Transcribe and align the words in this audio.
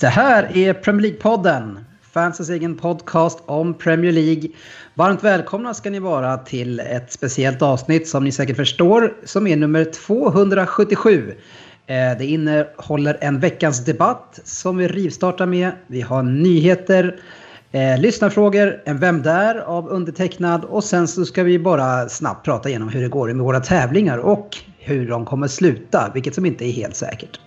Det 0.00 0.08
här 0.08 0.56
är 0.56 0.74
Premier 0.74 1.10
League-podden, 1.10 1.84
fansens 2.12 2.50
egen 2.50 2.76
podcast 2.76 3.38
om 3.46 3.74
Premier 3.74 4.12
League. 4.12 4.50
Varmt 4.94 5.24
välkomna 5.24 5.74
ska 5.74 5.90
ni 5.90 5.98
vara 5.98 6.38
till 6.38 6.80
ett 6.80 7.12
speciellt 7.12 7.62
avsnitt 7.62 8.08
som 8.08 8.24
ni 8.24 8.32
säkert 8.32 8.56
förstår, 8.56 9.14
som 9.24 9.46
är 9.46 9.56
nummer 9.56 9.84
277. 9.84 11.34
Eh, 11.86 11.94
det 12.18 12.26
innehåller 12.26 13.18
en 13.20 13.40
veckans 13.40 13.84
debatt 13.84 14.40
som 14.44 14.76
vi 14.76 14.88
rivstartar 14.88 15.46
med. 15.46 15.70
Vi 15.86 16.00
har 16.00 16.22
nyheter, 16.22 17.20
eh, 17.72 18.00
lyssnarfrågor, 18.00 18.82
en 18.84 18.98
Vem 18.98 19.22
där? 19.22 19.54
av 19.58 19.88
undertecknad 19.88 20.64
och 20.64 20.84
sen 20.84 21.08
så 21.08 21.24
ska 21.24 21.42
vi 21.42 21.58
bara 21.58 22.08
snabbt 22.08 22.44
prata 22.44 22.68
igenom 22.68 22.88
hur 22.88 23.02
det 23.02 23.08
går 23.08 23.26
med 23.32 23.44
våra 23.44 23.60
tävlingar 23.60 24.18
och 24.18 24.56
hur 24.78 25.08
de 25.08 25.24
kommer 25.24 25.48
sluta, 25.48 26.10
vilket 26.14 26.34
som 26.34 26.46
inte 26.46 26.64
är 26.64 26.72
helt 26.72 26.96
säkert. 26.96 27.40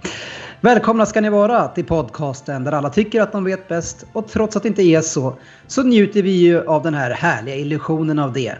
Välkomna 0.63 1.05
ska 1.05 1.21
ni 1.21 1.29
vara 1.29 1.67
till 1.67 1.85
podcasten 1.85 2.63
där 2.63 2.71
alla 2.71 2.89
tycker 2.89 3.21
att 3.21 3.31
de 3.31 3.43
vet 3.43 3.67
bäst 3.67 4.05
och 4.13 4.27
trots 4.27 4.55
att 4.55 4.63
det 4.63 4.69
inte 4.69 4.81
är 4.81 5.01
så, 5.01 5.37
så 5.67 5.83
njuter 5.83 6.23
vi 6.23 6.31
ju 6.31 6.67
av 6.67 6.83
den 6.83 6.93
här 6.93 7.11
härliga 7.11 7.55
illusionen 7.55 8.19
av 8.19 8.33
det. 8.33 8.55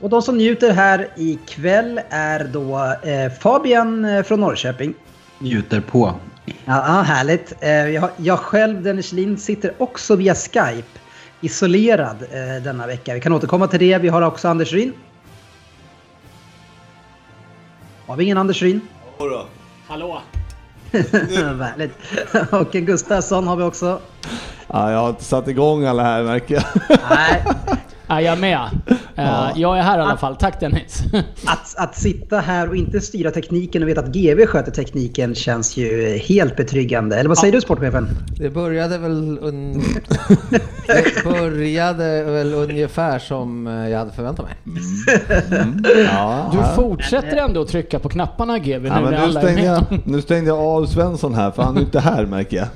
Och 0.00 0.10
de 0.10 0.22
som 0.22 0.36
njuter 0.36 0.72
här 0.72 1.08
ikväll 1.16 2.00
är 2.10 2.44
då 2.44 2.96
eh, 3.08 3.32
Fabian 3.32 4.04
eh, 4.04 4.22
från 4.22 4.40
Norrköping. 4.40 4.94
Njuter 5.38 5.80
på. 5.80 6.14
Ja, 6.44 6.54
ja, 6.64 7.02
härligt. 7.02 7.54
Eh, 7.60 7.70
jag, 7.70 8.10
jag 8.16 8.38
själv, 8.38 8.82
Dennis 8.82 9.12
Lind, 9.12 9.40
sitter 9.40 9.74
också 9.78 10.16
via 10.16 10.34
Skype 10.34 10.98
isolerad 11.40 12.16
eh, 12.22 12.62
denna 12.62 12.86
vecka. 12.86 13.14
Vi 13.14 13.20
kan 13.20 13.32
återkomma 13.32 13.66
till 13.66 13.80
det. 13.80 13.98
Vi 13.98 14.08
har 14.08 14.22
också 14.22 14.48
Anders 14.48 14.72
Ryn. 14.72 14.92
Har 18.06 18.16
vi 18.16 18.24
ingen 18.24 18.38
Anders 18.38 18.62
Ryn? 18.62 18.80
Hallå! 19.88 20.22
Härligt. 21.60 21.92
Och 22.52 22.72
Gustafsson 22.72 23.46
har 23.46 23.56
vi 23.56 23.62
också. 23.62 24.00
Ja, 24.66 24.90
jag 24.92 24.98
har 24.98 25.10
inte 25.10 25.24
satt 25.24 25.48
igång 25.48 25.84
alla 25.84 26.02
här 26.02 26.22
märker 26.22 26.54
jag. 26.54 26.64
Nej, 27.10 27.44
Är 28.06 28.20
jag 28.20 28.38
med? 28.38 28.60
Eh, 29.16 29.48
jag 29.56 29.78
är 29.78 29.82
här 29.82 29.98
i 29.98 30.02
alla 30.02 30.16
fall. 30.16 30.36
Tack 30.36 30.60
Dennis. 30.60 31.02
att, 31.46 31.74
att 31.76 31.96
sitta 31.96 32.40
här 32.40 32.68
och 32.68 32.76
inte 32.76 33.00
styra 33.00 33.30
tekniken 33.30 33.82
och 33.82 33.88
veta 33.88 34.00
att 34.00 34.14
GV 34.14 34.46
sköter 34.46 34.72
tekniken 34.72 35.34
känns 35.34 35.76
ju 35.76 36.16
helt 36.18 36.56
betryggande. 36.56 37.16
Eller 37.16 37.28
vad 37.28 37.38
säger 37.38 37.52
du 37.52 37.60
sportchefen? 37.60 38.08
Det 38.38 38.50
började 38.50 38.98
väl, 38.98 39.38
un... 39.42 39.82
det 40.86 41.24
började 41.24 42.24
väl 42.24 42.54
ungefär 42.54 43.18
som 43.18 43.66
eh, 43.66 43.88
jag 43.88 43.98
hade 43.98 44.12
förväntat 44.12 44.46
mig. 44.46 44.54
Ja, 46.12 46.48
Du 46.52 46.58
ja. 46.58 46.72
fortsätter 46.76 47.36
ändå 47.36 47.62
att 47.62 47.68
trycka 47.68 47.98
på 47.98 48.08
knapparna 48.08 48.58
GW 48.58 48.78
nu 48.78 48.88
Ja, 48.88 49.00
men 49.00 49.12
när 49.14 49.26
nu, 49.26 49.32
stängde 49.32 49.52
med. 49.62 49.64
jag, 49.64 49.98
nu 50.04 50.22
stängde 50.22 50.48
jag 50.48 50.58
av 50.58 50.86
Svensson 50.86 51.34
här 51.34 51.50
för 51.50 51.62
han 51.62 51.76
är 51.76 51.80
inte 51.80 52.00
här 52.00 52.26
märker 52.26 52.56
jag. 52.56 52.66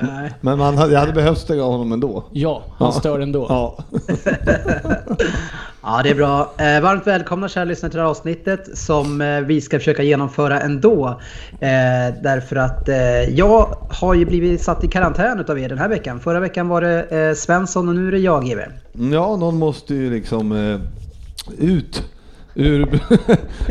Nej. 0.00 0.32
Men 0.40 0.58
man 0.58 0.78
hade, 0.78 0.92
jag 0.92 1.00
hade 1.00 1.12
behövt 1.12 1.38
stänga 1.38 1.62
av 1.64 1.70
honom 1.72 1.92
ändå. 1.92 2.24
Ja, 2.32 2.62
han 2.78 2.88
Ja. 2.88 2.92
stör 3.00 3.20
ändå. 3.20 3.46
Ja. 3.48 3.78
Ja, 5.84 6.00
det 6.02 6.10
är 6.10 6.14
bra. 6.14 6.52
Eh, 6.58 6.80
varmt 6.82 7.06
välkomna 7.06 7.48
kära 7.48 7.64
lyssnare 7.64 7.90
till 7.90 7.96
det 7.98 8.02
här 8.02 8.10
avsnittet 8.10 8.78
som 8.78 9.20
eh, 9.20 9.40
vi 9.40 9.60
ska 9.60 9.78
försöka 9.78 10.02
genomföra 10.02 10.60
ändå. 10.60 11.06
Eh, 11.52 12.14
därför 12.22 12.56
att 12.56 12.88
jag 13.28 13.76
har 13.90 14.14
ju 14.14 14.24
blivit 14.26 14.62
satt 14.62 14.84
i 14.84 14.88
karantän 14.88 15.40
utav 15.40 15.58
er 15.58 15.68
den 15.68 15.78
här 15.78 15.88
veckan. 15.88 16.20
Förra 16.20 16.40
veckan 16.40 16.68
var 16.68 16.80
det 16.80 17.34
Svensson 17.38 17.88
och 17.88 17.94
nu 17.94 18.08
är 18.08 18.12
det 18.12 18.18
jag 18.18 18.44
GV. 18.44 18.58
ja, 19.12 19.36
någon 19.36 19.58
måste 19.58 19.94
ju 19.94 20.10
liksom 20.10 20.52
ut, 21.58 22.04
ur, 22.54 22.88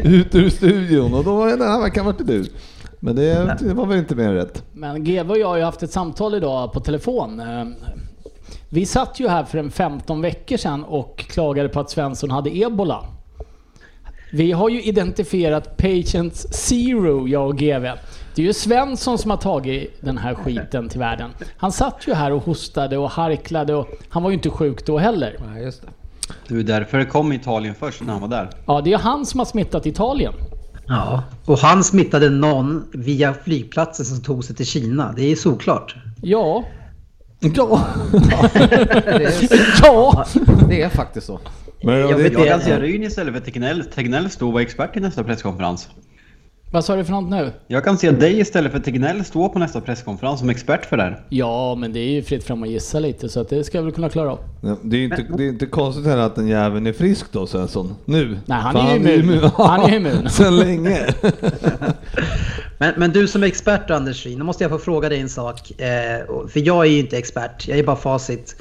ut 0.03 0.35
ur 0.35 0.49
studion 0.49 1.13
och 1.13 1.23
då 1.23 1.35
var 1.35 1.47
det 1.47 1.55
den 1.55 1.71
här 1.71 1.81
veckan 1.81 2.05
vart 2.05 2.17
det 2.17 2.23
du. 2.23 2.45
Men 3.03 3.15
det, 3.15 3.57
det 3.59 3.73
var 3.73 3.85
väl 3.85 3.97
inte 3.97 4.15
mer 4.15 4.23
än 4.27 4.33
rätt. 4.33 4.63
Men 4.73 5.03
GW 5.03 5.29
och 5.31 5.37
jag 5.37 5.47
har 5.47 5.57
ju 5.57 5.63
haft 5.63 5.83
ett 5.83 5.91
samtal 5.91 6.35
idag 6.35 6.73
på 6.73 6.79
telefon. 6.79 7.39
Eh, 7.39 7.65
Vi 8.69 8.85
satt 8.85 9.19
ju 9.19 9.27
här 9.27 9.43
för 9.43 9.57
en 9.57 9.71
15 9.71 10.21
veckor 10.21 10.57
sedan 10.57 10.83
och 10.83 11.17
klagade 11.19 11.69
på 11.69 11.79
att 11.79 11.89
Svensson 11.89 12.31
hade 12.31 12.57
ebola. 12.57 13.05
Vi 14.33 14.51
har 14.51 14.69
ju 14.69 14.81
identifierat 14.83 15.77
Patient 15.77 16.35
Zero, 16.35 17.27
jag 17.27 17.47
och 17.47 17.57
GW. 17.57 17.91
Det 18.35 18.41
är 18.41 18.45
ju 18.45 18.53
Svensson 18.53 19.17
som 19.17 19.31
har 19.31 19.37
tagit 19.37 19.93
den 20.01 20.17
här 20.17 20.33
skiten 20.35 20.89
till 20.89 20.99
världen. 20.99 21.29
Han 21.57 21.71
satt 21.71 22.07
ju 22.07 22.13
här 22.13 22.31
och 22.31 22.43
hostade 22.43 22.97
och 22.97 23.09
harklade 23.09 23.75
och 23.75 23.87
han 24.09 24.23
var 24.23 24.29
ju 24.29 24.33
inte 24.35 24.49
sjuk 24.49 24.85
då 24.85 24.97
heller. 24.97 25.37
Ja, 25.55 25.59
just 25.61 25.81
det. 25.81 25.87
Det 26.47 26.55
var 26.55 26.63
därför 26.63 26.97
det 26.97 27.05
kom 27.05 27.33
Italien 27.33 27.75
först 27.79 28.01
när 28.03 28.11
han 28.13 28.21
var 28.21 28.27
där. 28.27 28.49
Ja, 28.65 28.81
det 28.81 28.93
är 28.93 28.97
han 28.97 29.25
som 29.25 29.39
har 29.39 29.45
smittat 29.45 29.85
Italien. 29.85 30.33
Ja, 30.91 31.23
och 31.45 31.57
han 31.59 31.83
smittade 31.83 32.29
någon 32.29 32.83
via 32.93 33.33
flygplatsen 33.33 34.05
som 34.05 34.21
tog 34.21 34.43
sig 34.43 34.55
till 34.55 34.65
Kina. 34.65 35.13
Det 35.15 35.31
är 35.31 35.35
såklart. 35.35 35.95
Ja, 36.21 36.63
Ja. 37.39 37.85
Det 39.03 39.25
är, 39.25 39.33
ja! 39.83 40.25
det 40.69 40.81
är 40.81 40.89
faktiskt 40.89 41.27
så. 41.27 41.39
Men 41.83 41.99
Jag 41.99 42.09
det, 42.09 42.23
vet 42.23 42.33
Jag 42.33 42.47
kan 42.47 42.59
det. 42.59 42.65
se 42.65 42.79
Ryn 42.79 43.03
istället 43.03 43.33
för 43.33 43.41
Tegnell. 43.41 43.83
Tegnell 43.95 44.29
stå 44.29 44.47
och 44.47 44.53
vara 44.53 44.63
expert 44.63 44.93
till 44.93 45.01
nästa 45.01 45.23
presskonferens. 45.23 45.89
Vad 46.73 46.85
sa 46.85 46.95
du 46.95 47.03
för 47.03 47.11
något 47.11 47.29
nu? 47.29 47.51
Jag 47.67 47.83
kan 47.83 47.97
se 47.97 48.11
dig 48.11 48.39
istället 48.39 48.71
för 48.71 48.79
Tegnell 48.79 49.25
stå 49.25 49.49
på 49.49 49.59
nästa 49.59 49.81
presskonferens 49.81 50.39
som 50.39 50.49
expert 50.49 50.85
för 50.85 50.97
det 50.97 51.03
här. 51.03 51.23
Ja, 51.29 51.75
men 51.75 51.93
det 51.93 51.99
är 51.99 52.09
ju 52.09 52.23
fritt 52.23 52.43
fram 52.43 52.63
att 52.63 52.69
gissa 52.69 52.99
lite 52.99 53.29
så 53.29 53.39
att 53.41 53.49
det 53.49 53.63
ska 53.63 53.77
jag 53.77 53.83
väl 53.83 53.93
kunna 53.93 54.09
klara 54.09 54.31
av. 54.31 54.39
Ja, 54.61 54.77
det, 54.83 54.97
är 54.97 55.03
inte, 55.03 55.25
det 55.37 55.43
är 55.43 55.49
inte 55.49 55.65
konstigt 55.65 56.05
heller 56.05 56.21
att 56.21 56.35
den 56.35 56.47
jäveln 56.47 56.87
är 56.87 56.93
frisk 56.93 57.25
då 57.31 57.47
Svensson. 57.47 57.95
Nu. 58.05 58.39
Nej, 58.45 58.57
han 58.57 58.73
För 58.73 58.79
är 58.79 58.97
ju 58.97 59.19
immun. 59.19 59.49
Han 59.55 59.81
är 59.81 59.95
immun. 59.95 60.29
Sen 60.29 60.57
länge. 60.57 60.99
Men, 62.81 62.93
men 62.97 63.11
du 63.11 63.27
som 63.27 63.43
är 63.43 63.47
expert 63.47 63.89
Anders 63.89 64.25
Ryn, 64.25 64.39
då 64.39 64.45
måste 64.45 64.63
jag 64.63 64.71
få 64.71 64.77
fråga 64.77 65.09
dig 65.09 65.19
en 65.19 65.29
sak. 65.29 65.81
Eh, 65.81 66.47
för 66.47 66.67
jag 66.67 66.85
är 66.85 66.89
ju 66.89 66.99
inte 66.99 67.17
expert, 67.17 67.67
jag 67.67 67.79
är 67.79 67.83
bara 67.83 67.95
facit. 67.95 68.55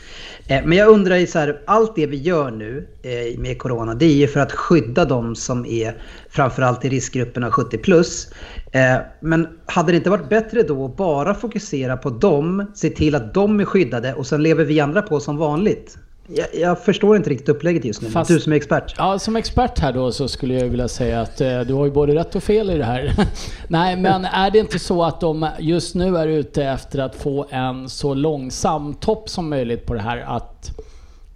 Eh, 0.47 0.65
men 0.65 0.79
jag 0.79 0.89
undrar 0.89 1.17
ju 1.17 1.27
så 1.27 1.39
här, 1.39 1.61
allt 1.67 1.97
det 1.97 2.07
vi 2.07 2.17
gör 2.17 2.51
nu 2.51 2.89
eh, 3.03 3.39
med 3.39 3.59
Corona, 3.59 3.95
det 3.95 4.05
är 4.05 4.15
ju 4.15 4.29
för 4.29 4.41
att 4.41 4.53
skydda 4.53 5.05
de 5.05 5.37
som 5.37 5.67
är 5.67 6.03
framförallt 6.31 6.85
i 6.85 6.89
riskgrupperna 6.89 7.51
70 7.51 7.79
plus. 7.79 8.33
Eh, 8.73 8.97
men 9.21 9.49
hade 9.67 9.93
det 9.93 9.97
inte 9.97 10.11
varit 10.11 10.29
bättre 10.29 10.63
då 10.63 10.85
att 10.85 10.97
bara 10.97 11.35
fokusera 11.35 11.97
på 11.97 12.11
dem, 12.11 12.73
se 12.75 12.91
till 12.91 13.15
att 13.15 13.35
de 13.35 13.61
är 13.61 13.65
skyddade 13.65 14.15
och 14.15 14.27
sen 14.27 14.43
lever 14.43 14.65
vi 14.65 14.81
andra 14.81 15.03
på 15.03 15.21
som 15.21 15.37
vanligt? 15.37 15.99
Jag, 16.35 16.47
jag 16.55 16.85
förstår 16.85 17.17
inte 17.17 17.31
riktigt 17.31 17.49
upplägget 17.49 17.85
just 17.85 18.03
nu, 18.03 18.11
Fast- 18.11 18.31
du 18.31 18.41
som 18.41 18.53
är 18.53 18.57
expert. 18.57 18.95
Ja, 18.99 19.19
som 19.19 19.37
expert 19.37 19.79
här 19.79 19.93
då 19.93 20.13
så 20.13 20.29
skulle 20.29 20.55
jag 20.55 20.69
vilja 20.69 20.89
säga 20.89 21.21
att 21.21 21.41
eh, 21.41 21.61
du 21.61 21.75
har 21.75 21.85
ju 21.85 21.91
både 21.91 22.15
rätt 22.15 22.35
och 22.35 22.43
fel 22.43 22.71
i 22.71 22.79
det 22.79 22.85
här. 22.85 23.13
Nej, 23.69 23.97
men 23.97 24.25
är 24.33 24.51
det 24.51 24.59
inte 24.59 24.79
så 24.79 25.03
att 25.03 25.21
de 25.21 25.49
just 25.59 25.95
nu 25.95 26.17
är 26.17 26.27
ute 26.27 26.65
efter 26.65 26.99
att 26.99 27.15
få 27.15 27.47
en 27.51 27.89
så 27.89 28.15
långsam 28.15 28.95
topp 28.95 29.29
som 29.29 29.51
möjligt 29.51 29.87
på 29.87 29.95
det 29.95 30.01
här 30.01 30.25
att 30.27 30.73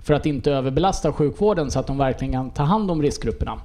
för 0.03 0.15
att 0.15 0.27
inte 0.27 0.53
överbelasta 0.53 1.13
sjukvården 1.13 1.71
så 1.71 1.81
att 1.81 1.87
de 1.87 1.99
verkligen 1.99 2.33
kan 2.33 2.51
ta 2.51 2.63
hand 2.63 2.91
om 2.91 3.03
riskgrupperna. 3.03 3.59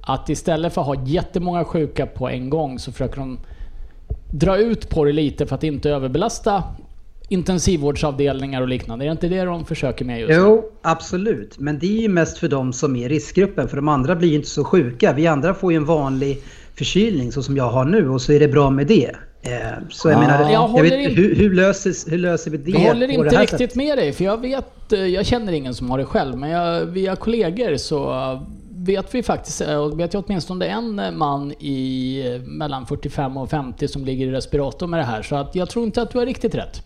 Att 0.00 0.28
istället 0.28 0.72
för 0.72 0.80
att 0.80 0.86
ha 0.86 1.04
jättemånga 1.04 1.64
sjuka 1.64 2.06
på 2.06 2.28
en 2.28 2.50
gång 2.50 2.78
så 2.78 2.92
försöker 2.92 3.16
de 3.16 3.38
dra 4.30 4.56
ut 4.56 4.88
på 4.88 5.04
det 5.04 5.12
lite 5.12 5.46
för 5.46 5.54
att 5.54 5.64
inte 5.64 5.90
överbelasta 5.90 6.62
intensivvårdsavdelningar 7.32 8.62
och 8.62 8.68
liknande. 8.68 9.04
Är 9.04 9.06
det 9.06 9.12
inte 9.12 9.28
det 9.28 9.44
de 9.44 9.64
försöker 9.64 10.04
med 10.04 10.20
just 10.20 10.28
nu? 10.30 10.36
Jo, 10.36 10.64
absolut. 10.82 11.58
Men 11.58 11.78
det 11.78 11.86
är 11.98 12.02
ju 12.02 12.08
mest 12.08 12.38
för 12.38 12.48
de 12.48 12.72
som 12.72 12.96
är 12.96 13.04
i 13.06 13.08
riskgruppen. 13.08 13.68
För 13.68 13.76
de 13.76 13.88
andra 13.88 14.16
blir 14.16 14.28
ju 14.28 14.34
inte 14.36 14.48
så 14.48 14.64
sjuka. 14.64 15.12
Vi 15.12 15.26
andra 15.26 15.54
får 15.54 15.72
ju 15.72 15.76
en 15.76 15.84
vanlig 15.84 16.38
förkylning 16.74 17.32
så 17.32 17.42
som 17.42 17.56
jag 17.56 17.68
har 17.70 17.84
nu 17.84 18.08
och 18.08 18.22
så 18.22 18.32
är 18.32 18.40
det 18.40 18.48
bra 18.48 18.70
med 18.70 18.86
det. 18.86 19.10
Eh, 19.42 19.50
Så 19.90 20.08
jag 20.08 20.16
Ah. 20.16 20.20
menar, 20.20 20.40
Jag 20.42 20.52
jag 20.52 20.68
håller 20.68 20.82
vet, 20.90 21.10
in- 21.10 21.16
hur, 21.16 21.34
hur, 21.34 21.54
löser, 21.54 22.10
hur 22.10 22.18
löser 22.18 22.50
vi 22.50 22.56
det 22.56 22.70
Jag 22.70 22.80
håller 22.80 23.06
på 23.06 23.12
inte 23.12 23.24
det 23.28 23.30
här 23.36 23.40
riktigt 23.40 23.58
sättet? 23.58 23.74
med 23.74 23.98
dig, 23.98 24.12
för 24.12 24.24
jag 24.24 24.40
vet, 24.40 24.92
eh, 24.92 25.06
jag 25.06 25.26
känner 25.26 25.52
ingen 25.52 25.74
som 25.74 25.90
har 25.90 25.98
det 25.98 26.04
själv, 26.04 26.38
men 26.38 26.50
jag, 26.50 26.84
via 26.86 27.16
kollegor 27.16 27.76
så 27.76 28.12
vet 28.76 29.14
vi 29.14 29.22
faktiskt, 29.22 29.60
eh, 29.60 29.76
och 29.76 30.00
vet 30.00 30.14
jag 30.14 30.24
åtminstone 30.26 30.66
en 30.66 31.00
man 31.18 31.52
i 31.52 32.40
mellan 32.46 32.86
45 32.86 33.36
och 33.36 33.50
50 33.50 33.88
som 33.88 34.04
ligger 34.04 34.26
i 34.26 34.30
respirator 34.30 34.86
med 34.86 35.00
det 35.00 35.04
här, 35.04 35.22
så 35.22 35.36
att 35.36 35.54
jag 35.54 35.70
tror 35.70 35.84
inte 35.84 36.02
att 36.02 36.10
du 36.10 36.18
har 36.18 36.26
riktigt 36.26 36.54
rätt. 36.54 36.82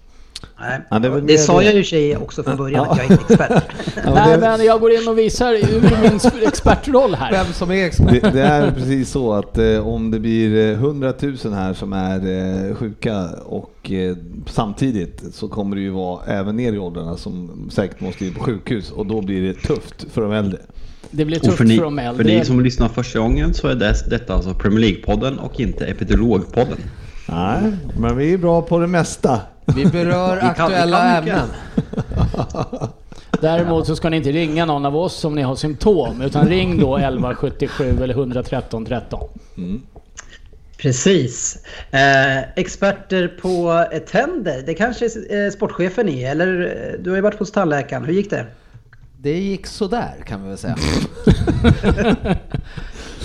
Nej. 0.61 0.81
Ja, 0.91 0.99
det 0.99 1.21
det 1.21 1.39
sa 1.39 1.63
jag 1.63 1.75
ju 1.75 1.83
för 1.83 1.89
sig 1.89 2.17
också 2.17 2.43
från 2.43 2.57
början 2.57 2.87
att 2.89 2.97
jag 2.99 3.07
är 3.07 3.13
inte 3.13 3.25
expert. 3.35 3.65
Ja, 4.05 4.15
Nej 4.15 4.31
det- 4.35 4.39
men 4.41 4.65
jag 4.65 4.81
går 4.81 4.93
in 4.93 5.09
och 5.09 5.19
visar 5.19 5.53
ur 5.53 5.81
min 6.03 6.47
expertroll 6.47 7.15
här. 7.15 7.33
Vem 7.33 7.47
som 7.53 7.71
är 7.71 7.85
expert. 7.87 8.23
Det, 8.23 8.31
det 8.31 8.43
är 8.43 8.71
precis 8.71 9.11
så 9.11 9.33
att 9.33 9.59
eh, 9.59 9.89
om 9.89 10.11
det 10.11 10.21
blir 10.21 10.57
eh, 10.71 10.73
100 10.73 11.13
000 11.21 11.37
här 11.53 11.75
som 11.75 11.93
är 11.93 12.17
eh, 12.69 12.75
sjuka 12.75 13.29
och 13.47 13.91
eh, 13.91 14.17
samtidigt 14.47 15.23
så 15.35 15.49
kommer 15.49 15.77
det 15.77 15.83
ju 15.83 15.91
vara 15.91 16.25
även 16.27 16.57
ner 16.57 16.73
i 16.73 16.79
åldrarna 16.79 17.17
som 17.17 17.69
säkert 17.73 18.01
måste 18.01 18.27
in 18.27 18.35
på 18.35 18.45
sjukhus 18.45 18.91
och 18.91 19.07
då 19.07 19.21
blir 19.21 19.43
det 19.43 19.55
tufft 19.55 20.07
för 20.13 20.23
de 20.23 20.33
äldre. 20.33 20.59
Det 21.11 21.25
blir 21.25 21.39
tufft 21.39 21.51
för 21.51 21.57
för, 21.57 21.65
ni, 21.65 21.77
de 21.79 21.97
för 21.97 22.03
äldre. 22.05 22.25
ni 22.39 22.45
som 22.45 22.61
lyssnar 22.61 22.89
första 22.89 23.19
gången 23.19 23.55
så 23.55 23.69
är 23.69 23.75
det, 23.75 23.95
detta 24.11 24.35
alltså 24.35 24.55
Premier 24.55 24.81
League-podden 24.81 25.39
och 25.39 25.61
inte 25.61 25.87
Epidemiologpodden. 25.87 26.79
Nej, 27.29 27.73
men 27.99 28.17
vi 28.17 28.33
är 28.33 28.39
bra 28.39 28.63
på 28.63 28.79
det 28.79 28.87
mesta. 28.87 29.41
Vi 29.75 29.87
berör 29.87 30.35
Vi 30.35 30.41
kan- 30.41 30.49
aktuella 30.51 31.21
vi 31.25 31.31
kan 31.31 31.39
ämnen. 31.39 31.49
Däremot 33.41 33.87
så 33.87 33.97
ska 33.97 34.09
ni 34.11 34.17
inte 34.17 34.33
ringa 34.33 34.65
någon 34.65 34.87
av 34.87 34.97
oss 34.97 35.25
om 35.25 35.35
ni 35.35 35.43
har 35.43 35.57
symptom, 35.57 36.21
utan 36.23 36.49
ring 36.49 36.81
då 36.81 36.97
1177 36.97 37.99
eller 38.03 38.15
113 38.15 38.87
13. 38.87 39.29
Precis. 40.79 41.59
Eh, 41.91 42.39
experter 42.57 43.29
på 43.43 43.85
tänder, 44.11 44.63
det 44.67 44.75
kanske 44.75 45.05
eh, 45.07 45.51
sportchefen 45.53 46.09
är, 46.09 46.31
eller 46.31 46.61
eh, 46.95 47.01
du 47.03 47.11
har 47.11 47.17
ju 47.17 47.23
varit 47.23 47.39
hos 47.39 47.53
tandläkaren. 47.53 48.05
Hur 48.05 48.13
gick 48.13 48.31
det? 48.31 48.47
Det 49.21 49.39
gick 49.39 49.67
sådär 49.67 50.15
kan 50.27 50.43
vi 50.43 50.49
väl 50.49 50.59
säga. 50.59 50.77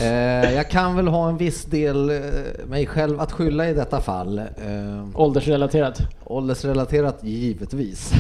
eh, 0.02 0.54
jag 0.54 0.70
kan 0.70 0.96
väl 0.96 1.08
ha 1.08 1.30
en 1.30 1.38
viss 1.38 1.66
del 1.66 2.10
eh, 2.10 2.18
mig 2.68 2.88
själv 2.88 3.20
att 3.20 3.32
skylla 3.32 3.70
i 3.70 3.74
detta 3.74 4.02
fall. 4.02 4.38
Eh, 4.40 4.46
Åldersrelaterat. 5.14 6.02
åldersrelaterat 6.26 7.24
givetvis. 7.24 8.12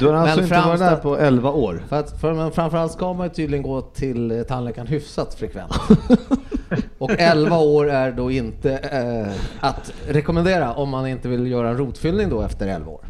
Du 0.00 0.06
har 0.06 0.14
alltså 0.14 0.36
Men 0.36 0.44
inte 0.44 0.68
varit 0.68 0.80
där 0.80 0.96
på 0.96 1.18
11 1.18 1.50
år? 1.50 1.82
För 1.88 1.96
att, 2.00 2.20
för, 2.20 2.34
men 2.34 2.52
framförallt 2.52 2.92
ska 2.92 3.12
man 3.12 3.26
ju 3.26 3.32
tydligen 3.32 3.62
gå 3.62 3.80
till 3.80 4.30
eh, 4.30 4.42
tandläkaren 4.42 4.86
hyfsat 4.86 5.34
frekvent. 5.34 5.72
Och 6.98 7.10
11 7.18 7.58
år 7.58 7.90
är 7.90 8.12
då 8.12 8.30
inte 8.30 8.72
eh, 8.78 9.32
att 9.60 9.92
rekommendera 10.08 10.74
om 10.74 10.88
man 10.88 11.06
inte 11.06 11.28
vill 11.28 11.46
göra 11.46 11.68
en 11.68 11.76
rotfyllning 11.76 12.28
då 12.30 12.42
efter 12.42 12.66
11 12.66 12.90
år. 12.90 13.00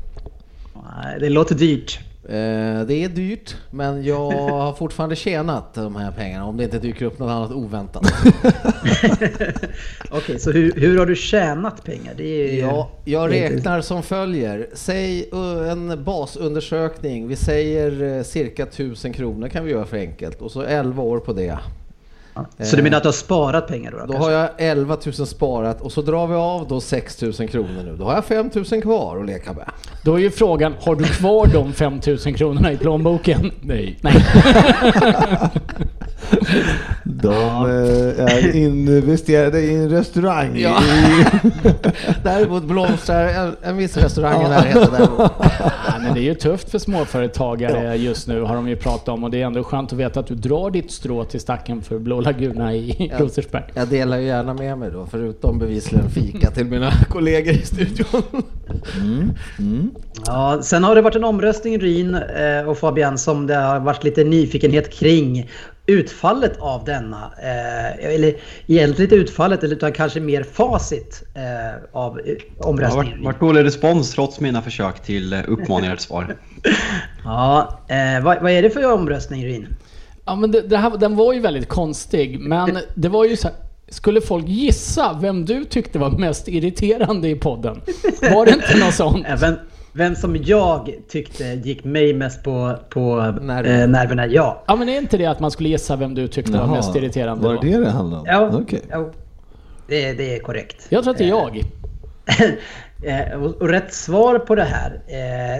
Nej, 0.96 1.20
Det 1.20 1.28
låter 1.28 1.54
dyrt. 1.54 2.00
Eh, 2.28 2.86
det 2.86 2.94
är 2.94 3.08
dyrt, 3.08 3.56
men 3.70 4.04
jag 4.04 4.30
har 4.30 4.72
fortfarande 4.72 5.16
tjänat 5.16 5.74
de 5.74 5.96
här 5.96 6.12
pengarna 6.12 6.44
om 6.44 6.56
det 6.56 6.64
inte 6.64 6.78
dyker 6.78 7.06
upp 7.06 7.18
något 7.18 7.30
annat 7.30 7.50
oväntat. 7.52 8.02
Okej, 10.10 10.38
så 10.38 10.52
hur, 10.52 10.72
hur 10.72 10.98
har 10.98 11.06
du 11.06 11.16
tjänat 11.16 11.84
pengar? 11.84 12.14
Det 12.16 12.60
är, 12.60 12.66
Ja, 12.66 12.90
jag 13.04 13.32
räknar 13.32 13.80
som 13.80 14.02
följer. 14.02 14.68
Säg 14.72 15.28
uh, 15.32 15.70
en 15.70 16.04
basundersökning, 16.04 17.28
vi 17.28 17.36
säger 17.36 18.16
eh, 18.16 18.22
cirka 18.22 18.62
1000 18.62 19.12
kronor 19.12 19.48
kan 19.48 19.64
vi 19.64 19.70
göra 19.70 19.86
för 19.86 19.96
enkelt 19.96 20.42
och 20.42 20.50
så 20.50 20.62
11 20.62 21.02
år 21.02 21.18
på 21.18 21.32
det. 21.32 21.58
Så 22.58 22.76
du 22.76 22.82
menar 22.82 22.96
att 22.96 23.02
du 23.02 23.06
har 23.08 23.12
sparat 23.12 23.68
pengar 23.68 23.90
då? 23.90 23.98
då 23.98 24.06
Då 24.06 24.12
kanske? 24.12 24.30
har 24.32 24.38
jag 24.40 24.48
11 24.58 24.96
000 25.06 25.14
sparat 25.26 25.80
och 25.80 25.92
så 25.92 26.02
drar 26.02 26.26
vi 26.26 26.34
av 26.34 26.68
då 26.68 26.80
6 26.80 27.22
000 27.22 27.32
kronor 27.32 27.82
nu. 27.84 27.96
Då 27.98 28.04
har 28.04 28.14
jag 28.14 28.24
5 28.24 28.50
000 28.70 28.82
kvar 28.82 29.20
att 29.20 29.26
leka 29.26 29.52
med. 29.52 29.70
Då 30.02 30.14
är 30.14 30.18
ju 30.18 30.30
frågan, 30.30 30.74
har 30.80 30.94
du 30.96 31.04
kvar 31.04 31.46
de 31.52 31.72
5000 31.72 32.34
kronorna 32.34 32.72
i 32.72 32.76
plånboken? 32.76 33.50
Nej. 33.60 33.98
Nej. 34.00 34.14
De 37.24 37.64
eh, 38.18 38.34
är 38.34 38.56
investerade 38.56 39.60
i 39.60 39.74
en 39.74 39.88
restaurang. 39.90 40.58
Ja. 40.58 40.82
I, 40.82 41.24
Däremot 42.22 42.64
blomstrar 42.64 43.28
en, 43.28 43.56
en 43.62 43.76
viss 43.76 43.96
restaurang 43.96 44.46
i 44.46 44.48
närheten 44.48 44.88
däremot. 44.92 45.32
Nej, 45.40 46.00
men 46.02 46.14
det 46.14 46.20
är 46.20 46.24
ju 46.24 46.34
tufft 46.34 46.70
för 46.70 46.78
småföretagare 46.78 47.96
just 47.96 48.28
nu 48.28 48.40
har 48.40 48.54
de 48.54 48.68
ju 48.68 48.76
pratat 48.76 49.08
om 49.08 49.24
och 49.24 49.30
det 49.30 49.42
är 49.42 49.46
ändå 49.46 49.64
skönt 49.64 49.92
att 49.92 49.98
veta 49.98 50.20
att 50.20 50.26
du 50.26 50.34
drar 50.34 50.70
ditt 50.70 50.90
strå 50.90 51.24
till 51.24 51.40
stacken 51.40 51.82
för 51.82 51.98
Blå 51.98 52.20
Laguna 52.20 52.74
i 52.74 53.10
Ja. 53.12 53.18
Rosersberg. 53.18 53.64
Jag 53.74 53.88
delar 53.88 54.18
ju 54.18 54.26
gärna 54.26 54.54
med 54.54 54.78
mig 54.78 54.90
då, 54.92 55.06
förutom 55.10 55.58
bevisligen 55.58 56.10
fika 56.10 56.50
till 56.50 56.64
mina 56.66 56.92
kollegor 57.08 57.54
i 57.54 57.62
studion. 57.62 58.22
Ja, 60.26 60.62
sen 60.62 60.84
har 60.84 60.94
det 60.94 61.02
varit 61.02 61.16
en 61.16 61.24
omröstning 61.24 61.78
Ryn 61.80 62.14
eh, 62.14 62.68
och 62.68 62.78
Fabian 62.78 63.18
som 63.18 63.46
det 63.46 63.56
har 63.56 63.80
varit 63.80 64.04
lite 64.04 64.24
nyfikenhet 64.24 64.92
kring 64.92 65.50
utfallet 65.86 66.58
av 66.60 66.84
denna. 66.84 67.30
Eh, 67.42 68.14
eller 68.14 68.34
egentligen 68.66 69.02
inte 69.02 69.14
utfallet 69.14 69.64
utan 69.64 69.92
kanske 69.92 70.20
mer 70.20 70.42
facit 70.42 71.22
eh, 71.34 71.42
av 71.92 72.18
eh, 72.18 72.24
Det 72.24 72.38
har 72.60 72.68
omröstningen. 72.70 73.24
varit, 73.24 73.40
dålig 73.40 73.64
respons 73.64 74.12
trots 74.12 74.40
mina 74.40 74.62
försök 74.62 75.02
till 75.02 75.32
eh, 75.32 75.40
uppmaningar 75.48 75.96
till 75.96 76.04
svar. 76.06 76.36
Ja, 77.24 77.78
eh, 77.88 78.24
vad, 78.24 78.42
vad 78.42 78.52
är 78.52 78.62
det 78.62 78.70
för 78.70 78.92
omröstning 78.92 79.46
Ryn? 79.46 79.66
Ja 80.24 80.34
men 80.34 80.50
det, 80.50 80.60
det 80.60 80.76
här, 80.76 80.90
den 80.98 81.16
var 81.16 81.32
ju 81.32 81.40
väldigt 81.40 81.68
konstig, 81.68 82.40
men 82.40 82.78
det 82.94 83.08
var 83.08 83.24
ju 83.24 83.36
så 83.36 83.48
här, 83.48 83.56
Skulle 83.88 84.20
folk 84.20 84.48
gissa 84.48 85.18
vem 85.22 85.44
du 85.44 85.64
tyckte 85.64 85.98
var 85.98 86.10
mest 86.10 86.48
irriterande 86.48 87.28
i 87.28 87.34
podden? 87.34 87.80
Var 88.32 88.46
det 88.46 88.52
inte 88.52 88.76
något 88.84 88.94
sånt? 88.94 89.26
Eh, 89.42 89.52
Vem, 89.96 90.14
som 90.16 90.36
jag 90.36 90.94
tyckte 91.08 91.44
gick 91.44 91.84
mig 91.84 92.14
mest 92.14 92.42
på, 92.42 92.76
på 92.90 93.14
Nerverna. 93.40 93.82
eh, 93.82 93.88
nerverna, 93.88 94.26
ja. 94.26 94.62
Ja 94.66 94.76
men 94.76 94.88
är 94.88 94.98
inte 94.98 95.16
det 95.16 95.26
att 95.26 95.40
man 95.40 95.50
skulle 95.50 95.68
gissa 95.68 95.96
vem 95.96 96.14
du 96.14 96.28
tyckte 96.28 96.52
var 96.52 96.58
Jaha, 96.58 96.74
mest 96.74 96.96
irriterande 96.96 97.44
Var 97.46 97.54
då? 97.54 97.60
det 97.60 97.70
det 97.70 97.84
det 97.84 97.90
handlade 97.90 98.20
om? 98.20 98.26
Ja, 98.52 98.58
Okej. 98.62 98.82
ja 98.90 99.10
det, 99.88 100.12
det 100.12 100.36
är 100.36 100.40
korrekt. 100.40 100.86
Jag 100.88 101.02
tror 101.02 101.10
att 101.12 101.18
det 101.18 101.24
är 101.24 101.28
jag. 101.28 101.62
Eh, 103.06 103.42
och, 103.42 103.62
och 103.62 103.68
rätt 103.68 103.94
svar 103.94 104.38
på 104.38 104.54
det 104.54 104.64
här. 104.64 105.00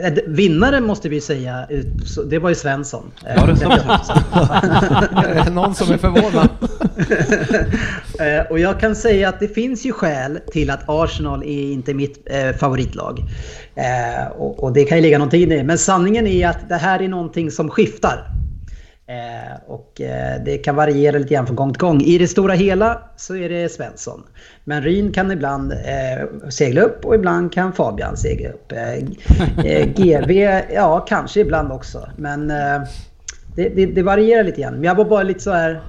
Eh, 0.07 0.13
d- 0.15 0.23
vinnaren 0.27 0.85
måste 0.85 1.09
vi 1.09 1.21
säga, 1.21 1.67
eh, 1.71 1.79
det 2.27 2.39
var 2.39 2.49
ju 2.49 2.55
Svensson. 2.55 3.11
Eh, 3.27 3.33
Ja, 3.37 3.47
det. 3.47 3.53
Är 5.47 5.51
Någon 5.51 5.75
som 5.75 5.93
är 5.93 5.99
förvånad? 5.99 6.49
Eh, 8.21 8.51
och 8.51 8.59
jag 8.59 8.81
kan 8.81 8.97
säga 8.97 9.29
att 9.29 9.41
det 9.41 9.49
finns 9.49 9.87
ju 9.87 9.93
skäl 9.93 10.39
till 10.53 10.71
att 10.71 10.81
Arsenal 10.87 11.43
är 11.43 11.73
inte 11.73 11.95
mitt 11.95 12.27
eh, 12.31 12.57
favoritlag. 12.57 13.21
Eh, 13.75 14.27
och, 14.37 14.63
och 14.65 14.73
det 14.73 14.85
kan 14.85 14.99
ju 14.99 15.03
ligga 15.03 15.19
någonting 15.19 15.43
i 15.43 15.47
det. 15.47 15.65
Men 15.65 15.79
sanningen 15.79 16.27
är 16.27 16.49
att 16.49 16.69
det 16.69 16.75
här 16.75 17.03
är 17.03 17.09
någonting 17.09 17.51
som 17.51 17.71
skiftar. 17.71 18.27
Eh, 19.07 19.57
och 19.67 20.01
eh, 20.01 20.45
det 20.45 20.59
kan 20.59 20.77
variera 20.77 21.19
lite 21.19 21.35
grann 21.35 21.47
från 21.47 21.57
gång 21.57 21.73
till 21.73 21.81
gång. 21.81 22.01
I 22.01 22.19
det 22.19 22.29
stora 22.29 22.53
hela 22.53 23.03
så 23.17 23.37
är 23.37 23.49
det 23.49 23.69
Svensson. 23.69 24.23
Men 24.65 24.83
Ryn 24.83 25.13
kan 25.13 25.31
ibland 25.31 25.73
eh, 25.73 26.49
segla 26.51 26.81
upp 26.81 27.05
och 27.05 27.15
ibland 27.15 27.53
kan 27.53 27.73
Fabian 27.73 28.17
segla 28.17 28.49
upp. 28.49 28.73
GV, 29.97 30.31
ja 30.75 31.05
kanske 31.09 31.41
ibland 31.41 31.73
också. 31.73 32.09
Men 32.17 32.49
det, 33.57 33.69
det, 33.69 33.87
det 33.87 34.03
varierar 34.03 34.45
lite 34.45 34.61
grann. 34.61 34.75
Men 34.75 34.85
jag 34.85 34.95
var 34.95 35.05
bara 35.05 35.23
lite 35.23 35.41
så 35.41 35.51
här 35.51 35.83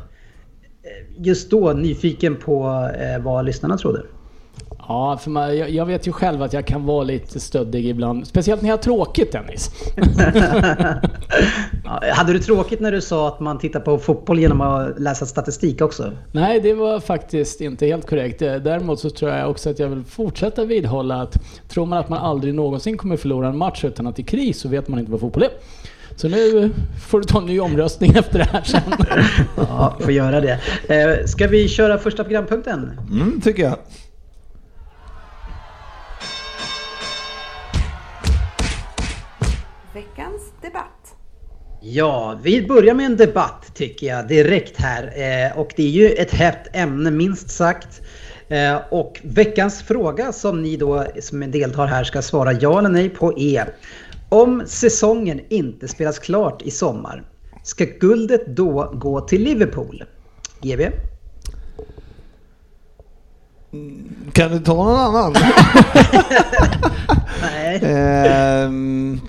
just 1.17 1.51
då 1.51 1.73
nyfiken 1.73 2.35
på 2.35 2.89
vad 3.19 3.45
lyssnarna 3.45 3.77
trodde. 3.77 4.01
Ja, 4.87 5.17
för 5.21 5.29
man, 5.31 5.57
jag, 5.57 5.69
jag 5.69 5.85
vet 5.85 6.07
ju 6.07 6.11
själv 6.11 6.41
att 6.41 6.53
jag 6.53 6.65
kan 6.67 6.85
vara 6.85 7.03
lite 7.03 7.39
stöddig 7.39 7.87
ibland. 7.87 8.27
Speciellt 8.27 8.61
när 8.61 8.69
jag 8.69 8.77
har 8.77 8.83
tråkigt 8.83 9.31
Dennis. 9.31 9.71
Hade 12.13 12.33
du 12.33 12.39
tråkigt 12.39 12.79
när 12.79 12.91
du 12.91 13.01
sa 13.01 13.27
att 13.27 13.39
man 13.39 13.57
tittar 13.59 13.79
på 13.79 13.97
fotboll 13.97 14.39
genom 14.39 14.61
att 14.61 14.99
läsa 14.99 15.25
statistik 15.25 15.81
också? 15.81 16.11
Nej, 16.31 16.59
det 16.59 16.73
var 16.73 16.99
faktiskt 16.99 17.61
inte 17.61 17.85
helt 17.85 18.09
korrekt. 18.09 18.41
Eh, 18.41 18.55
Däremot 18.55 18.99
så 18.99 19.09
tror 19.09 19.31
jag 19.31 19.49
också 19.49 19.69
att 19.69 19.79
jag 19.79 19.87
vill 19.87 20.03
fortsätta 20.03 20.65
vidhålla 20.65 21.21
att 21.21 21.37
tror 21.69 21.85
man 21.85 21.99
att 21.99 22.09
man 22.09 22.19
aldrig 22.19 22.53
någonsin 22.53 22.97
kommer 22.97 23.17
förlora 23.17 23.47
en 23.47 23.57
match 23.57 23.83
utan 23.85 24.07
att 24.07 24.15
det 24.15 24.21
är 24.21 24.27
kris 24.27 24.59
så 24.59 24.69
vet 24.69 24.87
man 24.87 24.99
inte 24.99 25.11
vad 25.11 25.19
fotboll 25.19 25.43
är. 25.43 25.49
Så 26.15 26.27
nu 26.27 26.71
får 27.07 27.19
du 27.19 27.25
ta 27.25 27.39
en 27.39 27.45
ny 27.45 27.59
omröstning 27.59 28.11
efter 28.15 28.39
det 28.39 28.45
här 28.45 28.61
sen. 28.63 28.81
Ja, 29.57 29.95
får 29.99 30.11
göra 30.11 30.41
det. 30.41 30.59
Eh, 30.87 31.25
ska 31.25 31.47
vi 31.47 31.67
köra 31.67 31.97
första 31.97 32.23
programpunkten? 32.23 32.91
Mm, 33.11 33.41
tycker 33.41 33.63
jag. 33.63 33.75
Ja, 41.87 42.39
vi 42.43 42.67
börjar 42.67 42.93
med 42.95 43.05
en 43.05 43.17
debatt 43.17 43.71
tycker 43.73 44.07
jag 44.07 44.27
direkt 44.27 44.77
här. 44.77 45.03
Eh, 45.03 45.57
och 45.57 45.73
det 45.75 45.83
är 45.83 45.89
ju 45.89 46.09
ett 46.09 46.31
hett 46.31 46.75
ämne 46.75 47.11
minst 47.11 47.49
sagt. 47.49 48.01
Eh, 48.47 48.75
och 48.89 49.19
veckans 49.23 49.81
fråga 49.83 50.31
som 50.31 50.61
ni 50.61 50.77
då 50.77 51.05
som 51.19 51.51
deltar 51.51 51.87
här 51.87 52.03
ska 52.03 52.21
svara 52.21 52.53
ja 52.53 52.79
eller 52.79 52.89
nej 52.89 53.09
på 53.09 53.39
är. 53.39 53.73
Om 54.29 54.63
säsongen 54.67 55.41
inte 55.49 55.87
spelas 55.87 56.19
klart 56.19 56.61
i 56.61 56.71
sommar, 56.71 57.23
ska 57.63 57.85
guldet 57.99 58.47
då 58.55 58.91
gå 58.95 59.21
till 59.21 59.41
Liverpool? 59.43 60.03
GV? 60.61 60.81
Kan 64.33 64.51
du 64.51 64.59
ta 64.59 64.73
någon 64.73 64.99
annan? 64.99 65.33
Nej. 67.41 67.79
Ehm, 67.83 69.19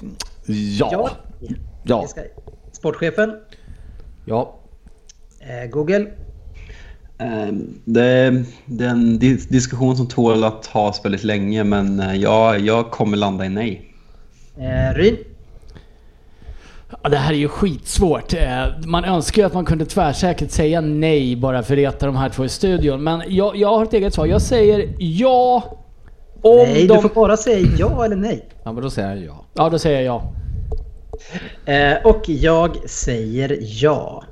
ja. 0.78 1.10
Ja. 1.84 2.06
Ska- 2.08 2.20
Sportchefen? 2.86 3.32
Ja. 4.24 4.54
Eh, 5.40 5.70
Google? 5.70 6.06
Eh, 7.18 7.48
Det, 7.84 8.44
det 8.64 8.84
är 8.84 8.88
en 8.90 9.18
dis- 9.20 9.48
diskussion 9.48 9.96
som 9.96 10.06
tål 10.08 10.44
att 10.44 10.62
tas 10.62 11.04
väldigt 11.04 11.24
länge 11.24 11.64
men 11.64 12.00
eh, 12.00 12.14
ja, 12.16 12.56
jag 12.56 12.90
kommer 12.90 13.16
landa 13.16 13.44
i 13.46 13.48
nej. 13.48 13.92
Eh, 14.58 14.94
Ryn? 14.94 15.16
Ja, 17.02 17.08
det 17.08 17.16
här 17.16 17.32
är 17.32 17.36
ju 17.36 17.48
skitsvårt. 17.48 18.34
Man 18.86 19.04
önskar 19.04 19.42
ju 19.42 19.46
att 19.46 19.54
man 19.54 19.64
kunde 19.64 19.84
tvärsäkert 19.86 20.50
säga 20.50 20.80
nej 20.80 21.36
bara 21.36 21.62
för 21.62 21.74
att 21.74 21.78
reta 21.78 22.06
de 22.06 22.16
här 22.16 22.28
två 22.28 22.44
i 22.44 22.48
studion. 22.48 23.04
Men 23.04 23.22
jag, 23.28 23.56
jag 23.56 23.68
har 23.68 23.82
ett 23.84 23.92
eget 23.92 24.14
svar. 24.14 24.26
Jag 24.26 24.42
säger 24.42 24.88
ja 24.98 25.62
om 26.42 26.56
Nej, 26.56 26.86
de... 26.86 26.94
du 26.96 27.02
får 27.02 27.08
bara 27.14 27.36
säga 27.36 27.68
ja 27.78 28.04
eller 28.04 28.16
nej. 28.16 28.48
Ja, 28.64 28.72
men 28.72 28.82
då 28.82 28.90
säger 28.90 29.08
jag 29.14 29.24
ja. 29.24 29.44
Ja, 29.54 29.68
då 29.68 29.78
säger 29.78 29.96
jag 30.00 30.04
ja. 30.14 30.32
Eh, 31.66 31.96
och 32.04 32.22
jag 32.26 32.90
säger 32.90 33.58
ja. 33.60 34.24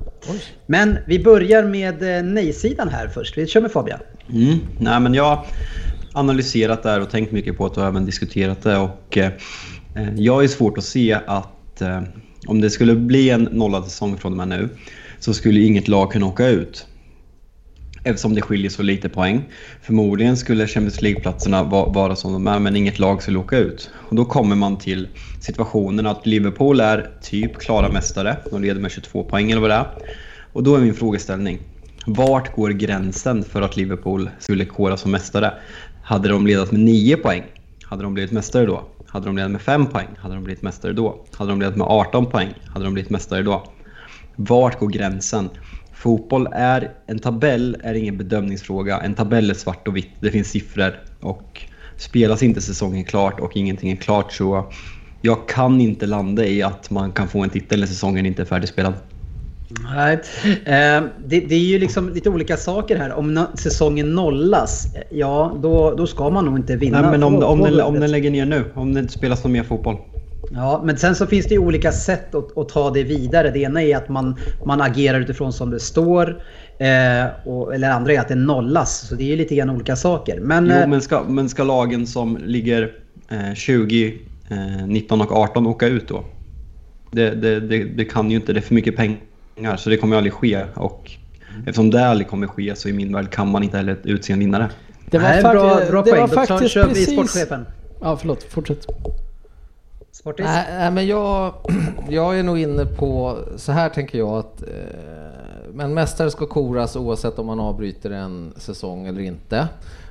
Men 0.65 0.97
vi 1.07 1.23
börjar 1.23 1.63
med 1.63 2.17
eh, 2.17 2.23
nej-sidan 2.23 2.89
här 2.89 3.07
först. 3.07 3.37
Vi 3.37 3.47
kör 3.47 3.61
med 3.61 3.71
Fabian. 3.71 3.99
Mm. 4.33 4.59
Nej, 4.77 4.99
men 4.99 5.13
jag 5.13 5.23
har 5.23 5.45
analyserat 6.13 6.83
det 6.83 6.89
här 6.89 7.01
och 7.01 7.09
tänkt 7.09 7.31
mycket 7.31 7.57
på 7.57 7.67
det 7.67 7.81
och 7.81 7.87
även 7.87 8.05
diskuterat 8.05 8.61
det. 8.61 8.77
Och, 8.77 9.17
eh, 9.17 9.31
jag 10.15 10.43
är 10.43 10.47
svårt 10.47 10.77
att 10.77 10.83
se 10.83 11.19
att 11.27 11.81
eh, 11.81 12.01
om 12.47 12.61
det 12.61 12.69
skulle 12.69 12.95
bli 12.95 13.29
en 13.29 13.43
nollad 13.43 13.83
säsong 13.83 14.17
från 14.17 14.31
och 14.31 14.37
med 14.37 14.47
nu 14.47 14.69
så 15.19 15.33
skulle 15.33 15.59
inget 15.59 15.87
lag 15.87 16.11
kunna 16.11 16.25
åka 16.25 16.47
ut. 16.47 16.87
Eftersom 18.07 18.35
det 18.35 18.41
skiljer 18.41 18.69
så 18.69 18.83
lite 18.83 19.09
poäng. 19.09 19.43
Förmodligen 19.81 20.37
skulle 20.37 20.67
Champions 20.67 21.01
League-platserna 21.01 21.63
vara 21.63 22.15
som 22.15 22.33
de 22.33 22.47
är 22.47 22.59
men 22.59 22.75
inget 22.75 22.99
lag 22.99 23.21
skulle 23.21 23.39
åka 23.39 23.57
ut. 23.57 23.89
Och 24.09 24.15
då 24.15 24.25
kommer 24.25 24.55
man 24.55 24.77
till 24.77 25.07
situationen 25.39 26.05
att 26.05 26.25
Liverpool 26.25 26.79
är 26.79 27.09
typ 27.21 27.57
klara 27.57 27.89
mästare. 27.89 28.37
De 28.51 28.61
leder 28.61 28.81
med 28.81 28.91
22 28.91 29.23
poäng 29.23 29.51
eller 29.51 29.61
vad 29.61 29.69
det 29.69 29.75
är. 29.75 29.87
Och 30.53 30.63
då 30.63 30.75
är 30.75 30.79
min 30.79 30.93
frågeställning. 30.93 31.59
Vart 32.05 32.55
går 32.55 32.69
gränsen 32.69 33.43
för 33.43 33.61
att 33.61 33.77
Liverpool 33.77 34.29
skulle 34.39 34.65
kora 34.65 34.97
som 34.97 35.11
mästare? 35.11 35.53
Hade 36.01 36.29
de 36.29 36.47
ledat 36.47 36.71
med 36.71 36.81
9 36.81 37.17
poäng? 37.17 37.43
Hade 37.83 38.03
de 38.03 38.13
blivit 38.13 38.31
mästare 38.31 38.65
då? 38.65 38.83
Hade 39.07 39.25
de 39.25 39.35
ledat 39.35 39.51
med 39.51 39.61
5 39.61 39.85
poäng? 39.87 40.07
Hade 40.17 40.35
de 40.35 40.43
blivit 40.43 40.63
mästare 40.63 40.93
då? 40.93 41.25
Hade 41.35 41.51
de 41.51 41.59
ledat 41.61 41.75
med 41.75 41.87
18 41.87 42.25
poäng? 42.25 42.53
Hade 42.67 42.85
de 42.85 42.93
blivit 42.93 43.11
mästare 43.11 43.43
då? 43.43 43.73
Vart 44.35 44.79
går 44.79 44.87
gränsen? 44.87 45.49
Fotboll 46.05 46.47
är, 46.51 46.91
en 47.07 47.19
tabell 47.19 47.77
är 47.83 47.93
ingen 47.93 48.17
bedömningsfråga. 48.17 48.99
En 48.99 49.13
tabell 49.13 49.49
är 49.49 49.53
svart 49.53 49.87
och 49.87 49.97
vitt. 49.97 50.17
Det 50.19 50.31
finns 50.31 50.47
siffror. 50.47 50.99
Och 51.21 51.61
spelas 51.97 52.43
inte 52.43 52.61
säsongen 52.61 53.03
klart 53.03 53.39
och 53.39 53.57
ingenting 53.57 53.91
är 53.91 53.95
klart 53.95 54.33
så 54.33 54.71
jag 55.21 55.49
kan 55.49 55.81
inte 55.81 56.05
landa 56.05 56.45
i 56.45 56.63
att 56.63 56.89
man 56.89 57.11
kan 57.11 57.27
få 57.27 57.43
en 57.43 57.49
titel 57.49 57.79
när 57.79 57.87
säsongen 57.87 58.25
inte 58.25 58.41
är 58.41 58.45
färdigspelad. 58.45 58.93
Nej, 59.95 60.13
eh, 60.65 61.03
det, 61.25 61.39
det 61.39 61.55
är 61.55 61.59
ju 61.59 61.79
liksom 61.79 62.09
lite 62.09 62.29
olika 62.29 62.57
saker 62.57 62.97
här. 62.97 63.13
Om 63.13 63.45
säsongen 63.53 64.15
nollas, 64.15 64.87
ja 65.11 65.57
då, 65.61 65.95
då 65.95 66.07
ska 66.07 66.29
man 66.29 66.45
nog 66.45 66.57
inte 66.57 66.75
vinna. 66.75 67.01
Nej, 67.01 67.11
men 67.11 67.23
om, 67.23 67.43
om, 67.43 67.61
den, 67.61 67.81
om 67.81 67.99
den 67.99 68.11
lägger 68.11 68.31
ner 68.31 68.45
nu, 68.45 68.65
om 68.73 68.93
det 68.93 68.99
inte 68.99 69.13
spelas 69.13 69.43
någon 69.43 69.53
mer 69.53 69.63
fotboll. 69.63 69.97
Ja, 70.51 70.81
men 70.85 70.97
sen 70.97 71.15
så 71.15 71.27
finns 71.27 71.45
det 71.45 71.53
ju 71.53 71.59
olika 71.59 71.91
sätt 71.91 72.35
att, 72.35 72.57
att 72.57 72.69
ta 72.69 72.91
det 72.91 73.03
vidare. 73.03 73.51
Det 73.51 73.59
ena 73.59 73.83
är 73.83 73.97
att 73.97 74.09
man, 74.09 74.35
man 74.65 74.81
agerar 74.81 75.19
utifrån 75.19 75.53
som 75.53 75.69
det 75.69 75.79
står. 75.79 76.41
Eh, 76.79 77.25
och, 77.45 77.75
eller 77.75 77.89
andra 77.89 78.13
är 78.13 78.19
att 78.19 78.27
det 78.27 78.35
nollas. 78.35 79.07
Så 79.07 79.15
det 79.15 79.23
är 79.23 79.27
ju 79.27 79.35
lite 79.35 79.55
grann 79.55 79.69
olika 79.69 79.95
saker. 79.95 80.39
Men, 80.39 80.65
Jo, 80.65 80.75
eh, 80.75 80.87
men 80.87 81.01
ska, 81.01 81.23
men 81.23 81.49
ska 81.49 81.63
lagen 81.63 82.07
som 82.07 82.37
ligger 82.37 82.91
eh, 83.29 83.53
20, 83.55 84.17
eh, 84.49 84.87
19 84.87 85.21
och 85.21 85.31
18 85.31 85.67
åka 85.67 85.87
ut 85.87 86.07
då? 86.07 86.23
Det, 87.11 87.29
det, 87.29 87.59
det, 87.59 87.83
det 87.83 88.05
kan 88.05 88.31
ju 88.31 88.35
inte, 88.35 88.53
det 88.53 88.59
är 88.59 88.61
för 88.61 88.75
mycket 88.75 88.95
pengar 88.95 89.75
så 89.77 89.89
det 89.89 89.97
kommer 89.97 90.17
aldrig 90.17 90.33
ske. 90.33 90.65
Och 90.73 91.11
eftersom 91.59 91.89
det 91.91 92.07
aldrig 92.07 92.27
kommer 92.27 92.47
ske 92.47 92.75
så 92.75 92.89
i 92.89 92.93
min 92.93 93.13
värld 93.13 93.29
kan 93.31 93.51
man 93.51 93.63
inte 93.63 93.77
heller 93.77 93.97
utse 94.03 94.33
en 94.33 94.39
vinnare. 94.39 94.69
Det 95.11 95.17
var, 95.17 95.29
nej, 95.29 95.41
fakt- 95.41 95.53
bra, 95.53 95.81
bra 95.89 96.01
det 96.01 96.11
poäng. 96.11 96.21
var 96.21 96.27
Då 96.27 96.33
faktiskt 96.33 96.71
kör 96.73 96.83
vi 96.83 96.89
precis... 96.89 97.13
sportchefen. 97.13 97.65
Ja, 98.01 98.17
förlåt. 98.17 98.43
Fortsätt. 98.43 98.87
Sportis? 100.25 100.45
Nej, 100.45 100.91
men 100.91 101.07
jag, 101.07 101.53
jag 102.09 102.39
är 102.39 102.43
nog 102.43 102.59
inne 102.59 102.85
på, 102.85 103.37
så 103.55 103.71
här 103.71 103.89
tänker 103.89 104.17
jag 104.17 104.29
att 104.29 104.61
eh, 104.61 104.67
men 105.73 105.93
mästare 105.93 106.31
ska 106.31 106.45
koras 106.45 106.95
oavsett 106.95 107.39
om 107.39 107.45
man 107.45 107.59
avbryter 107.59 108.11
en 108.11 108.53
säsong 108.57 109.07
eller 109.07 109.21
inte. 109.21 109.67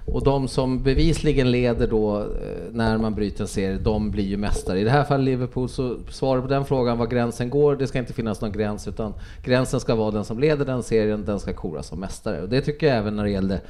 Och 0.07 0.25
de 0.25 0.49
som 0.49 0.83
bevisligen 0.83 1.51
leder 1.51 1.87
då 1.87 2.19
eh, 2.19 2.27
när 2.73 2.99
man 2.99 3.15
bryter 3.15 3.41
en 3.41 3.49
serie, 3.49 3.79
de 3.79 4.11
blir 4.11 4.25
ju 4.25 4.37
mästare. 4.37 4.81
I 4.81 4.85
det 4.85 4.91
här 4.91 5.05
fallet 5.05 5.25
Liverpool, 5.25 5.69
så 5.69 5.97
svarar 6.11 6.41
på 6.41 6.49
den 6.49 6.65
frågan 6.65 6.99
var 6.99 7.07
gränsen 7.07 7.51
går, 7.51 7.77
det 7.77 7.87
ska 7.87 7.99
inte 7.99 8.13
finnas 8.13 8.41
någon 8.41 8.53
gräns 8.53 8.89
utan 8.89 9.15
gränsen 9.45 9.81
ska 9.81 9.95
vara 9.95 10.11
den 10.11 10.25
som 10.25 10.39
leder 10.39 10.65
den 10.65 10.83
serien, 10.83 11.25
den 11.25 11.41
ska 11.41 11.53
koras 11.53 11.87
som 11.87 12.01
mästare. 12.01 12.43
Och 12.43 12.49
det 12.49 12.61
tycker 12.61 12.87
jag 12.87 12.97
även 12.97 13.17
när 13.17 13.25
det 13.25 13.31
gällde 13.31 13.61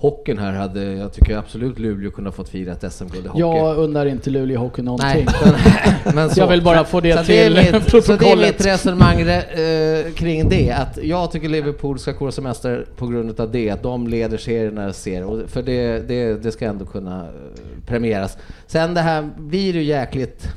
hockeyn 0.00 0.38
här 0.38 0.52
hade, 0.52 0.92
jag 0.92 1.12
tycker 1.12 1.36
absolut 1.36 1.78
Luleå 1.78 2.10
kunde 2.10 2.30
ha 2.30 2.32
fått 2.32 2.48
fira 2.48 2.72
ett 2.72 2.92
SM-guld 2.92 3.24
i 3.24 3.28
hockey. 3.28 3.40
Jag 3.40 3.76
undrar 3.78 4.06
inte 4.06 4.30
Luleå 4.30 4.58
Hockey 4.58 4.82
någonting. 4.82 5.26
Nej, 5.54 5.96
men, 6.14 6.30
så. 6.30 6.40
Jag 6.40 6.46
vill 6.46 6.62
bara 6.62 6.84
få 6.84 7.00
det 7.00 7.18
så 7.18 7.24
till 7.24 7.34
är 7.34 7.50
mitt, 7.50 7.66
Så 7.66 7.72
det 7.72 7.76
är 7.76 7.90
protokollet. 7.90 8.58
mitt 8.58 8.66
resonemang 8.66 9.20
eh, 9.20 10.12
kring 10.14 10.48
det, 10.48 10.70
att 10.72 10.98
jag 11.02 11.32
tycker 11.32 11.48
Liverpool 11.48 11.98
ska 11.98 12.12
kora 12.12 12.32
som 12.32 12.44
mästare 12.44 12.84
på 12.96 13.06
grund 13.06 13.40
av 13.40 13.50
det, 13.50 13.70
att 13.70 13.82
de 13.82 14.06
leder 14.06 14.38
serien 14.38 14.74
när 14.74 14.92
ser 14.92 15.24
och 15.24 15.50
För 15.50 15.62
det, 15.62 16.08
det, 16.08 16.42
det 16.42 16.52
ska 16.52 16.64
ändå 16.66 16.84
kunna 16.84 17.20
eh, 17.20 17.30
premieras. 17.86 18.38
Sen 18.66 18.94
det 18.94 19.00
här 19.00 19.30
blir 19.38 19.74
ju 19.74 19.82
jäkligt 19.82 20.48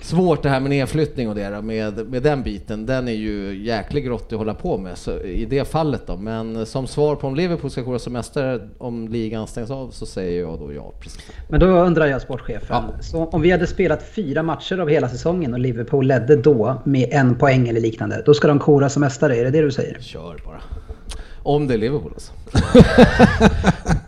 svårt 0.00 0.42
det 0.42 0.48
här 0.48 0.60
med 0.60 0.70
nedflyttning 0.70 1.28
och 1.28 1.34
det 1.34 1.48
då, 1.48 1.62
med, 1.62 2.06
med 2.06 2.22
den 2.22 2.42
biten. 2.42 2.86
Den 2.86 3.08
är 3.08 3.12
ju 3.12 3.64
jäkligt 3.64 4.04
grottig 4.04 4.36
att 4.36 4.38
hålla 4.38 4.54
på 4.54 4.78
med 4.78 4.98
så, 4.98 5.20
i 5.20 5.44
det 5.44 5.68
fallet 5.68 6.06
då. 6.06 6.16
Men 6.16 6.66
som 6.66 6.86
svar 6.86 7.16
på 7.16 7.26
om 7.26 7.34
Liverpool 7.34 7.70
ska 7.70 7.84
kora 7.84 7.98
som 7.98 8.12
mästare 8.12 8.68
om 8.78 9.08
ligan 9.08 9.46
stängs 9.46 9.70
av 9.70 9.90
så 9.90 10.06
säger 10.06 10.40
jag 10.40 10.58
då 10.58 10.72
ja. 10.72 10.92
Precis. 11.00 11.22
Men 11.48 11.60
då 11.60 11.66
undrar 11.66 12.06
jag 12.06 12.22
sportchefen. 12.22 12.84
Så 13.00 13.26
om 13.26 13.42
vi 13.42 13.50
hade 13.50 13.66
spelat 13.66 14.02
fyra 14.02 14.42
matcher 14.42 14.78
av 14.78 14.88
hela 14.88 15.08
säsongen 15.08 15.52
och 15.52 15.60
Liverpool 15.60 16.06
ledde 16.06 16.36
då 16.36 16.82
med 16.84 17.08
en 17.12 17.34
poäng 17.34 17.68
eller 17.68 17.80
liknande. 17.80 18.22
Då 18.26 18.34
ska 18.34 18.48
de 18.48 18.58
kora 18.58 18.88
som 18.88 19.00
mästare, 19.00 19.36
är 19.36 19.44
det 19.44 19.50
det 19.50 19.62
du 19.62 19.70
säger? 19.70 19.98
Kör 20.00 20.36
bara. 20.44 20.60
Om 21.42 21.66
det 21.66 21.74
är 21.74 21.78
Liverpool 21.78 22.12
alltså. 22.14 22.32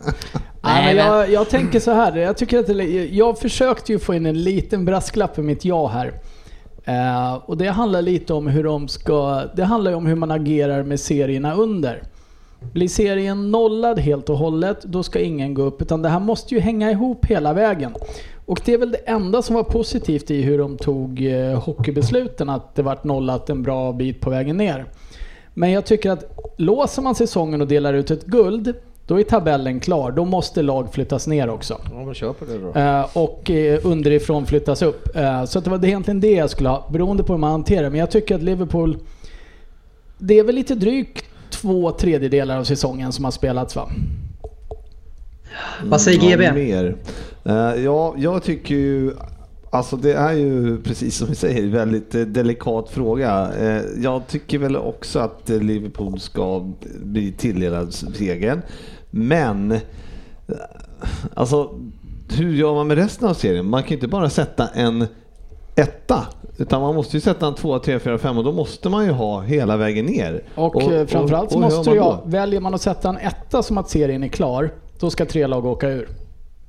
Nej, 0.61 0.95
men 0.95 1.05
jag, 1.05 1.31
jag 1.31 1.49
tänker 1.49 1.79
så 1.79 1.91
här. 1.91 2.17
Jag, 2.17 2.37
tycker 2.37 2.59
att 2.59 2.67
det, 2.67 3.07
jag 3.07 3.39
försökte 3.39 3.91
ju 3.91 3.99
få 3.99 4.13
in 4.13 4.25
en 4.25 4.43
liten 4.43 4.85
brasklapp 4.85 5.37
i 5.37 5.41
mitt 5.41 5.65
ja 5.65 5.87
här. 5.87 6.13
Eh, 6.85 7.33
och 7.33 7.57
det 7.57 7.67
handlar 7.67 8.01
lite 8.01 8.33
om 8.33 8.47
hur 8.47 8.63
de 8.63 8.87
ska... 8.87 9.43
Det 9.55 9.63
handlar 9.63 9.91
ju 9.91 9.97
om 9.97 10.05
hur 10.05 10.15
man 10.15 10.31
agerar 10.31 10.83
med 10.83 10.99
serierna 10.99 11.53
under. 11.53 12.03
Blir 12.73 12.87
serien 12.87 13.51
nollad 13.51 13.99
helt 13.99 14.29
och 14.29 14.37
hållet, 14.37 14.83
då 14.83 15.03
ska 15.03 15.19
ingen 15.19 15.53
gå 15.53 15.61
upp. 15.61 15.81
Utan 15.81 16.01
det 16.01 16.09
här 16.09 16.19
måste 16.19 16.55
ju 16.55 16.61
hänga 16.61 16.91
ihop 16.91 17.25
hela 17.25 17.53
vägen. 17.53 17.93
Och 18.45 18.61
det 18.65 18.73
är 18.73 18.77
väl 18.77 18.91
det 18.91 18.97
enda 18.97 19.41
som 19.41 19.55
var 19.55 19.63
positivt 19.63 20.31
i 20.31 20.41
hur 20.41 20.57
de 20.57 20.77
tog 20.77 21.25
eh, 21.25 21.63
hockeybesluten, 21.63 22.49
att 22.49 22.75
det 22.75 22.81
vart 22.81 23.03
nollat 23.03 23.49
en 23.49 23.63
bra 23.63 23.93
bit 23.93 24.21
på 24.21 24.29
vägen 24.29 24.57
ner. 24.57 24.85
Men 25.53 25.71
jag 25.71 25.85
tycker 25.85 26.11
att 26.11 26.37
låser 26.57 27.01
man 27.01 27.15
säsongen 27.15 27.61
och 27.61 27.67
delar 27.67 27.93
ut 27.93 28.11
ett 28.11 28.25
guld, 28.25 28.73
då 29.11 29.19
är 29.19 29.23
tabellen 29.23 29.79
klar. 29.79 30.11
Då 30.11 30.25
måste 30.25 30.61
lag 30.61 30.93
flyttas 30.93 31.27
ner 31.27 31.49
också. 31.49 31.81
Ja 31.91 32.05
men 32.05 32.13
kör 32.13 32.33
på 32.33 32.45
det 32.45 32.57
då. 32.57 32.79
Eh, 32.79 33.17
och 33.17 33.51
eh, 33.51 33.79
underifrån 33.83 34.45
flyttas 34.45 34.81
upp. 34.81 35.15
Eh, 35.15 35.45
så 35.45 35.59
det 35.59 35.69
var 35.69 35.85
egentligen 35.85 36.19
det 36.19 36.31
jag 36.31 36.49
skulle 36.49 36.69
ha, 36.69 36.89
beroende 36.91 37.23
på 37.23 37.33
hur 37.33 37.37
man 37.37 37.51
hanterar 37.51 37.89
Men 37.89 37.99
jag 37.99 38.11
tycker 38.11 38.35
att 38.35 38.43
Liverpool... 38.43 38.97
Det 40.17 40.39
är 40.39 40.43
väl 40.43 40.55
lite 40.55 40.75
drygt 40.75 41.25
två 41.49 41.91
tredjedelar 41.91 42.57
av 42.57 42.63
säsongen 42.63 43.11
som 43.11 43.25
har 43.25 43.31
spelats 43.31 43.75
va? 43.75 43.89
Vad 45.83 46.01
säger 46.01 46.19
GB? 46.19 46.43
Ja, 46.43 46.53
mer. 46.53 46.95
Ja, 47.83 48.15
jag 48.17 48.43
tycker 48.43 48.75
ju 48.75 49.13
Alltså 49.69 49.95
det 49.97 50.13
är 50.13 50.33
ju 50.33 50.81
precis 50.81 51.17
som 51.17 51.27
vi 51.27 51.35
säger 51.35 51.67
väldigt 51.67 52.11
delikat 52.11 52.89
fråga. 52.89 53.51
Jag 53.97 54.27
tycker 54.27 54.57
väl 54.57 54.75
också 54.75 55.19
att 55.19 55.49
Liverpool 55.49 56.19
ska 56.19 56.71
bli 57.03 57.31
tilldelad 57.31 57.93
segern. 57.93 58.61
Men 59.11 59.79
alltså 61.33 61.69
hur 62.37 62.53
gör 62.53 62.73
man 62.75 62.87
med 62.87 62.97
resten 62.97 63.27
av 63.27 63.33
serien? 63.33 63.69
Man 63.69 63.81
kan 63.83 63.89
ju 63.89 63.95
inte 63.95 64.07
bara 64.07 64.29
sätta 64.29 64.67
en 64.67 65.07
etta. 65.75 66.27
Utan 66.57 66.81
man 66.81 66.95
måste 66.95 67.17
ju 67.17 67.21
sätta 67.21 67.47
en 67.47 67.55
tvåa, 67.55 67.79
tre, 67.79 67.99
fyra, 67.99 68.17
fem 68.17 68.37
och 68.37 68.43
då 68.43 68.51
måste 68.51 68.89
man 68.89 69.05
ju 69.05 69.11
ha 69.11 69.41
hela 69.41 69.77
vägen 69.77 70.05
ner. 70.05 70.43
Och, 70.55 70.81
eh, 70.81 71.05
framförallt 71.07 71.51
så 71.51 71.57
och 71.57 71.63
hur 71.63 71.77
måste 71.77 71.91
ja, 71.91 72.21
då? 72.25 72.29
väljer 72.29 72.59
man 72.59 72.73
att 72.73 72.81
sätta 72.81 73.09
en 73.09 73.17
etta 73.17 73.63
som 73.63 73.77
att 73.77 73.89
serien 73.89 74.23
är 74.23 74.27
klar, 74.27 74.69
då 74.99 75.09
ska 75.09 75.25
tre 75.25 75.47
lag 75.47 75.65
åka 75.65 75.89
ur. 75.89 76.09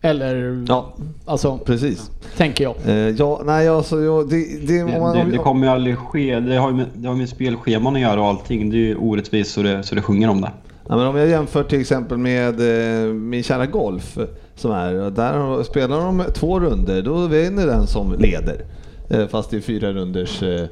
Eller, 0.04 0.64
Ja, 0.68 0.92
alltså, 1.24 1.58
precis. 1.58 2.10
tänker 2.36 2.64
jag. 2.64 2.74
Eh, 2.86 2.94
Ja, 2.96 3.40
nej 3.44 3.68
alltså 3.68 4.00
jag, 4.00 4.28
det, 4.30 4.66
det, 4.66 4.98
man- 5.00 5.16
det, 5.16 5.24
det 5.30 5.38
kommer 5.38 5.66
ju 5.66 5.72
aldrig 5.72 5.98
ske. 5.98 6.40
Det 6.40 6.56
har 6.56 6.70
ju 6.70 6.76
med, 6.76 6.86
det 6.94 7.08
har 7.08 7.14
med 7.14 7.28
spelscheman 7.28 7.94
att 7.96 8.00
göra 8.02 8.20
och 8.20 8.26
allting. 8.26 8.70
Det 8.70 8.76
är 8.76 8.78
ju 8.78 8.96
orättvist 8.96 9.50
så 9.52 9.62
det, 9.62 9.82
så 9.82 9.94
det 9.94 10.02
sjunger 10.02 10.28
om 10.30 10.40
det. 10.40 10.50
Ja, 10.88 10.96
men 10.96 11.06
om 11.06 11.16
jag 11.16 11.28
jämför 11.28 11.64
till 11.64 11.80
exempel 11.80 12.18
med 12.18 12.60
eh, 13.06 13.12
min 13.12 13.42
kära 13.42 13.66
golf 13.66 14.18
som 14.54 14.70
är, 14.72 15.10
där 15.10 15.62
spelar 15.62 15.96
de 16.00 16.22
två 16.34 16.60
runder 16.60 17.02
då 17.02 17.26
vinner 17.26 17.66
den 17.66 17.86
som 17.86 18.14
leder. 18.18 18.64
Eh, 19.10 19.26
fast 19.26 19.50
det 19.50 19.56
är 19.56 19.60
fyra 19.60 19.92
runders 19.92 20.42
eh, 20.42 20.62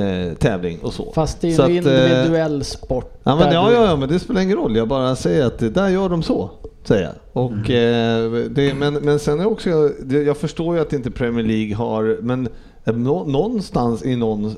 eh, 0.00 0.32
tävling 0.34 0.78
och 0.82 0.92
så. 0.92 1.12
Fast 1.14 1.40
det 1.40 1.54
är 1.54 1.60
en 1.60 1.70
eh, 1.70 1.76
individuell 1.76 2.64
sport. 2.64 3.12
Ja, 3.22 3.36
men, 3.36 3.52
ja, 3.54 3.72
ja, 3.72 3.84
ja, 3.84 3.96
men 3.96 4.08
det 4.08 4.18
spelar 4.18 4.40
ingen 4.40 4.56
roll. 4.56 4.76
Jag 4.76 4.88
bara 4.88 5.16
säger 5.16 5.46
att 5.46 5.58
det 5.58 5.70
där 5.70 5.88
gör 5.88 6.08
de 6.08 6.22
så. 6.22 6.50
Säger 6.84 7.02
jag. 7.02 7.12
Och, 7.44 7.70
eh, 7.70 8.30
det, 8.50 8.74
men, 8.74 8.94
men 8.94 9.18
sen 9.18 9.40
är 9.40 9.46
också, 9.46 9.90
det- 10.02 10.22
jag 10.22 10.36
förstår 10.36 10.76
ju 10.76 10.82
att 10.82 10.92
inte 10.92 11.10
Premier 11.10 11.44
League 11.46 11.74
har, 11.74 12.18
men 12.22 12.48
eh, 12.84 12.94
nå, 12.94 13.24
någonstans 13.24 14.04
i 14.04 14.16
någon 14.16 14.54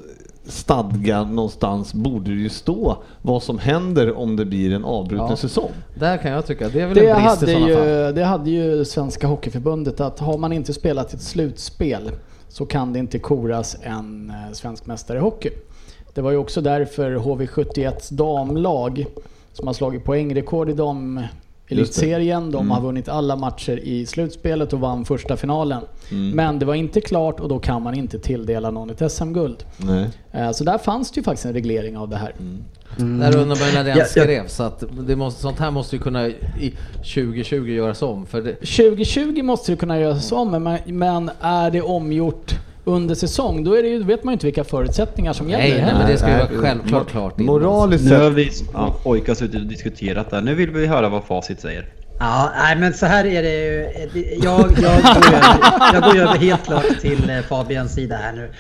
stadga 0.51 1.23
någonstans 1.25 1.95
borde 1.95 2.31
det 2.31 2.37
ju 2.41 2.49
stå 2.49 2.97
vad 3.23 3.43
som 3.43 3.59
händer 3.59 4.17
om 4.19 4.37
det 4.37 4.45
blir 4.45 4.73
en 4.75 4.85
avbruten 4.85 5.27
Ja. 5.31 5.37
säsong. 5.37 5.71
Där 5.95 6.17
kan 6.17 6.31
jag 6.33 6.47
tycka, 6.47 6.69
det 6.69 6.81
är 6.81 6.87
väl 6.87 6.95
Det 6.97 7.09
en 7.09 7.17
brist 7.17 7.41
hade, 7.41 7.53
i 7.53 7.55
sådana 7.55 7.75
fall. 7.75 7.89
ju, 7.89 8.13
det 8.13 8.25
hade 8.25 8.51
ju 8.51 8.85
Svenska 8.85 9.27
Hockeyförbundet 9.27 10.01
att 10.01 10.19
har 10.21 10.39
man 10.39 10.53
inte 10.53 10.73
spelat 10.73 11.15
ett 11.15 11.23
slutspel 11.23 12.11
så 12.49 12.67
kan 12.67 12.93
det 12.93 12.99
inte 12.99 13.19
koras 13.19 13.77
en 13.83 14.31
eh, 14.31 14.53
svensk 14.53 14.87
mästare 14.87 15.19
i 15.19 15.21
hockey. 15.21 15.51
Det 16.15 16.21
var 16.23 16.31
ju 16.31 16.37
också 16.37 16.61
därför 16.61 17.17
HV71s 17.17 18.13
damlag 18.15 19.07
som 19.53 19.67
har 19.67 19.75
slagit 19.75 20.05
poängrekord 20.05 20.71
i 20.71 20.73
dam 20.73 21.21
elitserien. 21.73 22.51
De 22.51 22.71
har 22.71 22.81
vunnit 22.81 23.09
alla 23.09 23.37
matcher 23.37 23.81
i 23.83 24.07
slutspelet 24.07 24.73
och 24.73 24.81
vann 24.81 25.05
första 25.05 25.37
finalen. 25.37 25.83
Men 26.35 26.59
det 26.59 26.65
var 26.67 26.75
inte 26.75 27.01
klart 27.01 27.41
och 27.41 27.49
då 27.49 27.59
kan 27.59 27.83
man 27.83 27.95
inte 27.95 28.19
tilldela 28.19 28.71
någon 28.71 28.91
ett 28.91 29.13
SM-guld. 29.13 29.65
Eh, 30.33 30.51
Så 30.53 30.65
där 30.65 30.79
fanns 30.79 31.11
det 31.11 31.19
ju 31.19 31.23
faktiskt 31.25 31.47
en 31.47 31.53
reglering 31.53 31.97
av 31.97 32.09
det 32.09 32.17
här. 32.17 32.35
Där 32.97 33.37
undrar 33.37 33.45
man 33.47 33.75
när 33.75 33.85
det 33.85 33.91
Ja, 33.91 33.97
ja. 33.99 34.05
skrevs, 34.05 34.55
så 34.55 34.63
att 34.63 34.85
det 35.07 35.17
måste, 35.17 35.41
sånt 35.43 35.59
här 35.59 35.71
måste 35.71 35.97
ju 35.97 36.03
kunna 36.03 36.27
i 36.29 36.75
2020 36.97 37.57
göras 37.69 38.03
om. 38.03 38.27
För 38.27 38.43
det, 38.43 38.55
2020 38.55 39.43
måste 39.43 39.73
det 39.73 39.77
kunna 39.77 40.01
göras 40.01 40.33
om, 40.33 40.51
men, 40.51 40.79
men 40.87 41.31
är 41.41 41.71
det 41.71 41.83
omgjort 41.83 42.55
under 42.91 43.15
säsong, 43.15 43.65
då, 43.65 43.75
är 43.75 43.83
det 43.83 43.89
ju, 43.89 44.03
vet 44.05 44.25
man 44.25 44.33
ju 44.33 44.35
inte 44.35 44.47
vilka 44.47 44.65
förutsättningar 44.65 45.33
som 45.33 45.47
Nej, 45.47 45.71
gäller. 45.71 45.85
nej, 45.85 45.95
men 45.99 46.11
det 46.11 46.17
ska 46.19 46.29
ju 46.29 46.37
vara 46.37 46.49
självklart 46.63 47.11
klart. 47.11 47.39
Moraliskt 47.39 48.05
Nu 48.05 48.17
har 48.17 48.25
sett, 48.31 48.35
vi 48.35 48.51
pojkar 49.05 49.35
suttit 49.35 49.61
och 49.61 49.67
diskuterat 49.67 50.31
där. 50.31 50.41
Nu 50.41 50.55
vill 50.55 50.71
vi 50.71 50.87
höra 50.87 51.09
vad 51.09 51.25
facit 51.25 51.61
säger. 51.61 51.87
Ja, 52.23 52.51
nej 52.63 52.77
men 52.77 52.93
så 52.95 53.07
här 53.07 53.25
är 53.27 53.43
det 53.43 53.65
ju. 53.65 53.87
Det- 54.13 54.45
Jag, 54.45 54.61
jag, 54.61 55.03
går, 55.03 55.27
över, 55.37 55.95
jag 55.95 56.03
går 56.03 56.17
över 56.21 56.39
helt 56.39 56.65
klart 56.65 57.01
till 57.01 57.31
eh, 57.31 57.39
Fabians 57.49 57.95
sida 57.95 58.17
här 58.17 58.33
nu. 58.33 58.51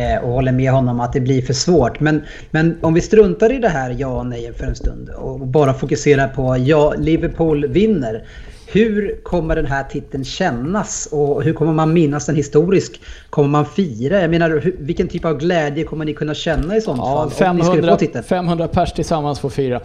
eh, 0.00 0.24
Och 0.24 0.32
håller 0.32 0.52
med 0.52 0.72
honom 0.72 1.00
att 1.00 1.12
det 1.12 1.20
blir 1.20 1.42
för 1.42 1.52
svårt. 1.54 2.00
Men, 2.00 2.22
men 2.50 2.78
om 2.80 2.94
vi 2.94 3.00
struntar 3.00 3.52
i 3.52 3.58
det 3.58 3.68
här 3.68 3.96
ja 3.98 4.06
och 4.08 4.26
nej 4.26 4.52
för 4.58 4.66
en 4.66 4.74
stund 4.74 5.08
och 5.08 5.40
bara 5.46 5.74
fokuserar 5.74 6.28
på 6.28 6.56
ja, 6.58 6.94
Liverpool 6.98 7.66
vinner. 7.68 8.24
Hur 8.72 9.20
kommer 9.22 9.56
den 9.56 9.66
här 9.66 9.84
titeln 9.84 10.24
kännas 10.24 11.08
och 11.12 11.42
hur 11.42 11.52
kommer 11.52 11.72
man 11.72 11.92
minnas 11.92 12.26
den 12.26 12.36
historisk? 12.36 13.00
Kommer 13.30 13.48
man 13.48 13.66
fira? 13.66 14.20
Jag 14.20 14.30
menar, 14.30 14.50
hur, 14.50 14.76
vilken 14.78 15.08
typ 15.08 15.24
av 15.24 15.38
glädje 15.38 15.84
kommer 15.84 16.04
ni 16.04 16.14
kunna 16.14 16.34
känna 16.34 16.76
i 16.76 16.80
sånt 16.80 16.98
Ja, 16.98 17.30
fall? 17.30 17.50
Om 17.50 17.56
ni 17.56 17.62
skulle 17.62 17.76
500, 17.76 17.92
få 17.92 17.98
titeln? 17.98 18.24
500 18.24 18.68
pers 18.68 18.92
tillsammans 18.92 19.40
får 19.40 19.50
fira. 19.50 19.80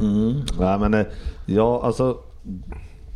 Mm. 0.00 0.34
Ja, 0.60 0.78
men, 0.78 0.94
eh, 0.94 1.06
ja, 1.46 1.80
alltså, 1.84 2.16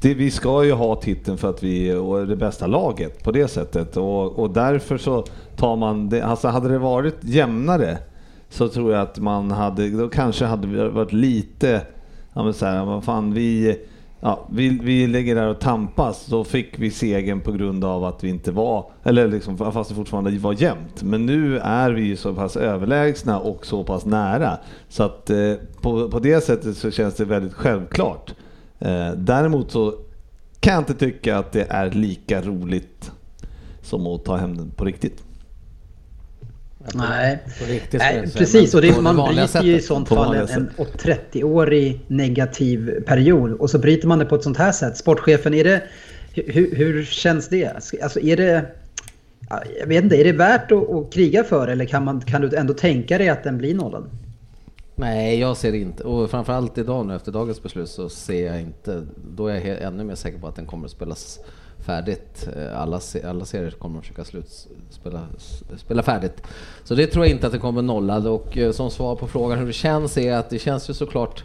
det, 0.01 0.15
vi 0.15 0.31
ska 0.31 0.65
ju 0.65 0.73
ha 0.73 0.97
titeln 0.97 1.39
för 1.39 1.51
att 1.51 1.63
vi 1.63 1.91
är 1.91 2.27
det 2.27 2.37
bästa 2.37 2.67
laget 2.67 3.25
på 3.25 3.33
det 3.33 3.49
sättet 3.49 3.97
och, 3.97 4.39
och 4.39 4.51
därför 4.51 4.99
så 4.99 5.25
tar 5.57 5.77
man 5.77 6.09
det. 6.09 6.23
Alltså 6.23 6.49
hade 6.49 6.69
det 6.69 6.79
varit 6.79 7.17
jämnare 7.21 7.99
så 8.49 8.69
tror 8.69 8.93
jag 8.93 9.03
att 9.03 9.19
man 9.19 9.51
hade, 9.51 9.89
då 9.89 10.09
kanske 10.09 10.45
hade 10.45 10.67
vi 10.67 10.89
varit 10.89 11.13
lite, 11.13 11.81
ja 12.33 12.45
men 12.45 12.55
så 12.55 12.67
här, 12.67 12.85
vad 12.85 13.05
fan 13.05 13.35
vi, 13.35 13.79
ja, 14.21 14.47
vi, 14.51 14.79
vi 14.83 15.07
ligger 15.07 15.35
där 15.35 15.47
och 15.47 15.61
tampas, 15.61 16.27
då 16.27 16.45
fick 16.45 16.79
vi 16.79 16.91
segern 16.91 17.41
på 17.41 17.53
grund 17.53 17.85
av 17.85 18.05
att 18.05 18.25
vi 18.25 18.29
inte 18.29 18.53
var, 18.53 18.91
eller 19.03 19.29
liksom, 19.29 19.59
fast 19.59 19.91
det 19.91 19.97
fortfarande 19.97 20.39
var 20.39 20.63
jämnt. 20.63 21.03
Men 21.03 21.27
nu 21.27 21.59
är 21.59 21.91
vi 21.91 22.03
ju 22.03 22.17
så 22.17 22.35
pass 22.35 22.57
överlägsna 22.57 23.39
och 23.39 23.67
så 23.67 23.85
pass 23.85 24.05
nära. 24.05 24.59
Så 24.89 25.03
att 25.03 25.31
eh, 25.31 25.55
på, 25.81 26.11
på 26.11 26.19
det 26.19 26.45
sättet 26.45 26.77
så 26.77 26.91
känns 26.91 27.15
det 27.15 27.25
väldigt 27.25 27.55
självklart. 27.55 28.35
Eh, 28.79 29.11
däremot 29.17 29.71
så 29.71 29.95
kan 30.61 30.73
jag 30.73 30.81
inte 30.81 30.95
tycka 30.95 31.39
att 31.39 31.53
det 31.53 31.67
är 31.71 31.91
lika 31.91 32.43
roligt 32.43 33.13
som 33.83 34.07
att 34.07 34.25
ta 34.25 34.37
hem 34.37 34.57
den 34.57 34.71
på 34.71 34.85
riktigt. 34.85 35.23
Nej. 36.95 37.39
Nej, 37.93 38.27
precis, 38.35 38.75
och 38.75 38.83
det, 38.83 39.01
man 39.01 39.17
bryter 39.17 39.63
ju 39.63 39.77
i 39.77 39.81
sånt 39.81 40.09
fall 40.09 40.35
en, 40.35 40.49
en 40.49 40.71
30-årig 40.77 42.01
negativ 42.07 43.01
period 43.07 43.53
och 43.53 43.71
så 43.71 43.79
bryter 43.79 44.09
man 44.09 44.19
det 44.19 44.25
på 44.25 44.35
ett 44.35 44.43
sånt 44.43 44.57
här 44.57 44.73
sätt. 44.73 44.97
Sportchefen, 44.97 45.55
är 45.55 45.65
det, 45.65 45.83
hur, 46.33 46.75
hur 46.77 47.05
känns 47.05 47.49
det? 47.49 47.67
Alltså 48.03 48.21
är 48.21 48.37
det, 48.37 48.65
ja, 49.49 49.63
jag 49.81 49.87
vet 49.87 50.05
inte, 50.05 50.17
är 50.17 50.25
det 50.25 50.33
värt 50.33 50.73
att, 50.73 50.91
att 50.91 51.13
kriga 51.13 51.45
för 51.45 51.69
eller 51.69 51.85
kan, 51.85 52.05
man, 52.05 52.21
kan 52.21 52.43
du 52.43 52.57
ändå 52.57 52.75
tänka 52.75 53.19
dig 53.19 53.29
att 53.29 53.45
den 53.45 53.59
blir 53.59 53.75
nollad? 53.75 54.11
Nej, 54.95 55.39
jag 55.39 55.57
ser 55.57 55.75
inte. 55.75 56.05
Och 56.05 56.31
framförallt 56.31 56.79
idag 56.79 57.07
nu 57.07 57.17
efter 57.17 57.33
dagens 57.33 57.63
beslut 57.63 57.89
så 57.89 58.09
ser 58.09 58.47
jag 58.47 58.61
inte. 58.61 59.07
Då 59.37 59.47
är 59.47 59.67
jag 59.67 59.83
ännu 59.83 60.05
mer 60.05 60.15
säker 60.15 60.39
på 60.39 60.47
att 60.47 60.57
den 60.57 60.67
kommer 60.67 60.85
att 60.85 60.91
spelas 60.91 61.41
färdigt. 61.87 62.49
Eh, 62.57 62.81
Alla, 62.81 63.01
alla 63.25 63.45
serier 63.45 63.71
kommer 63.71 63.99
att 63.99 64.05
försöka 64.05 64.25
slut, 64.25 64.67
spela, 64.91 65.21
spela 65.77 66.03
färdigt. 66.03 66.43
Så 66.85 66.95
det 66.95 67.07
tror 67.07 67.25
jag 67.25 67.35
inte 67.35 67.47
att 67.47 67.53
det 67.53 67.59
kommer 67.59 67.83
nollad. 67.83 68.27
Och 68.27 68.59
eh, 68.59 68.73
som 68.73 68.91
svar 68.91 69.17
på 69.17 69.27
frågan 69.27 69.59
hur 69.59 69.67
det 69.67 69.73
känns 69.73 70.19
är 70.19 70.33
att 70.33 70.51
det 70.51 70.59
känns 70.59 70.91
ju 70.91 70.95
såklart 70.95 71.45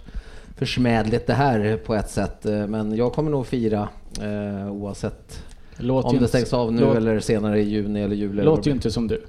försmädligt 0.57 1.27
det 1.27 1.33
här 1.33 1.77
på 1.85 1.95
ett 1.95 2.09
sätt. 2.09 2.45
Eh, 2.45 2.67
Men 2.67 2.95
jag 2.95 3.13
kommer 3.13 3.31
nog 3.31 3.47
fira 3.47 3.89
eh, 4.21 4.71
oavsett 4.71 5.43
Låter 5.77 6.09
om 6.09 6.17
det 6.21 6.27
stängs 6.27 6.53
av 6.53 6.73
nu 6.73 6.81
låt- 6.81 6.97
eller 6.97 7.19
senare 7.19 7.59
i 7.61 7.63
juni 7.63 8.01
eller 8.01 8.15
juli. 8.15 8.43
Låter 8.43 8.67
ju 8.67 8.71
inte 8.75 8.91
som 8.91 9.07
du. 9.07 9.21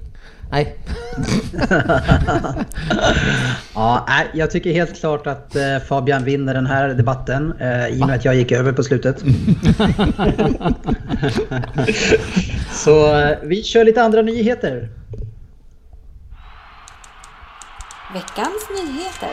Nej. 0.49 0.75
Ja, 3.75 4.05
nej, 4.07 4.27
jag 4.33 4.51
tycker 4.51 4.71
helt 4.71 4.99
klart 4.99 5.27
att 5.27 5.55
eh, 5.55 5.79
Fabian 5.87 6.23
vinner 6.23 6.53
den 6.53 6.65
här 6.65 6.89
debatten 6.89 7.53
eh, 7.59 7.87
i 7.87 8.01
och 8.03 8.07
med 8.07 8.15
att 8.15 8.25
jag 8.25 8.35
gick 8.35 8.51
över 8.51 8.71
på 8.71 8.83
slutet. 8.83 9.17
Så 12.71 13.17
eh, 13.19 13.37
vi 13.43 13.63
kör 13.63 13.85
lite 13.85 14.03
andra 14.03 14.21
nyheter. 14.21 14.89
Veckans 18.13 18.69
nyheter. 18.69 19.29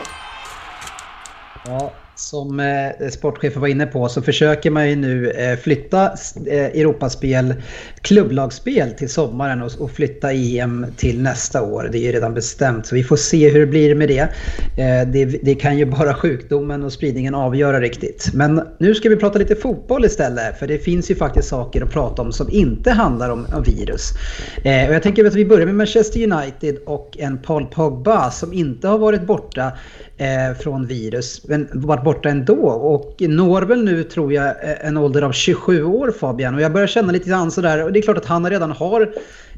Ja, 1.65 1.93
som 2.15 2.59
eh, 2.59 3.09
sportchefen 3.09 3.61
var 3.61 3.67
inne 3.67 3.85
på 3.85 4.09
så 4.09 4.21
försöker 4.21 4.71
man 4.71 4.89
ju 4.89 4.95
nu 4.95 5.31
eh, 5.31 5.57
flytta 5.57 6.11
eh, 6.47 6.65
Europaspel, 6.65 7.53
klubblagsspel 8.01 8.91
till 8.91 9.09
sommaren 9.09 9.61
och, 9.61 9.71
och 9.79 9.91
flytta 9.91 10.33
EM 10.33 10.85
till 10.97 11.21
nästa 11.21 11.61
år. 11.61 11.89
Det 11.91 11.97
är 11.97 12.01
ju 12.01 12.11
redan 12.11 12.33
bestämt 12.33 12.85
så 12.85 12.95
vi 12.95 13.03
får 13.03 13.15
se 13.15 13.49
hur 13.49 13.59
det 13.59 13.65
blir 13.65 13.95
med 13.95 14.07
det. 14.07 14.19
Eh, 14.19 15.07
det. 15.07 15.25
Det 15.25 15.55
kan 15.55 15.77
ju 15.77 15.85
bara 15.85 16.13
sjukdomen 16.13 16.83
och 16.83 16.93
spridningen 16.93 17.35
avgöra 17.35 17.79
riktigt. 17.79 18.29
Men 18.33 18.61
nu 18.79 18.95
ska 18.95 19.09
vi 19.09 19.15
prata 19.15 19.39
lite 19.39 19.55
fotboll 19.55 20.05
istället 20.05 20.59
för 20.59 20.67
det 20.67 20.77
finns 20.77 21.11
ju 21.11 21.15
faktiskt 21.15 21.47
saker 21.47 21.81
att 21.83 21.91
prata 21.91 22.21
om 22.21 22.31
som 22.31 22.49
inte 22.51 22.91
handlar 22.91 23.29
om, 23.29 23.47
om 23.53 23.63
virus. 23.63 24.11
Eh, 24.63 24.87
och 24.87 24.95
jag 24.95 25.03
tänker 25.03 25.25
att 25.25 25.35
vi 25.35 25.45
börjar 25.45 25.65
med 25.65 25.75
Manchester 25.75 26.33
United 26.33 26.77
och 26.85 27.17
en 27.19 27.37
Paul 27.37 27.65
Pogba 27.65 28.31
som 28.31 28.53
inte 28.53 28.87
har 28.87 28.97
varit 28.97 29.21
borta 29.21 29.71
eh, 30.17 30.57
från 30.59 30.85
virus, 30.85 31.41
men 31.47 31.69
varit 31.73 32.03
borta 32.03 32.29
ändå 32.29 32.67
och 32.69 33.15
når 33.19 33.61
väl 33.61 33.83
nu 33.83 34.03
tror 34.03 34.33
jag 34.33 34.45
eh, 34.47 34.87
en 34.87 34.97
ålder 34.97 35.21
av 35.21 35.31
27 35.31 35.83
år 35.83 36.11
Fabian 36.19 36.55
och 36.55 36.61
jag 36.61 36.73
börjar 36.73 36.87
känna 36.87 37.11
lite 37.11 37.29
grann 37.29 37.51
sådär 37.51 37.83
och 37.83 37.93
det 37.93 37.99
är 37.99 38.01
klart 38.01 38.17
att 38.17 38.25
han 38.25 38.49
redan 38.49 38.71
har 38.71 39.01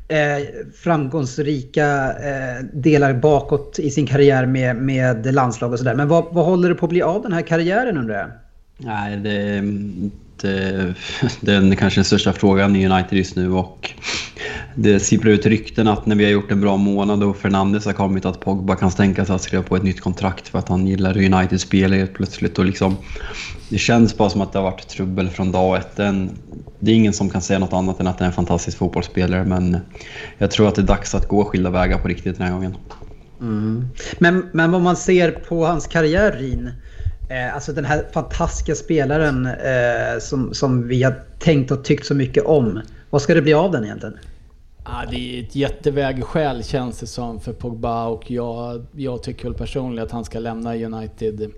eh, 0.08 0.46
framgångsrika 0.76 2.12
eh, 2.12 2.66
delar 2.74 3.14
bakåt 3.14 3.80
i 3.80 3.90
sin 3.90 4.08
karriär 4.08 4.46
med, 4.46 4.76
med 4.76 5.34
landslag 5.34 5.72
och 5.72 5.80
sådär. 5.80 5.96
Men 5.96 6.08
vad, 6.08 6.26
vad 6.32 6.46
håller 6.46 6.70
det 6.70 6.76
på 6.76 6.86
att 6.86 6.90
bli 6.90 7.02
av 7.02 7.22
den 7.22 7.34
här 7.34 7.42
karriären 7.42 7.98
undrar 7.98 8.16
jag? 8.16 8.30
Nej, 8.78 9.18
det 9.18 9.64
är 10.44 10.88
eh, 10.88 11.30
den 11.40 11.76
kanske 11.76 12.00
den 12.00 12.06
största 12.06 12.34
frågan 12.34 12.76
i 12.76 12.88
United 12.88 13.18
just 13.18 13.36
nu 13.36 13.52
och 13.52 13.94
det 14.76 15.00
sipprar 15.00 15.32
ut 15.32 15.46
rykten 15.46 15.88
att 15.88 16.06
när 16.06 16.16
vi 16.16 16.24
har 16.24 16.32
gjort 16.32 16.52
en 16.52 16.62
bra 16.62 16.78
månad 16.78 17.24
och 17.24 17.38
Fernandes 17.38 17.86
har 17.86 17.94
kommit 17.94 18.26
att 18.26 18.40
Pogba 18.40 18.76
kan 18.76 18.92
tänka 18.92 19.26
sig 19.26 19.36
att 19.36 19.42
skriva 19.42 19.64
på 19.64 19.76
ett 19.76 19.84
nytt 19.84 20.02
kontrakt 20.02 20.48
för 20.48 20.60
att 20.60 20.70
han 20.70 20.88
gillar 20.88 21.18
Uniteds 21.18 21.64
spel 21.64 21.94
helt 21.94 22.14
plötsligt 22.14 22.60
och 22.60 22.66
liksom 22.66 22.98
det 23.70 23.78
känns 23.78 24.18
bara 24.18 24.30
som 24.30 24.42
att 24.42 24.54
det 24.54 24.60
har 24.60 24.72
varit 24.72 24.88
trubbel 24.88 25.30
från 25.30 25.52
dag 25.52 25.78
ett. 25.78 25.96
Den, 25.96 26.38
det 26.80 26.92
är 26.92 26.96
ingen 26.96 27.14
som 27.14 27.30
kan 27.30 27.42
säga 27.42 27.60
något 27.60 27.74
annat 27.74 28.00
än 28.00 28.08
att 28.08 28.18
det 28.18 28.24
är 28.24 28.28
en 28.28 28.34
fantastisk 28.34 28.78
fotbollsspelare 28.78 29.44
men 29.44 29.78
jag 30.38 30.52
tror 30.52 30.68
att 30.68 30.76
det 30.76 30.82
är 30.82 30.86
dags 30.86 31.16
att 31.16 31.28
gå 31.28 31.46
skilda 31.46 31.70
vägar 31.70 31.98
på 31.98 32.08
riktigt 32.08 32.38
den 32.38 32.48
här 32.48 32.54
gången. 32.54 32.76
Mm. 33.42 33.88
Men, 34.20 34.50
men 34.54 34.72
vad 34.72 34.82
man 34.82 34.96
ser 34.96 35.32
på 35.32 35.66
hans 35.66 35.88
karriär 35.88 36.32
Rin, 36.32 36.72
eh, 37.30 37.56
alltså 37.56 37.74
den 37.74 37.86
här 37.86 38.06
fantastiska 38.14 38.76
spelaren 38.76 39.46
eh, 39.46 40.20
som, 40.20 40.54
som 40.54 40.88
vi 40.88 41.04
har 41.04 41.16
tänkt 41.40 41.72
och 41.72 41.84
tyckt 41.84 42.06
så 42.06 42.16
mycket 42.16 42.46
om. 42.46 42.82
Vad 43.10 43.22
ska 43.22 43.34
det 43.34 43.42
bli 43.42 43.54
av 43.54 43.72
den 43.72 43.84
egentligen? 43.84 44.18
Ah, 44.84 45.06
det 45.12 45.16
är 45.40 45.44
ett 45.44 45.56
jättevägskäl 45.56 46.64
känns 46.64 47.00
det 47.00 47.08
som 47.08 47.40
för 47.40 47.54
Pogba 47.54 48.08
och 48.08 48.32
jag, 48.32 48.86
jag 48.92 49.24
tycker 49.24 49.44
väl 49.44 49.54
personligen 49.54 50.06
att 50.06 50.12
han 50.12 50.26
ska 50.26 50.40
lämna 50.40 50.76
United 50.76 51.52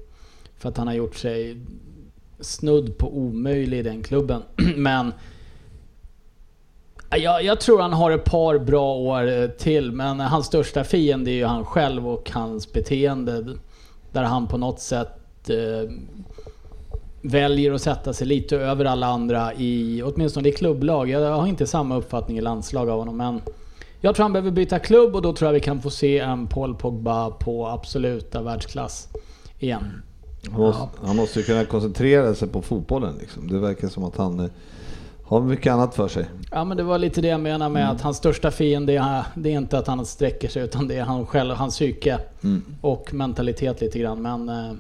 för 0.58 0.70
att 0.70 0.78
han 0.78 0.88
har 0.88 0.94
gjort 0.94 1.16
sig 1.16 1.58
snudd 2.40 2.98
på 2.98 3.18
omöjlig 3.18 3.80
i 3.80 3.84
den 3.84 4.04
klubben. 4.04 4.42
Men 4.76 5.12
Jag, 7.18 7.44
jag 7.44 7.60
tror 7.60 7.82
han 7.82 7.94
har 7.94 8.12
ett 8.12 8.26
par 8.26 8.60
bra 8.60 8.96
år 8.96 9.32
eh, 9.32 9.48
till, 9.48 9.92
men 9.92 10.20
hans 10.20 10.46
största 10.46 10.84
fiende 10.84 11.32
är 11.32 11.36
ju 11.36 11.46
han 11.46 11.66
själv 11.66 12.08
och 12.08 12.32
hans 12.32 12.74
beteende. 12.74 13.46
Där 14.12 14.24
han 14.24 14.48
på 14.48 14.58
något 14.58 14.80
sätt 14.80 15.19
eh, 15.50 15.92
väljer 17.22 17.72
att 17.72 17.82
sätta 17.82 18.14
sig 18.14 18.28
lite 18.28 18.58
över 18.58 18.86
alla 18.86 19.08
andra 19.08 19.54
i, 19.54 20.04
åtminstone 20.06 20.50
i 20.50 20.52
klubblag. 20.52 21.10
Jag 21.10 21.32
har 21.32 21.48
inte 21.48 21.68
samma 21.68 21.96
uppfattning 21.96 22.38
i 22.38 22.42
landslag 22.42 22.90
av 22.90 23.00
honom, 23.00 23.18
men 23.18 23.42
jag 24.02 24.16
tror 24.16 24.24
han 24.24 24.34
behöver 24.34 24.52
byta 24.52 24.80
klubb 24.80 25.16
och 25.16 25.22
då 25.22 25.34
tror 25.34 25.48
jag 25.48 25.54
vi 25.54 25.60
kan 25.60 25.82
få 25.82 25.90
se 25.90 26.20
en 26.20 26.48
Paul 26.48 26.76
Pogba 26.76 27.30
på 27.30 27.68
absoluta 27.68 28.42
världsklass 28.42 29.08
igen. 29.60 30.02
Han 30.52 30.62
måste, 30.62 30.88
han 31.06 31.16
måste 31.16 31.40
ju 31.40 31.46
kunna 31.46 31.66
koncentrera 31.66 32.36
sig 32.36 32.48
på 32.48 32.62
fotbollen 32.62 33.16
liksom. 33.20 33.48
Det 33.48 33.60
verkar 33.60 33.88
som 33.88 34.04
att 34.04 34.18
han 34.18 34.40
eh, 34.40 34.50
har 35.24 35.42
mycket 35.42 35.74
annat 35.74 35.96
för 35.96 36.08
sig. 36.08 36.26
Ja 36.52 36.64
men 36.64 36.78
det 36.78 36.84
var 36.84 36.98
lite 36.98 37.22
det 37.22 37.28
jag 37.28 37.40
menar 37.40 37.70
med 37.70 37.92
att 37.92 38.02
hans 38.02 38.18
största 38.18 38.52
fiende 38.52 38.94
är, 38.94 39.24
det 39.36 39.50
är 39.50 39.58
inte 39.58 39.78
att 39.78 39.88
han 39.88 40.06
sträcker 40.06 40.48
sig 40.50 40.64
utan 40.64 40.88
det 40.88 40.96
är 40.96 41.04
han 41.04 41.26
själv, 41.26 41.56
hans 41.56 41.76
psyke 41.76 42.20
och 42.82 43.14
mentalitet 43.14 43.82
lite 43.82 44.00
grann. 44.00 44.22
Men 44.22 44.50
eh, 44.50 44.56
ja, 44.66 44.72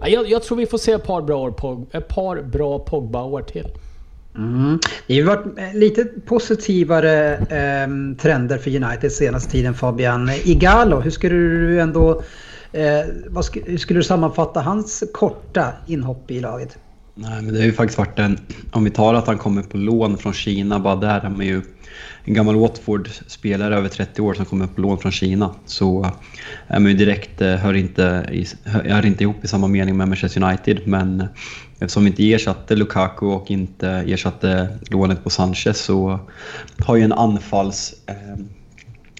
jag, 0.00 0.30
jag 0.30 0.42
tror 0.42 0.58
vi 0.58 0.66
får 0.66 0.78
se 0.78 0.92
ett 0.92 1.06
par 1.06 1.22
bra, 1.22 1.38
år, 1.38 1.50
Pog- 1.50 1.86
ett 1.92 2.08
par 2.08 2.42
bra 2.42 2.78
Pogba-år 2.78 3.42
till. 3.42 3.68
Mm. 4.36 4.78
Det 5.06 5.14
har 5.14 5.18
ju 5.20 5.22
varit 5.22 5.58
eh, 5.58 5.74
lite 5.74 6.04
positivare 6.26 7.34
eh, 7.36 8.16
trender 8.20 8.58
för 8.58 8.84
United 8.84 9.12
senaste 9.12 9.50
tiden 9.50 9.74
Fabian. 9.74 10.30
Igalo, 10.44 11.00
hur 11.00 11.10
skulle 11.10 11.34
du 11.34 11.80
ändå... 11.80 12.22
Eh, 12.72 13.06
vad 13.28 13.44
sk- 13.44 13.62
hur 13.66 13.78
skulle 13.78 13.98
du 14.00 14.04
sammanfatta 14.04 14.60
hans 14.60 15.04
korta 15.12 15.66
inhopp 15.86 16.30
i 16.30 16.40
laget? 16.40 16.78
Nej, 17.14 17.42
men 17.42 17.54
det 17.54 17.60
har 17.60 17.66
ju 17.66 17.72
faktiskt 17.72 17.98
varit 17.98 18.18
en... 18.18 18.38
Om 18.72 18.84
vi 18.84 18.90
tar 18.90 19.14
att 19.14 19.26
han 19.26 19.38
kommer 19.38 19.62
på 19.62 19.76
lån 19.76 20.18
från 20.18 20.32
Kina, 20.32 20.78
bara 20.78 20.96
där 20.96 21.20
är 21.20 21.30
man 21.30 21.46
ju 21.46 21.62
en 22.24 22.34
gammal 22.34 22.56
Watford-spelare 22.56 23.76
över 23.76 23.88
30 23.88 24.22
år 24.22 24.34
som 24.34 24.44
kommer 24.44 24.66
på 24.66 24.80
lån 24.80 24.98
från 24.98 25.12
Kina. 25.12 25.54
Så 25.66 26.04
eh, 26.04 26.12
är 26.66 26.80
man 26.80 26.90
ju 26.90 26.96
direkt, 26.96 27.40
äh, 27.40 27.54
hör 27.54 27.74
inte, 27.74 28.26
i, 28.32 28.46
hör 28.64 29.06
inte 29.06 29.24
ihop 29.24 29.44
i 29.44 29.48
samma 29.48 29.68
mening 29.68 29.96
med 29.96 30.08
Manchester 30.08 30.42
United. 30.42 30.80
Men 30.86 31.24
eftersom 31.78 32.04
vi 32.04 32.10
inte 32.10 32.32
ersatte 32.32 32.76
Lukaku 32.76 33.26
och 33.26 33.50
inte 33.50 33.88
ersatte 33.88 34.78
lånet 34.90 35.24
på 35.24 35.30
Sanchez 35.30 35.80
så 35.80 36.20
har 36.78 36.96
ju 36.96 37.02
en 37.02 37.12
anfalls... 37.12 37.94
Äh, 38.06 38.44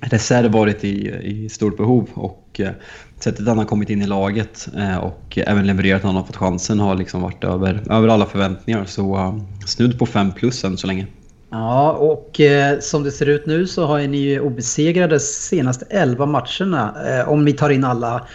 reserv 0.02 0.52
varit 0.52 0.84
i, 0.84 1.08
i 1.22 1.48
stort 1.48 1.76
behov 1.76 2.08
och 2.14 2.60
eh, 2.60 2.70
sättet 3.18 3.48
han 3.48 3.58
har 3.58 3.64
kommit 3.64 3.90
in 3.90 4.02
i 4.02 4.06
laget 4.06 4.68
eh, 4.76 4.96
och 4.96 5.38
även 5.46 5.66
levererat 5.66 6.02
när 6.02 6.08
han 6.08 6.16
har 6.16 6.24
fått 6.24 6.36
chansen 6.36 6.80
har 6.80 6.94
liksom 6.94 7.22
varit 7.22 7.44
över, 7.44 7.82
över 7.90 8.08
alla 8.08 8.26
förväntningar. 8.26 8.84
Så 8.84 9.16
eh, 9.16 9.38
snudd 9.66 9.98
på 9.98 10.06
5 10.06 10.32
plus 10.32 10.64
än 10.64 10.76
så 10.76 10.86
länge. 10.86 11.06
Ja, 11.52 11.92
och 11.92 12.40
eh, 12.40 12.78
som 12.78 13.02
det 13.02 13.10
ser 13.10 13.28
ut 13.28 13.46
nu 13.46 13.66
så 13.66 13.86
har 13.86 14.00
ni 14.00 14.18
ju 14.18 14.40
obesegrade 14.40 15.20
senaste 15.20 15.84
11 15.90 16.26
matcherna. 16.26 16.94
Eh, 17.08 17.28
om 17.28 17.44
ni 17.44 17.52
tar 17.52 17.70
in 17.70 17.84
alla, 17.84 18.26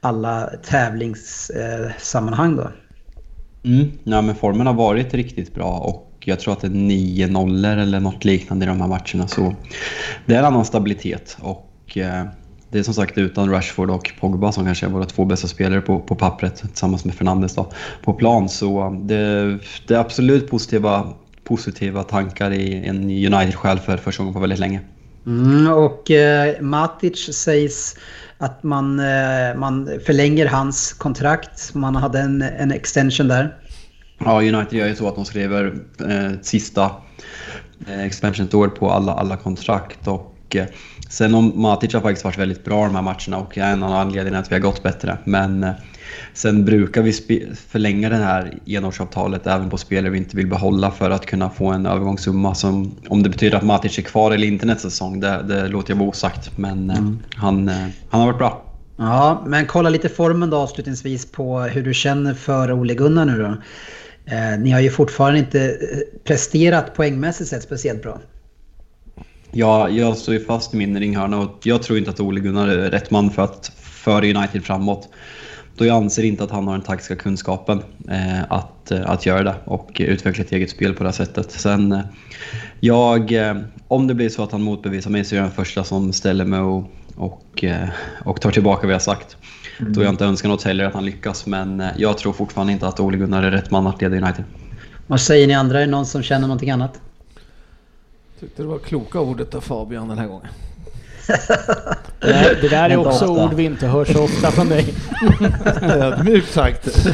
alla 0.00 0.50
tävlingssammanhang 0.64 2.52
eh, 2.52 2.56
då. 2.56 2.70
Mm. 3.64 3.90
Ja, 4.04 4.22
men 4.22 4.34
formen 4.34 4.66
har 4.66 4.74
varit 4.74 5.14
riktigt 5.14 5.54
bra 5.54 5.78
och 5.78 6.08
jag 6.24 6.40
tror 6.40 6.52
att 6.52 6.60
det 6.60 6.66
är 6.66 6.70
9 6.70 7.26
nollor 7.26 7.76
eller 7.76 8.00
något 8.00 8.24
liknande 8.24 8.64
i 8.64 8.68
de 8.68 8.80
här 8.80 8.88
matcherna. 8.88 9.28
Så 9.28 9.54
det 10.26 10.34
är 10.34 10.38
en 10.38 10.44
annan 10.44 10.64
stabilitet 10.64 11.38
och 11.40 11.98
eh, 11.98 12.24
det 12.70 12.78
är 12.78 12.82
som 12.82 12.94
sagt 12.94 13.18
utan 13.18 13.50
Rashford 13.50 13.90
och 13.90 14.12
Pogba 14.20 14.52
som 14.52 14.64
kanske 14.64 14.86
är 14.86 14.90
våra 14.90 15.04
två 15.04 15.24
bästa 15.24 15.48
spelare 15.48 15.80
på, 15.80 16.00
på 16.00 16.14
pappret 16.14 16.56
tillsammans 16.56 17.04
med 17.04 17.14
Fernandes 17.14 17.54
då, 17.54 17.72
på 18.02 18.12
plan. 18.12 18.48
Så 18.48 18.80
eh, 18.86 18.92
det, 18.92 19.58
det 19.88 19.94
är 19.94 19.98
absolut 19.98 20.50
positiva, 20.50 21.14
positiva 21.44 22.02
tankar 22.02 22.50
i 22.50 22.86
en 22.86 23.02
United-själ 23.02 23.78
för 23.78 23.96
första 23.96 24.22
gången 24.22 24.34
på 24.34 24.40
väldigt 24.40 24.58
länge. 24.58 24.80
Mm, 25.26 25.72
och 25.72 26.10
eh, 26.10 26.60
Matic 26.60 27.36
sägs 27.36 27.96
att 28.38 28.62
man, 28.62 28.98
eh, 29.00 29.56
man 29.56 29.90
förlänger 30.06 30.46
hans 30.46 30.92
kontrakt. 30.92 31.74
Man 31.74 31.96
hade 31.96 32.20
en, 32.20 32.42
en 32.42 32.72
extension 32.72 33.28
där. 33.28 33.56
Ja, 34.18 34.42
United 34.42 34.72
gör 34.72 34.86
ju 34.86 34.94
så 34.94 35.08
att 35.08 35.14
de 35.14 35.24
skriver 35.24 35.74
eh, 36.08 36.30
sista 36.42 36.90
eh, 37.86 38.00
expansion-år 38.00 38.68
på 38.68 38.90
alla, 38.90 39.12
alla 39.12 39.36
kontrakt. 39.36 40.08
Och, 40.08 40.56
eh, 40.56 40.66
sen 41.08 41.34
om 41.34 41.52
Matic 41.62 41.94
har 41.94 42.00
faktiskt 42.00 42.24
varit 42.24 42.38
väldigt 42.38 42.64
bra 42.64 42.84
de 42.86 42.94
här 42.94 43.02
matcherna 43.02 43.38
och 43.38 43.58
en 43.58 43.82
av 43.82 43.92
anledningarna 43.92 44.38
är 44.38 44.42
att 44.42 44.50
vi 44.50 44.54
har 44.54 44.60
gått 44.60 44.82
bättre. 44.82 45.18
Men 45.24 45.64
eh, 45.64 45.72
sen 46.34 46.64
brukar 46.64 47.02
vi 47.02 47.12
förlänga 47.68 48.08
det 48.08 48.16
här 48.16 48.58
enårsavtalet 48.66 49.46
även 49.46 49.70
på 49.70 49.78
spelare 49.78 50.10
vi 50.10 50.18
inte 50.18 50.36
vill 50.36 50.46
behålla 50.46 50.90
för 50.90 51.10
att 51.10 51.26
kunna 51.26 51.50
få 51.50 51.66
en 51.66 51.86
övergångssumma. 51.86 52.54
Som, 52.54 52.96
om 53.08 53.22
det 53.22 53.28
betyder 53.28 53.56
att 53.56 53.64
Matic 53.64 53.98
är 53.98 54.02
kvar 54.02 54.30
eller 54.30 54.46
inte 54.46 54.66
nästa 54.66 54.90
säsong, 54.90 55.20
det, 55.20 55.44
det 55.48 55.68
låter 55.68 55.90
jag 55.90 55.98
vara 55.98 56.08
osagt. 56.08 56.50
Men 56.56 56.90
eh, 56.90 56.96
han, 57.36 57.68
eh, 57.68 57.86
han 58.10 58.20
har 58.20 58.26
varit 58.26 58.38
bra. 58.38 58.64
Ja, 58.96 59.44
men 59.46 59.66
kolla 59.66 59.90
lite 59.90 60.08
formen 60.08 60.50
då 60.50 60.56
avslutningsvis 60.56 61.32
på 61.32 61.60
hur 61.60 61.82
du 61.82 61.94
känner 61.94 62.34
för 62.34 62.72
Ole 62.72 62.94
Gunnar 62.94 63.24
nu 63.24 63.38
då. 63.38 63.56
Eh, 64.34 64.58
ni 64.58 64.70
har 64.70 64.80
ju 64.80 64.90
fortfarande 64.90 65.38
inte 65.38 65.60
eh, 65.64 65.98
presterat 66.24 66.94
poängmässigt 66.94 67.50
sett 67.50 67.62
speciellt 67.62 68.02
bra. 68.02 68.20
Ja, 69.50 69.88
jag 69.88 70.16
står 70.16 70.34
ju 70.34 70.44
fast 70.44 70.74
i 70.74 70.76
min 70.76 71.00
ringhörna 71.00 71.38
och 71.38 71.58
jag 71.62 71.82
tror 71.82 71.98
inte 71.98 72.10
att 72.10 72.20
Ole 72.20 72.40
Gunnar 72.40 72.68
är 72.68 72.90
rätt 72.90 73.10
man 73.10 73.30
för 73.30 73.42
att 73.42 73.72
föra 73.76 74.26
United 74.26 74.64
framåt. 74.64 75.08
Då 75.76 75.86
jag 75.86 75.96
anser 75.96 76.22
inte 76.22 76.44
att 76.44 76.50
han 76.50 76.66
har 76.66 76.74
den 76.74 76.82
taktiska 76.82 77.16
kunskapen 77.16 77.82
eh, 78.08 78.42
att, 78.48 78.90
eh, 78.90 79.10
att 79.10 79.26
göra 79.26 79.42
det 79.42 79.54
och 79.64 80.00
utveckla 80.00 80.44
ett 80.44 80.52
eget 80.52 80.70
spel 80.70 80.94
på 80.94 81.02
det 81.02 81.08
här 81.08 81.14
sättet. 81.14 81.50
Sen, 81.50 81.92
eh, 81.92 82.00
jag, 82.80 83.32
eh, 83.32 83.56
om 83.88 84.06
det 84.06 84.14
blir 84.14 84.28
så 84.28 84.42
att 84.42 84.52
han 84.52 84.62
motbevisar 84.62 85.10
mig 85.10 85.24
så 85.24 85.34
är 85.34 85.36
jag 85.36 85.44
den 85.44 85.52
första 85.52 85.84
som 85.84 86.12
ställer 86.12 86.44
mig 86.44 86.60
och, 86.60 86.90
och, 87.16 87.64
eh, 87.64 87.88
och 88.24 88.40
tar 88.40 88.50
tillbaka 88.50 88.86
vad 88.86 88.94
jag 88.94 89.02
sagt. 89.02 89.36
Då 89.78 90.02
jag 90.02 90.10
inte 90.10 90.24
önskar 90.24 90.48
något 90.48 90.62
heller 90.62 90.84
att 90.84 90.94
han 90.94 91.04
lyckas, 91.04 91.46
men 91.46 91.80
eh, 91.80 91.88
jag 91.96 92.18
tror 92.18 92.32
fortfarande 92.32 92.72
inte 92.72 92.86
att 92.86 93.00
Ole 93.00 93.16
Gunnar 93.16 93.42
är 93.42 93.50
rätt 93.50 93.70
man 93.70 93.86
att 93.86 94.02
leda 94.02 94.16
United. 94.16 94.44
Vad 95.06 95.20
säger 95.20 95.46
ni 95.46 95.54
andra? 95.54 95.80
Är 95.80 95.84
det 95.86 95.90
någon 95.90 96.06
som 96.06 96.22
känner 96.22 96.48
någonting 96.48 96.70
annat? 96.70 97.00
Tyckte 98.40 98.62
det 98.62 98.68
var 98.68 98.78
kloka 98.78 99.20
ordet 99.20 99.54
av 99.54 99.60
Fabian 99.60 100.08
den 100.08 100.18
här 100.18 100.26
gången. 100.26 100.48
Det, 102.20 102.26
där- 102.32 102.58
det 102.62 102.68
där 102.68 102.90
är 102.90 102.96
också 102.96 103.26
ofta. 103.26 103.44
ord 103.44 103.52
vi 103.54 103.64
inte 103.64 103.86
hör 103.86 104.04
så 104.04 104.24
ofta 104.24 104.50
från 104.50 104.68
dig. 104.68 104.94
Ödmjukt 105.82 106.52
sagt. 106.52 107.06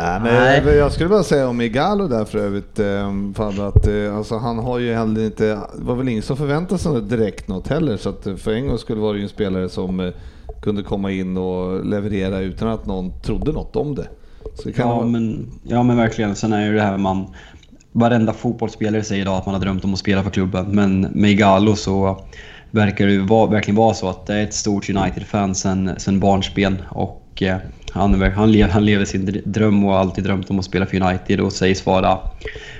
Nej, 0.00 0.20
men 0.20 0.34
Nej. 0.64 0.74
jag- 0.76 0.92
skulle 0.92 1.08
bara 1.08 1.22
säga 1.22 1.48
om 1.48 1.60
Igalo 1.60 2.08
där 2.08 2.24
för 2.24 2.38
övrigt, 2.38 2.78
eh, 2.78 3.12
Fabbe, 3.34 3.66
att 3.66 3.86
eh, 3.86 4.16
alltså, 4.16 4.38
han 4.38 4.58
har 4.58 4.78
ju 4.78 4.94
heller 4.94 5.24
inte, 5.24 5.44
det 5.46 5.58
var 5.74 5.94
väl 5.94 6.08
ingen 6.08 6.22
som 6.22 6.36
förväntade 6.36 6.78
sig 6.80 6.92
något 6.92 7.08
direkt 7.10 7.48
något 7.48 7.68
heller, 7.68 7.96
så 7.96 8.08
att 8.08 8.26
eh, 8.26 8.36
för 8.36 8.52
en 8.52 8.66
gång 8.68 8.78
skulle 8.78 9.00
vara 9.00 9.12
det 9.12 9.18
ju 9.18 9.22
en 9.22 9.28
spelare 9.28 9.68
som 9.68 10.12
kunde 10.62 10.82
komma 10.82 11.10
in 11.10 11.36
och 11.36 11.84
leverera 11.86 12.38
utan 12.40 12.68
att 12.68 12.86
någon 12.86 13.20
trodde 13.20 13.52
något 13.52 13.76
om 13.76 13.94
det. 13.94 14.06
Så 14.54 14.62
det 14.64 14.72
kan 14.72 14.88
Ja 14.88 14.94
vara, 14.96 15.06
men, 15.06 15.46
ja 15.62 15.82
men 15.82 15.96
verkligen. 15.96 16.34
Sen 16.36 16.52
är 16.52 16.66
ju 16.66 16.74
det 16.74 16.82
här 16.82 16.96
man... 16.98 17.26
Varenda 17.94 18.32
fotbollsspelare 18.32 19.02
säger 19.04 19.22
idag 19.22 19.34
att 19.36 19.46
man 19.46 19.54
har 19.54 19.60
drömt 19.62 19.84
om 19.84 19.92
att 19.92 19.98
spela 19.98 20.22
för 20.22 20.30
klubben. 20.30 20.66
Men 20.70 21.00
med 21.00 21.30
Igalo 21.30 21.76
så 21.76 22.20
verkar 22.72 23.06
det 23.06 23.18
verkligen 23.54 23.76
vara 23.76 23.94
så 23.94 24.08
att 24.08 24.26
det 24.26 24.34
är 24.34 24.42
ett 24.42 24.54
stort 24.54 24.90
United-fan 24.90 25.54
sen, 25.54 25.90
sen 25.96 26.20
barnsben. 26.20 26.82
Och 26.90 27.42
eh, 27.42 27.56
han, 27.90 28.22
han, 28.34 28.52
lever, 28.52 28.72
han 28.72 28.84
lever 28.84 29.04
sin 29.04 29.42
dröm 29.44 29.84
och 29.84 29.92
har 29.92 29.98
alltid 29.98 30.24
drömt 30.24 30.50
om 30.50 30.58
att 30.58 30.64
spela 30.64 30.86
för 30.86 31.02
United 31.02 31.40
och 31.40 31.52
sägs 31.52 31.86
vara 31.86 32.18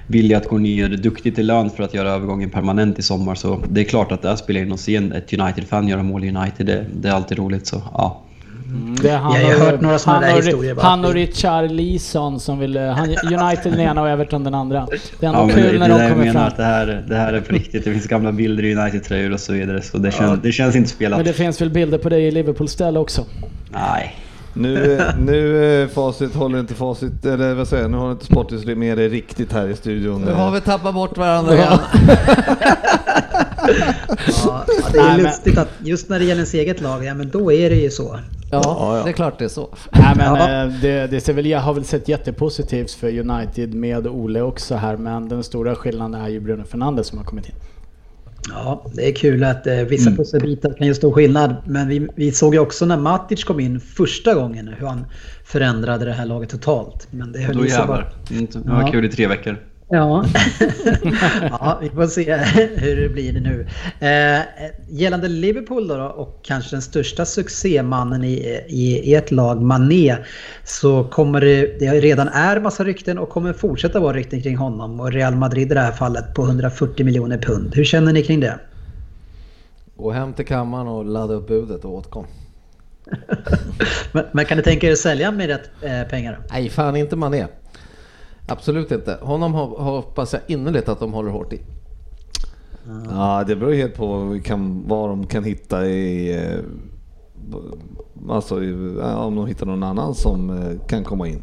villig 0.07 0.35
att 0.35 0.49
gå 0.49 0.59
ner 0.59 0.89
duktigt 0.89 1.39
i 1.39 1.43
lön 1.43 1.71
för 1.71 1.83
att 1.83 1.95
göra 1.95 2.11
övergången 2.11 2.51
permanent 2.51 2.99
i 2.99 3.03
sommar. 3.03 3.35
Så 3.35 3.61
det 3.69 3.81
är 3.81 3.85
klart 3.85 4.13
att 4.13 4.23
det 4.23 4.29
här 4.29 4.37
spelar 4.37 4.61
in 4.61 4.73
att 4.73 4.81
se 4.81 4.97
ett 4.97 5.33
United-fan 5.33 5.89
göra 5.89 6.03
mål 6.03 6.25
i 6.25 6.29
United. 6.29 6.67
Det, 6.67 6.87
det 6.95 7.09
är 7.09 7.13
alltid 7.13 7.39
roligt. 7.39 7.67
Så 7.67 7.83
ja. 7.93 8.32
Det 9.03 9.09
är 9.11 9.17
han 9.17 9.41
Jag 9.41 9.59
har 9.59 9.65
hört 9.71 9.81
några 9.81 9.99
där 10.21 10.31
och- 10.33 10.37
historier 10.37 10.75
bara. 10.75 10.87
Han 10.87 11.05
och 11.05 11.15
Richard 11.15 11.71
Leeson 11.71 12.41
som 12.41 12.59
vill... 12.59 12.77
eh, 12.77 12.83
Han, 12.83 13.09
United 13.11 13.73
den 13.73 13.81
ena 13.81 14.03
och 14.03 14.09
Everton 14.09 14.45
den 14.45 14.55
andra. 14.55 14.87
Det 15.21 15.27
är 15.27 15.29
ändå 15.31 15.41
Ja, 15.41 15.49
kul 15.55 15.73
det, 15.73 15.79
när 15.79 15.89
det 15.89 16.03
de 16.05 16.11
kommer 16.11 16.25
menar 16.25 16.33
fram. 16.41 16.49
att 16.49 16.57
det 16.57 16.63
här, 16.65 17.05
det 17.09 17.15
här 17.17 17.33
är 17.33 17.41
på 17.41 17.53
riktigt. 17.55 17.85
Det 17.85 17.93
finns 17.93 18.07
gamla 18.07 18.33
bilder 18.33 18.65
i 18.65 18.75
United-tröjor 18.75 19.33
och 19.33 19.41
så 19.41 19.53
vidare. 19.53 19.83
Så 19.83 19.99
det, 19.99 20.11
känns, 20.11 20.41
det 20.43 20.53
känns 20.53 20.77
inte 20.77 20.91
spelat. 20.91 21.19
Men 21.19 21.27
det 21.27 21.33
finns 21.33 21.61
väl 21.61 21.71
bilder 21.71 21.99
på 21.99 22.09
dig 22.09 22.23
i 22.27 22.31
Liverpool-ställ 22.31 22.97
också? 22.97 23.25
Nej. 23.71 24.17
nu, 24.55 25.01
nu 25.27 25.65
eh, 25.83 25.89
facit 25.89 26.35
håller 26.35 26.61
inte 26.61 26.75
facit, 26.75 27.25
eller 27.27 27.55
vad 27.55 27.69
säger 27.69 27.83
jag, 27.83 27.91
nu 27.91 27.97
har 27.97 28.13
inte 28.13 28.25
Sportis 28.25 28.65
med 28.67 28.99
det 28.99 29.09
riktigt 29.09 29.53
här 29.53 29.69
i 29.69 29.77
studion. 29.77 30.23
Nu 30.23 30.33
har 30.33 30.51
vi 30.51 30.61
tappat 30.61 30.95
bort 30.95 31.19
varandra 31.19 31.55
igen. 31.55 31.79
Ja, 34.45 34.65
det 34.93 34.99
är 34.99 35.03
Nej, 35.03 35.17
men- 35.17 35.23
lustigt 35.23 35.59
att 35.59 35.69
just 35.85 36.09
när 36.09 36.19
det 36.19 36.25
gäller 36.25 36.39
ens 36.41 36.55
eget 36.55 36.81
lag, 36.81 37.05
ja 37.05 37.15
men 37.15 37.31
då 37.31 37.53
är 37.53 37.71
det 37.71 37.77
ju 37.77 37.91
så. 37.91 38.19
Ja, 38.53 39.03
det 39.05 39.11
är 39.11 39.13
klart 39.13 39.39
det 39.39 39.45
är 39.45 39.49
så. 39.49 39.75
Nej 39.93 40.13
men 40.17 40.27
Ja. 40.35 40.65
eh, 40.65 40.73
det, 40.83 41.07
det 41.11 41.21
ser 41.21 41.33
väl, 41.33 41.47
jag 41.47 41.61
har 41.61 41.75
väl 41.75 41.85
sett 41.85 42.09
jättepositivt 42.09 42.91
för 42.91 43.19
United 43.19 43.75
med 43.75 44.07
Ole 44.07 44.41
också 44.43 44.75
här 44.75 44.97
men 44.97 45.29
den 45.29 45.43
stora 45.43 45.75
skillnaden 45.75 46.21
är 46.21 46.29
ju 46.29 46.41
Bruno 46.41 46.65
Fernandes 46.65 47.07
som 47.07 47.19
har 47.19 47.25
kommit 47.25 47.49
in. 47.49 47.55
Ja, 48.51 48.87
det 48.95 49.09
är 49.09 49.15
kul 49.15 49.45
att 49.45 49.67
eh, 49.67 49.75
vissa 49.77 50.11
pusselbitar 50.11 50.73
kan 50.79 50.87
göra 50.87 50.95
stor 50.95 51.13
skillnad. 51.13 51.55
Men 51.67 51.89
vi, 51.89 52.09
vi 52.17 52.33
såg 52.33 52.55
ju 52.55 52.61
också 52.61 52.87
när 52.87 52.97
Matic 52.97 53.45
kom 53.45 53.61
in 53.61 53.81
första 53.81 54.35
gången 54.35 54.69
hur 54.79 54.87
han 54.87 55.05
förändrade 55.45 56.05
det 56.05 56.13
här 56.13 56.27
laget 56.27 56.51
totalt. 56.51 57.07
Men 57.11 57.33
det 57.33 57.39
höll 57.39 57.57
Då 57.57 57.63
bara. 57.63 57.69
jävlar. 57.69 58.13
Mm, 58.31 58.47
Det 58.53 58.71
var 58.71 58.81
Ja. 58.83 58.89
kul 58.93 59.05
i 59.05 59.09
tre 59.09 59.27
veckor. 59.27 59.57
Ja. 59.89 60.25
ja, 61.51 61.79
vi 61.83 61.91
får 61.91 62.07
se 62.07 62.35
hur 62.77 62.97
det 62.97 63.09
blir 63.09 63.33
nu. 63.33 63.67
Eh, 64.01 64.43
gällande 64.89 65.29
Liverpool 65.29 65.89
då, 65.89 66.05
och 66.05 66.41
kanske 66.43 66.77
den 66.77 66.83
största 66.83 67.25
succémannen 67.25 68.25
i, 68.25 68.63
i, 68.69 69.11
i 69.11 69.15
ett 69.15 69.31
lag, 69.31 69.63
Mané, 69.63 70.17
så 70.65 71.05
kommer 71.05 71.41
det, 71.41 71.79
det 71.79 71.91
redan 71.91 72.29
är 72.29 72.61
massa 72.61 72.85
rykten 72.85 73.19
och 73.19 73.29
kommer 73.29 73.53
fortsätta 73.53 74.01
vara 74.01 74.17
rykten 74.17 74.43
kring 74.43 74.57
honom 74.57 75.01
och 75.01 75.13
Real 75.13 75.37
Madrid 75.37 75.73
i 75.73 75.75
det 75.75 75.81
här 75.81 75.93
fallet 75.93 76.35
på 76.35 76.43
140 76.43 77.05
miljoner 77.05 77.39
pund. 77.39 77.75
Hur 77.75 77.85
känner 77.85 78.13
ni 78.13 78.23
kring 78.23 78.41
det? 78.41 78.59
Gå 79.97 80.11
hem 80.11 80.33
till 80.33 80.47
kammaren 80.47 80.89
och 80.89 81.05
ladda 81.05 81.35
upp 81.35 81.49
budet 81.49 81.85
och 81.85 81.95
åtkom. 81.95 82.27
men, 84.13 84.25
men, 84.33 84.45
kan 84.45 84.57
ni 84.57 84.63
tänka 84.63 84.89
er 84.89 84.93
att 84.93 84.99
sälja 84.99 85.31
med 85.31 85.47
rätt 85.47 85.71
eh, 85.83 86.03
pengar? 86.09 86.41
Nej, 86.51 86.71
fan 86.71 86.97
inte 86.97 87.17
Mané. 87.17 87.47
Absolut 88.53 88.91
inte. 88.93 89.19
Honom 89.21 89.53
hoppas 89.55 90.33
jag 90.33 90.43
innerligt 90.47 90.89
att 90.89 91.01
de 91.01 91.13
håller 91.13 91.31
hårt 91.31 91.53
i. 91.53 91.61
Ja, 93.11 93.45
det 93.47 93.57
beror 93.57 93.73
helt 93.73 93.95
på 93.95 94.07
vad, 94.07 94.29
vi 94.29 94.41
kan, 94.41 94.85
vad 94.89 95.09
de 95.09 95.27
kan 95.27 95.45
hitta 95.45 95.87
i... 95.87 96.35
eh, 96.37 96.61
Alltså 98.31 98.55
om 99.17 99.37
de 99.37 99.47
hittar 99.47 99.67
någon 99.67 99.83
annan 99.83 100.15
som 100.15 100.51
eh, 100.51 100.87
kan 100.87 101.05
komma 101.05 101.29
in. 101.29 101.43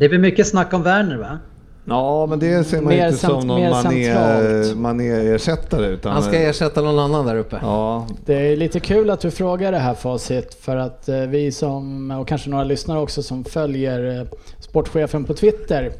Det 0.00 0.08
blir 0.08 0.18
mycket 0.18 0.46
snack 0.46 0.72
om 0.74 0.82
Werner 0.82 1.16
va? 1.16 1.38
Ja, 1.84 2.26
men 2.26 2.38
det 2.38 2.64
ser 2.64 2.80
man 2.80 2.94
Mer 2.94 3.06
inte 3.06 3.18
som 3.18 3.46
någon 3.46 3.70
Mané. 3.70 4.74
Mané-ersättare. 4.74 5.86
Utan, 5.86 6.12
Han 6.12 6.22
ska 6.22 6.36
ersätta 6.36 6.80
någon 6.82 6.98
annan 6.98 7.26
där 7.26 7.36
uppe. 7.36 7.58
Ja, 7.62 8.06
Det 8.24 8.34
är 8.34 8.56
lite 8.56 8.80
kul 8.80 9.10
att 9.10 9.20
du 9.20 9.30
frågar 9.30 9.72
det 9.72 9.78
här 9.78 9.94
Facit 9.94 10.54
för 10.54 10.76
att 10.76 11.08
eh, 11.08 11.16
vi 11.20 11.52
som, 11.52 12.10
och 12.10 12.28
kanske 12.28 12.50
några 12.50 12.64
lyssnare 12.64 13.00
också 13.00 13.22
som 13.22 13.44
följer 13.44 14.18
eh, 14.20 14.26
sportchefen 14.58 15.24
på 15.24 15.34
Twitter 15.34 15.92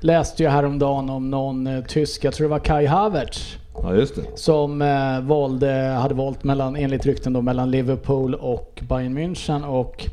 läste 0.00 0.42
ju 0.42 0.48
häromdagen 0.48 1.10
om 1.10 1.30
någon 1.30 1.66
eh, 1.66 1.84
tysk, 1.84 2.24
jag 2.24 2.34
tror 2.34 2.44
det 2.44 2.50
var 2.50 2.58
Kai 2.58 2.86
Havertz, 2.86 3.56
ja, 3.82 3.94
just 3.94 4.14
det. 4.16 4.22
som 4.34 4.82
eh, 4.82 5.20
valde, 5.20 5.72
hade 5.72 6.14
valt 6.14 6.44
mellan, 6.44 6.76
enligt 6.76 7.06
rykten 7.06 7.32
då, 7.32 7.40
mellan 7.42 7.70
Liverpool 7.70 8.34
och 8.34 8.82
Bayern 8.88 9.18
München 9.18 9.64
och 9.64 10.06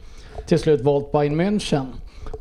till 0.48 0.60
slut 0.60 0.82
valt 0.82 1.12
Bayern 1.12 1.42
München. 1.42 1.86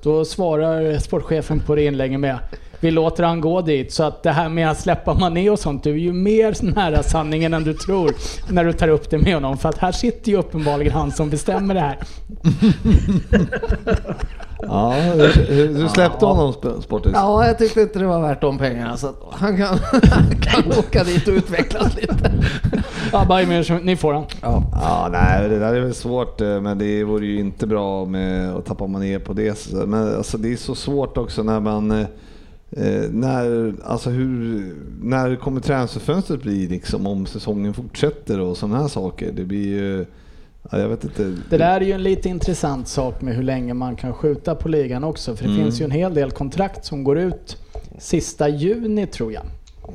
Då 0.02 0.24
svarar 0.24 0.98
sportchefen 0.98 1.60
på 1.60 1.74
det 1.74 1.84
inlägget 1.84 2.20
med 2.20 2.38
vi 2.80 2.90
låter 2.90 3.22
han 3.24 3.40
gå 3.40 3.60
dit. 3.60 3.92
Så 3.92 4.02
att 4.02 4.22
det 4.22 4.30
här 4.30 4.48
med 4.48 4.70
att 4.70 4.80
släppa 4.80 5.14
Mané 5.14 5.50
och 5.50 5.58
sånt, 5.58 5.84
du 5.84 5.90
är 5.90 5.94
ju 5.94 6.12
mer 6.12 6.56
nära 6.74 7.02
sanningen 7.02 7.54
än 7.54 7.64
du 7.64 7.74
tror 7.74 8.12
när 8.50 8.64
du 8.64 8.72
tar 8.72 8.88
upp 8.88 9.10
det 9.10 9.18
med 9.18 9.34
honom. 9.34 9.58
För 9.58 9.68
att 9.68 9.78
här 9.78 9.92
sitter 9.92 10.30
ju 10.30 10.38
uppenbarligen 10.38 10.92
han 10.92 11.12
som 11.12 11.30
bestämmer 11.30 11.74
det 11.74 11.80
här. 11.80 11.98
Ja, 14.62 14.94
du 15.46 15.88
släppte 15.88 16.26
honom 16.26 16.52
Sp- 16.52 16.80
Sportis? 16.80 17.12
Ja, 17.14 17.46
jag 17.46 17.58
tyckte 17.58 17.80
inte 17.80 17.98
det 17.98 18.06
var 18.06 18.20
värt 18.22 18.40
de 18.40 18.58
pengarna 18.58 18.96
så 18.96 19.12
han 19.30 19.56
kan, 19.56 19.66
han 20.10 20.30
kan 20.40 20.78
åka 20.78 21.04
dit 21.04 21.28
och 21.28 21.34
utvecklas 21.34 21.96
lite. 21.96 22.32
Ja, 23.12 23.24
Bayern 23.28 23.80
ni 23.84 23.96
får 23.96 24.12
han. 24.12 24.24
Ja. 24.42 24.62
Ja, 24.72 25.08
nej, 25.12 25.48
det 25.48 25.58
där 25.58 25.74
är 25.74 25.80
väl 25.80 25.94
svårt, 25.94 26.40
eh, 26.40 26.60
men 26.60 26.78
det 26.78 27.04
vore 27.04 27.26
ju 27.26 27.40
inte 27.40 27.66
bra 27.66 28.04
med 28.04 28.54
att 28.54 28.66
tappa 28.66 28.86
Mané 28.86 29.18
på 29.18 29.32
det. 29.32 29.72
Men 29.86 30.16
alltså, 30.16 30.38
det 30.38 30.52
är 30.52 30.56
så 30.56 30.74
svårt 30.74 31.18
också 31.18 31.42
när 31.42 31.60
man... 31.60 32.06
eh, 32.70 33.10
när, 33.10 33.74
alltså 33.84 34.10
hur, 34.10 34.74
när 35.02 35.36
kommer 35.36 35.60
transferfönstret 35.60 36.42
bli 36.42 36.66
liksom 36.66 37.06
om 37.06 37.26
säsongen 37.26 37.74
fortsätter 37.74 38.40
och 38.40 38.56
sådana 38.56 38.80
här 38.80 38.88
saker? 38.88 39.32
Det 39.32 39.44
blir 39.44 39.66
ju... 39.66 40.06
Ja, 40.70 40.78
jag 40.78 40.88
vet 40.88 41.04
inte. 41.04 41.34
Det 41.50 41.56
där 41.58 41.80
är 41.80 41.84
ju 41.84 41.92
en 41.92 42.02
lite 42.02 42.28
intressant 42.28 42.88
sak 42.88 43.22
med 43.22 43.34
hur 43.36 43.42
länge 43.42 43.74
man 43.74 43.96
kan 43.96 44.12
skjuta 44.14 44.54
på 44.54 44.68
ligan 44.68 45.04
också. 45.04 45.36
För 45.36 45.44
det 45.44 45.50
Mm. 45.50 45.62
finns 45.64 45.80
ju 45.80 45.84
en 45.84 45.90
hel 45.90 46.14
del 46.14 46.30
kontrakt 46.30 46.84
som 46.84 47.04
går 47.04 47.18
ut 47.18 47.56
sista 47.98 48.48
juni 48.48 49.06
tror 49.06 49.32
jag. 49.32 49.42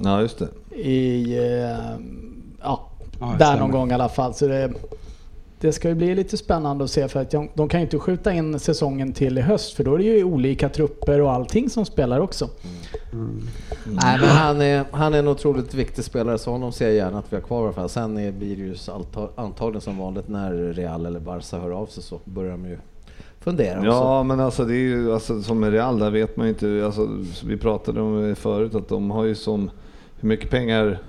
Ja, 0.04 0.22
just 0.22 0.40
det. 0.40 0.76
I, 0.78 1.38
eh, 1.38 1.44
ja, 2.62 2.90
Ja, 3.20 3.26
det 3.26 3.38
där 3.38 3.46
stämmer. 3.46 3.60
någon 3.60 3.72
gång 3.72 3.92
i 3.92 3.94
alla 3.94 4.10
fall. 4.10 4.34
Så 4.34 4.48
det, 4.48 4.74
det 5.66 5.74
ska 5.74 5.90
ju 5.90 5.96
bli 5.96 6.16
lite 6.16 6.38
spännande 6.38 6.84
att 6.84 6.92
se 6.92 7.08
för 7.08 7.22
att 7.22 7.32
de, 7.54 7.70
kan 7.70 7.80
ju 7.80 7.86
inte 7.86 8.00
skjuta 8.00 8.34
in 8.34 8.60
säsongen 8.60 9.14
till 9.14 9.38
i 9.38 9.42
höst 9.42 9.74
för 9.74 9.84
då 9.84 9.94
är 9.94 9.98
det 9.98 10.04
ju 10.04 10.24
olika 10.24 10.70
trupper 10.70 11.22
och 11.22 11.32
allting 11.32 11.70
som 11.70 11.86
spelar 11.86 12.20
också. 12.20 12.50
Nej, 13.86 14.20
men 14.20 14.30
han 14.30 14.62
är, 14.62 14.86
han 14.92 15.14
är 15.14 15.20
en 15.20 15.28
otroligt 15.28 15.74
viktig 15.74 16.04
spelare 16.06 16.38
så 16.38 16.52
honom 16.52 16.72
ser 16.72 16.86
jag 16.86 16.96
gärna 16.96 17.20
att 17.20 17.34
vi 17.34 17.36
har 17.36 17.44
kvar 17.44 17.62
i 17.62 17.64
alla 17.64 17.74
fall. 17.74 17.90
Sen 17.90 18.18
är, 18.18 18.32
blir 18.32 18.56
det 18.56 18.62
ju 18.62 18.76
antagligen 19.36 19.82
som 19.82 19.98
vanligt 19.98 20.28
när 20.28 20.54
Real 20.54 21.06
eller 21.06 21.20
Barca 21.20 21.60
hör 21.60 21.72
av 21.72 21.86
sig 21.86 22.04
så 22.04 22.20
börjar 22.26 22.52
de 22.52 22.66
ju 22.66 22.78
fundera. 23.40 23.80
och 23.80 23.86
Ja, 23.86 24.24
men 24.24 24.40
alltså 24.40 24.66
det 24.66 24.74
är 24.74 24.80
ju 24.80 25.14
alltså, 25.14 25.42
som 25.42 25.60
med 25.60 25.72
Real, 25.72 26.00
där 26.00 26.12
vet 26.12 26.38
man 26.38 26.48
ju 26.48 26.50
inte. 26.54 26.86
Alltså, 26.86 27.10
vi 27.46 27.58
pratade 27.58 28.02
om 28.02 28.30
det 28.30 28.36
förut 28.36 28.76
att 28.76 28.88
de 28.88 29.12
har 29.12 29.24
ju 29.24 29.36
som... 29.36 29.70
Hur 30.20 30.30
mycket 30.30 30.50
pengar 30.50 31.00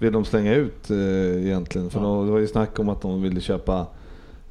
vill 0.00 0.12
de 0.12 0.24
slänga 0.24 0.54
ut 0.54 0.90
eh, 0.90 1.46
egentligen? 1.46 1.90
För 1.90 2.00
de, 2.00 2.26
det 2.26 2.32
var 2.32 2.38
ju 2.38 2.46
snack 2.46 2.78
om 2.78 2.88
att 2.88 3.00
de 3.00 3.22
ville 3.22 3.40
köpa 3.40 3.86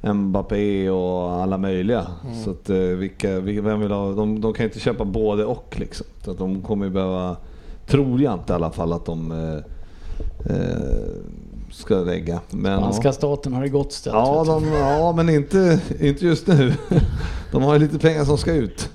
Mbappé 0.02 0.90
och 0.90 1.32
alla 1.32 1.58
möjliga. 1.58 2.06
Så 2.44 2.50
att 2.50 2.70
eh, 2.70 2.76
vilka, 2.76 3.40
vilka, 3.40 3.62
vem 3.62 3.80
vill 3.80 3.90
ha, 3.90 4.12
de, 4.12 4.40
de 4.40 4.52
kan 4.52 4.66
inte 4.66 4.80
köpa 4.80 5.04
både 5.04 5.44
och 5.44 5.74
liksom. 5.78 6.06
Så 6.24 6.30
att 6.30 6.38
de 6.38 6.62
kommer 6.62 6.84
ju 6.84 6.90
behöva, 6.90 7.36
tror 7.86 8.20
jag 8.20 8.34
inte 8.34 8.52
i 8.52 8.56
alla 8.56 8.70
fall 8.70 8.92
att 8.92 9.04
de 9.04 9.32
eh, 9.32 9.56
eh, 10.54 10.82
ska 11.70 11.94
lägga. 11.94 12.40
Men, 12.50 12.78
Spanska 12.80 13.12
staten 13.12 13.52
har 13.52 13.62
det 13.62 13.68
gott 13.68 13.92
ställt. 13.92 14.14
Ja, 14.14 14.44
de, 14.46 14.72
ja 14.72 15.12
men 15.16 15.28
inte, 15.28 15.80
inte 16.00 16.26
just 16.26 16.46
nu. 16.46 16.74
De 17.52 17.62
har 17.62 17.72
ju 17.74 17.78
lite 17.78 17.98
pengar 17.98 18.24
som 18.24 18.38
ska 18.38 18.52
ut. 18.52 18.90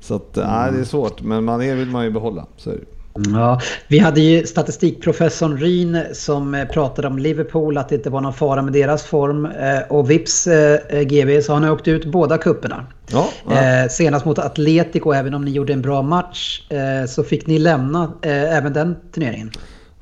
Så 0.00 0.14
att, 0.14 0.36
nej, 0.36 0.72
det 0.72 0.80
är 0.80 0.84
svårt. 0.84 1.22
Men 1.22 1.44
Mané 1.44 1.74
vill 1.74 1.88
man 1.88 2.04
ju 2.04 2.10
behålla. 2.10 2.46
Så 2.56 2.70
är 2.70 2.74
det. 2.74 2.84
Ja, 3.14 3.60
vi 3.88 3.98
hade 3.98 4.20
ju 4.20 4.46
statistikprofessorn 4.46 5.58
Ryn 5.58 5.98
som 6.12 6.54
eh, 6.54 6.68
pratade 6.68 7.08
om 7.08 7.18
Liverpool, 7.18 7.78
att 7.78 7.88
det 7.88 7.94
inte 7.94 8.10
var 8.10 8.20
någon 8.20 8.32
fara 8.32 8.62
med 8.62 8.72
deras 8.72 9.02
form. 9.02 9.46
Eh, 9.46 9.78
Och 9.88 10.10
vips 10.10 10.46
eh, 10.46 11.02
GB 11.02 11.42
så 11.42 11.52
har 11.52 11.60
ni 11.60 11.70
åkt 11.70 11.88
ut 11.88 12.04
båda 12.04 12.38
kupperna. 12.38 12.86
Ja, 13.12 13.28
ja. 13.50 13.88
Senast 13.88 14.24
mot 14.24 14.38
Atletico, 14.38 15.12
även 15.12 15.34
om 15.34 15.44
ni 15.44 15.50
gjorde 15.50 15.72
en 15.72 15.82
bra 15.82 16.02
match, 16.02 16.62
så 17.08 17.24
fick 17.24 17.46
ni 17.46 17.58
lämna 17.58 18.12
även 18.22 18.72
den 18.72 18.96
turneringen. 19.14 19.50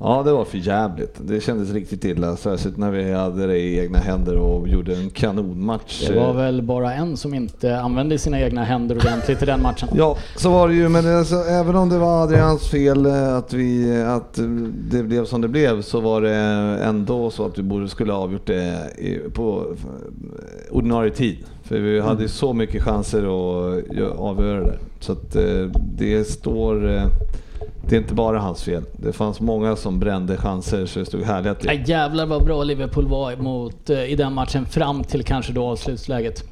Ja, 0.01 0.23
det 0.25 0.31
var 0.31 0.45
för 0.45 0.57
jävligt. 0.57 1.15
Det 1.27 1.41
kändes 1.43 1.71
riktigt 1.73 2.05
illa. 2.05 2.35
Särskilt 2.35 2.77
när 2.77 2.91
vi 2.91 3.13
hade 3.13 3.47
det 3.47 3.57
i 3.57 3.79
egna 3.79 3.97
händer 3.97 4.37
och 4.37 4.67
gjorde 4.67 4.95
en 4.95 5.09
kanonmatch. 5.09 6.07
Det 6.07 6.19
var 6.19 6.33
väl 6.33 6.61
bara 6.61 6.93
en 6.93 7.17
som 7.17 7.33
inte 7.33 7.79
använde 7.79 8.17
sina 8.17 8.39
egna 8.41 8.63
händer 8.63 8.95
ordentligt 8.97 9.41
i 9.43 9.45
den 9.45 9.61
matchen. 9.61 9.89
Ja, 9.93 10.17
så 10.35 10.49
var 10.51 10.67
det 10.67 10.73
ju. 10.73 10.89
Men 10.89 11.17
alltså, 11.17 11.35
även 11.35 11.75
om 11.75 11.89
det 11.89 11.97
var 11.97 12.23
Adrians 12.23 12.67
fel 12.69 13.05
eh, 13.05 13.35
att, 13.35 13.53
vi, 13.53 14.01
att 14.01 14.39
det 14.91 15.03
blev 15.03 15.25
som 15.25 15.41
det 15.41 15.47
blev 15.47 15.81
så 15.81 15.99
var 16.01 16.21
det 16.21 16.35
ändå 16.83 17.29
så 17.29 17.45
att 17.45 17.57
vi 17.59 17.63
borde 17.63 17.87
skulle 17.89 18.13
ha 18.13 18.19
avgjort 18.19 18.45
det 18.47 18.77
i- 18.97 19.29
på 19.33 19.65
eh, 19.71 20.75
ordinarie 20.75 21.11
tid. 21.11 21.37
För 21.63 21.79
vi 21.79 21.99
hade 21.99 22.21
ju 22.21 22.27
så 22.27 22.53
mycket 22.53 22.83
chanser 22.83 23.19
att 23.19 23.83
gö- 23.85 24.17
avgöra 24.17 24.59
det. 24.63 24.77
Så 24.99 25.11
att 25.11 25.35
eh, 25.35 25.65
det 25.97 26.27
står... 26.27 27.01
Det 27.89 27.95
är 27.95 27.99
inte 27.99 28.13
bara 28.13 28.39
hans 28.39 28.63
fel. 28.63 28.83
Det 28.93 29.13
fanns 29.13 29.41
många 29.41 29.75
som 29.75 29.99
brände 29.99 30.37
chanser 30.37 30.85
så 30.85 30.99
det 30.99 31.05
stod 31.05 31.23
härliga 31.23 31.55
till. 31.55 31.67
Ja, 31.67 31.73
jävlar 31.73 32.25
vad 32.25 32.43
bra 32.43 32.63
Liverpool 32.63 33.07
var 33.07 33.35
mot, 33.35 33.89
eh, 33.89 34.03
i 34.03 34.15
den 34.15 34.33
matchen 34.33 34.65
fram 34.65 35.03
till 35.03 35.23
kanske 35.23 35.53
då 35.53 35.65
avslutsläget. 35.65 36.43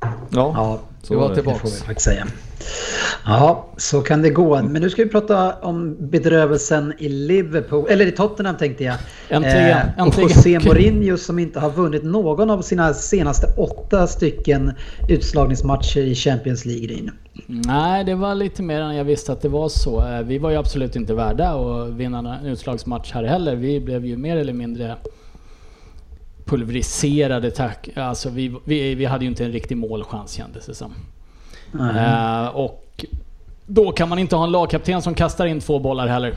Ja, 0.00 0.10
Ja, 0.30 0.80
så 1.02 1.18
var 1.18 1.28
det. 1.28 1.34
det 1.34 1.42
får 1.42 1.52
tillbaks. 1.52 1.76
vi 1.82 1.86
faktiskt 1.86 2.04
säga. 2.04 2.26
Ja, 3.26 3.68
så 3.76 4.00
kan 4.00 4.22
det 4.22 4.30
gå. 4.30 4.62
Men 4.62 4.82
nu 4.82 4.90
ska 4.90 5.04
vi 5.04 5.08
prata 5.10 5.52
om 5.54 5.96
bedrövelsen 6.10 6.92
i 6.98 7.08
Liverpool, 7.08 7.86
eller 7.90 8.06
i 8.06 8.10
Tottenham 8.10 8.56
tänkte 8.56 8.84
jag. 8.84 8.94
Äntligen, 9.28 9.76
och 9.96 10.06
äntligen. 10.06 10.28
José 10.28 10.58
Mourinho 10.60 11.16
som 11.16 11.38
inte 11.38 11.60
har 11.60 11.70
vunnit 11.70 12.04
någon 12.04 12.50
av 12.50 12.62
sina 12.62 12.94
senaste 12.94 13.46
åtta 13.56 14.06
stycken 14.06 14.72
utslagningsmatcher 15.08 16.00
i 16.00 16.14
Champions 16.14 16.64
League. 16.64 16.86
Ryn. 16.86 17.10
Nej, 17.46 18.04
det 18.04 18.14
var 18.14 18.34
lite 18.34 18.62
mer 18.62 18.80
än 18.80 18.96
jag 18.96 19.04
visste 19.04 19.32
att 19.32 19.42
det 19.42 19.48
var 19.48 19.68
så. 19.68 20.06
Eh, 20.08 20.20
Vi 20.20 20.38
var 20.38 20.50
ju 20.50 20.56
absolut 20.56 20.96
inte 20.96 21.14
värda 21.14 21.48
att 21.48 21.88
vinna 21.88 22.38
en 22.38 22.46
utslagsmatch 22.46 23.12
här 23.12 23.24
heller. 23.24 23.54
Vi 23.56 23.80
blev 23.80 24.06
ju 24.06 24.16
mer 24.16 24.36
eller 24.36 24.52
mindre 24.52 24.96
pulveriserade. 26.48 27.50
Tack. 27.50 27.88
Alltså 27.96 28.30
vi, 28.30 28.54
vi, 28.64 28.94
vi 28.94 29.04
hade 29.04 29.24
ju 29.24 29.30
inte 29.30 29.44
en 29.44 29.52
riktig 29.52 29.76
målchans 29.76 30.32
kändes 30.32 30.66
det 30.66 30.74
som. 30.74 30.94
Eh, 31.74 32.46
och 32.46 33.04
då 33.66 33.92
kan 33.92 34.08
man 34.08 34.18
inte 34.18 34.36
ha 34.36 34.44
en 34.44 34.52
lagkapten 34.52 35.02
som 35.02 35.14
kastar 35.14 35.46
in 35.46 35.60
två 35.60 35.78
bollar 35.78 36.06
heller. 36.06 36.34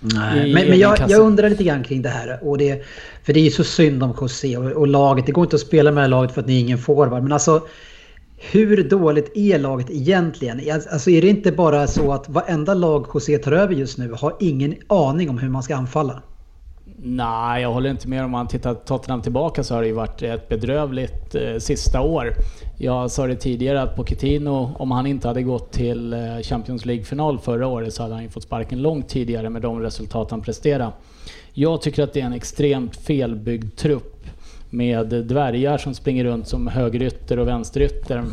Nej, 0.00 0.54
men, 0.54 0.68
men 0.68 0.78
jag, 0.78 0.98
jag 1.08 1.20
undrar 1.20 1.50
lite 1.50 1.64
grann 1.64 1.84
kring 1.84 2.02
det 2.02 2.08
här. 2.08 2.38
Och 2.42 2.58
det, 2.58 2.82
för 3.22 3.32
det 3.32 3.40
är 3.40 3.44
ju 3.44 3.50
så 3.50 3.64
synd 3.64 4.02
om 4.02 4.14
José 4.20 4.56
och, 4.56 4.72
och 4.72 4.88
laget. 4.88 5.26
Det 5.26 5.32
går 5.32 5.44
inte 5.44 5.56
att 5.56 5.62
spela 5.62 5.90
med 5.90 5.96
det 5.96 6.02
här 6.02 6.08
laget 6.08 6.32
för 6.32 6.40
att 6.40 6.46
ni 6.46 6.56
är 6.56 6.60
ingen 6.60 6.78
forward. 6.78 7.22
Men 7.22 7.32
alltså, 7.32 7.62
hur 8.36 8.84
dåligt 8.88 9.36
är 9.36 9.58
laget 9.58 9.90
egentligen? 9.90 10.60
Alltså 10.92 11.10
är 11.10 11.22
det 11.22 11.28
inte 11.28 11.52
bara 11.52 11.86
så 11.86 12.12
att 12.12 12.28
varenda 12.28 12.74
lag 12.74 13.06
José 13.14 13.38
tar 13.38 13.52
över 13.52 13.74
just 13.74 13.98
nu 13.98 14.12
har 14.12 14.36
ingen 14.40 14.74
aning 14.86 15.30
om 15.30 15.38
hur 15.38 15.48
man 15.48 15.62
ska 15.62 15.76
anfalla? 15.76 16.22
Nej, 17.02 17.62
jag 17.62 17.72
håller 17.72 17.90
inte 17.90 18.08
med. 18.08 18.24
Om 18.24 18.30
man 18.30 18.48
tittar 18.48 18.74
Tottenham 18.74 19.22
tillbaka 19.22 19.64
så 19.64 19.74
har 19.74 19.82
det 19.82 19.88
ju 19.88 19.94
varit 19.94 20.22
ett 20.22 20.48
bedrövligt 20.48 21.34
eh, 21.34 21.56
sista 21.58 22.00
år. 22.00 22.32
Jag 22.78 23.10
sa 23.10 23.26
det 23.26 23.36
tidigare 23.36 23.82
att 23.82 23.96
Pochettino, 23.96 24.74
om 24.78 24.90
han 24.90 25.06
inte 25.06 25.28
hade 25.28 25.42
gått 25.42 25.72
till 25.72 26.12
eh, 26.12 26.18
Champions 26.42 26.84
League-final 26.86 27.38
förra 27.38 27.66
året 27.66 27.94
så 27.94 28.02
hade 28.02 28.14
han 28.14 28.22
ju 28.22 28.28
fått 28.28 28.42
sparken 28.42 28.82
långt 28.82 29.08
tidigare 29.08 29.50
med 29.50 29.62
de 29.62 29.80
resultat 29.80 30.30
han 30.30 30.40
presterade. 30.40 30.92
Jag 31.52 31.82
tycker 31.82 32.02
att 32.02 32.12
det 32.12 32.20
är 32.20 32.26
en 32.26 32.32
extremt 32.32 32.96
felbyggd 32.96 33.76
trupp 33.76 34.26
med 34.70 35.06
dvärgar 35.06 35.78
som 35.78 35.94
springer 35.94 36.24
runt 36.24 36.48
som 36.48 36.66
högerytter 36.66 37.38
och 37.38 37.48
vänsterytter 37.48 38.24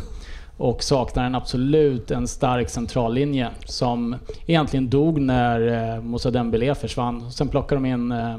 och 0.56 0.82
saknar 0.82 1.24
en 1.24 1.34
absolut 1.34 2.10
en 2.10 2.28
stark 2.28 2.68
centrallinje 2.70 3.48
som 3.64 4.16
egentligen 4.46 4.90
dog 4.90 5.20
när 5.20 5.94
eh, 5.94 6.02
Moussa 6.02 6.30
Dembélé 6.30 6.74
försvann. 6.74 7.32
Sen 7.32 7.48
plockade 7.48 7.80
de 7.80 7.86
in 7.86 8.12
eh, 8.12 8.38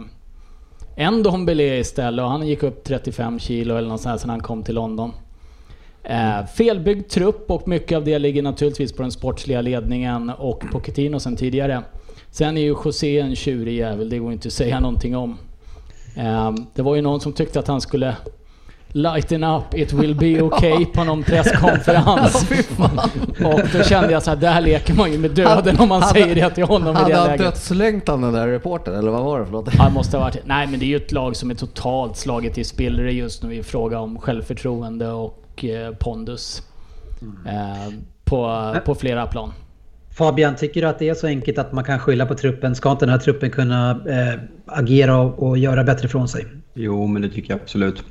en 0.99 1.23
Dombele 1.23 1.77
istället 1.77 2.23
och 2.23 2.29
han 2.29 2.47
gick 2.47 2.63
upp 2.63 2.83
35 2.83 3.39
kilo 3.39 3.75
eller 3.75 3.89
något 3.89 4.01
sånt 4.01 4.21
sen 4.21 4.29
han 4.29 4.39
kom 4.39 4.63
till 4.63 4.75
London. 4.75 5.11
Eh, 6.03 6.45
felbyggd 6.45 7.09
trupp 7.09 7.51
och 7.51 7.67
mycket 7.67 7.95
av 7.95 8.03
det 8.03 8.19
ligger 8.19 8.41
naturligtvis 8.41 8.93
på 8.93 9.01
den 9.01 9.11
sportsliga 9.11 9.61
ledningen 9.61 10.29
och 10.29 10.63
Pochettino 10.71 11.19
sen 11.19 11.35
tidigare. 11.35 11.83
Sen 12.31 12.57
är 12.57 12.61
ju 12.61 12.67
José 12.67 13.19
en 13.19 13.35
tjurig 13.35 13.77
jävel, 13.77 14.09
det 14.09 14.17
går 14.17 14.33
inte 14.33 14.47
att 14.47 14.53
säga 14.53 14.79
någonting 14.79 15.15
om. 15.15 15.37
Eh, 16.17 16.55
det 16.75 16.81
var 16.81 16.95
ju 16.95 17.01
någon 17.01 17.19
som 17.19 17.33
tyckte 17.33 17.59
att 17.59 17.67
han 17.67 17.81
skulle 17.81 18.15
lighten 18.91 19.43
up, 19.43 19.63
it 19.73 19.93
will 19.93 20.15
be 20.15 20.41
okay 20.47 20.85
på 20.85 21.03
någon 21.03 21.23
presskonferens. 21.23 22.49
och 23.45 23.61
då 23.73 23.83
kände 23.83 24.11
jag 24.11 24.23
så 24.23 24.29
här, 24.29 24.37
där 24.37 24.61
leker 24.61 24.93
man 24.93 25.11
ju 25.11 25.17
med 25.17 25.31
döden 25.31 25.79
om 25.79 25.89
man 25.89 26.01
Hade- 26.01 26.19
säger 26.21 26.35
det 26.35 26.49
till 26.49 26.63
honom 26.63 26.95
i 26.95 26.99
Hade 26.99 27.13
det 27.13 27.19
han 27.19 27.27
läget. 27.27 27.69
den 28.05 28.33
där 28.33 28.47
reportern, 28.47 28.95
eller 28.95 29.11
vad 29.11 29.23
var 29.23 29.39
det 29.39 29.45
för 29.45 29.51
något? 29.51 29.65
Det 29.65 29.89
måste 29.93 30.17
ha 30.17 30.23
varit. 30.23 30.37
Nej, 30.45 30.67
men 30.67 30.79
det 30.79 30.85
är 30.85 30.87
ju 30.87 30.95
ett 30.95 31.11
lag 31.11 31.35
som 31.35 31.51
är 31.51 31.55
totalt 31.55 32.17
slaget 32.17 32.57
i 32.57 32.63
spillror 32.63 33.09
just 33.09 33.43
nu 33.43 33.55
i 33.55 33.63
fråga 33.63 33.99
om 33.99 34.19
självförtroende 34.19 35.11
och 35.11 35.65
eh, 35.65 35.93
pondus. 35.95 36.63
Eh, 37.47 37.93
på, 38.23 38.75
på 38.85 38.95
flera 38.95 39.25
plan. 39.27 39.53
Fabian, 40.17 40.55
tycker 40.55 40.81
du 40.81 40.87
att 40.87 40.99
det 40.99 41.09
är 41.09 41.13
så 41.13 41.27
enkelt 41.27 41.57
att 41.57 41.71
man 41.71 41.83
kan 41.83 41.99
skylla 41.99 42.25
på 42.25 42.35
truppen? 42.35 42.75
Ska 42.75 42.91
inte 42.91 43.05
den 43.05 43.11
här 43.13 43.19
truppen 43.19 43.51
kunna 43.51 43.91
eh, 43.91 44.39
agera 44.65 45.17
och, 45.17 45.47
och 45.47 45.57
göra 45.57 45.83
bättre 45.83 46.07
från 46.07 46.27
sig? 46.27 46.45
Jo, 46.73 47.07
men 47.07 47.21
det 47.21 47.29
tycker 47.29 47.53
jag 47.53 47.61
absolut. 47.61 48.03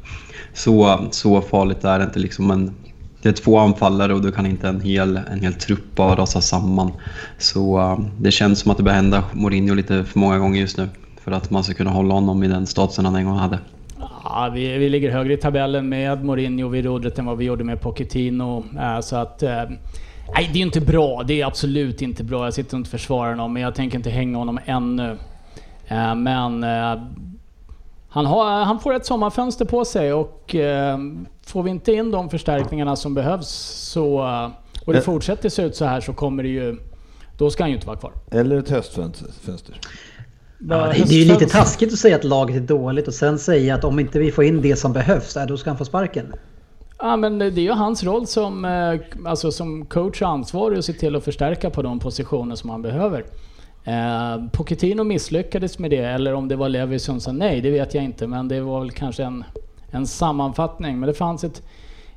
Så, 0.56 0.98
så 1.10 1.40
farligt 1.40 1.84
är 1.84 1.98
det 1.98 2.04
inte. 2.04 2.18
Liksom 2.18 2.50
en, 2.50 2.74
det 3.22 3.28
är 3.28 3.32
två 3.32 3.58
anfallare 3.58 4.14
och 4.14 4.22
då 4.22 4.32
kan 4.32 4.46
inte 4.46 4.68
en 4.68 4.80
hel, 4.80 5.16
en 5.16 5.40
hel 5.40 5.54
trupp 5.54 5.94
bara 5.94 6.14
rasa 6.16 6.40
samman. 6.40 6.92
Så 7.38 7.80
um, 7.80 8.10
det 8.20 8.30
känns 8.30 8.60
som 8.60 8.70
att 8.70 8.76
det 8.76 8.82
börjar 8.82 8.96
hända 8.96 9.24
Mourinho 9.32 9.74
lite 9.74 10.04
för 10.04 10.18
många 10.18 10.38
gånger 10.38 10.60
just 10.60 10.76
nu. 10.76 10.88
För 11.24 11.32
att 11.32 11.50
man 11.50 11.64
ska 11.64 11.74
kunna 11.74 11.90
hålla 11.90 12.14
honom 12.14 12.42
i 12.42 12.48
den 12.48 12.66
statusen 12.66 13.04
han 13.04 13.16
en 13.16 13.24
gång 13.24 13.36
hade. 13.36 13.58
Ja, 13.98 14.50
vi, 14.54 14.78
vi 14.78 14.88
ligger 14.88 15.10
högre 15.10 15.32
i 15.32 15.36
tabellen 15.36 15.88
med 15.88 16.24
Mourinho 16.24 16.68
vid 16.68 16.84
rodret 16.84 17.18
än 17.18 17.26
vad 17.26 17.38
vi 17.38 17.44
gjorde 17.44 17.64
med 17.64 17.80
Pochettino. 17.80 18.64
Äh, 18.80 19.00
så 19.00 19.16
att... 19.16 19.42
Äh, 19.42 19.50
nej, 20.34 20.50
det 20.52 20.52
är 20.52 20.56
ju 20.56 20.62
inte 20.62 20.80
bra. 20.80 21.22
Det 21.22 21.40
är 21.40 21.46
absolut 21.46 22.02
inte 22.02 22.24
bra. 22.24 22.44
Jag 22.44 22.54
sitter 22.54 22.76
inte 22.76 22.88
och 22.88 22.90
försvarar 22.90 23.30
honom, 23.30 23.52
men 23.52 23.62
jag 23.62 23.74
tänker 23.74 23.96
inte 23.96 24.10
hänga 24.10 24.38
honom 24.38 24.58
ännu. 24.66 25.18
Äh, 25.88 26.14
men... 26.14 26.64
Han, 28.16 28.26
har, 28.26 28.64
han 28.64 28.80
får 28.80 28.94
ett 28.94 29.06
sommarfönster 29.06 29.64
på 29.64 29.84
sig 29.84 30.12
och 30.12 30.54
eh, 30.54 30.98
får 31.46 31.62
vi 31.62 31.70
inte 31.70 31.92
in 31.92 32.10
de 32.10 32.30
förstärkningarna 32.30 32.96
som 32.96 33.14
behövs 33.14 33.48
så... 33.92 34.18
eh, 34.26 34.48
Och 34.86 34.92
det 34.92 34.98
Eh. 34.98 35.04
fortsätter 35.04 35.48
se 35.48 35.62
ut 35.62 35.76
så 35.76 35.84
här 35.84 36.00
så 36.00 36.12
kommer 36.12 36.42
det 36.42 36.48
ju... 36.48 36.76
Då 37.38 37.50
ska 37.50 37.62
han 37.62 37.70
ju 37.70 37.74
inte 37.76 37.86
vara 37.86 37.96
kvar. 37.96 38.12
Eller 38.30 38.58
ett 38.58 38.70
höstfönster. 38.70 39.80
Ja, 40.68 40.76
det, 40.86 40.92
det 40.92 41.14
är 41.14 41.18
ju 41.18 41.24
lite 41.24 41.46
taskigt 41.46 41.92
att 41.92 41.98
säga 41.98 42.16
att 42.16 42.24
laget 42.24 42.56
är 42.56 42.60
dåligt 42.60 43.08
och 43.08 43.14
sen 43.14 43.38
säga 43.38 43.74
att 43.74 43.84
om 43.84 43.98
inte 43.98 44.18
vi 44.18 44.32
får 44.32 44.44
in 44.44 44.62
det 44.62 44.76
som 44.76 44.92
behövs, 44.92 45.36
äh, 45.36 45.46
då 45.46 45.56
ska 45.56 45.70
han 45.70 45.78
få 45.78 45.84
sparken. 45.84 46.32
Ja, 46.98 47.16
men 47.16 47.38
det 47.38 47.46
är 47.46 47.58
ju 47.58 47.72
hans 47.72 48.04
roll 48.04 48.26
som, 48.26 48.64
eh, 48.64 49.00
alltså 49.30 49.52
som 49.52 49.86
coach 49.86 50.22
och 50.22 50.28
ansvarig 50.28 50.78
att 50.78 50.84
se 50.84 50.92
till 50.92 51.16
att 51.16 51.24
förstärka 51.24 51.70
på 51.70 51.82
de 51.82 51.98
positioner 51.98 52.54
som 52.56 52.70
han 52.70 52.82
behöver. 52.82 53.24
Eh, 53.86 54.46
Pochettino 54.52 55.04
misslyckades 55.04 55.78
med 55.78 55.90
det, 55.90 56.04
eller 56.04 56.34
om 56.34 56.48
det 56.48 56.56
var 56.56 56.68
Levi 56.68 56.98
som 56.98 57.20
sa 57.20 57.32
nej, 57.32 57.60
det 57.60 57.70
vet 57.70 57.94
jag 57.94 58.04
inte. 58.04 58.26
Men 58.26 58.48
det 58.48 58.60
var 58.60 58.80
väl 58.80 58.90
kanske 58.90 59.24
en, 59.24 59.44
en 59.90 60.06
sammanfattning. 60.06 61.00
Men 61.00 61.06
det 61.06 61.14
fanns 61.14 61.44
ett 61.44 61.62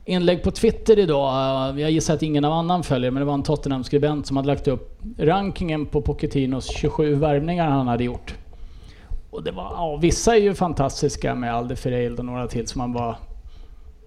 inlägg 0.06 0.44
på 0.44 0.52
Twitter 0.52 1.00
idag, 1.00 1.30
eh, 1.70 1.82
jag 1.82 1.92
gissar 1.92 2.14
att 2.14 2.24
ingen 2.24 2.46
av 2.46 2.54
annan 2.54 2.84
följer, 2.84 3.12
men 3.12 3.22
det 3.22 3.26
var 3.26 3.34
en 3.34 3.44
Tottenham-skribent 3.44 4.28
som 4.28 4.38
hade 4.38 4.48
lagt 4.48 4.68
upp 4.68 5.00
rankingen 5.18 5.86
på 5.86 6.02
Pochettinos 6.02 6.78
27 6.78 7.16
värvningar 7.16 7.70
han 7.70 7.88
hade 7.88 8.04
gjort. 8.04 8.34
Och 9.32 9.44
det 9.44 9.52
var, 9.52 9.64
ja, 9.64 10.00
vissa 10.02 10.36
är 10.36 10.40
ju 10.40 10.54
fantastiska 10.54 11.36
med 11.36 11.50
Alde 11.50 11.60
Alderfereld 11.60 12.20
och 12.20 12.26
några 12.26 12.48
till 12.48 12.68
som 12.68 12.80
man 12.80 12.94
var 12.94 13.16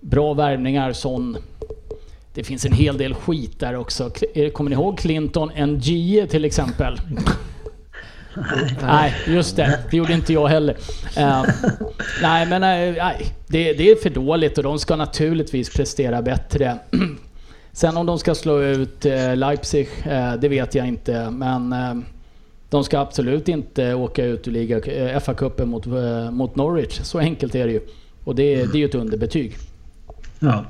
bra 0.01 0.35
värvningar, 0.35 0.93
sån. 0.93 1.37
Det 2.35 2.45
finns 2.45 2.65
en 2.65 2.73
hel 2.73 2.99
del 2.99 3.15
skit 3.15 3.61
där 3.61 3.77
också. 3.77 4.11
Eh, 4.35 4.51
kommer 4.51 4.71
ni 4.71 4.77
ihåg 4.77 4.99
Clinton 4.99 5.51
NG 5.57 6.27
till 6.31 6.45
exempel? 6.45 7.01
Nej, 8.83 9.15
just 9.27 9.57
det. 9.57 9.79
Det 9.91 9.97
gjorde 9.97 10.13
inte 10.13 10.33
jag 10.33 10.49
heller. 10.49 10.75
Uh, 11.19 11.45
nej, 12.23 12.47
men 12.47 12.63
eh, 12.63 13.05
nej, 13.05 13.27
det, 13.47 13.73
det 13.73 13.91
är 13.91 13.97
för 13.97 14.11
dåligt 14.11 14.59
och 14.59 14.65
de 14.65 14.79
ska 14.79 14.97
naturligtvis 14.97 15.75
prestera 15.75 16.23
bättre. 16.23 16.79
Sen 17.73 17.97
om 17.97 18.07
de 18.07 18.19
ska 18.19 18.35
slå 18.35 18.63
ut 18.63 19.07
eh, 19.07 19.37
Leipzig, 19.37 19.89
det 20.39 20.49
vet 20.49 20.75
jag 20.75 20.89
inte. 20.89 21.31
Men 21.31 21.75
de 22.71 22.85
ska 22.85 22.99
absolut 22.99 23.49
inte 23.49 23.95
åka 23.95 24.25
ut 24.25 24.49
ur 24.49 24.53
liga, 24.53 24.81
FA-cupen 25.21 25.65
mot, 25.65 25.87
mot 26.33 26.57
Norwich. 26.57 27.01
Så 27.03 27.19
enkelt 27.19 27.55
är 27.55 27.67
det 27.67 27.73
ju. 27.73 27.81
Och 28.25 28.35
det, 28.35 28.55
det 28.55 28.77
är 28.77 28.79
ju 28.79 28.85
ett 28.85 28.95
underbetyg. 28.95 29.57
Ja. 30.45 30.65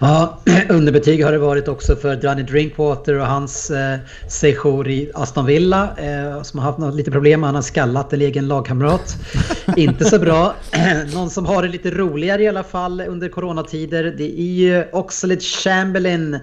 ja, 0.00 0.38
underbetyg 0.68 1.24
har 1.24 1.32
det 1.32 1.38
varit 1.38 1.68
också 1.68 1.96
för 1.96 2.16
Danny 2.16 2.42
Drinkwater 2.42 3.18
och 3.18 3.26
hans 3.26 3.70
eh, 3.70 3.98
sejour 4.28 4.88
i 4.88 5.10
Aston 5.14 5.46
Villa 5.46 5.88
eh, 5.96 6.42
som 6.42 6.60
har 6.60 6.72
haft 6.72 6.96
lite 6.96 7.10
problem. 7.10 7.42
Han 7.42 7.54
har 7.54 7.62
skallat 7.62 8.12
en 8.12 8.20
egen 8.20 8.48
lagkamrat. 8.48 9.16
Inte 9.76 10.04
så 10.04 10.18
bra. 10.18 10.54
Någon 11.14 11.30
som 11.30 11.46
har 11.46 11.62
det 11.62 11.68
lite 11.68 11.90
roligare 11.90 12.42
i 12.42 12.48
alla 12.48 12.64
fall 12.64 13.00
under 13.00 13.28
coronatider 13.28 14.14
det 14.18 14.40
är 14.40 14.52
ju 14.52 14.84
Oxlade 14.92 15.40
Chamberlain, 15.40 16.38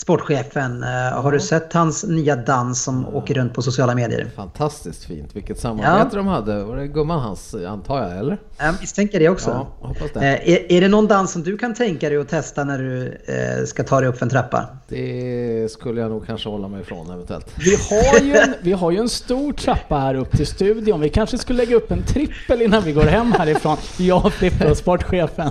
sportchefen. 0.00 0.82
Eh, 0.82 0.88
har 1.22 1.32
du 1.32 1.40
sett 1.40 1.72
hans 1.72 2.04
nya 2.04 2.36
dans 2.36 2.82
som 2.82 3.06
åker 3.06 3.34
runt 3.34 3.54
på 3.54 3.62
sociala 3.62 3.94
medier? 3.94 4.30
Fantastiskt 4.36 5.04
fint. 5.04 5.36
Vilket 5.36 5.60
samarbete 5.60 6.08
Ja. 6.12 6.16
de 6.16 6.26
hade. 6.26 6.64
Var 6.64 6.76
det 6.76 6.86
gumman 6.86 7.20
hans, 7.20 7.54
antar 7.68 8.02
jag, 8.02 8.18
eller? 8.18 8.38
Jag 8.58 8.74
misstänker 8.80 9.18
det 9.18 9.28
också. 9.28 9.50
Ja, 9.50 9.86
hoppas 9.88 10.10
det. 10.14 10.20
Eh, 10.20 10.50
är, 10.54 10.72
är 10.72 10.80
det 10.80 10.88
någon 10.88 11.06
dans 11.06 11.32
som 11.32 11.42
du 11.42 11.58
kan 11.58 11.74
tänka 11.74 12.08
dig 12.08 12.18
att 12.18 12.28
testa 12.28 12.64
när 12.64 12.78
du 12.78 13.06
eh, 13.08 13.64
ska 13.66 13.82
ta 13.84 14.00
dig 14.00 14.08
upp 14.08 14.18
för 14.18 14.26
en 14.26 14.30
trappa? 14.30 14.68
Det 14.88 15.68
skulle 15.72 16.00
jag 16.00 16.10
nog 16.10 16.26
kanske 16.26 16.48
hålla 16.48 16.68
mig 16.68 16.80
ifrån 16.80 17.10
eventuellt. 17.10 17.46
Vi 17.58 17.76
har, 17.90 18.20
ju 18.26 18.36
en, 18.36 18.54
vi 18.62 18.72
har 18.72 18.90
ju 18.90 18.98
en 18.98 19.08
stor 19.08 19.52
trappa 19.52 19.96
här 19.98 20.14
upp 20.14 20.30
till 20.36 20.46
studion. 20.46 21.00
Vi 21.00 21.08
kanske 21.08 21.38
skulle 21.38 21.56
lägga 21.58 21.76
upp 21.76 21.90
en 21.90 22.02
trippel 22.02 22.62
innan 22.62 22.82
vi 22.82 22.92
går 22.92 23.02
hem 23.02 23.32
härifrån. 23.32 23.76
Jag, 23.98 24.32
Frippe 24.32 24.70
och 24.70 24.76
sportchefen. 24.76 25.50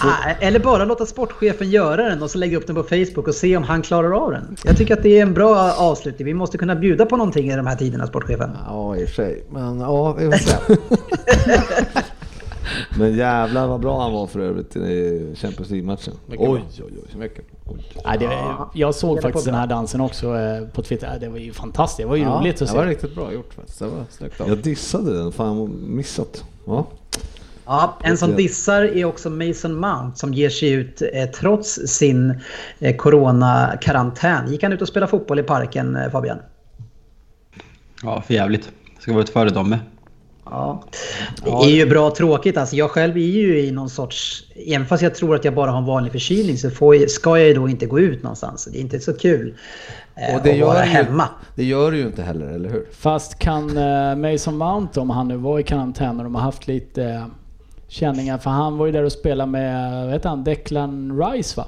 Ah, 0.00 0.30
Eller 0.40 0.58
bara 0.60 0.84
låta 0.84 1.06
sportchefen 1.06 1.70
göra 1.70 2.08
den 2.08 2.22
och 2.22 2.30
så 2.30 2.38
lägga 2.38 2.56
upp 2.58 2.66
den 2.66 2.76
på 2.76 2.82
Facebook 2.82 3.28
och 3.28 3.34
se 3.34 3.56
om 3.56 3.62
han 3.62 3.82
klarar 3.82 4.12
av 4.24 4.30
den. 4.30 4.56
Jag 4.64 4.76
tycker 4.76 4.94
att 4.96 5.02
det 5.02 5.18
är 5.18 5.22
en 5.22 5.34
bra 5.34 5.72
avslutning. 5.78 6.26
Vi 6.26 6.34
måste 6.34 6.58
kunna 6.58 6.74
bjuda 6.76 7.06
på 7.06 7.16
någonting 7.16 7.50
i 7.50 7.56
de 7.56 7.66
här 7.66 7.76
tiderna, 7.76 8.06
sportchefen. 8.06 8.50
Ja, 8.66 8.96
i 8.96 9.04
och 9.04 9.08
för 9.08 9.14
sig. 9.14 9.44
Men 9.50 9.80
ja, 9.80 10.12
vi 10.12 10.24
får 10.30 10.38
se. 10.38 10.76
Men 12.98 13.16
jävlar 13.16 13.66
vad 13.66 13.80
bra 13.80 14.02
han 14.02 14.12
var 14.12 14.26
för 14.26 14.40
övrigt 14.40 14.76
i 14.76 15.34
Champions 15.36 15.70
League-matchen. 15.70 16.14
Oj, 16.28 16.38
oj, 16.38 16.64
oj. 16.78 17.18
Mycket. 17.18 17.44
Oj. 17.66 17.84
Nej, 18.04 18.18
det, 18.18 18.30
jag 18.74 18.94
såg 18.94 19.22
faktiskt 19.22 19.44
den 19.44 19.54
här 19.54 19.66
dansen 19.66 20.00
också 20.00 20.36
eh, 20.36 20.66
på 20.68 20.82
Twitter. 20.82 21.18
Det 21.20 21.28
var 21.28 21.38
ju 21.38 21.52
fantastiskt. 21.52 21.98
Det 21.98 22.06
var 22.08 22.16
ju 22.16 22.22
Ja, 22.22 22.28
roligt 22.40 22.62
att 22.62 22.68
det 22.68 22.74
var 22.76 22.84
se. 22.84 22.90
riktigt 22.90 23.14
bra 23.14 23.32
gjort 23.32 23.54
faktiskt. 23.54 23.78
Det 23.78 23.84
var 23.86 24.04
snyggt 24.10 24.40
av 24.40 24.48
Jag 24.48 24.58
dissade 24.58 25.18
den, 25.18 25.32
fan 25.32 25.74
missat. 25.86 26.44
Ja. 26.66 26.86
Ja, 27.68 27.98
en 28.02 28.18
som 28.18 28.36
dissar 28.36 28.82
är 28.82 29.04
också 29.04 29.30
Mason 29.30 29.74
Mount 29.80 30.18
som 30.18 30.34
ger 30.34 30.50
sig 30.50 30.70
ut 30.70 31.02
eh, 31.02 31.24
trots 31.24 31.80
sin 31.86 32.40
eh, 32.78 32.96
corona-karantän. 32.96 34.52
Gick 34.52 34.62
han 34.62 34.72
ut 34.72 34.82
och 34.82 34.88
spelade 34.88 35.10
fotboll 35.10 35.38
i 35.38 35.42
parken, 35.42 35.96
eh, 35.96 36.10
Fabian? 36.10 36.38
Ja, 38.02 38.22
för 38.26 38.34
jävligt. 38.34 38.70
Det 38.96 39.02
ska 39.02 39.12
vara 39.12 39.22
ett 39.22 39.30
föredöme. 39.30 39.78
Ja. 40.44 40.84
Det 41.44 41.50
är 41.50 41.76
ju 41.76 41.86
bra 41.86 42.10
tråkigt. 42.10 42.56
Alltså 42.56 42.76
jag 42.76 42.90
själv 42.90 43.16
är 43.16 43.20
ju 43.20 43.60
i 43.60 43.70
någon 43.70 43.90
sorts... 43.90 44.44
Även 44.66 44.86
fast 44.86 45.02
jag 45.02 45.14
tror 45.14 45.34
att 45.34 45.44
jag 45.44 45.54
bara 45.54 45.70
har 45.70 45.78
en 45.78 45.84
vanlig 45.84 46.12
förkylning 46.12 46.58
så 46.58 46.70
får 46.70 46.96
jag, 46.96 47.10
ska 47.10 47.38
jag 47.38 47.48
ju 47.48 47.54
då 47.54 47.68
inte 47.68 47.86
gå 47.86 48.00
ut 48.00 48.22
någonstans. 48.22 48.68
Det 48.72 48.78
är 48.78 48.80
inte 48.80 49.00
så 49.00 49.12
kul 49.12 49.54
eh, 50.14 50.36
Och 50.36 50.42
det 50.42 50.50
att 50.50 50.56
gör, 50.56 50.66
vara 50.66 50.84
ju, 50.84 50.90
hemma. 50.90 51.28
det 51.54 51.64
gör 51.64 51.90
du 51.90 51.98
ju 51.98 52.06
inte 52.06 52.22
heller, 52.22 52.46
eller 52.46 52.70
hur? 52.70 52.86
Fast 52.92 53.38
kan 53.38 53.76
eh, 53.76 54.16
Mason 54.16 54.56
Mount, 54.56 55.00
om 55.00 55.10
han 55.10 55.28
nu 55.28 55.36
var 55.36 55.58
i 55.58 55.62
karantän 55.62 56.18
och 56.18 56.24
de 56.24 56.34
har 56.34 56.42
haft 56.42 56.66
lite 56.66 57.04
eh, 57.04 57.26
känningar, 57.88 58.38
för 58.38 58.50
han 58.50 58.76
var 58.78 58.86
ju 58.86 58.92
där 58.92 59.02
och 59.04 59.12
spelade 59.12 59.50
med, 59.50 60.04
vad 60.04 60.12
heter 60.12 60.28
han, 60.28 60.44
Declan 60.44 61.22
Rice 61.22 61.60
va? 61.60 61.66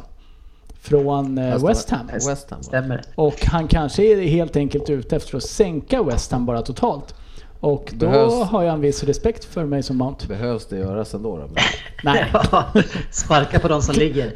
Från 0.81 1.39
eh, 1.39 1.66
West 1.66 1.91
Ham. 1.91 2.07
West 2.12 2.51
Ham. 2.51 2.62
Stämmer. 2.62 3.03
Och 3.14 3.45
han 3.47 3.68
kanske 3.68 4.03
är 4.03 4.23
helt 4.23 4.57
enkelt 4.57 4.91
ute 4.91 5.16
efter 5.16 5.37
att 5.37 5.43
sänka 5.43 6.03
West 6.03 6.33
Ham 6.33 6.47
bara 6.47 6.62
totalt. 6.62 7.14
Och 7.61 7.91
då 7.93 8.07
Behövs- 8.07 8.45
har 8.45 8.62
jag 8.62 8.75
en 8.75 8.81
viss 8.81 9.05
respekt 9.05 9.45
för 9.45 9.64
mig 9.64 9.83
som 9.83 9.97
Mount. 9.97 10.27
Behövs 10.27 10.66
det 10.66 10.77
göras 10.77 11.14
ändå 11.14 11.37
då? 11.37 11.49
Nej. 12.05 12.27
Ja, 12.33 12.64
Sparka 13.11 13.59
på 13.59 13.68
de 13.68 13.83
som 13.83 13.95
ligger. 13.95 14.33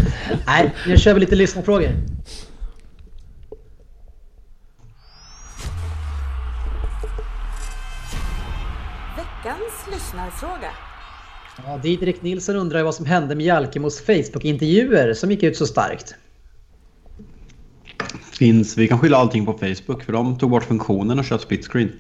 Nej, 0.47 0.75
nu 0.87 0.97
kör 0.97 1.15
vi 1.15 1.21
lite 1.21 1.35
lyssnarfrågor. 1.37 1.89
Veckans 9.17 9.87
lyssnarfråga. 9.93 10.71
Ja, 11.57 11.79
Didrik 11.83 12.23
Nilsson 12.23 12.57
undrar 12.57 12.83
vad 12.83 12.95
som 12.95 13.07
hände 13.07 13.35
med 13.35 13.47
Jalkemos 13.47 14.01
Facebook-intervjuer 14.01 15.15
som 15.15 15.31
gick 15.31 15.43
ut 15.43 15.57
så 15.57 15.67
starkt. 15.67 16.15
finns, 18.39 18.79
vi 18.79 18.89
kan 18.89 18.99
skylla 18.99 19.17
allting 19.17 19.47
på 19.47 19.53
Facebook 19.53 20.03
för 20.03 20.13
de 20.13 20.39
tog 20.39 20.51
bort 20.51 20.65
funktionen 20.65 21.19
och 21.19 21.25
kört 21.25 21.41
split 21.41 21.67
screen. 21.67 21.93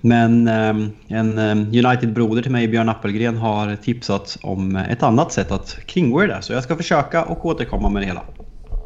Men 0.00 0.48
eh, 0.48 0.88
en 1.08 1.38
eh, 1.38 1.86
United-broder 1.86 2.42
till 2.42 2.52
mig, 2.52 2.68
Björn 2.68 2.88
Appelgren, 2.88 3.36
har 3.36 3.76
tipsat 3.76 4.38
om 4.42 4.76
ett 4.76 5.02
annat 5.02 5.32
sätt 5.32 5.50
att 5.50 5.78
kringgå 5.86 6.20
det 6.20 6.26
där. 6.26 6.40
Så 6.40 6.52
jag 6.52 6.64
ska 6.64 6.76
försöka 6.76 7.24
och 7.24 7.46
återkomma 7.46 7.88
med 7.88 8.02
det 8.02 8.06
hela. 8.06 8.22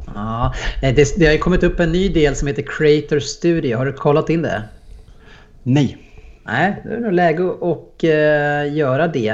Ja, 0.05 0.53
det, 0.81 1.15
det 1.17 1.25
har 1.25 1.37
kommit 1.37 1.63
upp 1.63 1.79
en 1.79 1.91
ny 1.91 2.09
del 2.09 2.35
som 2.35 2.47
heter 2.47 2.65
Creator 2.77 3.19
Studio. 3.19 3.77
Har 3.77 3.85
du 3.85 3.93
kollat 3.93 4.29
in 4.29 4.41
det? 4.41 4.63
Nej. 5.63 6.04
Nej, 6.47 6.81
det 6.83 6.93
är 6.93 6.99
nog 6.99 7.13
läge 7.13 7.49
att 7.61 8.03
eh, 8.03 8.75
göra 8.77 9.07
det. 9.07 9.29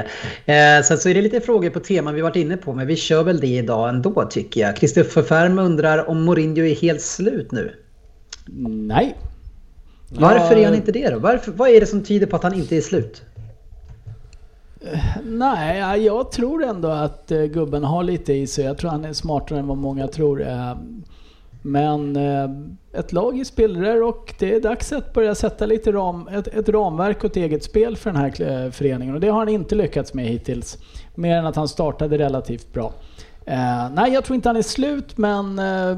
Eh, 0.46 0.82
sen 0.84 0.98
så 0.98 1.08
är 1.08 1.14
det 1.14 1.22
lite 1.22 1.40
frågor 1.40 1.70
på 1.70 1.80
teman 1.80 2.14
vi 2.14 2.20
varit 2.20 2.36
inne 2.36 2.56
på, 2.56 2.72
men 2.72 2.86
vi 2.86 2.96
kör 2.96 3.22
väl 3.22 3.40
det 3.40 3.46
idag 3.46 3.88
ändå 3.88 4.24
tycker 4.30 4.60
jag. 4.60 4.76
Kristoffer 4.76 5.22
Färm 5.22 5.58
undrar 5.58 6.10
om 6.10 6.24
Mourinho 6.24 6.64
är 6.64 6.74
helt 6.74 7.00
slut 7.00 7.52
nu. 7.52 7.72
Nej. 8.86 9.16
Varför 10.08 10.56
är 10.56 10.64
han 10.64 10.74
inte 10.74 10.92
det 10.92 11.10
då? 11.10 11.18
Varför, 11.18 11.52
vad 11.52 11.68
är 11.68 11.80
det 11.80 11.86
som 11.86 12.04
tyder 12.04 12.26
på 12.26 12.36
att 12.36 12.42
han 12.42 12.54
inte 12.54 12.76
är 12.76 12.80
slut? 12.80 13.22
Nej, 15.24 15.78
ja, 15.78 15.96
jag 15.96 16.32
tror 16.32 16.64
ändå 16.64 16.88
att 16.88 17.30
eh, 17.30 17.42
gubben 17.42 17.84
har 17.84 18.02
lite 18.02 18.32
i 18.32 18.46
sig. 18.46 18.64
Jag 18.64 18.78
tror 18.78 18.90
han 18.90 19.04
är 19.04 19.12
smartare 19.12 19.58
än 19.58 19.66
vad 19.66 19.78
många 19.78 20.08
tror. 20.08 20.42
Eh, 20.48 20.76
men 21.62 22.16
eh, 22.16 22.50
ett 22.92 23.12
lag 23.12 23.38
i 23.38 23.44
spillror 23.44 24.02
och 24.02 24.34
det 24.38 24.54
är 24.54 24.60
dags 24.60 24.92
att 24.92 25.12
börja 25.12 25.34
sätta 25.34 25.66
lite 25.66 25.92
ram, 25.92 26.28
ett, 26.28 26.46
ett 26.48 26.68
ramverk 26.68 27.18
och 27.18 27.24
ett 27.24 27.36
eget 27.36 27.64
spel 27.64 27.96
för 27.96 28.12
den 28.12 28.20
här 28.20 28.64
eh, 28.64 28.70
föreningen. 28.70 29.14
Och 29.14 29.20
det 29.20 29.28
har 29.28 29.38
han 29.38 29.48
inte 29.48 29.74
lyckats 29.74 30.14
med 30.14 30.26
hittills. 30.26 30.78
Mer 31.14 31.36
än 31.36 31.46
att 31.46 31.56
han 31.56 31.68
startade 31.68 32.18
relativt 32.18 32.72
bra. 32.72 32.92
Eh, 33.46 33.90
nej, 33.94 34.12
jag 34.12 34.24
tror 34.24 34.34
inte 34.34 34.48
han 34.48 34.56
är 34.56 34.62
slut, 34.62 35.18
men 35.18 35.58
eh, 35.58 35.96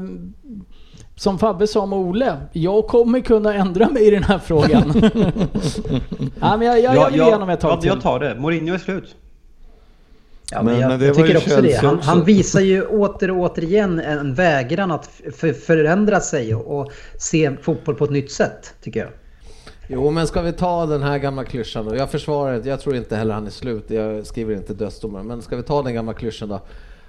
som 1.15 1.39
Fabbe 1.39 1.67
sa 1.67 1.85
med 1.85 1.99
Ole, 1.99 2.37
jag 2.51 2.87
kommer 2.87 3.19
kunna 3.19 3.53
ändra 3.53 3.89
mig 3.89 4.07
i 4.07 4.11
den 4.11 4.23
här 4.23 4.39
frågan. 4.39 4.93
ja, 6.41 6.57
men 6.57 6.67
jag, 6.67 6.79
jag, 6.79 6.95
jag 6.95 7.11
vill 7.11 7.21
igenom 7.21 7.49
ett 7.49 7.59
tag 7.59 7.71
jag, 7.71 7.81
till. 7.81 7.89
jag 7.89 8.01
tar 8.01 8.19
det. 8.19 8.35
Mourinho 8.35 8.73
är 8.73 8.77
slut. 8.77 9.15
Ja, 10.51 10.63
men, 10.63 10.73
Men- 10.73 10.81
jag, 10.81 10.99
men 10.99 11.07
jag 11.07 11.15
tycker 11.15 11.37
också 11.37 11.61
det. 11.61 11.73
Han, 11.75 11.95
också. 11.95 12.09
han 12.09 12.23
visar 12.23 12.61
ju 12.61 12.85
åter 12.85 13.31
och 13.31 13.37
återigen 13.37 13.99
en 13.99 14.33
vägran 14.33 14.91
att 14.91 15.09
förändra 15.65 16.19
sig 16.19 16.55
och, 16.55 16.79
och 16.79 16.91
se 17.19 17.57
fotboll 17.61 17.95
på 17.95 18.05
ett 18.05 18.11
nytt 18.11 18.31
sätt, 18.31 18.73
tycker 18.81 18.99
jag. 18.99 19.09
Jo, 19.87 20.11
men 20.11 20.27
ska 20.27 20.41
vi 20.41 20.51
ta 20.51 20.85
den 20.85 21.03
här 21.03 21.17
gamla 21.17 21.43
klyschan 21.43 21.85
då? 21.85 21.95
Jag 21.95 22.11
försvarar 22.11 22.59
det, 22.59 22.69
jag 22.69 22.79
tror 22.79 22.95
inte 22.95 23.15
heller 23.15 23.33
han 23.33 23.45
är 23.45 23.51
slut, 23.51 23.83
jag 23.87 24.25
skriver 24.25 24.55
inte 24.55 24.73
dödsdomar. 24.73 25.23
Men 25.23 25.41
ska 25.41 25.55
vi 25.55 25.63
ta 25.63 25.81
den 25.81 25.93
gamla 25.93 26.13
klyschan 26.13 26.49
då? 26.49 26.59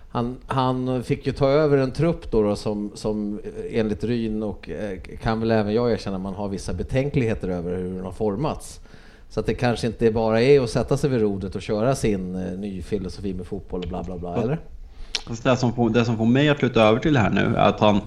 Han, 0.08 0.36
han 0.46 1.02
fick 1.02 1.26
ju 1.26 1.32
ta 1.32 1.48
över 1.48 1.78
en 1.78 1.92
trupp 1.92 2.30
då, 2.30 2.42
då 2.42 2.56
som, 2.56 2.90
som 2.94 3.40
enligt 3.70 4.04
Ryn 4.04 4.42
och 4.42 4.70
eh, 4.70 4.98
kan 5.22 5.40
väl 5.40 5.50
även 5.50 5.74
jag 5.74 5.92
erkänna, 5.92 6.18
man 6.18 6.34
har 6.34 6.48
vissa 6.48 6.72
betänkligheter 6.72 7.48
över 7.48 7.76
hur 7.76 7.94
den 7.94 8.04
har 8.04 8.12
formats. 8.12 8.80
Så 9.28 9.40
att 9.40 9.46
det 9.46 9.54
kanske 9.54 9.86
inte 9.86 10.10
bara 10.10 10.42
är 10.42 10.60
att 10.60 10.70
sätta 10.70 10.96
sig 10.96 11.10
vid 11.10 11.20
rodret 11.20 11.54
och 11.54 11.62
köra 11.62 11.94
sin 11.94 12.34
eh, 12.34 12.58
ny 12.58 12.82
filosofi 12.82 13.34
med 13.34 13.46
fotboll 13.46 13.82
och 13.82 13.88
bla 13.88 14.02
bla 14.02 14.18
bla, 14.18 14.36
eller? 14.42 14.58
Det, 15.42 15.56
som 15.56 15.72
får, 15.72 15.90
det 15.90 16.04
som 16.04 16.16
får 16.16 16.26
mig 16.26 16.48
att 16.48 16.58
flytta 16.58 16.82
över 16.82 16.98
till 16.98 17.14
det 17.14 17.20
här 17.20 17.30
nu 17.30 17.56
är 17.56 17.68
att 17.68 17.80
han 17.80 18.00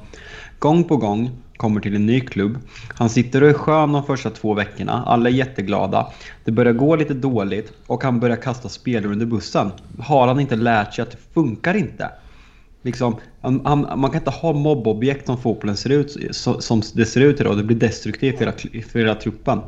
gång 0.59 0.83
på 0.83 0.97
gång 0.97 1.31
kommer 1.57 1.81
till 1.81 1.95
en 1.95 2.05
ny 2.05 2.21
klubb. 2.21 2.57
Han 2.93 3.09
sitter 3.09 3.43
och 3.43 3.49
är 3.49 3.53
skön 3.53 3.91
de 3.91 4.03
första 4.03 4.29
två 4.29 4.53
veckorna. 4.53 5.03
Alla 5.05 5.29
är 5.29 5.33
jätteglada. 5.33 6.11
Det 6.45 6.51
börjar 6.51 6.73
gå 6.73 6.95
lite 6.95 7.13
dåligt 7.13 7.73
och 7.87 8.03
han 8.03 8.19
börjar 8.19 8.35
kasta 8.35 8.69
spelare 8.69 9.11
under 9.11 9.25
bussen. 9.25 9.71
Har 9.99 10.27
han 10.27 10.39
inte 10.39 10.55
lärt 10.55 10.93
sig 10.93 11.03
att 11.03 11.11
det 11.11 11.17
funkar 11.33 11.73
inte? 11.73 12.11
Liksom, 12.81 13.15
han, 13.41 13.61
han, 13.65 13.79
man 13.99 14.11
kan 14.11 14.21
inte 14.21 14.29
ha 14.31 14.53
mobbobjekt 14.53 15.25
som 15.25 15.37
fotbollen 15.37 15.77
ser 15.77 15.89
ut, 15.89 16.17
så, 16.31 16.61
som 16.61 16.81
det 16.93 17.05
ser 17.05 17.21
ut 17.21 17.41
idag. 17.41 17.57
Det 17.57 17.63
blir 17.63 17.77
destruktivt 17.77 18.37
för 18.37 18.45
hela, 18.45 18.81
för 18.87 18.99
hela 18.99 19.15
truppen. 19.15 19.59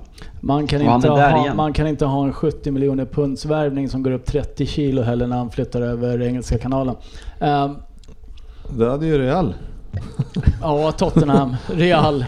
Man 0.42 0.68
kan, 0.68 0.88
Och 0.88 0.96
inte 0.96 1.10
ha, 1.10 1.44
igen. 1.44 1.58
man 1.58 1.74
kan 1.74 1.88
inte 1.88 2.06
ha 2.06 2.26
en 2.26 2.34
70 2.34 2.72
miljoner 2.72 3.06
punds 3.06 3.46
värvning 3.46 3.90
som 3.90 4.04
går 4.04 4.12
upp 4.12 4.26
30 4.26 4.66
kilo 4.66 5.02
heller 5.02 5.28
när 5.28 5.38
han 5.38 5.52
flyttar 5.52 5.82
över 5.82 6.22
Engelska 6.22 6.58
kanalen. 6.58 6.96
Ehm, 7.40 7.76
Det 8.78 8.90
hade 8.90 9.06
ju 9.06 9.18
Real. 9.18 9.54
Ja, 10.62 10.92
Tottenham, 10.92 11.56
Real. 11.68 12.26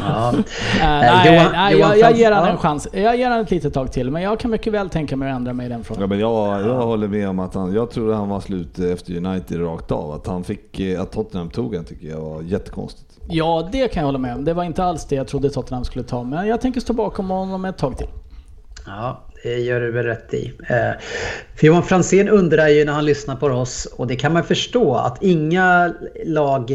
Ja. 0.00 0.32
Eh, 0.34 0.40
nej, 0.82 1.38
Johan- 1.38 1.52
nej, 1.52 1.78
Johan 1.78 1.98
jag, 1.98 2.16
ger 2.16 2.32
han 2.32 2.44
ja. 2.44 2.50
en 2.50 2.56
chans. 2.58 2.88
Jag 2.92 3.16
ger 3.16 3.30
han 3.30 3.40
ett 3.40 3.50
litet 3.50 3.74
tag 3.74 3.92
till, 3.92 4.10
men 4.10 4.22
jag 4.22 4.40
kan 4.40 4.50
mycket 4.50 4.72
väl 4.72 4.90
tänka 4.90 5.16
mig 5.16 5.30
att 5.30 5.36
ändra 5.36 5.52
mig 5.52 5.66
i 5.66 5.68
den 5.68 5.78
Ja, 5.78 5.84
frågan. 5.84 6.08
men 6.08 6.18
jag, 6.18 6.60
jag 6.66 6.86
håller 6.86 7.08
med 7.08 7.28
om 7.28 7.38
att 7.38 7.54
han, 7.54 7.74
jag 7.74 7.90
trodde 7.90 8.14
han 8.14 8.28
var 8.28 8.40
slut 8.40 8.78
efter 8.78 9.16
United 9.26 9.60
rakt 9.60 9.90
av. 9.92 10.10
Att 10.12 10.26
han 10.26 10.44
fick, 10.44 10.80
eh, 10.80 11.00
att 11.00 11.12
Tottenham 11.12 11.50
tog 11.50 11.74
han 11.76 11.84
tycker 11.84 12.06
jag 12.08 12.20
var 12.20 12.42
jättekonstigt. 12.42 13.18
Ja, 13.28 13.68
det 13.72 13.88
kan 13.92 14.00
jag 14.00 14.06
hålla 14.06 14.18
med 14.18 14.34
om. 14.34 14.44
Det 14.44 14.54
var 14.54 14.64
inte 14.64 14.84
alls 14.84 15.04
det 15.04 15.16
jag 15.16 15.28
trodde 15.28 15.50
Tottenham 15.50 15.84
skulle 15.84 16.04
ta, 16.04 16.22
men 16.22 16.46
jag 16.46 16.60
tänker 16.60 16.80
stå 16.80 16.92
bakom 16.92 17.30
honom 17.30 17.64
ett 17.64 17.78
tag 17.78 17.98
till. 17.98 18.06
Ja, 18.86 19.20
Eh, 19.44 19.64
gör 19.64 19.80
du 19.80 19.90
väl 19.90 20.04
rätt 20.04 20.34
i. 20.34 20.52
Eh, 20.68 21.00
För 21.56 21.66
Johan 21.66 21.82
Franzén 21.82 22.28
undrar 22.28 22.68
ju 22.68 22.84
när 22.84 22.92
han 22.92 23.04
lyssnar 23.04 23.36
på 23.36 23.46
oss, 23.46 23.86
och 23.96 24.06
det 24.06 24.16
kan 24.16 24.32
man 24.32 24.44
förstå, 24.44 24.94
att 24.94 25.22
inga 25.22 25.94
lag 26.24 26.70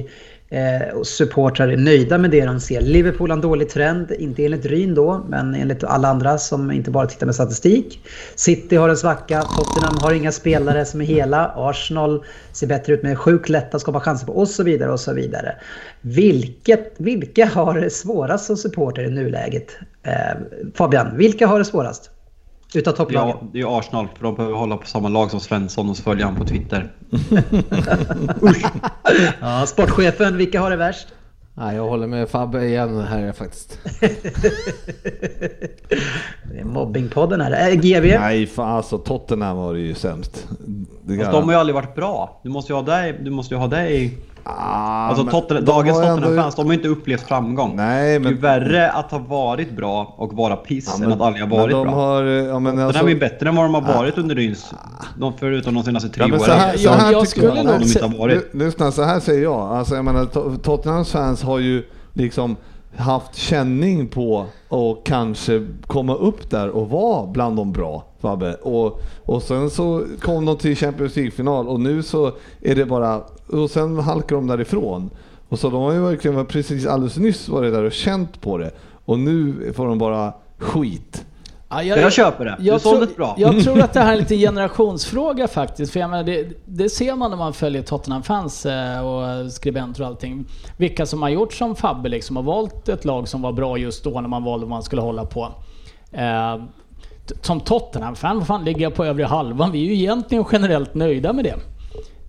eh, 0.50 0.96
och 0.96 1.08
supportrar 1.08 1.68
är 1.68 1.78
nöjda 1.78 2.18
med 2.18 2.32
det 2.32 2.46
de 2.46 2.60
ser. 2.60 2.82
Liverpool 2.82 3.30
har 3.30 3.38
en 3.38 3.42
dålig 3.42 3.70
trend, 3.70 4.12
inte 4.12 4.46
enligt 4.46 4.66
Ryn 4.66 4.96
då, 4.96 5.26
men 5.30 5.56
enligt 5.56 5.84
alla 5.84 6.08
andra 6.08 6.38
som 6.38 6.72
inte 6.72 6.92
bara 6.92 7.08
tittar 7.08 7.26
med 7.26 7.36
statistik. 7.36 8.02
City 8.36 8.76
har 8.76 8.90
en 8.90 8.98
svacka, 8.98 9.42
Tottenham 9.42 9.98
har 10.02 10.14
inga 10.14 10.32
spelare 10.32 10.86
som 10.86 11.02
är 11.02 11.06
hela, 11.06 11.54
Arsenal 11.56 12.24
ser 12.52 12.68
bättre 12.68 12.94
ut 12.94 13.04
med 13.04 13.18
sjukt 13.18 13.50
lätta 13.50 13.76
att 13.76 13.82
skapa 13.82 14.00
chanser 14.00 14.26
på 14.26 14.34
och 14.34 14.48
så 14.48 14.64
vidare 14.64 14.92
och 14.92 15.00
så 15.00 15.14
vidare. 15.14 15.56
Vilket, 16.02 16.94
vilka 16.98 17.46
har 17.46 17.80
det 17.80 17.90
svårast 17.90 18.46
som 18.46 18.58
supporter 18.58 19.04
i 19.04 19.12
nuläget? 19.12 19.78
Eh, 20.04 20.14
Fabian, 20.76 21.18
vilka 21.18 21.48
har 21.48 21.60
det 21.60 21.66
svårast? 21.66 22.12
Utav 22.74 22.92
topplagen? 22.92 23.36
Ja, 23.42 23.48
det 23.54 23.60
är 23.62 23.80
Arsenal, 23.80 24.08
för 24.16 24.24
de 24.24 24.36
behöver 24.36 24.56
hålla 24.56 24.78
på 24.78 24.88
samma 24.88 25.10
lag 25.10 25.32
som 25.32 25.40
Svensson 25.40 25.90
och 25.90 25.98
så 25.98 26.04
följer 26.04 26.26
han 26.26 26.36
på 26.36 26.46
Twitter. 26.46 26.92
Ja, 29.42 29.66
sportchefen, 29.68 30.38
vilka 30.38 30.62
har 30.62 30.70
det 30.70 30.76
värst? 30.76 31.08
Nej, 31.54 31.76
jag 31.76 31.88
håller 31.88 32.08
med 32.08 32.30
Fabbe 32.30 32.66
igen 32.66 33.02
här 33.02 33.32
faktiskt. 33.32 33.80
Det 36.52 36.60
är 36.60 36.64
mobbingpodden 36.64 37.42
här. 37.42 37.70
Äh, 37.70 37.76
GV? 37.76 38.06
Nej, 38.20 38.48
fan 38.48 38.70
alltså 38.70 38.98
Tottenham 38.98 39.58
var 39.58 39.74
det 39.74 39.80
ju 39.80 39.94
sämst. 39.94 40.48
Det 41.04 41.18
Fast 41.18 41.32
de 41.32 41.44
har 41.44 41.52
ju 41.52 41.60
aldrig 41.60 41.76
varit 41.76 41.96
bra. 41.96 42.42
Du 42.44 42.50
måste 42.50 42.74
ju 42.74 42.76
ha 42.76 42.84
det, 42.84 43.16
du 43.22 43.32
måste 43.32 43.54
ju 43.54 43.60
ha 43.60 43.68
det 43.68 43.90
i... 43.90 44.18
Ah, 44.58 45.08
Alltså 45.08 45.24
men 45.24 45.32
Tottenham, 45.32 45.66
de 45.66 45.72
dagens 45.72 45.98
ju 45.98 46.04
ändå- 46.04 46.16
Tottenham-fans, 46.16 46.56
de 46.56 46.66
har 46.66 46.74
ju 46.74 46.78
inte 46.78 46.90
upplevt 46.90 47.22
framgång. 47.28 47.76
Nej, 47.76 48.10
Det 48.10 48.16
är 48.16 48.20
men... 48.20 48.40
värre 48.40 48.92
att 48.92 49.12
ha 49.12 49.18
varit 49.20 49.72
bra 49.76 50.14
och 50.18 50.34
vara 50.34 50.56
piss 50.56 50.96
Ja, 51.00 51.06
än 51.06 51.12
att 51.12 51.22
aldrig 51.22 51.46
ha 51.50 51.58
varit 51.58 51.76
men 51.76 51.86
de 51.86 51.92
bra. 51.92 51.96
Har, 52.02 52.24
ja, 52.24 52.60
men 52.60 52.80
alltså, 52.80 53.06
är 53.06 53.10
ju 53.10 53.20
bättre 53.20 53.50
än 53.50 53.56
vad 53.56 53.66
de 53.66 53.74
har 53.74 53.82
varit 53.94 54.18
under 54.18 54.36
Ryns, 54.36 54.72
de, 55.20 55.34
förutom 55.40 55.74
de 55.74 55.84
senaste 55.84 56.10
tre 56.10 56.24
Ja, 56.24 56.28
men 56.28 56.40
åren. 56.40 56.46
så 56.50 56.52
här, 56.56 56.78
så 56.78 56.84
Jag- 56.86 56.92
här 56.92 57.12
jag 57.12 57.28
skulle 57.28 57.64
nog 57.64 57.80
de 57.80 57.84
inte 57.84 58.06
har 58.06 58.18
varit. 58.18 58.54
Lu- 58.54 58.66
Lyssna, 58.66 58.92
så 58.92 59.04
här 59.04 59.20
säger 59.20 59.44
jag. 59.44 59.60
Alltså, 59.60 59.96
jag 59.96 60.06
menar, 60.06 60.26
To- 60.26 60.58
Tottenhams 60.60 61.12
fans 61.12 61.44
har 61.44 61.60
ju 61.60 61.84
liksom 62.14 62.56
haft 63.00 63.36
känning 63.36 64.08
på 64.08 64.46
och 64.70 65.06
kanske 65.06 65.68
komma 65.88 66.16
upp 66.16 66.50
där 66.50 66.70
och 66.70 66.90
vara 66.90 67.28
bland 67.28 67.58
de 67.58 67.72
bra, 67.72 68.06
Fabbe. 68.20 68.54
Och, 68.54 69.02
och 69.26 69.44
sen 69.44 69.70
så 69.70 70.06
kom 70.22 70.46
de 70.46 70.58
till 70.58 70.76
Champions 70.76 71.16
League-final 71.16 71.68
och 71.68 71.80
nu 71.80 72.04
så 72.04 72.32
är 72.62 72.76
det 72.76 72.86
bara... 72.86 73.22
Och 73.48 73.70
sen 73.70 74.00
halkar 74.00 74.36
de 74.36 74.48
därifrån. 74.48 75.10
Och 75.50 75.60
så 75.60 75.70
de 75.70 75.82
har 75.82 75.94
ju 75.94 76.00
verkligen 76.00 76.46
precis 76.46 76.86
alldeles 76.86 77.18
nyss 77.18 77.50
varit 77.50 77.74
där 77.74 77.84
och 77.84 77.92
känt 77.92 78.42
på 78.42 78.58
det. 78.58 78.72
Och 79.06 79.20
nu 79.20 79.74
får 79.76 79.88
de 79.88 79.98
bara 79.98 80.34
skit. 80.58 81.26
Ja, 81.70 81.84
Jag 81.84 82.14
köper 82.14 82.46
det. 82.46 82.56
Du 82.60 82.80
sålde 82.80 83.06
det 83.06 83.16
bra. 83.16 83.36
Jag 83.38 83.60
tror 83.64 83.82
att 83.82 83.94
det 83.94 84.00
här 84.00 84.14
är 84.14 84.18
lite 84.18 84.36
generationsfråga 84.38 85.48
faktiskt. 85.48 85.94
För 85.94 86.00
jag 86.00 86.10
menar, 86.10 86.24
det, 86.24 86.48
det 86.66 86.90
ser 86.90 87.16
man 87.16 87.30
när 87.32 87.38
man 87.38 87.54
följer 87.54 87.82
Tottenham-fans 87.82 88.66
eh, 88.66 89.08
och 89.08 89.52
skribenter 89.52 90.02
och 90.02 90.08
allting. 90.08 90.46
Vilka 90.78 91.06
som 91.06 91.22
har 91.22 91.30
gjort 91.30 91.54
som 91.54 91.76
Fabbe 91.76 92.10
liksom 92.10 92.38
och 92.38 92.46
valt 92.46 92.90
ett 92.90 93.06
lag 93.06 93.28
som 93.28 93.42
var 93.42 93.52
bra 93.52 93.78
just 93.78 94.04
då 94.04 94.22
när 94.22 94.30
man 94.30 94.44
valde 94.44 94.66
vad 94.66 94.70
man 94.70 94.84
skulle 94.84 95.02
hålla 95.02 95.26
på. 95.26 95.52
Eh, 96.12 96.58
som 97.42 97.60
Tottenham-fan, 97.60 98.38
vad 98.38 98.48
fan 98.48 98.64
ligger 98.66 98.82
jag 98.82 98.96
på 98.96 99.06
övre 99.06 99.24
halvan? 99.24 99.72
Vi 99.72 99.82
är 99.82 99.86
ju 99.86 99.94
egentligen 99.94 100.46
generellt 100.52 100.94
nöjda 100.94 101.34
med 101.34 101.44
det. 101.46 101.56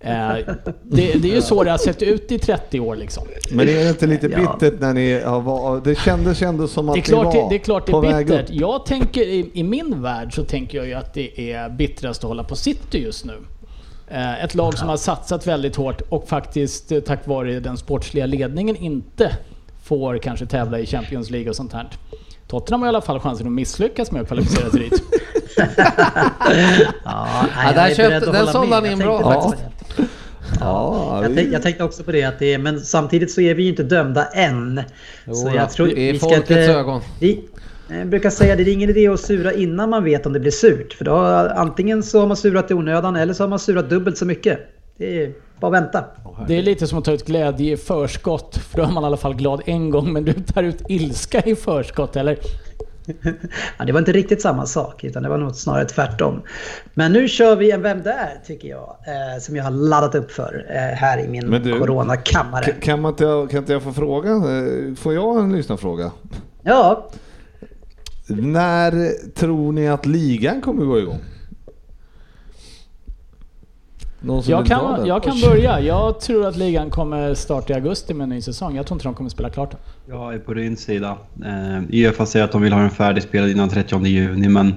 Eh, 0.03 0.35
det, 0.83 1.13
det 1.13 1.31
är 1.31 1.35
ju 1.35 1.41
så 1.41 1.63
det 1.63 1.71
har 1.71 1.77
sett 1.77 2.01
ut 2.01 2.31
i 2.31 2.39
30 2.39 2.79
år 2.79 2.95
liksom. 2.95 3.23
Men 3.51 3.69
är 3.69 3.73
det 3.73 3.89
inte 3.89 4.07
lite 4.07 4.29
bittert 4.29 4.79
när 4.79 4.93
ni 4.93 5.21
har 5.21 5.41
var, 5.41 5.81
Det 5.81 5.95
kändes 5.99 6.41
ändå 6.41 6.67
som 6.67 6.89
att 6.89 6.95
Det 6.95 6.99
är 6.99 7.03
klart 7.03 7.33
ni 7.33 7.39
det, 7.39 7.39
var 7.39 7.49
det, 7.49 7.55
är, 7.55 7.59
klart 7.59 7.85
det 7.85 7.91
är 7.91 8.23
bittert. 8.23 8.49
Jag 8.49 8.85
tänker, 8.85 9.21
i, 9.21 9.51
i 9.53 9.63
min 9.63 10.01
värld 10.01 10.35
så 10.35 10.43
tänker 10.43 10.77
jag 10.77 10.87
ju 10.87 10.93
att 10.93 11.13
det 11.13 11.51
är 11.53 11.69
bittrast 11.69 12.23
att 12.23 12.27
hålla 12.27 12.43
på 12.43 12.55
City 12.55 12.97
just 12.97 13.25
nu. 13.25 13.33
Eh, 14.07 14.43
Ett 14.43 14.55
lag 14.55 14.77
som 14.77 14.89
har 14.89 14.97
satsat 14.97 15.47
väldigt 15.47 15.75
hårt 15.75 16.01
och 16.09 16.27
faktiskt 16.27 16.91
eh, 16.91 16.99
tack 16.99 17.27
vare 17.27 17.59
den 17.59 17.77
sportsliga 17.77 18.25
ledningen 18.25 18.75
inte 18.75 19.37
får 19.83 20.17
kanske 20.17 20.45
tävla 20.45 20.79
i 20.79 20.85
Champions 20.85 21.29
League 21.29 21.49
och 21.49 21.55
sånt 21.55 21.73
här. 21.73 21.89
Tottenham 22.51 22.81
har 22.81 22.87
i 22.87 22.89
alla 22.89 23.01
fall 23.01 23.19
chansen 23.19 23.47
att 23.47 23.53
misslyckas 23.53 24.11
med 24.11 24.21
att 24.21 24.27
kvalificera 24.27 24.69
sig 24.69 24.79
dit. 24.79 25.03
Ja, 27.03 27.27
Ja, 27.65 27.71
där 27.75 27.95
köpte- 27.95 28.31
den 28.31 28.47
sålde 28.47 28.75
han 28.75 28.85
in 28.85 28.99
bra. 28.99 29.21
Ja. 29.21 29.53
Ja, 30.59 31.19
Jag, 31.23 31.35
tänk, 31.35 31.53
jag 31.53 31.61
tänkte 31.61 31.83
också 31.83 32.03
på 32.03 32.11
det, 32.11 32.23
att 32.23 32.39
det 32.39 32.53
är, 32.53 32.57
men 32.57 32.79
samtidigt 32.79 33.31
så 33.31 33.41
är 33.41 33.55
vi 33.55 33.63
ju 33.63 33.69
inte 33.69 33.83
dömda 33.83 34.25
än. 34.25 34.81
Jo, 35.25 35.33
så 35.33 35.51
jag 35.55 35.69
tror 35.69 35.89
i 35.89 36.11
vi 36.11 36.17
ska 36.19 36.27
folkets 36.29 36.49
inte, 36.49 36.61
ögon. 36.61 37.01
Vi, 37.19 37.43
jag 37.89 38.07
brukar 38.09 38.29
säga 38.29 38.55
det, 38.55 38.63
det 38.63 38.71
är 38.71 38.73
ingen 38.73 38.89
idé 38.89 39.07
att 39.07 39.19
sura 39.19 39.53
innan 39.53 39.89
man 39.89 40.03
vet 40.03 40.25
om 40.25 40.33
det 40.33 40.39
blir 40.39 40.51
surt. 40.51 40.93
För 40.93 41.05
då, 41.05 41.15
antingen 41.55 42.03
så 42.03 42.19
har 42.19 42.27
man 42.27 42.37
surat 42.37 42.71
i 42.71 42.73
onödan 42.73 43.15
eller 43.15 43.33
så 43.33 43.43
har 43.43 43.47
man 43.49 43.59
surat 43.59 43.89
dubbelt 43.89 44.17
så 44.17 44.25
mycket. 44.25 44.59
Det 44.97 45.23
är 45.23 45.31
bara 45.61 45.71
vänta. 45.71 46.03
Det 46.47 46.57
är 46.57 46.61
lite 46.61 46.87
som 46.87 46.99
att 46.99 47.05
ta 47.05 47.11
ut 47.11 47.25
glädje 47.25 47.73
i 47.73 47.77
förskott, 47.77 48.57
för 48.57 48.77
då 48.77 48.83
är 48.83 48.87
man 48.91 49.03
i 49.03 49.05
alla 49.05 49.17
fall 49.17 49.33
glad 49.35 49.61
en 49.65 49.89
gång, 49.89 50.13
men 50.13 50.25
du 50.25 50.33
tar 50.33 50.63
ut 50.63 50.81
ilska 50.89 51.41
i 51.41 51.55
förskott, 51.55 52.15
eller? 52.15 52.37
Ja, 53.77 53.85
det 53.85 53.91
var 53.91 53.99
inte 53.99 54.11
riktigt 54.11 54.41
samma 54.41 54.65
sak, 54.65 55.03
utan 55.03 55.23
det 55.23 55.29
var 55.29 55.37
nog 55.37 55.55
snarare 55.55 55.85
tvärtom. 55.85 56.41
Men 56.93 57.13
nu 57.13 57.27
kör 57.27 57.55
vi 57.55 57.71
en 57.71 57.81
Vem 57.81 58.01
där? 58.01 58.39
tycker 58.45 58.67
jag. 58.67 58.95
Eh, 59.07 59.39
som 59.41 59.55
jag 59.55 59.63
har 59.63 59.71
laddat 59.71 60.15
upp 60.15 60.31
för 60.31 60.65
eh, 60.69 60.75
här 60.97 61.17
i 61.25 61.27
min 61.27 61.47
Men 61.49 61.63
du- 61.63 61.79
coronakammare. 61.79 62.63
Kan- 62.65 62.81
Kan, 62.81 63.01
man 63.01 63.11
inte, 63.11 63.47
kan 63.51 63.57
inte 63.59 63.73
jag 63.73 63.81
få 63.83 63.93
fråga? 63.93 64.31
Eh, 64.31 64.95
Får 64.95 65.13
jag 65.13 65.39
en 65.39 65.55
lyssnarfråga? 65.55 66.11
Ja, 66.63 67.07
När 68.27 69.11
tror 69.35 69.71
ni 69.71 69.87
att 69.89 70.05
ligan 70.05 70.61
kommer 70.61 70.85
gå 70.85 70.99
igång? 70.99 71.19
Någon 74.23 74.43
som 74.43 74.51
Jag 74.51 74.65
kan, 74.65 75.05
jag 75.05 75.23
kan 75.23 75.41
börja. 75.41 75.79
Jag 75.79 76.19
tror 76.19 76.47
att 76.47 76.55
ligan 76.55 76.89
kommer 76.89 77.33
starta 77.33 77.73
i 77.73 77.75
augusti 77.75 78.13
med 78.13 78.23
en 78.23 78.29
ny 78.29 78.41
säsong. 78.41 78.75
Jag 78.75 78.85
tror 78.85 78.95
inte 78.95 79.07
de 79.07 79.13
kommer 79.13 79.29
spela 79.29 79.49
klart. 79.49 79.75
Jag 80.09 80.33
är 80.33 80.39
på 80.39 80.53
din 80.53 80.77
sida. 80.77 81.17
Eh, 81.45 81.83
Uefa 81.91 82.25
säger 82.25 82.45
att 82.45 82.51
de 82.51 82.61
vill 82.61 82.73
ha 82.73 82.81
den 82.81 82.89
färdigspelad 82.89 83.49
innan 83.49 83.69
30 83.69 84.05
juni, 84.05 84.49
men 84.49 84.73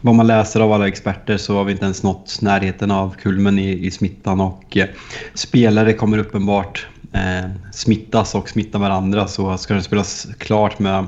vad 0.00 0.14
man 0.14 0.26
läser 0.26 0.60
av 0.60 0.72
alla 0.72 0.88
experter 0.88 1.36
så 1.36 1.54
har 1.56 1.64
vi 1.64 1.72
inte 1.72 1.84
ens 1.84 2.02
nått 2.02 2.38
närheten 2.40 2.90
av 2.90 3.14
kulmen 3.22 3.58
i, 3.58 3.86
i 3.86 3.90
smittan 3.90 4.40
och 4.40 4.76
eh, 4.76 4.86
spelare 5.34 5.92
kommer 5.92 6.18
uppenbart 6.18 6.86
eh, 7.12 7.50
smittas 7.72 8.34
och 8.34 8.48
smitta 8.48 8.78
varandra 8.78 9.26
så 9.26 9.58
ska 9.58 9.74
den 9.74 9.82
spelas 9.82 10.28
klart 10.38 10.78
med 10.78 11.06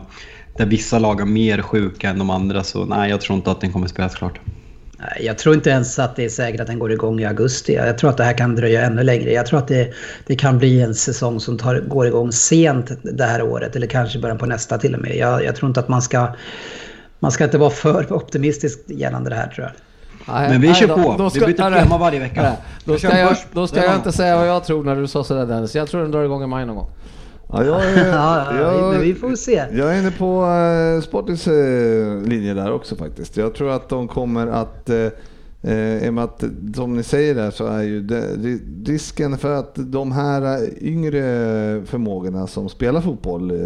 där 0.57 0.66
vissa 0.66 0.99
lag 0.99 1.20
är 1.20 1.24
mer 1.24 1.62
sjuka 1.62 2.11
än 2.11 2.18
de 2.18 2.31
andra 2.31 2.64
så 2.64 2.85
nej, 2.85 3.11
jag 3.11 3.20
tror 3.20 3.37
inte 3.37 3.51
att 3.51 3.61
den 3.61 3.72
kommer 3.72 3.87
spelas 3.87 4.14
klart. 4.14 4.41
Jag 5.20 5.38
tror 5.38 5.55
inte 5.55 5.70
ens 5.70 5.98
att 5.98 6.16
det 6.16 6.24
är 6.24 6.28
säkert 6.28 6.61
att 6.61 6.66
den 6.66 6.78
går 6.78 6.92
igång 6.92 7.20
i 7.20 7.24
augusti. 7.26 7.74
Jag 7.74 7.98
tror 7.98 8.11
att 8.11 8.16
det 8.16 8.24
här 8.24 8.32
kan 8.38 8.57
dröja 8.57 8.82
ännu 8.82 9.03
längre. 9.03 9.32
Jag 9.32 9.46
tror 9.46 9.59
att 9.59 9.68
det, 9.68 9.92
det 10.26 10.36
kan 10.36 10.59
bli 10.59 10.80
en 10.82 10.94
säsong 10.94 11.40
som 11.40 11.59
tar, 11.59 11.80
går 11.80 12.07
igång 12.07 12.32
sent 12.32 12.90
det 13.03 13.24
här 13.24 13.42
året 13.42 13.76
eller 13.76 13.86
kanske 13.86 14.18
början 14.18 14.38
på 14.38 14.46
nästa 14.46 14.78
till 14.78 14.94
och 14.94 15.01
med. 15.01 15.16
Jag, 15.16 15.44
jag 15.44 15.57
tror 15.57 15.68
inte 15.68 15.80
att 15.80 15.88
man 15.88 16.03
ska... 16.03 16.28
Man 17.18 17.32
ska 17.32 17.44
inte 17.44 17.59
vara 17.59 17.70
för 17.70 18.12
optimistisk 18.12 18.78
gällande 18.86 19.30
det 19.30 19.36
här 19.36 19.46
tror 19.48 19.66
jag. 19.66 19.72
Men 20.51 20.61
vi 20.61 20.66
nej, 20.68 20.76
kör 20.76 20.88
då- 20.88 20.94
på. 20.96 21.14
då 21.18 21.24
Vi 21.24 21.30
ska- 21.30 21.46
byter 21.46 21.70
nej, 21.70 21.82
tema 21.82 21.98
varje 21.98 22.20
vecka. 22.20 22.42
nej. 22.42 22.53
Då 22.84 22.92
Vi 22.92 22.98
ska 22.98 23.18
jag, 23.18 23.36
då 23.53 23.66
ska 23.66 23.84
jag 23.84 23.94
inte 23.96 24.12
säga 24.12 24.36
vad 24.36 24.48
jag 24.48 24.64
tror 24.64 24.84
när 24.84 24.96
du 24.96 25.07
sa 25.07 25.24
sådär 25.24 25.46
Dennis. 25.46 25.74
Jag 25.74 25.88
tror 25.88 26.03
den 26.03 26.11
drar 26.11 26.24
igång 26.24 26.42
i 26.42 26.46
maj 26.46 26.66
någon 26.66 26.76
gång. 26.76 26.90
Ja, 27.53 27.64
jag, 27.64 27.84
är, 27.84 28.07
Ja, 28.12 28.46
ja, 28.55 28.61
jag, 28.61 28.92
men 28.92 29.01
vi 29.01 29.14
får 29.14 29.34
se. 29.34 29.64
jag 29.72 29.94
är 29.94 29.98
inne 30.01 30.11
på 30.11 30.42
uh, 30.44 31.01
Sportings 31.03 31.46
eh, 31.48 32.22
linje 32.22 32.55
där 32.55 32.72
också 32.72 32.96
faktiskt. 32.96 33.36
Jag 33.36 33.55
tror 33.55 33.70
att 33.70 33.88
de 33.88 34.09
kommer 34.09 34.46
att, 34.46 34.90
uh, 34.90 35.07
i 36.05 36.09
och 36.09 36.14
med 36.14 36.24
att 36.24 36.44
som 36.76 36.96
ni 36.96 37.03
säger 37.03 37.34
där 37.34 37.51
så 37.51 37.66
är 37.66 37.82
ju 37.82 38.03
det, 38.03 38.20
ri- 38.36 38.84
risken 38.86 39.38
för 39.38 39.55
att 39.55 39.72
de 39.76 40.12
här 40.12 40.68
yngre 40.84 41.20
förmågorna 41.86 42.46
som 42.46 42.68
spelar 42.68 43.01
fotboll, 43.01 43.51
eh, 43.51 43.57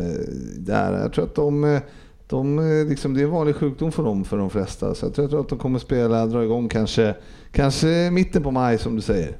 där, 0.58 1.00
jag 1.02 1.12
tror 1.12 1.24
att 1.24 1.34
de, 1.34 1.64
eh, 1.64 1.80
de 2.26 2.58
eh, 2.58 2.88
liksom, 2.88 3.14
det 3.14 3.20
är 3.20 3.24
en 3.24 3.30
vanlig 3.30 3.56
sjukdom 3.56 3.92
för 3.92 4.02
dem 4.02 4.24
för 4.24 4.36
de 4.36 4.50
flesta. 4.50 4.94
Så 4.94 5.06
jag 5.16 5.30
tror 5.30 5.40
att 5.40 5.48
de 5.48 5.58
kommer 5.58 5.78
spela, 5.78 6.26
dra 6.26 6.44
igång 6.44 6.68
kanske, 6.68 7.14
kanske 7.52 8.10
mitten 8.12 8.42
på 8.42 8.50
maj 8.50 8.78
som 8.78 8.96
du 8.96 9.02
säger. 9.02 9.36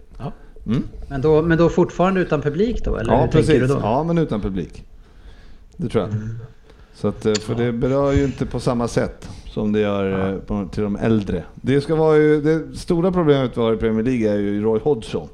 Ja. 0.65 0.71
Mm? 0.73 0.83
Men 1.09 1.21
då, 1.21 1.43
men 1.43 1.59
då 1.59 1.69
fortfarande 1.69 2.21
utan 2.21 2.43
publik 2.43 2.85
då? 2.85 2.97
Eller 2.97 3.12
Ja, 3.12 3.29
precis. 3.33 3.61
du 3.61 3.67
då? 3.67 3.79
Ja, 3.83 4.03
men 4.05 4.19
utan 4.19 4.41
publik. 4.41 4.85
Det 5.77 5.89
tror 5.89 6.05
jag. 6.05 6.12
Så 6.95 7.09
att, 7.09 7.27
eh, 7.27 7.35
för 7.35 7.55
det 7.55 7.73
berör 7.73 8.12
ju 8.12 8.25
inte 8.25 8.47
på 8.47 8.61
samma 8.61 8.89
sätt 8.89 9.29
som 9.47 9.73
det 9.73 9.81
gör 9.81 10.33
eh, 10.35 10.39
på, 10.39 10.69
till 10.73 10.83
de 10.83 10.97
äldre. 10.97 11.43
Det, 11.55 11.81
ska 11.81 11.95
vara 11.95 12.17
ju, 12.17 12.41
det 12.41 12.77
stora 12.79 13.12
problemet 13.12 13.57
vi 13.57 13.61
har 13.61 13.73
i 13.75 13.77
Premier 13.77 14.03
League 14.05 14.31
är 14.31 14.37
ju 14.39 14.62
Roy 14.62 14.81
Hodgson. 14.81 15.29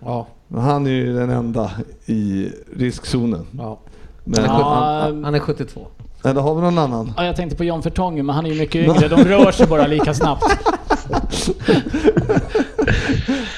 Ja. 0.00 0.26
Han 0.56 0.86
är 0.86 0.90
ju 0.90 1.14
den 1.14 1.30
enda 1.30 1.70
i 2.06 2.48
riskzonen. 2.76 3.46
ja. 3.58 3.78
Men, 4.24 4.44
Han, 4.44 4.56
är, 4.56 4.60
Ja, 4.60 5.00
han, 5.02 5.24
han 5.24 5.34
är 5.34 5.38
72. 5.38 5.86
Eller 6.24 6.40
har 6.40 6.54
vi 6.54 6.60
någon 6.60 6.78
annan? 6.78 7.12
Ja, 7.16 7.24
jag 7.24 7.36
tänkte 7.36 7.56
på 7.56 7.64
John 7.64 7.80
Vertongen, 7.80 8.26
men 8.26 8.34
han 8.34 8.46
är 8.46 8.50
ju 8.50 8.58
mycket 8.58 8.74
yngre. 8.88 9.08
De 9.08 9.24
rör 9.24 9.52
sig 9.52 9.66
bara 9.66 9.86
lika 9.86 10.14
snabbt. 10.14 10.44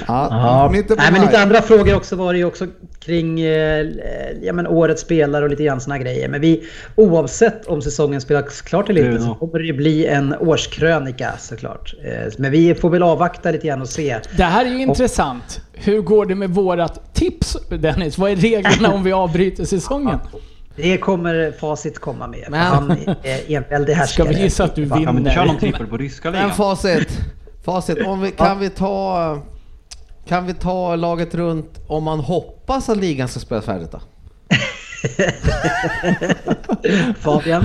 Ja, 0.06 0.28
Ja, 0.30 0.70
Nej, 0.96 1.12
men 1.12 1.20
lite 1.22 1.42
andra 1.42 1.62
frågor 1.62 1.94
också 1.96 2.16
var 2.16 2.32
det 2.32 2.38
ju 2.38 2.44
också 2.44 2.66
kring 3.00 3.40
eh, 3.40 3.86
ja, 4.42 4.52
men 4.52 4.66
årets 4.66 5.02
spelare 5.02 5.44
och 5.44 5.50
lite 5.50 5.62
grann 5.64 5.80
såna 5.80 5.98
grejer. 5.98 6.28
Men 6.28 6.40
vi, 6.40 6.62
oavsett 6.94 7.66
om 7.66 7.82
säsongen 7.82 8.20
spelas 8.20 8.62
klart 8.62 8.90
eller 8.90 9.10
inte 9.10 9.22
så 9.22 9.34
kommer 9.34 9.58
det 9.58 9.72
bli 9.72 10.06
en 10.06 10.34
årskrönika 10.36 11.32
såklart. 11.38 11.94
Eh, 12.04 12.32
men 12.38 12.50
vi 12.50 12.74
får 12.74 12.90
väl 12.90 13.02
avvakta 13.02 13.50
lite 13.50 13.66
grann 13.66 13.80
och 13.82 13.88
se. 13.88 14.18
Det 14.36 14.42
här 14.44 14.64
är 14.66 14.70
ju 14.70 14.82
intressant. 14.82 15.60
Hur 15.72 16.00
går 16.00 16.26
det 16.26 16.34
med 16.34 16.50
vårat 16.50 17.14
tips, 17.14 17.56
Dennis? 17.68 18.18
Vad 18.18 18.30
är 18.30 18.36
reglerna 18.36 18.92
om 18.92 19.04
vi 19.04 19.12
avbryter 19.12 19.64
säsongen? 19.64 20.18
Det 20.76 20.96
kommer 20.98 21.52
facit 21.60 21.98
komma 21.98 22.26
med. 22.26 22.46
Men- 22.50 22.50
Men... 22.50 22.60
Han 22.60 22.90
är 23.22 23.56
enväldig 23.56 23.92
härskare. 23.94 24.26
Ska 24.28 24.36
vi 24.38 24.42
gissa 24.42 24.64
att 24.64 24.74
du 24.74 24.86
Fan. 24.88 25.04
Kan 25.04 25.14
vi 25.14 25.18
inte 25.20 25.30
köra 25.30 25.44
någon 25.44 25.56
vinner? 25.56 25.72
trippel 25.72 25.86
på 25.86 25.96
ryska 25.96 26.30
Men 26.30 26.40
ligan? 26.42 26.56
facit. 26.56 27.08
Facit. 27.62 28.06
Om 28.06 28.20
vi, 28.20 28.30
kan, 28.30 28.58
vi 28.58 28.70
ta, 28.70 29.38
kan 30.24 30.46
vi 30.46 30.54
ta 30.54 30.96
laget 30.96 31.34
runt 31.34 31.80
om 31.86 32.04
man 32.04 32.20
hoppas 32.20 32.88
att 32.88 32.96
ligan 32.96 33.28
ska 33.28 33.40
spelas 33.40 33.64
färdigt 33.64 33.90
då? 33.92 34.00
Fabian? 37.18 37.64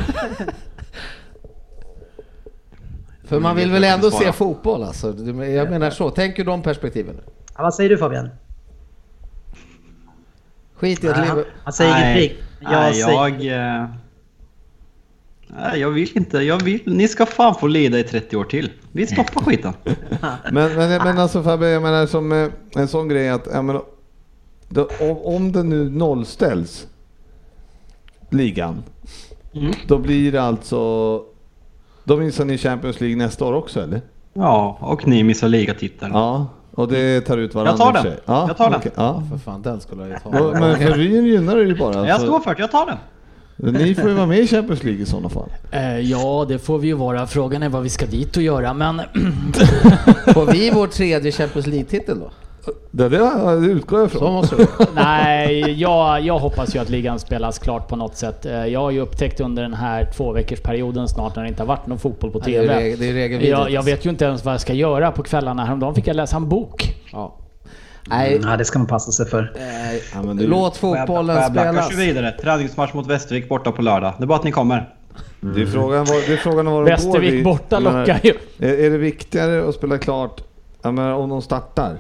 För 3.24 3.40
man 3.40 3.56
vill 3.56 3.72
väl 3.72 3.84
ändå 3.84 4.12
se 4.12 4.32
fotboll 4.32 4.84
alltså. 4.84 5.08
Jag 5.44 5.70
menar 5.70 5.90
så. 5.90 6.10
Tänk 6.10 6.40
ur 6.40 6.46
de 6.46 6.62
perspektiven. 6.62 7.22
Ja, 7.56 7.64
vad 7.64 7.74
säger 7.74 7.90
du 7.90 7.98
Fabian? 7.98 8.30
Skit 10.76 11.04
i 11.04 11.10
att 11.10 11.16
Han, 11.16 11.28
Liverpool... 11.28 11.54
han 11.64 11.74
säger 11.74 12.12
ingenting. 12.12 12.38
Jag 12.60 12.94
jag... 12.94 13.88
Nej, 15.48 15.80
jag 15.80 15.90
vill 15.90 16.18
inte. 16.18 16.38
Jag 16.38 16.64
vill, 16.64 16.82
ni 16.86 17.08
ska 17.08 17.26
fan 17.26 17.56
få 17.56 17.68
lida 17.68 18.00
i 18.00 18.04
30 18.04 18.38
år 18.38 18.44
till. 18.44 18.72
Vi 18.92 19.08
stoppar 19.08 19.42
skiten. 19.42 19.74
Men, 20.52 20.76
men, 20.76 20.90
men 21.04 21.18
alltså 21.20 21.44
Fabbe, 21.44 21.68
jag 21.70 21.82
menar 21.82 22.06
som 22.06 22.32
eh, 22.32 22.48
en 22.76 22.88
sån 22.88 23.08
grej 23.08 23.30
att 23.30 23.48
jag 23.54 23.66
menar, 23.66 23.82
då, 24.70 24.88
om, 25.24 25.52
det 25.52 25.64
nu 25.64 25.90
nollställs 25.90 26.88
ligan, 28.30 28.84
då 29.88 29.98
blir 29.98 30.32
det 30.32 30.42
alltså... 30.42 31.22
Då 32.04 32.18
missar 32.18 32.46
ni 32.46 32.58
Champions 32.58 33.00
League 33.02 33.18
nästa 33.18 33.46
år 33.46 33.54
också 33.54 33.82
eller? 33.84 34.02
Ja, 34.34 34.78
och 34.82 35.08
ni 35.08 35.24
missar 35.24 35.48
ligatiteln. 35.48 36.12
Ja, 36.14 36.48
och 36.72 36.88
det 36.88 37.22
tar 37.22 37.38
ut 37.38 37.56
varandra 37.56 37.72
Jag 37.72 37.80
tar 37.80 37.94
den. 37.94 38.04
sig. 38.04 38.20
Ja, 38.26 38.46
Jag 38.48 38.58
tar 38.58 38.70
den. 38.72 38.82
Ja. 38.96 39.24
För 39.32 39.38
fan, 39.38 39.62
den 39.62 39.80
skulle 39.82 40.02
jag 40.02 40.10
ju 40.12 40.18
ta. 40.24 40.30
Men 40.60 40.78
för 40.78 40.94
Ryn 40.98 41.26
gynnar 41.26 41.56
det 41.56 41.64
ju 41.64 41.76
bara. 41.76 42.08
Jag 42.08 42.22
står 42.22 42.40
för 42.40 42.56
det, 42.56 42.62
jag 42.62 42.72
tar 42.72 42.86
den. 42.86 42.98
Ni 43.58 43.96
får 43.96 44.10
ju 44.10 44.16
vara 44.16 44.26
med 44.26 44.40
i 44.40 44.48
Champions 44.48 44.84
League 44.84 45.02
i 45.02 45.06
sådana 45.06 45.30
fall. 45.30 45.50
Eh, 45.72 46.00
ja, 46.00 46.46
det 46.50 46.60
får 46.60 46.78
vi 46.80 46.88
ju 46.88 46.94
vara. 46.94 47.28
Frågan 47.28 47.64
är 47.64 47.70
vad 47.70 47.84
vi 47.84 47.90
ska 47.90 48.06
dit 48.06 48.38
och 48.38 48.44
göra, 48.44 48.74
men... 48.74 49.02
Får 50.34 50.52
vi 50.52 50.72
vår 50.72 50.88
tredje 50.88 51.32
Champions 51.32 51.68
League-titel 51.68 52.20
då? 52.20 52.30
Det, 52.92 53.10
det, 53.10 53.18
det 53.62 53.68
utgår 53.68 54.00
jag 54.00 54.08
ifrån. 54.08 54.46
Nej, 54.96 55.72
jag, 55.82 56.22
jag 56.22 56.40
hoppas 56.40 56.76
ju 56.76 56.80
att 56.80 56.90
ligan 56.90 57.20
spelas 57.20 57.60
klart 57.60 57.88
på 57.88 57.96
något 57.96 58.16
sätt. 58.16 58.46
Eh, 58.46 58.66
Jag 58.66 58.80
har 58.80 58.92
ju 58.92 59.00
upptäckt 59.00 59.40
under 59.40 59.64
den 59.64 59.74
här 59.74 60.08
två 60.18 60.32
veckors 60.32 60.60
perioden 60.60 61.08
snart 61.08 61.36
när 61.36 61.44
det 61.44 61.50
inte 61.50 61.62
har 61.62 61.68
varit 61.68 61.88
någon 61.88 62.00
fotboll 62.00 62.32
på 62.32 62.40
Ja, 62.40 62.44
det 62.46 62.56
är 62.56 62.78
TV. 62.78 62.98
det 62.98 63.48
är 63.48 63.50
jag, 63.50 63.72
jag 63.72 63.84
vet 63.84 64.06
ju 64.06 64.10
inte 64.10 64.26
ens 64.26 64.46
vad 64.46 64.54
jag 64.54 64.62
ska 64.62 64.74
göra 64.74 65.12
på 65.12 65.24
kvällarna. 65.24 65.66
Häromdagen 65.66 65.96
fick 65.96 66.08
jag 66.08 66.16
läsa 66.16 66.36
en 66.38 66.50
bok. 66.50 66.96
Ja. 67.12 67.36
Nej, 68.10 68.40
Ja, 68.44 68.58
det 68.58 68.66
ska 68.66 68.80
man 68.80 68.88
passa 68.88 69.12
sig 69.12 69.26
för. 69.26 69.54
nej. 69.60 70.04
Ja, 70.14 70.22
men 70.24 70.38
det- 70.38 70.48
låt 70.48 70.78
fotbollen 70.78 71.44
spelas. 71.52 71.90
Kör 71.92 71.98
vidare. 71.98 72.32
Träningsmatch 72.32 72.94
mot 72.94 73.08
Västervik 73.08 73.50
borta 73.50 73.72
på 73.72 73.82
lördag. 73.82 74.14
Det 74.18 74.24
är 74.24 74.28
bara 74.28 74.38
att 74.38 74.44
ni 74.44 74.52
kommer. 74.52 74.94
Det 75.40 75.62
är 75.62 75.66
frågan 75.66 76.06
var, 76.06 76.28
det 76.28 76.34
är 76.34 76.38
frågan 76.38 76.66
var 76.66 76.74
de 76.74 76.78
går. 76.80 76.86
Västervik 76.86 77.34
Vi- 77.34 77.44
borta 77.44 77.80
menar, 77.80 78.00
lockar 78.00 78.20
ju. 78.24 78.34
Är, 78.60 78.74
är 78.86 78.90
det 78.90 78.98
viktigare 78.98 79.70
att 79.70 79.76
spela 79.76 79.98
klart 79.98 80.42
Ja, 80.82 80.92
men 80.92 81.14
om 81.14 81.30
de 81.30 81.42
startar. 81.42 81.98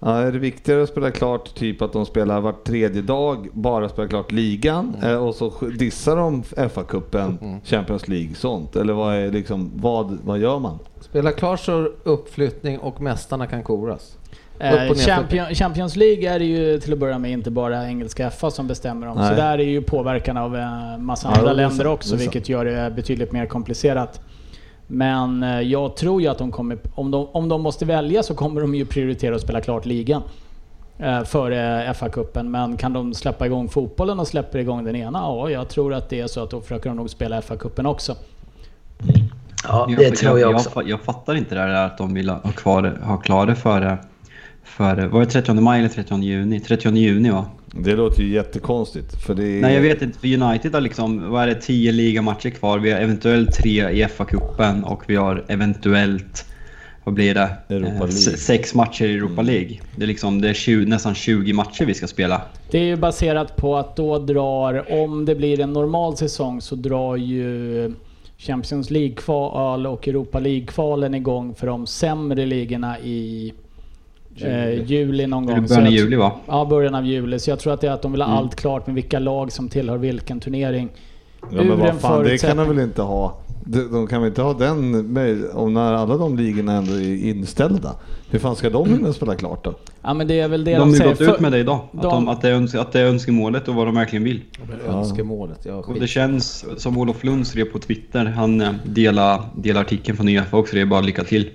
Ja, 0.00 0.16
är 0.18 0.32
det 0.32 0.38
viktigare 0.38 0.82
att 0.82 0.88
spela 0.88 1.10
klart, 1.10 1.54
typ 1.54 1.82
att 1.82 1.92
de 1.92 2.06
spelar 2.06 2.40
var 2.40 2.52
tredje 2.66 3.02
dag, 3.02 3.48
bara 3.52 3.88
spela 3.88 4.08
klart 4.08 4.32
ligan 4.32 4.96
eh, 5.02 5.14
och 5.14 5.34
så 5.34 5.52
dissar 5.78 6.16
de 6.16 6.42
FA-cupen, 6.42 7.60
Champions 7.64 8.08
League, 8.08 8.34
sånt? 8.34 8.76
Eller 8.76 8.92
vad, 8.92 9.14
är 9.14 9.30
liksom, 9.30 9.70
vad, 9.74 10.18
vad 10.24 10.38
gör 10.38 10.58
man? 10.58 10.78
Spela 11.00 11.32
klart 11.32 11.60
så 11.60 11.88
uppflyttning 12.04 12.78
och 12.78 13.00
mästarna 13.00 13.46
kan 13.46 13.62
koras. 13.62 14.16
Eh. 14.62 14.94
Champion, 14.94 15.54
Champions 15.54 15.96
League 15.96 16.34
är 16.34 16.38
det 16.38 16.44
ju 16.44 16.80
till 16.80 16.92
att 16.92 16.98
börja 16.98 17.18
med 17.18 17.30
inte 17.30 17.50
bara 17.50 17.88
engelska 17.88 18.30
FA 18.30 18.50
som 18.50 18.66
bestämmer 18.66 19.06
om. 19.06 19.16
Så 19.16 19.22
Nej. 19.22 19.36
där 19.36 19.58
är 19.58 19.64
ju 19.64 19.82
påverkan 19.82 20.36
av 20.36 20.56
eh, 20.56 20.98
massa 20.98 21.28
Ja, 21.28 21.38
andra 21.38 21.52
länder 21.52 21.86
också, 21.86 22.16
vilket 22.16 22.48
gör 22.48 22.64
det 22.64 22.92
betydligt 22.96 23.32
mer 23.32 23.46
komplicerat. 23.46 24.20
Men 24.86 25.42
eh, 25.42 25.60
jag 25.60 25.96
tror 25.96 26.22
ju 26.22 26.28
att 26.28 26.38
de 26.38 26.52
kommer, 26.52 26.78
om 26.94 27.10
de, 27.10 27.28
om 27.32 27.48
de 27.48 27.62
måste 27.62 27.84
välja 27.84 28.22
så 28.22 28.34
kommer 28.34 28.60
de 28.60 28.74
ju 28.74 28.86
prioritera 28.86 29.34
att 29.34 29.40
spela 29.40 29.60
klart 29.60 29.86
ligan. 29.86 30.22
Före 31.24 31.92
FA-cupen. 31.94 32.48
Men 32.48 32.76
kan 32.76 32.92
de 32.92 33.14
släppa 33.14 33.46
igång 33.46 33.68
fotbollen 33.68 34.20
och 34.20 34.28
släpper 34.28 34.58
igång 34.58 34.84
den 34.84 34.96
ena? 34.96 35.18
Ja, 35.18 35.50
jag 35.50 35.68
tror 35.68 35.94
att 35.94 36.08
det 36.08 36.20
är 36.20 36.26
så 36.26 36.42
att 36.42 36.50
då 36.50 36.60
försöker 36.60 36.90
de 36.90 36.96
nog 36.96 37.10
spela 37.10 37.40
FA-cupen 37.40 37.86
också. 37.86 38.16
Ja, 39.68 39.88
det 39.98 40.10
tror 40.10 40.40
jag 40.40 40.54
också. 40.54 40.70
Jag, 40.74 40.88
jag 40.88 41.00
fattar 41.00 41.34
inte 41.34 41.54
det 41.54 41.60
där 41.60 41.86
att 41.86 41.98
de 41.98 42.14
vill 42.14 42.28
ha, 42.28 42.38
kvar, 42.38 42.98
ha 43.02 43.16
klar 43.16 43.46
det 43.46 43.54
före, 43.54 43.98
före... 44.64 45.08
Var 45.08 45.20
det 45.20 45.26
30 45.26 45.54
maj 45.54 45.78
eller 45.78 45.88
30 45.88 46.20
juni? 46.22 46.60
30 46.60 46.90
juni 46.96 47.30
va? 47.30 47.46
Det 47.74 47.96
låter 47.96 48.22
ju 48.22 48.32
jättekonstigt. 48.34 49.22
För 49.22 49.34
det 49.34 49.44
är... 49.44 49.60
Nej 49.60 49.74
jag 49.74 49.82
vet 49.82 50.02
inte, 50.02 50.18
för 50.18 50.42
United 50.42 50.74
har 50.74 50.80
liksom, 50.80 51.30
vad 51.30 51.42
är 51.42 51.46
det, 51.46 51.54
10 51.54 51.92
ligamatcher 51.92 52.50
kvar. 52.50 52.78
Vi 52.78 52.92
har 52.92 53.00
eventuellt 53.00 53.52
tre 53.52 53.90
i 53.90 54.04
FA-cupen 54.04 54.82
och 54.82 55.02
vi 55.06 55.16
har 55.16 55.44
eventuellt, 55.48 56.46
vad 57.04 57.14
blir 57.14 57.34
det? 57.34 57.50
Europa 57.68 58.04
Eh, 58.04 58.10
Sex 58.36 58.74
matcher 58.74 59.04
i 59.04 59.14
Europa 59.14 59.42
League. 59.42 59.80
Det 59.96 60.02
är 60.02 60.06
liksom, 60.06 60.40
det 60.40 60.48
är 60.48 60.54
20, 60.54 60.86
nästan 60.86 61.14
20 61.14 61.52
matcher 61.52 61.84
vi 61.84 61.94
ska 61.94 62.06
spela. 62.06 62.42
Det 62.70 62.78
är 62.78 62.84
ju 62.84 62.96
baserat 62.96 63.56
på 63.56 63.76
att 63.76 63.96
då 63.96 64.18
drar, 64.18 64.92
om 65.02 65.24
det 65.24 65.34
blir 65.34 65.60
en 65.60 65.72
normal 65.72 66.16
säsong 66.16 66.60
så 66.60 66.74
drar 66.74 67.16
ju 67.16 67.94
Champions 68.38 68.90
League-kval 68.90 69.86
och 69.86 70.08
Europa 70.08 70.40
League-kvalen 70.40 71.14
igång 71.14 71.54
för 71.54 71.66
de 71.66 71.86
sämre 71.86 72.46
ligorna 72.46 73.00
i 73.00 73.52
eh, 74.40 74.84
juli 74.90 75.26
någon 75.26 75.46
gång. 75.46 75.54
början 75.66 75.78
av 75.86 75.92
jag- 75.92 75.92
juli 75.92 76.16
va? 76.16 76.32
Ja, 76.46 76.64
början 76.70 76.94
av 76.94 77.06
juli. 77.06 77.38
Så 77.38 77.50
jag 77.50 77.58
tror 77.58 77.72
att 77.72 77.80
det 77.80 77.86
är 77.86 77.92
att 77.92 78.02
de 78.02 78.12
vill 78.12 78.20
ha 78.20 78.28
Mm. 78.28 78.38
allt 78.38 78.54
klart 78.56 78.86
med 78.86 78.94
vilka 78.94 79.18
lag 79.18 79.52
som 79.52 79.68
tillhör 79.68 79.98
vilken 79.98 80.40
turnering. 80.40 80.88
Ja, 81.50 81.62
men 81.62 81.78
vad 81.80 82.00
fan, 82.00 82.24
det 82.24 82.38
kan 82.38 82.56
de 82.56 82.68
väl 82.68 82.78
inte 82.78 83.02
ha? 83.02 83.38
De, 83.64 83.92
de 83.92 84.06
kan 84.06 84.20
väl 84.22 84.28
inte 84.28 84.42
ha 84.42 84.52
den 84.54 84.94
om 85.54 85.74
när 85.74 85.92
alla 85.92 86.16
de 86.16 86.36
ligorna 86.36 86.72
ändå 86.72 86.92
är 86.92 87.24
inställda? 87.28 87.94
Hur 88.30 88.38
fan 88.38 88.56
ska 88.56 88.70
de 88.70 88.88
hinna 88.88 89.12
spela 89.12 89.34
klart 89.34 89.64
då? 89.64 89.74
Ja 90.02 90.14
men 90.14 90.26
det 90.28 90.40
är 90.40 90.48
väl 90.48 90.64
det 90.64 90.70
De 90.70 90.76
de, 90.76 90.80
har 90.80 90.88
ju 90.88 90.94
säger. 90.96 91.10
gått 91.10 91.20
ut 91.20 91.40
med 91.40 91.52
det 91.52 91.58
idag. 91.58 91.78
Att, 91.92 92.02
de- 92.02 92.10
de, 92.10 92.28
att, 92.28 92.42
det 92.42 92.48
är 92.48 92.54
öns- 92.54 92.74
att 92.80 92.92
det 92.92 93.00
är 93.00 93.04
önskemålet 93.06 93.68
och 93.68 93.74
vad 93.74 93.86
de 93.86 93.94
verkligen 93.94 94.24
vill. 94.24 94.40
Önskemålet, 94.88 95.58
ja 95.64 95.74
Och 95.74 95.94
det 96.00 96.06
känns 96.06 96.64
som 96.76 96.98
Olof 96.98 97.24
Lund 97.24 97.46
skrev 97.46 97.64
på 97.64 97.78
Twitter. 97.78 98.24
Han 98.24 98.60
eh, 98.60 98.70
delar, 98.84 99.40
delar 99.56 99.80
artikeln 99.80 100.16
från 100.16 100.28
Uefa 100.28 100.56
också. 100.56 100.74
Det 100.74 100.80
är 100.80 100.86
bara 100.86 101.00
lycka 101.00 101.24
till. 101.24 101.50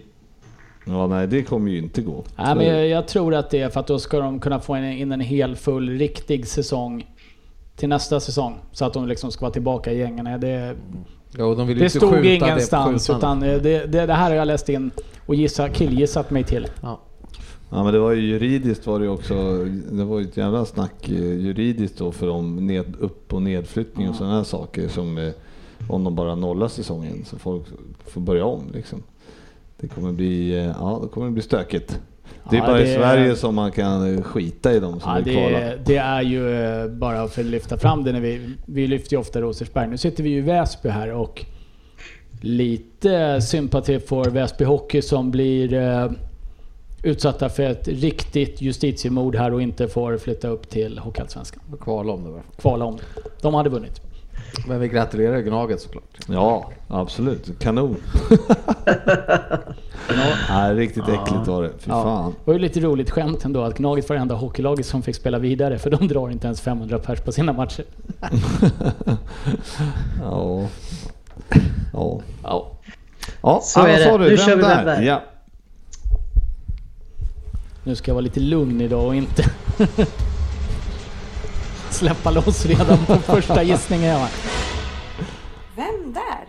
Ja, 0.87 1.07
nej, 1.07 1.27
det 1.27 1.43
kommer 1.43 1.71
ju 1.71 1.77
inte 1.77 2.01
gå. 2.01 2.23
Nej, 2.35 2.55
men 2.55 2.65
jag, 2.65 2.87
jag 2.87 3.07
tror 3.07 3.35
att 3.35 3.49
det 3.49 3.59
är 3.59 3.69
för 3.69 3.79
att 3.79 3.87
då 3.87 3.99
ska 3.99 4.19
de 4.19 4.39
kunna 4.39 4.59
få 4.59 4.77
in, 4.77 4.83
in 4.83 5.11
en 5.11 5.21
hel 5.21 5.55
full 5.55 5.89
riktig 5.89 6.47
säsong 6.47 7.07
till 7.75 7.89
nästa 7.89 8.19
säsong. 8.19 8.55
Så 8.71 8.85
att 8.85 8.93
de 8.93 9.07
liksom 9.07 9.31
ska 9.31 9.41
vara 9.45 9.53
tillbaka 9.53 9.91
i 9.91 9.97
gängen. 9.97 10.39
Det, 10.41 10.75
Ja, 11.37 11.45
och 11.45 11.57
de 11.57 11.67
det 11.67 11.73
inte 11.73 11.89
stod 11.89 12.13
det 12.13 12.35
ingenstans 12.35 13.07
skjutande. 13.07 13.47
utan 13.47 13.57
eh, 13.57 13.61
det, 13.61 13.91
det, 13.91 14.05
det 14.05 14.13
här 14.13 14.29
har 14.29 14.37
jag 14.37 14.47
läst 14.47 14.69
in 14.69 14.91
och 15.25 15.35
gissa, 15.35 15.69
killgissat 15.69 16.31
mig 16.31 16.43
till. 16.43 16.67
Ja. 16.81 16.99
Ja 17.69 17.83
men 17.83 17.93
det 17.93 17.99
var 17.99 18.11
ju 18.11 18.21
juridiskt 18.21 18.87
var 18.87 18.99
det 18.99 19.09
också, 19.09 19.33
det 19.91 20.03
var 20.03 20.19
ju 20.19 20.25
ett 20.25 20.37
jävla 20.37 20.65
snack 20.65 21.09
eh, 21.09 21.15
juridiskt 21.15 21.97
då 21.97 22.11
för 22.11 22.29
om 22.29 22.67
ned, 22.67 22.95
upp 22.99 23.33
och 23.33 23.41
nedflyttning 23.41 24.09
och 24.09 24.15
sådana 24.15 24.35
här 24.35 24.43
saker 24.43 24.87
som 24.87 25.17
eh, 25.17 25.33
om 25.89 26.03
de 26.03 26.15
bara 26.15 26.35
nollar 26.35 26.67
säsongen 26.67 27.25
så 27.25 27.37
folk 27.39 27.63
får 28.05 28.21
börja 28.21 28.45
om 28.45 28.63
liksom. 28.73 29.03
Det 29.79 29.87
kommer 29.87 30.11
bli, 30.11 30.57
eh, 30.59 30.65
ja 30.65 30.99
det 31.03 31.07
kommer 31.09 31.29
bli 31.31 31.41
stökigt. 31.41 31.99
Det 32.49 32.55
är 32.55 32.59
Ja, 32.61 32.67
bara 32.67 32.81
i 32.81 32.83
det- 32.83 32.93
Sverige 32.95 33.35
som 33.35 33.55
man 33.55 33.71
kan 33.71 34.23
skita 34.23 34.73
i 34.73 34.79
dem 34.79 34.99
som 34.99 35.11
Ja, 35.11 35.21
vill 35.25 35.33
kvala. 35.35 35.59
det, 35.59 35.79
det 35.85 35.97
är 35.97 36.21
ju 36.21 36.61
eh, 36.83 36.87
bara 36.87 37.27
för 37.27 37.41
att 37.41 37.47
lyfta 37.47 37.77
fram 37.77 38.03
det 38.03 38.11
när 38.11 38.19
vi, 38.21 38.55
vi 38.65 38.87
lyfter 38.87 39.13
ju 39.13 39.19
ofta 39.19 39.41
Rosersberg. 39.41 39.87
Nu 39.87 39.97
sitter 39.97 40.23
vi 40.23 40.29
ju 40.29 40.37
i 40.37 40.41
Väsby 40.41 40.89
här 40.89 41.11
och 41.13 41.45
lite 42.41 43.41
sympati 43.41 43.99
för 43.99 44.29
Väsby 44.29 44.65
Hockey 44.65 45.01
som 45.01 45.31
blir 45.31 45.73
eh, 45.73 46.11
utsatta 47.03 47.49
för 47.49 47.63
ett 47.63 47.87
riktigt 47.87 48.61
justitiemord 48.61 49.35
här 49.35 49.53
och 49.53 49.61
inte 49.61 49.87
får 49.87 50.17
flytta 50.17 50.47
upp 50.47 50.69
till 50.69 50.99
Hockeyallsvenskan. 50.99 51.63
Kvala 51.81 52.13
om 52.13 52.23
det 52.23 52.29
va. 52.29 52.39
Kvala 52.57 52.85
om 52.85 52.95
det. 52.95 53.03
De 53.41 53.53
hade 53.53 53.69
vunnit. 53.69 54.01
Men 54.67 54.79
vi 54.79 54.87
gratulerar 54.87 55.39
Gnaget 55.41 55.81
såklart. 55.81 56.03
Ja, 56.27 56.71
absolut. 56.87 57.59
Kanon. 57.59 57.95
Nej, 60.49 60.75
riktigt 60.75 61.03
äckligt 61.07 61.47
var 61.47 61.63
det. 61.63 61.69
Fy 61.79 61.89
Ja. 61.91 62.03
fan. 62.03 62.31
Det 62.31 62.37
var 62.45 62.53
ju 62.53 62.59
lite 62.59 62.79
roligt 62.79 63.09
skämt 63.09 63.45
ändå 63.45 63.61
att 63.63 63.77
Gnaget 63.77 64.09
var 64.09 64.15
det 64.15 64.21
enda 64.21 64.35
hockeylaget 64.35 64.85
som 64.85 65.01
fick 65.03 65.15
spela 65.15 65.39
vidare 65.39 65.77
för 65.79 65.89
de 65.89 66.07
drar 66.07 66.29
inte 66.29 66.47
ens 66.47 66.61
500 66.61 66.99
pers 66.99 67.19
på 67.19 67.31
sina 67.31 67.53
matcher. 67.53 67.83
Ja. 70.21 70.67
Ja. 71.93 72.21
Ja. 72.43 72.71
Ja, 73.41 73.59
Så 73.63 73.79
vad 73.79 73.89
är 73.89 73.97
det. 73.97 74.17
du? 74.17 74.29
Nu 74.29 74.35
Vem 74.35 74.37
kör 74.37 74.55
vi 74.55 74.61
där? 74.61 74.75
vem 74.75 74.85
där. 74.85 75.01
Ja. 75.01 75.21
Nu 77.83 77.95
ska 77.95 78.09
jag 78.11 78.15
vara 78.15 78.21
lite 78.23 78.39
lugn 78.39 78.81
idag 78.81 79.05
och 79.07 79.15
inte 79.15 79.43
släppa 81.97 82.31
loss 82.31 82.65
redan 82.65 83.05
på 83.05 83.15
första 83.33 83.63
gissningen 83.63 84.09
jag 84.09 84.17
har. 84.17 84.29
Vem 85.75 86.13
där? 86.13 86.47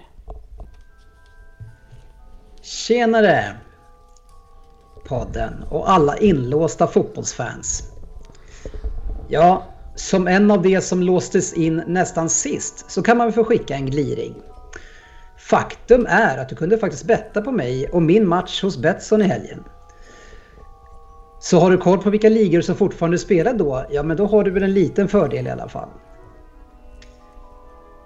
Tjenare! 2.62 3.57
Podden 5.09 5.64
och 5.70 5.90
alla 5.90 6.16
inlåsta 6.18 6.86
fotbollsfans. 6.86 7.82
Ja, 9.28 9.66
som 9.94 10.28
en 10.28 10.51
av 10.51 10.62
de 10.62 10.80
som 10.80 11.03
låstes 11.03 11.53
in 11.53 11.82
nästan 11.86 12.28
sist 12.28 12.90
så 12.90 13.03
kan 13.03 13.16
man 13.16 13.26
väl 13.26 13.34
få 13.34 13.44
skicka 13.44 13.74
en 13.74 13.86
gliring. 13.86 14.34
Faktum 15.38 16.07
är 16.09 16.38
att 16.38 16.49
du 16.49 16.57
kunde 16.57 16.78
faktiskt 16.78 17.05
betta 17.05 17.40
på 17.42 17.53
mig 17.53 17.88
och 17.88 18.03
min 18.03 18.28
match 18.28 18.62
hos 18.62 18.78
Betsson 18.78 19.22
i 19.22 19.24
helgen. 19.24 19.64
Så 21.41 21.59
har 21.59 21.70
du 21.70 21.78
koll 21.78 21.99
på 21.99 22.11
vilka 22.11 22.28
ligor 22.28 22.61
som 22.61 22.74
fortfarande 22.74 23.18
spelar 23.18 23.53
då, 23.55 23.86
ja 23.91 24.03
men 24.03 24.16
då 24.16 24.26
har 24.26 24.45
du 24.45 24.51
väl 24.51 24.62
en 24.62 24.72
liten 24.72 25.09
fördel 25.09 25.47
i 25.47 25.51
alla 25.51 25.68
fall. 25.68 25.89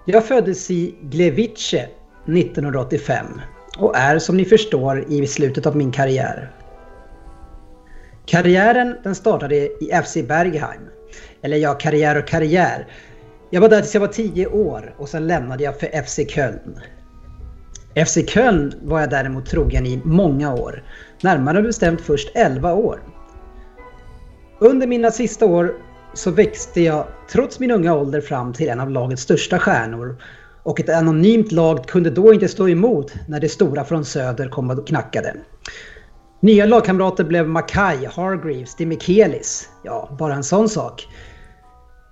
Jag 0.05 0.25
föddes 0.25 0.71
i 0.71 0.95
Glevice 1.01 1.73
1985 1.73 3.25
och 3.77 3.97
är 3.97 4.19
som 4.19 4.37
ni 4.37 4.45
förstår 4.45 5.05
i 5.11 5.27
slutet 5.27 5.65
av 5.65 5.75
min 5.75 5.91
karriär. 5.91 6.51
Karriären 8.25 8.95
den 9.03 9.15
startade 9.15 9.55
i 9.55 10.01
FC 10.05 10.17
Bergheim. 10.27 10.81
Eller 11.41 11.57
ja, 11.57 11.73
karriär 11.73 12.17
och 12.17 12.27
karriär. 12.27 12.87
Jag 13.49 13.61
var 13.61 13.69
där 13.69 13.81
tills 13.81 13.93
jag 13.93 14.01
var 14.01 14.07
10 14.07 14.47
år 14.47 14.95
och 14.97 15.09
sen 15.09 15.27
lämnade 15.27 15.63
jag 15.63 15.79
för 15.79 16.03
FC 16.03 16.19
Köln. 16.29 16.79
FC 18.05 18.17
Köln 18.27 18.73
var 18.81 18.99
jag 18.99 19.09
däremot 19.09 19.45
trogen 19.45 19.85
i 19.85 20.01
många 20.03 20.53
år. 20.53 20.83
Närmare 21.21 21.61
bestämt 21.61 22.01
först 22.01 22.31
11 22.35 22.73
år. 22.73 23.12
Under 24.59 24.87
mina 24.87 25.11
sista 25.11 25.45
år 25.45 25.73
så 26.13 26.31
växte 26.31 26.81
jag 26.81 27.05
trots 27.31 27.59
min 27.59 27.71
unga 27.71 27.93
ålder 27.93 28.21
fram 28.21 28.53
till 28.53 28.69
en 28.69 28.79
av 28.79 28.89
lagets 28.89 29.21
största 29.21 29.59
stjärnor. 29.59 30.17
Och 30.63 30.79
ett 30.79 30.89
anonymt 30.89 31.51
lag 31.51 31.85
kunde 31.85 32.09
då 32.09 32.33
inte 32.33 32.47
stå 32.47 32.69
emot 32.69 33.13
när 33.27 33.39
det 33.39 33.49
stora 33.49 33.83
från 33.83 34.05
söder 34.05 34.49
kom 34.49 34.69
och 34.69 34.87
knackade. 34.87 35.35
Nya 36.39 36.65
lagkamrater 36.65 37.23
blev 37.23 37.47
Mackay, 37.47 38.05
Hargreaves, 38.05 38.75
Demichelis. 38.75 39.69
Ja, 39.83 40.15
bara 40.19 40.33
en 40.33 40.43
sån 40.43 40.69
sak. 40.69 41.07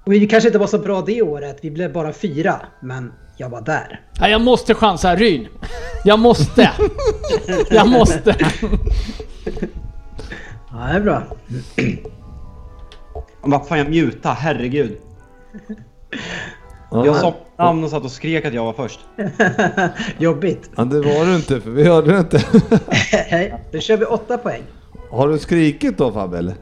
Och 0.05 0.13
vi 0.13 0.27
kanske 0.27 0.49
inte 0.49 0.59
var 0.59 0.67
så 0.67 0.79
bra 0.79 1.03
det 1.05 1.21
året, 1.21 1.57
vi 1.61 1.71
blev 1.71 1.93
bara 1.93 2.13
fyra. 2.13 2.55
Men 2.81 3.13
jag 3.37 3.49
var 3.49 3.61
där. 3.61 4.01
Ja, 4.19 4.27
jag 4.27 4.41
måste 4.41 4.73
chansa 4.73 5.15
Ryn. 5.15 5.47
Jag 6.03 6.19
måste. 6.19 6.71
Jag 7.69 7.87
måste. 7.87 8.35
Ja, 10.71 10.77
det 10.77 10.95
är 10.95 10.99
bra. 10.99 11.23
Vad 13.41 13.67
fan 13.67 13.77
jag 13.77 13.89
muta, 13.89 14.29
herregud. 14.29 14.97
Ja, 16.91 17.05
Jag 17.05 17.15
sa 17.15 17.33
namn 17.57 17.83
och 17.83 17.89
satt 17.89 18.03
och 18.03 18.11
skrek 18.11 18.45
att 18.45 18.53
jag 18.53 18.65
var 18.65 18.73
först. 18.73 18.99
Jobbigt. 20.17 20.69
Ja, 20.75 20.83
det 20.83 20.99
var 20.99 21.25
du 21.25 21.35
inte, 21.35 21.61
för 21.61 21.69
vi 21.69 21.83
hörde 21.83 22.11
det 22.11 22.19
inte. 22.19 22.41
Hej, 23.11 23.53
då 23.71 23.79
kör 23.79 23.97
vi 23.97 24.05
åtta 24.05 24.37
poäng. 24.37 24.61
Har 25.09 25.27
du 25.29 25.39
skrikit 25.39 25.97
då 25.97 26.11
Fabbe 26.11 26.37
eller? 26.37 26.53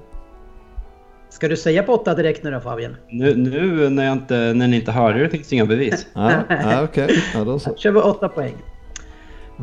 Ska 1.29 1.47
du 1.47 1.57
säga 1.57 1.83
på 1.83 1.93
åtta 1.93 2.15
direkt 2.15 2.43
nu 2.43 2.51
då 2.51 2.59
Fabian? 2.59 2.95
Nu, 3.09 3.35
nu 3.35 3.89
när, 3.89 4.05
jag 4.05 4.13
inte, 4.13 4.35
när 4.35 4.67
ni 4.67 4.75
inte 4.75 4.91
hörde 4.91 5.19
det 5.19 5.29
finns 5.29 5.53
inga 5.53 5.65
bevis. 5.65 6.07
Ja, 6.13 6.31
ja 6.49 6.83
okej. 6.83 7.23
Ja, 7.33 7.43
då 7.43 7.59
så. 7.59 7.75
kör 7.75 7.91
vi 7.91 7.99
åtta 7.99 8.29
poäng. 8.29 8.55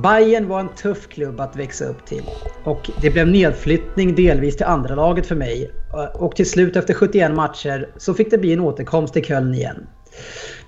Bayern 0.02 0.48
var 0.48 0.60
en 0.60 0.68
tuff 0.68 1.08
klubb 1.08 1.40
att 1.40 1.56
växa 1.56 1.84
upp 1.84 2.06
till. 2.06 2.22
Och 2.64 2.90
det 3.02 3.10
blev 3.10 3.28
nedflyttning 3.28 4.14
delvis 4.14 4.56
till 4.56 4.66
andra 4.66 4.94
laget 4.94 5.26
för 5.26 5.34
mig. 5.34 5.70
Och 6.14 6.36
till 6.36 6.50
slut 6.50 6.76
efter 6.76 6.94
71 6.94 7.34
matcher 7.34 7.88
så 7.96 8.14
fick 8.14 8.30
det 8.30 8.38
bli 8.38 8.52
en 8.52 8.60
återkomst 8.60 9.14
till 9.14 9.24
Köln 9.24 9.54
igen. 9.54 9.86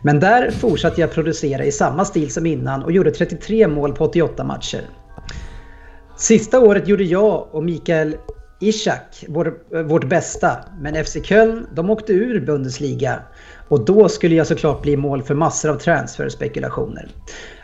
Men 0.03 0.21
där 0.21 0.51
fortsatte 0.51 1.01
jag 1.01 1.13
producera 1.13 1.65
i 1.65 1.73
samma 1.73 2.05
stil 2.05 2.33
som 2.33 2.47
innan 2.47 2.83
och 2.83 2.93
gjorde 2.93 3.11
33 3.11 3.69
mål 3.69 3.93
på 3.93 4.05
88 4.05 4.45
matcher. 4.45 4.83
Sista 6.17 6.61
året 6.61 6.89
gjorde 6.89 7.05
jag 7.05 7.49
och 7.51 7.65
Mikael 7.65 8.17
Ishak 8.61 9.25
vår, 9.29 9.83
vårt 9.83 10.09
bästa, 10.09 10.57
men 10.81 11.05
FC 11.05 11.17
Köln 11.25 11.67
de 11.75 11.91
åkte 11.91 12.13
ur 12.13 12.41
Bundesliga 12.41 13.23
och 13.69 13.85
då 13.85 14.09
skulle 14.09 14.35
jag 14.35 14.47
såklart 14.47 14.83
bli 14.83 14.97
mål 14.97 15.23
för 15.23 15.35
massor 15.35 15.71
av 15.71 15.77
transferspekulationer. 15.77 17.09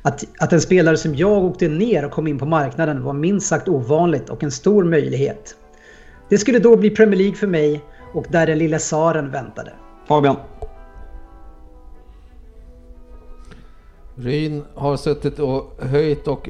Att, 0.06 0.24
att 0.38 0.52
en 0.52 0.60
spelare 0.60 0.96
som 0.96 1.14
jag 1.14 1.44
åkte 1.44 1.68
ner 1.68 2.04
och 2.04 2.10
kom 2.10 2.26
in 2.26 2.38
på 2.38 2.46
marknaden 2.46 3.02
var 3.02 3.12
minst 3.12 3.46
sagt 3.46 3.68
ovanligt 3.68 4.30
och 4.30 4.42
en 4.42 4.50
stor 4.50 4.84
möjlighet. 4.84 5.56
Det 6.28 6.38
skulle 6.38 6.58
då 6.58 6.76
bli 6.76 6.90
Premier 6.90 7.18
League 7.18 7.36
för 7.36 7.46
mig 7.46 7.84
och 8.12 8.26
där 8.30 8.46
den 8.46 8.58
lilla 8.58 8.78
Saren 8.78 9.30
väntade. 9.30 9.72
Fabian. 10.08 10.36
Ryn 14.14 14.64
har 14.74 14.96
suttit 14.96 15.38
och 15.38 15.78
höjt 15.78 16.28
och 16.28 16.48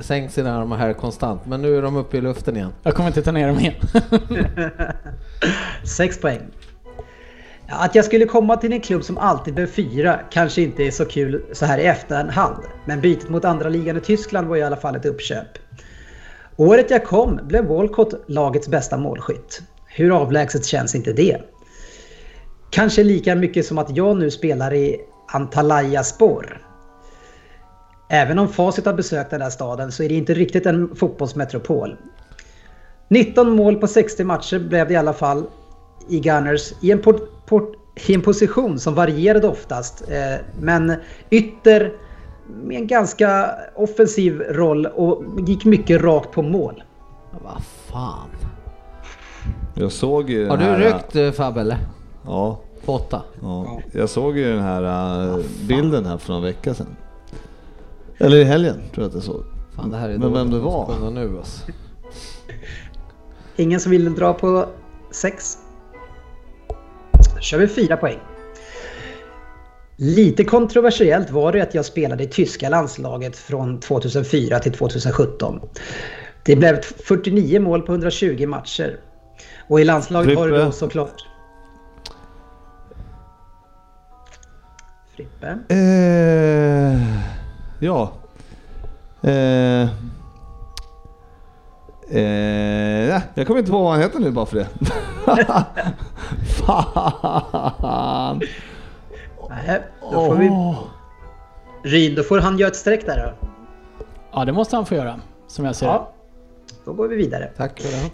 sänkt 0.00 0.34
sina 0.34 0.58
armar 0.60 0.76
här 0.76 0.92
konstant, 0.92 1.46
men 1.46 1.62
nu 1.62 1.76
är 1.76 1.82
de 1.82 1.96
uppe 1.96 2.16
i 2.16 2.20
luften 2.20 2.56
igen. 2.56 2.72
Jag 2.82 2.94
kommer 2.94 3.08
inte 3.08 3.22
ta 3.22 3.32
ner 3.32 3.48
dem 3.48 3.58
igen. 3.58 3.74
Sex 5.84 6.20
poäng. 6.20 6.40
Att 7.74 7.94
jag 7.94 8.04
skulle 8.04 8.24
komma 8.24 8.56
till 8.56 8.72
en 8.72 8.80
klubb 8.80 9.04
som 9.04 9.18
alltid 9.18 9.54
blev 9.54 9.66
fyra 9.66 10.20
kanske 10.30 10.62
inte 10.62 10.82
är 10.82 10.90
så 10.90 11.04
kul 11.04 11.42
så 11.52 11.66
här 11.66 11.78
i 11.78 11.84
efterhand. 11.84 12.64
Men 12.84 13.00
bytet 13.00 13.28
mot 13.28 13.44
andra 13.44 13.68
ligan 13.68 13.96
i 13.96 14.00
Tyskland 14.00 14.48
var 14.48 14.56
i 14.56 14.62
alla 14.62 14.76
fall 14.76 14.96
ett 14.96 15.06
uppköp. 15.06 15.46
Året 16.56 16.90
jag 16.90 17.04
kom 17.04 17.40
blev 17.42 17.64
Walcott 17.64 18.24
lagets 18.26 18.68
bästa 18.68 18.96
målskytt. 18.96 19.62
Hur 19.86 20.16
avlägset 20.20 20.64
känns 20.64 20.94
inte 20.94 21.12
det? 21.12 21.36
Kanske 22.70 23.02
lika 23.02 23.34
mycket 23.34 23.66
som 23.66 23.78
att 23.78 23.96
jag 23.96 24.16
nu 24.16 24.30
spelar 24.30 24.74
i 24.74 25.00
Antalya 25.32 26.04
Spor. 26.04 26.60
Även 28.10 28.38
om 28.38 28.48
Facit 28.48 28.86
har 28.86 28.94
besökt 28.94 29.30
den 29.30 29.42
här 29.42 29.50
staden 29.50 29.92
så 29.92 30.02
är 30.02 30.08
det 30.08 30.14
inte 30.14 30.34
riktigt 30.34 30.66
en 30.66 30.96
fotbollsmetropol. 30.96 31.96
19 33.08 33.50
mål 33.50 33.76
på 33.76 33.86
60 33.86 34.24
matcher 34.24 34.58
blev 34.58 34.88
det 34.88 34.94
i 34.94 34.96
alla 34.96 35.12
fall 35.12 35.46
i 36.08 36.20
Gunners 36.20 36.72
i 36.80 36.90
en, 36.90 37.02
port, 37.02 37.46
port, 37.46 37.72
i 38.06 38.14
en 38.14 38.22
position 38.22 38.78
som 38.78 38.94
varierade 38.94 39.48
oftast. 39.48 40.02
Eh, 40.08 40.44
men 40.60 40.94
ytter 41.30 41.92
med 42.64 42.76
en 42.76 42.86
ganska 42.86 43.50
offensiv 43.74 44.40
roll 44.40 44.86
och 44.86 45.24
gick 45.46 45.64
mycket 45.64 46.02
rakt 46.02 46.32
på 46.32 46.42
mål. 46.42 46.82
Vad 47.44 47.62
fan. 47.86 48.28
Jag 49.74 49.92
såg 49.92 50.30
ju 50.30 50.48
Har 50.48 50.56
du 50.56 50.64
här, 50.64 50.78
ryckt 50.78 51.16
eh, 51.16 51.30
Fab 51.30 51.58
eller? 51.58 51.78
Ja, 52.24 52.60
På 52.84 52.92
åtta? 52.94 53.22
ja. 53.42 53.80
Jag 53.92 54.08
såg 54.08 54.38
ju 54.38 54.44
den 54.52 54.62
här 54.62 54.82
äh, 55.28 55.36
bilden 55.68 56.06
här 56.06 56.18
för 56.18 56.32
någon 56.32 56.42
vecka 56.42 56.74
sedan. 56.74 56.96
Eller 58.18 58.36
i 58.36 58.44
helgen 58.44 58.74
tror 58.94 59.04
jag 59.04 59.08
att 59.08 59.14
jag 59.14 59.22
såg. 59.22 59.42
Fan, 59.76 59.90
det 59.90 59.96
här 59.96 60.08
är 60.08 60.18
Men 60.18 60.32
vem 60.32 60.50
det 60.50 60.58
var? 60.58 61.10
nu 61.10 61.38
alltså. 61.38 61.66
Ingen 63.56 63.80
som 63.80 63.90
vill 63.90 64.14
dra 64.14 64.32
på 64.32 64.66
6? 65.10 65.58
Då 67.42 67.46
kör 67.46 67.58
vi 67.58 67.68
4 67.68 67.96
poäng. 67.96 68.18
Lite 69.96 70.44
kontroversiellt 70.44 71.30
var 71.30 71.52
det 71.52 71.60
att 71.60 71.74
jag 71.74 71.84
spelade 71.84 72.24
i 72.24 72.26
tyska 72.26 72.68
landslaget 72.68 73.36
från 73.36 73.80
2004 73.80 74.58
till 74.58 74.72
2017. 74.72 75.60
Det 76.44 76.56
blev 76.56 76.80
49 76.82 77.60
mål 77.60 77.82
på 77.82 77.92
120 77.92 78.46
matcher. 78.46 79.00
Och 79.68 79.80
i 79.80 79.84
landslaget 79.84 80.38
var 80.38 80.48
det 80.48 80.56
då 80.56 80.62
Frippe. 80.62 80.76
såklart... 80.76 81.14
Frippe? 85.16 85.58
Eh, 85.68 86.98
ja. 87.80 88.12
Eh, 89.22 89.82
eh, 92.10 93.08
ja, 93.08 93.22
jag 93.34 93.46
kommer 93.46 93.60
inte 93.60 93.72
på 93.72 93.82
vad 93.82 93.92
han 93.92 94.00
heter 94.00 94.18
nu 94.18 94.30
bara 94.30 94.46
för 94.46 94.56
det. 94.56 94.68
Fan. 96.66 98.40
Nej, 99.50 99.82
då 100.00 100.26
får 100.26 100.36
vi... 100.36 100.50
Ryn, 101.84 102.14
då 102.14 102.22
får 102.22 102.38
han 102.38 102.58
göra 102.58 102.70
ett 102.70 102.76
streck 102.76 103.06
där 103.06 103.16
då. 103.40 103.48
Ja, 104.32 104.44
det 104.44 104.52
måste 104.52 104.76
han 104.76 104.86
få 104.86 104.94
göra, 104.94 105.20
som 105.46 105.64
jag 105.64 105.76
ser. 105.76 105.86
Ja, 105.86 106.12
då 106.84 106.92
går 106.92 107.08
vi 107.08 107.16
vidare. 107.16 107.50
Tack 107.56 107.80
för 107.80 107.88
det. 107.88 108.10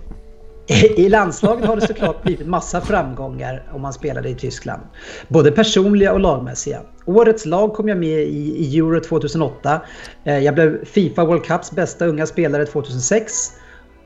I 1.00 1.08
landslaget 1.08 1.66
har 1.66 1.76
det 1.76 1.86
såklart 1.86 2.22
blivit 2.22 2.46
massa 2.46 2.80
framgångar 2.80 3.62
om 3.74 3.80
man 3.82 3.92
spelade 3.92 4.28
i 4.28 4.34
Tyskland. 4.34 4.82
Både 5.28 5.50
personliga 5.52 6.12
och 6.12 6.20
lagmässiga. 6.20 6.80
Årets 7.06 7.46
lag 7.46 7.74
kom 7.74 7.88
jag 7.88 7.98
med 7.98 8.18
i, 8.22 8.64
i 8.64 8.78
Euro 8.78 9.00
2008. 9.00 9.80
Eh, 10.24 10.38
Jag 10.38 10.54
blev 10.54 10.84
Fifa 10.84 11.24
World 11.24 11.44
Cups 11.44 11.70
bästa 11.72 12.06
unga 12.06 12.26
spelare 12.26 12.66
2006. 12.66 13.52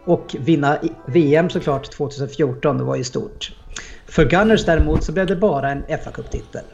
Och 0.04 0.36
vinna 0.38 0.78
VM 1.06 1.50
såklart 1.50 1.90
2014, 1.90 2.78
det 2.78 2.84
var 2.84 2.96
ju 2.96 3.04
stort. 3.04 3.52
För 4.12 4.24
Gunners 4.24 4.64
däremot 4.64 5.04
så 5.04 5.12
blev 5.12 5.26
det 5.26 5.36
bara 5.36 5.70
en 5.70 5.98
fa 6.04 6.10
Cup-titel. 6.10 6.64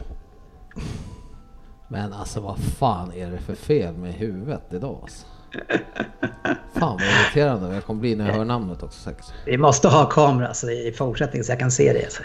Men 1.87 2.13
alltså 2.13 2.39
vad 2.39 2.57
fan 2.59 3.13
är 3.13 3.31
det 3.31 3.37
för 3.37 3.55
fel 3.55 3.93
med 3.93 4.13
huvudet 4.13 4.61
idag 4.73 4.99
alltså? 5.01 5.25
Fan 6.73 6.97
vad 6.97 7.01
irriterande 7.01 7.73
jag 7.73 7.85
kommer 7.85 8.01
bli 8.01 8.15
när 8.15 8.27
jag 8.27 8.33
hör 8.33 8.45
namnet 8.45 8.83
också 8.83 8.99
säkert. 8.99 9.25
Vi 9.45 9.57
måste 9.57 9.87
ha 9.87 10.05
kamera 10.05 10.47
alltså, 10.47 10.71
i 10.71 10.93
fortsättning 10.97 11.43
så 11.43 11.51
jag 11.51 11.59
kan 11.59 11.71
se 11.71 11.93
det. 11.93 12.03
alltså. 12.03 12.23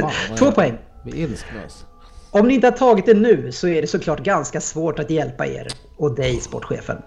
Fan, 0.00 0.10
Två 0.36 0.44
jag 0.44 0.54
poäng. 0.54 0.78
Ilsklös. 1.04 1.86
Om 2.30 2.48
ni 2.48 2.54
inte 2.54 2.66
har 2.66 2.72
tagit 2.72 3.06
det 3.06 3.14
nu 3.14 3.52
så 3.52 3.68
är 3.68 3.80
det 3.82 3.86
såklart 3.86 4.20
ganska 4.20 4.60
svårt 4.60 4.98
att 4.98 5.10
hjälpa 5.10 5.46
er 5.46 5.68
och 5.96 6.14
dig 6.14 6.40
sportchefen. 6.40 7.02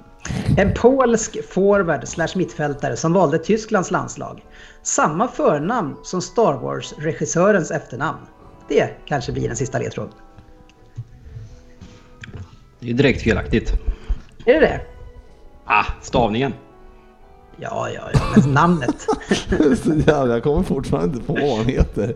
En 0.57 0.73
polsk 0.73 1.37
forward 1.49 2.07
slash 2.07 2.27
mittfältare 2.35 2.95
som 2.95 3.13
valde 3.13 3.37
Tysklands 3.37 3.91
landslag. 3.91 4.43
Samma 4.87 5.27
förnamn 5.27 5.95
som 6.03 6.21
Star 6.21 6.53
Wars-regissörens 6.53 7.71
efternamn. 7.71 8.17
Det 8.67 8.89
kanske 9.05 9.31
blir 9.31 9.47
den 9.47 9.57
sista 9.57 9.79
ledtråden. 9.79 10.13
Det 12.79 12.89
är 12.89 12.93
direkt 12.93 13.21
felaktigt. 13.21 13.73
Är 14.45 14.53
det 14.53 14.59
det? 14.59 14.81
Ah, 15.65 15.85
stavningen. 16.01 16.53
Ja, 17.59 17.89
ja, 17.95 18.01
ja, 18.13 18.19
men 18.35 18.53
namnet. 18.53 18.95
Så 19.83 19.93
jävla, 19.93 20.33
jag 20.33 20.43
kommer 20.43 20.63
fortfarande 20.63 21.15
inte 21.15 21.27
på 21.27 21.33
vad 21.33 21.57
han 21.57 21.65
heter. 21.65 22.13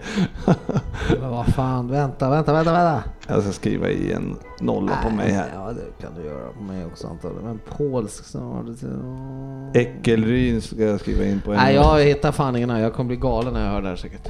Men 1.22 1.30
vad 1.30 1.46
fan, 1.48 1.88
vänta, 1.88 2.30
vänta, 2.30 2.54
vänta, 2.54 2.72
vänta. 2.74 3.04
Jag 3.28 3.44
ska 3.44 3.52
skriva 3.52 3.89
i 3.89 4.14
en 4.14 4.36
nolla 4.60 4.92
på 5.04 5.10
mig 5.10 5.32
här. 5.32 5.50
Ja 5.54 5.72
det 5.74 6.04
kan 6.06 6.16
du 6.16 6.26
göra 6.26 6.52
på 6.58 6.64
mig 6.64 6.86
också 6.86 7.08
antagligen. 7.08 7.46
Men 7.46 7.60
polsk 7.78 8.26
snart. 8.26 8.66
Äckelryn 9.74 10.62
ska 10.62 10.84
jag 10.84 11.00
skriva 11.00 11.26
in 11.26 11.42
på 11.42 11.52
en 11.52 11.58
Nej 11.58 11.76
jag 11.76 12.00
hittar 12.00 12.32
fan 12.32 12.56
ingen. 12.56 12.70
Jag 12.70 12.94
kommer 12.94 13.08
bli 13.08 13.18
galen 13.18 13.54
när 13.54 13.66
jag 13.66 13.72
hör 13.72 13.82
det 13.82 13.89
här 13.89 13.96
säkert. 13.96 14.28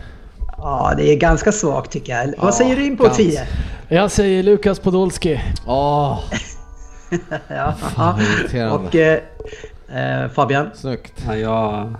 Ja, 0.57 0.93
det 0.97 1.12
är 1.14 1.16
ganska 1.18 1.51
svagt 1.51 1.91
tycker 1.91 2.14
jag. 2.14 2.28
Ja, 2.28 2.34
Vad 2.38 2.53
säger 2.53 2.76
du 2.76 2.86
in 2.86 2.97
på 2.97 3.03
gans. 3.03 3.18
10? 3.18 3.47
Jag 3.88 4.12
säger 4.12 4.43
Lukas 4.43 4.80
Podolski. 4.80 5.41
Åh, 5.66 6.20
Ja, 7.47 7.74
fan 7.78 8.20
och 8.72 8.95
eh, 8.95 9.20
Fabian? 10.33 10.69
Snyggt. 10.73 11.23
Ja, 11.27 11.35
jag, 11.37 11.93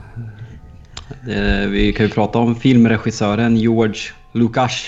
det, 1.26 1.68
vi 1.68 1.94
kan 1.94 2.06
ju 2.06 2.12
prata 2.12 2.40
om 2.40 2.56
filmregissören 2.56 3.58
George 3.58 4.00
Lukas. 4.32 4.86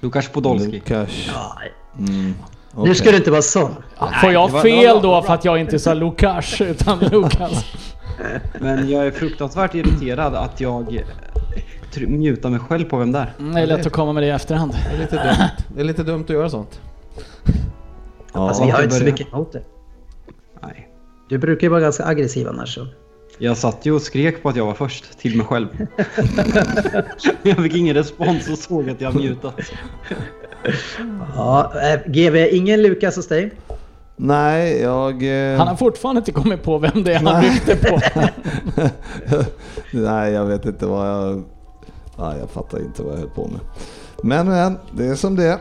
Lukas 0.00 0.28
Podolski. 0.28 0.70
Lukas. 0.72 1.28
Ja, 1.34 1.58
Mm. 1.98 2.34
Nu 2.74 2.82
okej. 2.82 2.94
ska 2.94 3.10
du 3.10 3.16
inte 3.16 3.30
vara 3.30 3.42
sån. 3.42 3.74
Får 4.20 4.32
jag 4.32 4.48
var- 4.48 4.60
fel 4.62 5.02
då 5.02 5.22
för 5.22 5.34
att 5.34 5.44
jag 5.44 5.58
inte 5.58 5.78
sa 5.78 5.94
Lukas 5.94 6.60
utan 6.60 6.98
Lukas? 6.98 7.64
Men 8.60 8.90
jag 8.90 9.06
är 9.06 9.10
fruktansvärt 9.10 9.74
irriterad 9.74 10.34
att 10.34 10.60
jag 10.60 11.00
tr- 11.92 12.08
mutar 12.08 12.50
mig 12.50 12.60
själv 12.60 12.84
på 12.84 12.96
vem 12.96 13.12
där. 13.12 13.32
Mm, 13.38 13.54
Det 13.54 13.60
är 13.60 13.66
lätt 13.66 13.86
att 13.86 13.92
komma 13.92 14.12
med 14.12 14.22
det 14.22 14.26
i 14.26 14.30
efterhand. 14.30 14.72
Det 14.90 14.96
är 14.96 14.98
lite 15.00 15.16
dumt. 15.16 15.64
Det 15.74 15.80
är 15.80 15.84
lite 15.84 16.02
dumt 16.02 16.22
att 16.24 16.30
göra 16.30 16.50
sånt. 16.50 16.80
Ja, 18.32 18.48
Alltså 18.48 18.64
vi 18.64 18.70
har 18.70 18.82
inte 18.82 18.94
så 18.94 19.04
mycket 19.04 19.32
emot 19.32 19.52
det. 19.52 19.62
Nej. 20.62 20.88
Du 21.28 21.38
brukar 21.38 21.62
ju 21.66 21.68
vara 21.70 21.80
ganska 21.80 22.04
aggressiv 22.04 22.48
annars. 22.48 22.74
Så. 22.74 22.86
Jag 23.38 23.56
satt 23.56 23.86
ju 23.86 23.92
och 23.92 24.02
skrek 24.02 24.42
på 24.42 24.48
att 24.48 24.56
jag 24.56 24.66
var 24.66 24.74
först 24.74 25.18
till 25.18 25.36
mig 25.36 25.46
själv. 25.46 25.68
jag 27.42 27.56
fick 27.62 27.74
ingen 27.74 27.94
respons 27.94 28.48
och 28.50 28.58
såg 28.58 28.90
att 28.90 29.00
jag 29.00 29.14
mutat. 29.14 29.54
Ja, 31.36 31.72
eh, 31.82 32.00
GV, 32.12 32.36
ingen 32.36 32.82
Lukas 32.82 33.16
hos 33.16 33.28
dig? 33.28 33.50
Nej, 34.16 34.80
jag... 34.80 35.12
eh, 35.52 35.58
Han 35.58 35.68
har 35.68 35.76
fortfarande 35.76 36.18
inte 36.18 36.32
kommit 36.32 36.62
på 36.62 36.78
vem 36.78 37.04
det 37.04 37.12
är 37.14 37.16
han 37.20 37.24
Nej. 37.42 37.50
ryckte 37.50 37.76
på. 37.76 38.00
Nej, 39.92 40.32
jag 40.32 40.44
vet 40.46 40.64
inte 40.66 40.86
vad 40.86 41.08
jag... 41.08 41.44
Nej, 42.18 42.38
jag 42.40 42.50
fattar 42.50 42.78
inte 42.78 43.02
vad 43.02 43.12
jag 43.14 43.18
höll 43.18 43.28
på 43.30 43.46
med. 43.48 43.60
Men, 44.22 44.48
men, 44.48 44.78
det 44.92 45.06
är 45.06 45.14
som 45.14 45.36
det 45.36 45.44
är. 45.46 45.58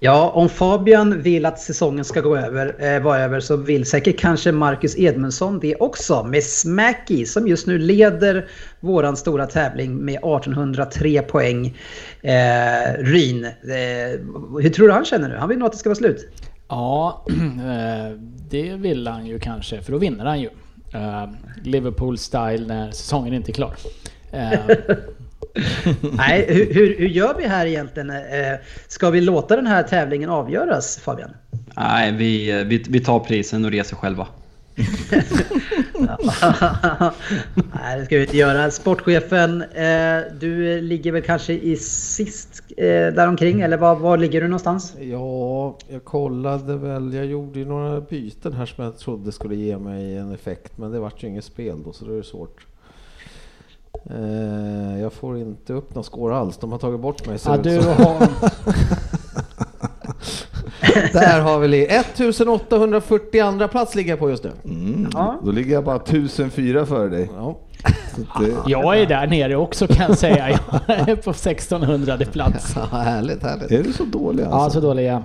Ja, 0.06 0.30
om 0.30 0.50
Fabian 0.50 1.22
vill 1.22 1.46
att 1.46 1.60
säsongen 1.60 2.06
ska 2.06 2.22
gå 2.22 2.38
över, 2.38 2.96
eh, 2.96 3.02
vara 3.02 3.20
över 3.20 3.40
så 3.40 3.58
vill 3.58 3.86
säkert 3.86 4.20
kanske 4.20 4.52
Marcus 4.52 4.98
Edmundsson 4.98 5.60
det 5.60 5.76
också 5.76 6.24
med 6.24 6.44
Smacky 6.44 7.26
som 7.26 7.48
just 7.48 7.68
nu 7.68 7.78
leder 7.78 8.48
våran 8.80 9.18
stora 9.18 9.46
tävling 9.46 9.96
med 9.96 10.14
1803 10.16 11.22
poäng. 11.22 11.78
Eh, 12.22 12.94
Ryn, 12.98 13.46
eh, 13.46 13.52
hur 14.62 14.70
tror 14.70 14.88
du 14.88 14.94
han 14.94 15.06
känner 15.06 15.30
nu? 15.30 15.36
Han 15.36 15.50
vill 15.50 15.58
nog 15.58 15.66
att 15.66 15.72
det 15.72 15.78
ska 15.78 15.90
vara 15.90 15.96
slut. 15.96 16.28
Ja, 16.68 17.26
eh, 17.30 18.18
det 18.50 18.74
vill 18.74 19.08
han 19.08 19.26
ju 19.26 19.40
kanske, 19.40 19.82
för 19.82 19.92
då 19.92 19.98
vinner 19.98 20.26
han 20.26 20.42
ju. 20.42 20.50
Eh, 20.94 21.30
Liverpool-style 21.64 22.68
när 22.68 22.92
säsongen 22.92 23.34
inte 23.34 23.52
är 23.52 23.54
klar. 23.54 23.76
Nej, 26.18 26.46
hur, 26.50 26.74
hur, 26.74 26.98
hur 26.98 27.08
gör 27.08 27.36
vi 27.38 27.48
här 27.48 27.66
egentligen? 27.66 28.10
Eh, 28.10 28.16
Ska 28.88 29.10
vi 29.10 29.22
låta 29.22 29.56
den 29.56 29.68
här 29.68 29.84
tävlingen 29.84 30.30
avgöras 30.30 30.98
Fabian? 30.98 31.30
Nej, 31.76 32.12
vi, 32.12 32.52
eh, 32.52 32.66
vi, 32.66 32.86
vi 32.90 33.00
tar 33.00 33.20
prisen 33.20 33.66
och 33.66 33.72
reser 33.72 33.96
själva. 33.96 34.28
Nej, 37.74 38.00
det 38.00 38.06
ska 38.06 38.16
vi 38.16 38.22
inte 38.22 38.38
göra. 38.38 38.72
Sportchefen, 38.72 39.62
eh, 39.62 40.20
du 40.40 40.82
ligger 40.82 41.12
väl 41.12 41.22
kanske 41.22 41.54
i 41.54 41.78
sist 41.78 42.64
däromkring, 42.78 43.62
eller 43.62 43.78
var, 43.78 43.96
var 43.96 44.18
ligger 44.18 44.42
du 44.42 44.48
någonstans? 44.48 44.96
Ja, 45.02 45.78
jag 45.88 46.04
kollade 46.04 46.78
väl. 46.78 47.14
Jag 47.14 47.26
gjorde 47.26 47.60
ju 47.60 47.66
några 47.66 48.02
byten 48.02 48.54
här 48.54 48.66
som 48.66 48.84
jag 48.84 48.98
trodde 48.98 49.32
skulle 49.32 49.56
ge 49.56 49.78
mig 49.78 50.18
en 50.18 50.34
effekt. 50.34 50.78
Men 50.78 50.92
det 50.92 51.00
vart 51.00 51.24
ju 51.24 51.28
inget 51.28 51.46
spel 51.46 51.84
då, 51.86 51.94
så 51.94 52.06
då 52.06 52.14
är 52.14 52.18
det 52.18 52.24
svårt. 52.24 52.66
Eh, 54.10 55.02
jag 55.02 55.14
får 55.14 55.38
inte 55.38 55.74
upp 55.74 55.96
någon 55.96 56.04
score 56.04 56.36
alls. 56.36 56.58
De 56.58 56.72
har 56.72 56.80
tagit 56.80 57.00
bort 57.00 57.28
mig. 57.28 57.40
ser 57.40 57.52
ja, 57.52 57.58
du 57.58 57.80
har... 57.82 58.28
Där 61.14 61.42
har 61.42 61.60
vi 61.60 61.68
li- 61.68 61.86
1842 61.88 63.68
plats 63.68 63.96
ligger 63.96 64.10
jag 64.12 64.20
på 64.20 64.30
just 64.30 64.44
nu. 64.44 64.52
Mm. 64.66 65.08
Ja. 65.14 65.40
Då 65.44 65.52
ligger 65.52 65.74
jag 65.74 65.84
bara 65.84 65.96
1004 65.96 66.86
före 66.86 67.10
dig. 67.10 67.30
Ja. 67.38 67.58
Det, 68.40 68.54
Jag 68.72 69.00
är 69.00 69.06
där 69.06 69.28
nere 69.28 69.56
också 69.56 69.88
kan 69.88 70.06
jag 70.08 70.18
säga. 70.18 70.60
Jag 70.88 71.10
är 71.10 71.16
på 71.16 71.30
1600 71.32 72.18
plats. 72.32 72.76
Ja, 72.92 72.98
härligt, 72.98 73.44
härligt. 73.44 73.72
är 73.72 73.84
du 73.84 73.94
så 73.94 74.04
dålig 74.04 74.44
Ja, 74.44 74.48
alltså? 74.50 74.82
så 74.82 74.88
dålig 74.88 75.08
är 75.08 75.12
jag. 75.12 75.24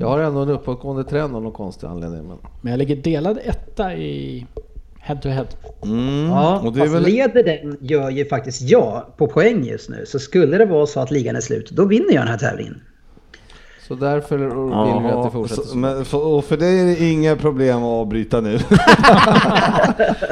Jag 0.00 0.08
har 0.08 0.18
ändå 0.18 0.40
en 0.40 0.48
uppåtgående 0.48 1.04
trend 1.04 1.36
av 1.36 1.42
någon 1.42 1.52
konstig 1.52 1.86
anledning. 1.86 2.28
Men... 2.28 2.36
Men 2.60 2.70
jag 2.70 2.78
ligger 2.78 2.96
delad 2.96 3.38
etta 3.44 3.94
i 3.94 4.46
head 5.08 5.16
to 5.22 5.28
head. 5.28 5.46
Mm. 5.84 6.30
Ja, 6.30 6.58
och 6.58 6.72
det 6.72 6.80
är 6.80 6.84
fast 6.84 6.94
väl... 6.94 7.02
leder 7.02 7.42
den 7.42 7.76
gör 7.80 8.10
ju 8.10 8.24
faktiskt 8.24 8.62
jag 8.62 9.16
på 9.16 9.26
poäng 9.26 9.64
just 9.64 9.88
nu. 9.88 10.04
Så 10.06 10.18
skulle 10.18 10.58
det 10.58 10.66
vara 10.66 10.86
så 10.86 11.00
att 11.00 11.10
ligan 11.10 11.36
är 11.36 11.40
slut, 11.40 11.70
då 11.70 11.84
vinner 11.84 12.14
jag 12.14 12.22
den 12.22 12.28
här 12.28 12.38
tävlingen. 12.38 12.80
Så 13.88 13.94
därför 13.94 14.38
vill 14.38 15.02
vi 15.02 15.08
att 15.08 15.24
det 15.24 15.30
fortsätter 15.30 15.62
så, 15.62 15.76
men 15.76 16.04
för, 16.04 16.26
och 16.26 16.44
för 16.44 16.56
dig 16.56 16.80
är 16.80 16.84
det 16.84 17.10
inga 17.10 17.36
problem 17.36 17.76
att 17.76 17.82
avbryta 17.82 18.40
nu. 18.40 18.50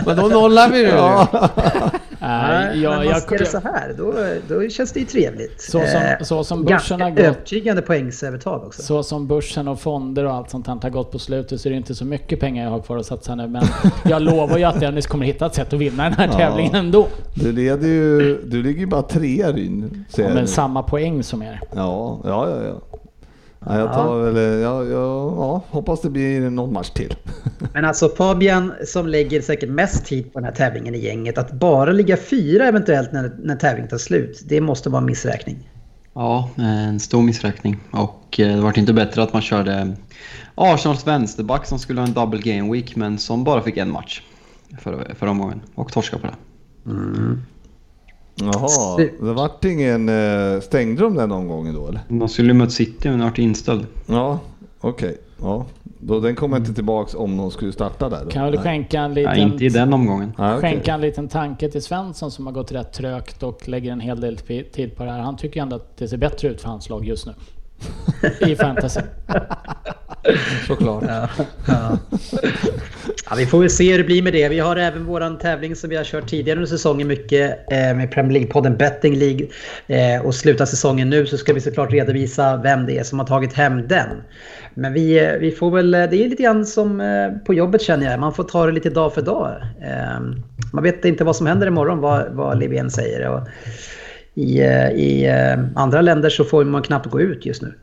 Men 0.06 0.16
då 0.16 0.22
nollar 0.22 0.70
vi 0.70 0.82
nu. 0.82 0.92
Nej, 0.92 1.26
Jag, 2.82 2.90
men 2.90 2.98
man 2.98 3.06
jag, 3.08 3.22
ser 3.22 3.38
det 3.38 3.46
så 3.46 3.58
här, 3.60 3.94
då, 3.98 4.14
då 4.48 4.68
känns 4.68 4.92
det 4.92 5.00
ju 5.00 5.06
trevligt. 5.06 5.60
Så 5.60 5.70
som- 5.70 5.80
Eh, 6.02 6.22
så 6.22 6.44
som 6.44 6.64
börsen 6.64 7.00
har 7.00 7.10
gått- 7.10 7.18
övertygande 7.18 7.82
poängsövertag 7.82 8.64
också. 8.66 8.82
Så 8.82 9.02
som 9.02 9.26
börsen 9.26 9.68
och 9.68 9.80
fonder 9.80 10.24
och 10.24 10.32
allt 10.34 10.50
sånt 10.50 10.66
här 10.66 10.78
har 10.82 10.90
gått 10.90 11.10
på 11.12 11.18
slutet 11.18 11.60
så 11.60 11.68
är 11.68 11.70
det 11.70 11.76
inte 11.76 11.94
så 11.94 12.04
mycket 12.04 12.40
pengar 12.40 12.64
jag 12.64 12.70
har 12.70 12.80
kvar 12.80 12.96
att 12.98 13.06
satsa 13.06 13.34
nu. 13.34 13.46
Men 13.48 13.62
jag 14.04 14.22
lovar 14.22 14.58
ju 14.58 14.64
att 14.64 14.80
Dennis 14.80 15.06
kommer 15.06 15.26
hitta 15.26 15.46
ett 15.46 15.54
sätt 15.54 15.72
att 15.72 15.78
vinna 15.80 16.02
den 16.04 16.12
här 16.12 16.26
Ja. 16.26 16.32
tävlingen 16.38 16.74
ändå. 16.74 17.06
Du 17.34 17.52
leder 17.52 17.88
ju... 17.88 18.40
Du 18.44 18.62
ligger 18.62 18.80
ju 18.80 18.86
bara 18.86 19.02
trea 19.02 19.52
Ryn. 19.52 20.04
Ja, 20.16 20.28
men 20.34 20.46
samma 20.46 20.82
poäng 20.82 21.22
som 21.22 21.42
er. 21.42 21.60
Ja, 21.74 22.20
ja, 22.24 22.48
ja. 22.50 22.62
ja. 22.66 22.95
Ja, 23.60 23.78
jag 23.78 23.92
tar 23.92 24.18
väl... 24.18 24.60
Ja, 24.60 24.84
ja, 24.84 25.34
ja, 25.36 25.62
hoppas 25.70 26.00
det 26.00 26.10
blir 26.10 26.50
någon 26.50 26.72
match 26.72 26.90
till. 26.90 27.14
Men 27.72 27.84
alltså 27.84 28.08
Fabian 28.08 28.72
som 28.86 29.06
lägger 29.06 29.40
säkert 29.40 29.70
mest 29.70 30.06
tid 30.06 30.32
på 30.32 30.38
den 30.38 30.44
här 30.44 30.52
tävlingen 30.52 30.94
i 30.94 30.98
gänget, 30.98 31.38
att 31.38 31.52
bara 31.52 31.92
ligga 31.92 32.16
fyra 32.16 32.64
eventuellt 32.64 33.12
när, 33.12 33.32
när 33.38 33.56
tävlingen 33.56 33.90
tar 33.90 33.98
slut, 33.98 34.42
det 34.44 34.60
måste 34.60 34.90
vara 34.90 35.00
en 35.00 35.06
missräkning. 35.06 35.68
Ja, 36.14 36.50
en 36.56 37.00
stor 37.00 37.22
missräkning. 37.22 37.76
Och 37.90 38.40
eh, 38.40 38.56
det 38.56 38.60
var 38.60 38.78
inte 38.78 38.92
bättre 38.92 39.22
att 39.22 39.32
man 39.32 39.42
körde 39.42 39.96
Arsenals 40.54 41.06
vänsterback 41.06 41.66
som 41.66 41.78
skulle 41.78 42.00
ha 42.00 42.08
en 42.08 42.14
double 42.14 42.40
game 42.40 42.72
week 42.72 42.96
men 42.96 43.18
som 43.18 43.44
bara 43.44 43.62
fick 43.62 43.76
en 43.76 43.90
match 43.90 44.22
förra, 44.78 45.14
förra 45.14 45.30
omgången 45.30 45.60
och 45.74 45.92
torska 45.92 46.18
på 46.18 46.26
det. 46.26 46.34
Jaha, 48.40 48.96
det 48.98 49.32
vart 49.32 49.64
ingen... 49.64 50.08
eh, 50.08 50.60
Stängde 50.60 51.02
de 51.02 51.14
den 51.14 51.32
omgången 51.32 51.74
då 51.74 51.88
eller? 51.88 52.00
De 52.08 52.28
skulle 52.28 52.48
ju 52.48 52.54
mött 52.54 52.72
City 52.72 53.10
men 53.10 53.22
vart 53.22 53.38
inställd. 53.38 53.86
Ja, 54.06 54.38
okej. 54.80 55.16
Ja. 55.40 55.66
Då, 56.00 56.20
den 56.20 56.34
kommer 56.36 56.56
inte 56.56 56.74
tillbaks 56.74 57.14
om 57.14 57.36
de 57.36 57.50
skulle 57.50 57.72
starta 57.72 58.08
där 58.08 58.24
då? 58.24 58.30
Kan 58.30 58.44
väl 58.44 58.54
Nej. 58.54 58.62
skänka 58.62 59.00
en 59.00 59.12
Nej, 59.12 59.22
liten... 59.24 59.38
inte 59.52 59.64
i 59.64 59.68
den 59.68 59.92
omgången. 59.92 60.32
Nej. 60.38 60.60
Skänka 60.60 60.94
en 60.94 61.00
liten 61.00 61.28
tanke 61.28 61.70
till 61.70 61.82
Svensson 61.82 62.30
som 62.30 62.46
har 62.46 62.52
gått 62.52 62.72
rätt 62.72 62.92
trögt 62.92 63.42
och 63.42 63.68
lägger 63.68 63.92
en 63.92 64.00
hel 64.00 64.20
del 64.20 64.36
tid 64.72 64.96
på 64.96 65.04
det 65.04 65.10
här. 65.10 65.20
Han 65.20 65.36
tycker 65.36 65.62
ändå 65.62 65.76
att 65.76 65.96
det 65.96 66.08
ser 66.08 66.16
bättre 66.16 66.48
ut 66.48 66.60
för 66.60 66.68
hans 66.68 66.88
lag 66.88 67.04
just 67.06 67.26
nu. 67.26 67.34
I 68.48 68.56
fantasy. 68.56 69.00
Såklart. 70.66 71.04
Ja. 71.08 71.28
Ja 71.68 71.98
ja, 73.30 73.36
vi 73.36 73.46
får 73.46 73.60
väl 73.60 73.70
se 73.70 73.90
hur 73.90 73.98
det 73.98 74.04
blir 74.04 74.22
med 74.22 74.32
det. 74.32 74.48
Vi 74.48 74.58
har 74.58 74.76
även 74.76 75.04
vår 75.04 75.38
tävling 75.38 75.76
som 75.76 75.90
vi 75.90 75.96
har 75.96 76.04
kört 76.04 76.28
tidigare 76.28 76.58
under 76.58 76.68
säsongen 76.68 77.08
mycket 77.08 77.72
eh, 77.72 77.96
med 77.96 78.10
Premier 78.10 78.40
League-podden 78.40 78.76
Betting 78.76 79.14
League. 79.14 79.46
Eh, 79.86 80.26
och 80.26 80.34
slutar 80.34 80.64
säsongen 80.64 81.10
nu 81.10 81.26
så 81.26 81.38
ska 81.38 81.52
vi 81.52 81.60
såklart 81.60 81.92
redovisa 81.92 82.56
vem 82.56 82.86
det 82.86 82.98
är 82.98 83.02
som 83.02 83.18
har 83.18 83.26
tagit 83.26 83.52
hem 83.52 83.88
den. 83.88 84.08
Men 84.74 84.92
vi, 84.92 85.24
eh, 85.24 85.32
vi 85.40 85.50
får 85.50 85.70
väl, 85.70 85.94
eh, 85.94 86.00
det 86.10 86.24
är 86.24 86.28
lite 86.28 86.42
grann 86.42 86.66
som 86.66 87.00
eh, 87.00 87.44
på 87.46 87.54
jobbet 87.54 87.82
känner 87.82 88.10
jag. 88.10 88.20
Man 88.20 88.34
får 88.34 88.44
ta 88.44 88.66
det 88.66 88.72
lite 88.72 88.90
dag 88.90 89.14
för 89.14 89.22
dag. 89.22 89.54
Eh, 89.82 90.20
man 90.72 90.82
vet 90.82 91.04
inte 91.04 91.24
vad 91.24 91.36
som 91.36 91.46
händer 91.46 91.66
imorgon, 91.66 92.00
vad, 92.00 92.32
vad 92.32 92.58
Livén 92.58 92.90
säger. 92.90 93.28
Och 93.28 93.48
i, 94.34 94.60
eh, 94.60 94.90
I 94.90 95.26
eh, 95.26 95.64
andra 95.74 96.00
länder 96.00 96.30
så 96.30 96.44
får 96.44 96.64
man 96.64 96.82
knappt 96.82 97.06
gå 97.06 97.20
ut 97.20 97.46
just 97.46 97.62
nu. 97.62 97.74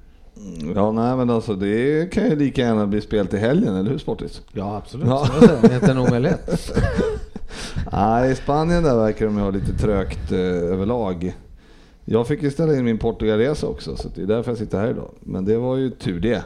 Ja, 0.75 0.91
nej 0.91 1.15
men 1.15 1.29
alltså 1.29 1.55
det 1.55 2.11
kan 2.13 2.29
ju 2.29 2.35
lika 2.35 2.61
gärna 2.61 2.87
bli 2.87 3.01
spel 3.01 3.27
till 3.27 3.39
helgen, 3.39 3.75
eller 3.75 3.91
hur 3.91 3.97
Sportis? 3.97 4.41
Ja, 4.51 4.77
absolut. 4.77 5.07
Ja. 5.07 5.27
Det. 5.41 5.67
Är 5.67 5.75
inte 5.75 5.93
nog 5.93 6.19
lätt. 6.19 6.71
Nej, 7.91 8.31
i 8.31 8.35
Spanien 8.35 8.83
där 8.83 8.95
verkar 8.97 9.25
de 9.25 9.37
ha 9.37 9.49
lite 9.49 9.73
trögt 9.73 10.31
eh, 10.31 10.39
överlag. 10.39 11.33
Jag 12.05 12.27
fick 12.27 12.43
ju 12.43 12.51
ställa 12.51 12.75
in 12.75 12.85
min 12.85 12.97
Portugalresa 12.97 13.67
också, 13.67 13.95
så 13.95 14.09
det 14.15 14.21
är 14.21 14.25
därför 14.25 14.51
jag 14.51 14.57
sitter 14.57 14.79
här 14.79 14.89
idag. 14.89 15.09
Men 15.19 15.45
det 15.45 15.57
var 15.57 15.77
ju 15.77 15.89
tur 15.89 16.19
det. 16.19 16.43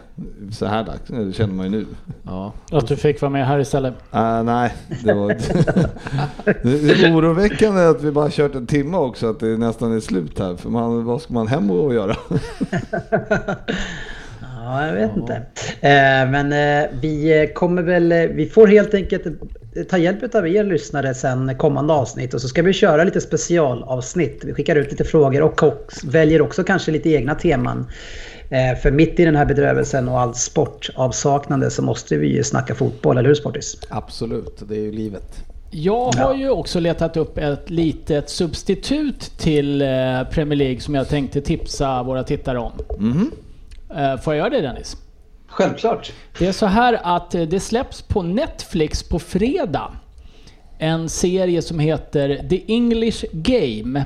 Så 0.52 0.66
här 0.66 0.84
dags, 0.84 1.02
det 1.08 1.34
känner 1.34 1.54
man 1.54 1.66
ju 1.66 1.72
nu. 1.72 1.86
Ja. 2.24 2.54
Att 2.72 2.88
du 2.88 2.96
fick 2.96 3.22
vara 3.22 3.30
med 3.30 3.48
här 3.48 3.60
istället. 3.60 3.94
Uh, 4.16 4.44
nej, 4.44 4.74
det 5.04 5.14
var 5.14 5.28
det 6.64 7.04
är 7.04 7.16
oroväckande 7.16 7.82
att 7.82 8.04
vi 8.04 8.12
bara 8.12 8.30
kört 8.30 8.56
en 8.56 8.68
timme 8.68 8.98
också, 8.98 9.30
att 9.30 9.40
det 9.40 9.58
nästan 9.58 9.96
är 9.96 10.00
slut 10.00 10.40
här. 10.40 10.56
För 10.56 10.70
man, 10.70 11.06
vad 11.06 11.22
ska 11.22 11.34
man 11.34 11.48
hem 11.48 11.72
och 11.72 11.94
göra? 11.94 12.16
Ja, 14.68 14.88
jag 14.88 14.94
vet 14.94 15.18
inte. 15.18 15.34
Eh, 15.82 16.30
men 16.32 16.54
eh, 16.54 16.90
vi 17.02 17.52
kommer 17.56 17.82
väl, 17.82 18.12
eh, 18.12 18.20
vi 18.20 18.46
får 18.46 18.68
helt 18.68 18.94
enkelt 18.94 19.26
ta 19.84 19.98
hjälp 19.98 20.36
av 20.36 20.48
er 20.48 20.64
lyssnare 20.64 21.14
sen 21.14 21.58
kommande 21.58 21.94
avsnitt 21.94 22.34
och 22.34 22.42
så 22.42 22.48
ska 22.48 22.62
vi 22.62 22.74
köra 22.74 23.04
lite 23.04 23.22
specialavsnitt. 23.22 24.42
Vi 24.46 24.54
skickar 24.54 24.76
ut 24.76 24.92
lite 24.92 25.04
frågor 25.04 25.42
och, 25.42 25.64
och 25.64 25.92
väljer 26.04 26.42
också 26.42 26.64
kanske 26.64 26.92
lite 26.92 27.10
egna 27.10 27.36
teman. 27.36 27.88
Eh, 28.50 28.80
för 28.80 28.92
mitt 28.92 29.20
i 29.20 29.26
den 29.26 29.36
här 29.36 29.46
bedrövelsen 29.46 30.10
och 30.10 30.20
allt 30.20 30.38
sportavsaknande 30.38 31.72
så 31.72 31.82
måste 31.82 32.18
vi 32.18 32.28
ju 32.28 32.44
snacka 32.44 32.76
fotboll, 32.76 33.18
eller 33.18 33.30
hur 33.30 33.36
Sportis? 33.36 33.78
Absolut, 33.90 34.64
det 34.68 34.76
är 34.76 34.80
ju 34.80 34.92
livet. 34.92 35.44
Jag 35.72 36.12
har 36.16 36.36
ju 36.36 36.50
också 36.50 36.80
letat 36.80 37.18
upp 37.18 37.38
ett 37.38 37.70
litet 37.70 38.30
substitut 38.30 39.32
till 39.38 39.82
eh, 39.82 39.88
Premier 40.32 40.56
League 40.56 40.80
som 40.80 40.96
jag 40.96 41.08
tänkte 41.10 41.42
tipsa 41.42 42.04
våra 42.04 42.24
tittare 42.24 42.58
om. 42.58 42.72
Eh, 43.96 44.20
Får 44.20 44.36
jag 44.36 44.38
göra 44.38 44.50
det 44.50 44.68
Dennis? 44.68 44.98
Självklart. 45.48 46.12
Det 46.40 46.48
är 46.48 46.52
så 46.52 46.66
här 46.66 47.00
att 47.04 47.36
eh, 47.36 47.42
det 47.42 47.60
släpps 47.60 48.02
på 48.02 48.22
Netflix 48.22 49.04
på 49.04 49.20
fredag. 49.20 49.92
En 50.80 51.10
serie 51.10 51.62
som 51.62 51.80
heter 51.80 52.48
The 52.50 52.64
English 52.68 53.26
Game. 53.32 54.06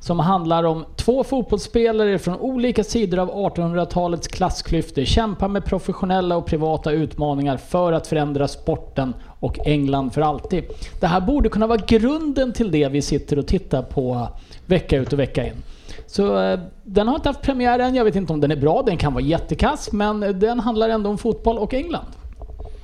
Som 0.00 0.18
handlar 0.18 0.64
om 0.64 0.84
två 0.96 1.24
fotbollsspelare 1.24 2.18
från 2.18 2.38
olika 2.38 2.84
sidor 2.84 3.18
av 3.18 3.30
1800-talets 3.30 4.28
klassklyftor 4.28 5.04
kämpar 5.04 5.48
med 5.48 5.64
professionella 5.64 6.36
och 6.36 6.46
privata 6.46 6.92
utmaningar 6.92 7.56
för 7.56 7.92
att 7.92 8.06
förändra 8.06 8.48
sporten 8.48 9.14
och 9.40 9.66
England 9.66 10.10
för 10.10 10.20
alltid. 10.20 10.64
Det 11.00 11.06
här 11.06 11.20
borde 11.20 11.48
kunna 11.48 11.66
vara 11.66 11.80
grunden 11.86 12.52
till 12.52 12.70
det 12.70 12.88
vi 12.88 13.02
sitter 13.02 13.38
och 13.38 13.46
tittar 13.46 13.82
på 13.82 14.28
vecka 14.66 14.96
ut 14.96 15.12
och 15.12 15.18
vecka 15.18 15.46
in. 15.46 15.62
Så 16.10 16.40
eh, 16.42 16.60
den 16.84 17.08
har 17.08 17.14
inte 17.14 17.28
haft 17.28 17.42
premiär 17.42 17.78
än, 17.78 17.94
jag 17.94 18.04
vet 18.04 18.16
inte 18.16 18.32
om 18.32 18.40
den 18.40 18.50
är 18.50 18.56
bra, 18.56 18.82
den 18.86 18.96
kan 18.96 19.12
vara 19.14 19.24
jättekass, 19.24 19.92
men 19.92 20.20
den 20.40 20.60
handlar 20.60 20.88
ändå 20.88 21.10
om 21.10 21.18
fotboll 21.18 21.58
och 21.58 21.74
England. 21.74 22.06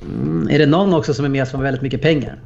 Mm, 0.03 0.49
är 0.51 0.59
det 0.59 0.67
någon 0.67 0.95
också 0.95 1.15
som 1.15 1.25
är 1.25 1.29
med 1.29 1.49
som 1.49 1.59
har 1.59 1.65
väldigt 1.65 1.83
mycket 1.83 2.03
pengar? 2.03 2.39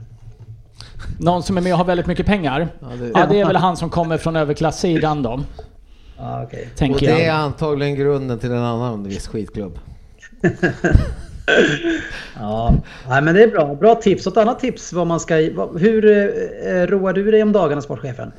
Någon 1.18 1.42
som 1.42 1.56
är 1.56 1.60
med 1.60 1.72
och 1.72 1.78
har 1.78 1.84
väldigt 1.84 2.06
mycket 2.06 2.26
pengar? 2.26 2.68
Ja, 2.80 2.86
det- 2.88 3.26
det, 3.34 3.40
är 3.40 3.46
väl 3.46 3.56
han 3.56 3.76
som 3.76 3.90
kommer 3.90 4.18
från 4.18 4.36
överklassidan 4.36 5.22
då, 5.22 5.40
Ja, 6.18 6.42
okej. 6.44 6.68
Och 6.92 7.00
det 7.00 7.24
är 7.26 7.32
antagligen 7.32 7.94
grunden 7.94 8.38
till 8.38 8.50
en 8.52 8.62
annan 8.64 9.04
viss 9.04 9.28
skitklubb. 9.28 9.78
Ja, 12.40 12.74
Nej, 13.08 13.22
men 13.22 13.34
det 13.34 13.42
är 13.42 13.48
bra. 13.48 13.74
Bra 13.74 13.94
tips. 13.94 14.26
Och 14.26 14.32
ett 14.32 14.38
annat 14.38 14.60
tips 14.60 14.92
vad 14.92 15.06
man 15.06 15.20
ska... 15.20 15.34
Hur 15.78 16.06
eh, 16.06 16.86
roar 16.86 17.12
du 17.12 17.30
dig 17.30 17.42
om 17.42 17.52
dagarna, 17.52 17.82
sportchefen? 17.82 18.32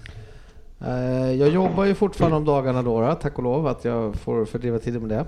Eh, 0.87 1.31
Jag 1.33 1.49
jobbar 1.49 1.85
ju 1.85 1.95
fortfarande 1.95 2.37
om 2.37 2.45
dagarna 2.45 2.83
då, 2.83 3.15
tack 3.21 3.37
och 3.37 3.43
lov 3.43 3.67
att 3.67 3.85
jag 3.85 4.15
får 4.15 4.45
fördriva 4.45 4.79
tiden 4.79 5.07
med 5.07 5.09
det. 5.09 5.25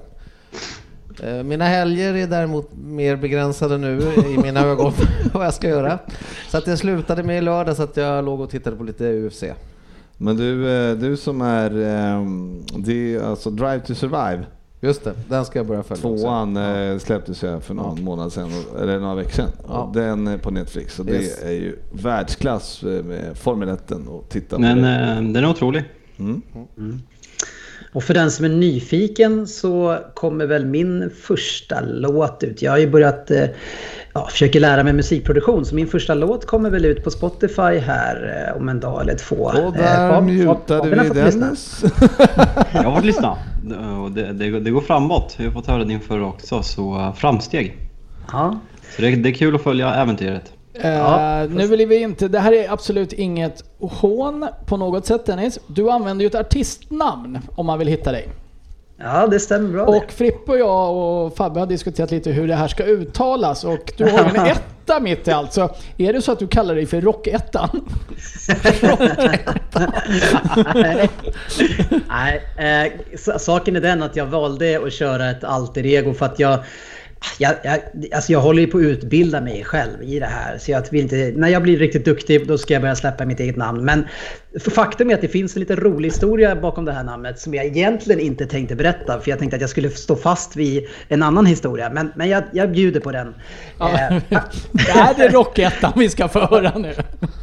Eh, 1.29 1.43
Mina 1.43 1.65
helger 1.65 2.13
är 2.13 2.27
däremot 2.27 2.69
mer 2.85 3.15
begränsade 3.15 3.77
nu 3.77 4.01
i 4.27 4.37
mina 4.37 4.59
ögon 4.65 4.93
vad 5.33 5.45
jag 5.45 5.53
ska 5.53 5.67
göra. 5.69 5.99
Så 6.49 6.57
att 6.57 6.65
det 6.65 6.77
slutade 6.77 7.23
med 7.23 7.37
i 7.37 7.41
lördags 7.41 7.79
att 7.79 7.97
jag 7.97 8.25
låg 8.25 8.39
och 8.41 8.49
tittade 8.49 8.75
på 8.75 8.83
lite 8.83 9.05
UFC. 9.13 9.43
Men 10.17 10.37
du, 10.37 10.69
eh, 10.69 10.95
du 10.95 11.17
som 11.17 11.41
är, 11.41 11.71
ehm, 11.87 12.61
det 12.77 13.15
är 13.15 13.23
alltså 13.23 13.49
Drive 13.49 13.79
to 13.79 13.95
Survive. 13.95 14.45
Just 14.83 15.03
det, 15.03 15.13
den 15.29 15.45
ska 15.45 15.59
jag 15.59 15.65
börja 15.67 15.83
följa 15.83 16.09
också. 16.09 16.23
Tvåan 16.23 16.57
eh, 16.57 16.97
släpptes 16.97 17.43
ju 17.43 17.59
för 17.59 17.73
någon 17.73 18.03
månad 18.03 18.33
sedan, 18.33 18.49
eller 18.81 18.99
några 18.99 19.15
veckor 19.15 19.31
sedan. 19.31 19.49
Ja. 19.67 19.73
Och 19.83 19.93
Den 19.93 20.27
är 20.27 20.37
på 20.37 20.51
Netflix 20.51 20.99
och 20.99 21.09
Yes. 21.09 21.39
det 21.39 21.47
är 21.47 21.51
ju 21.51 21.79
världsklass 21.91 22.83
eh, 22.83 23.03
med 23.03 23.37
Formel 23.37 23.69
1 23.69 23.91
och 23.91 24.29
titta 24.29 24.55
på 24.55 24.61
Men 24.61 24.81
det. 24.81 24.89
eh, 24.89 25.15
den 25.15 25.35
är 25.35 25.49
otrolig. 25.49 25.83
Mm. 26.19 26.41
Och 27.93 28.03
för 28.03 28.13
den 28.13 28.31
som 28.31 28.45
är 28.45 28.49
nyfiken 28.49 29.47
så 29.47 29.97
kommer 30.13 30.45
väl 30.45 30.65
min 30.65 31.09
första 31.21 31.81
låt 31.81 32.43
ut. 32.43 32.61
Jag 32.61 32.71
har 32.71 32.77
ju 32.77 32.89
börjat... 32.89 33.31
Eh, 33.31 33.45
ja, 34.13 34.27
försöker 34.31 34.59
lära 34.59 34.83
mig 34.83 34.93
musikproduktion. 34.93 35.65
Så 35.65 35.75
min 35.75 35.87
första 35.87 36.13
låt 36.13 36.45
kommer 36.45 36.69
väl 36.69 36.85
ut 36.85 37.03
på 37.03 37.11
Spotify 37.11 37.61
här 37.79 38.45
eh, 38.49 38.57
om 38.61 38.69
en 38.69 38.79
dag 38.79 39.01
eller 39.01 39.15
två. 39.15 39.35
Och 39.35 39.55
Eh, 39.57 39.71
där 39.73 40.11
Fab- 40.11 40.21
mutade 40.21 40.89
vi 40.89 41.07
fått 41.07 41.17
lyssna. 41.17 41.45
Dennis. 41.45 41.83
Jag 42.73 42.83
har 42.83 42.95
fått 42.95 43.05
lyssna. 43.05 43.37
Och 44.03 44.11
det, 44.11 44.33
det, 44.33 44.59
det 44.59 44.71
går 44.71 44.81
framåt. 44.81 45.35
Vi 45.39 45.45
har 45.45 45.51
fått 45.51 45.67
höra 45.67 45.83
din 45.83 45.99
förra 45.99 46.25
också, 46.25 46.63
så 46.63 46.95
eh, 46.99 47.13
framsteg. 47.13 47.77
Ja. 48.31 48.59
Så 48.95 49.01
det, 49.01 49.15
det 49.15 49.29
är 49.29 49.33
kul 49.33 49.55
att 49.55 49.61
följa 49.63 49.93
äventyret. 49.93 50.51
Eh, 50.73 51.49
nu 51.49 51.67
vill 51.67 51.87
vi 51.87 51.97
inte, 52.01 52.27
det 52.27 52.39
här 52.39 52.53
är 52.53 52.71
absolut 52.71 53.13
inget 53.13 53.63
hån 53.79 54.47
på 54.65 54.77
något 54.77 55.05
sätt 55.05 55.25
Dennis. 55.25 55.59
Du 55.67 55.89
använder 55.89 56.23
ju 56.23 56.27
ett 56.27 56.35
artistnamn 56.35 57.39
om 57.55 57.65
man 57.65 57.79
vill 57.79 57.87
hitta 57.87 58.11
dig. 58.11 58.27
ja, 58.97 59.27
det 59.27 59.39
stämmer 59.39 59.69
bra 59.69 59.85
Och 59.85 60.11
Frippe 60.11 60.51
och 60.51 60.57
jag 60.57 60.95
och 60.95 61.35
Fabbe 61.35 61.59
har 61.59 61.67
diskuterat 61.67 62.11
lite 62.11 62.31
hur 62.31 62.47
det 62.47 62.55
här 62.55 62.67
ska 62.67 62.83
uttalas 62.83 63.63
och 63.63 63.93
du 63.97 64.03
har 64.03 64.19
ju 64.19 64.39
en 64.39 64.45
etta 64.83 64.99
mitt 64.99 65.27
i 65.27 65.31
allt. 65.31 65.53
Så 65.53 65.69
är 65.97 66.13
det 66.13 66.21
så 66.21 66.31
att 66.31 66.39
du 66.39 66.47
kallar 66.47 66.75
dig 66.75 66.85
för 66.85 67.01
Rockettan? 67.01 67.69
Nej, 70.75 71.09
Nej 72.57 72.91
eh, 72.93 73.37
saken 73.37 73.75
är 73.75 73.81
den 73.81 74.03
att 74.03 74.15
jag 74.15 74.25
valde 74.25 74.81
att 74.85 74.93
köra 74.93 75.29
ett 75.29 75.43
alter 75.43 75.85
ego 75.85 76.13
för 76.13 76.25
att 76.25 76.39
jag 76.39 76.59
jag, 77.37 77.55
jag, 77.63 77.79
alltså 78.13 78.31
jag 78.31 78.39
håller 78.39 78.61
ju 78.61 78.67
på 78.67 78.77
att 78.77 78.83
utbilda 78.83 79.41
mig 79.41 79.63
själv 79.63 80.03
i 80.03 80.19
det 80.19 80.25
här. 80.25 80.57
Så 80.57 80.71
jag 80.71 80.91
vill 80.91 81.01
inte, 81.01 81.33
när 81.35 81.47
jag 81.47 81.63
blir 81.63 81.77
riktigt 81.77 82.05
duktig 82.05 82.47
då 82.47 82.57
ska 82.57 82.73
jag 82.73 82.81
börja 82.81 82.95
släppa 82.95 83.25
mitt 83.25 83.39
eget 83.39 83.57
namn. 83.57 83.85
Men 83.85 84.07
faktum 84.59 85.09
är 85.09 85.13
att 85.13 85.21
det 85.21 85.27
finns 85.27 85.55
en 85.55 85.59
lite 85.59 85.75
rolig 85.75 86.09
historia 86.09 86.55
bakom 86.55 86.85
det 86.85 86.91
här 86.91 87.03
namnet 87.03 87.39
som 87.39 87.53
jag 87.53 87.65
egentligen 87.65 88.19
inte 88.19 88.45
tänkte 88.45 88.75
berätta. 88.75 89.19
För 89.19 89.29
jag 89.29 89.39
tänkte 89.39 89.55
att 89.55 89.61
jag 89.61 89.69
skulle 89.69 89.89
stå 89.89 90.15
fast 90.15 90.55
vid 90.55 90.87
en 91.07 91.23
annan 91.23 91.45
historia. 91.45 91.89
Men, 91.89 92.11
men 92.15 92.29
jag, 92.29 92.43
jag 92.51 92.71
bjuder 92.71 92.99
på 92.99 93.11
den. 93.11 93.35
Ja. 93.79 93.89
Eh, 93.89 94.13
är 95.09 95.17
det 95.17 95.27
Rockettan 95.27 95.93
vi 95.95 96.09
ska 96.09 96.27
få 96.27 96.39
höra 96.39 96.77
nu? 96.77 96.93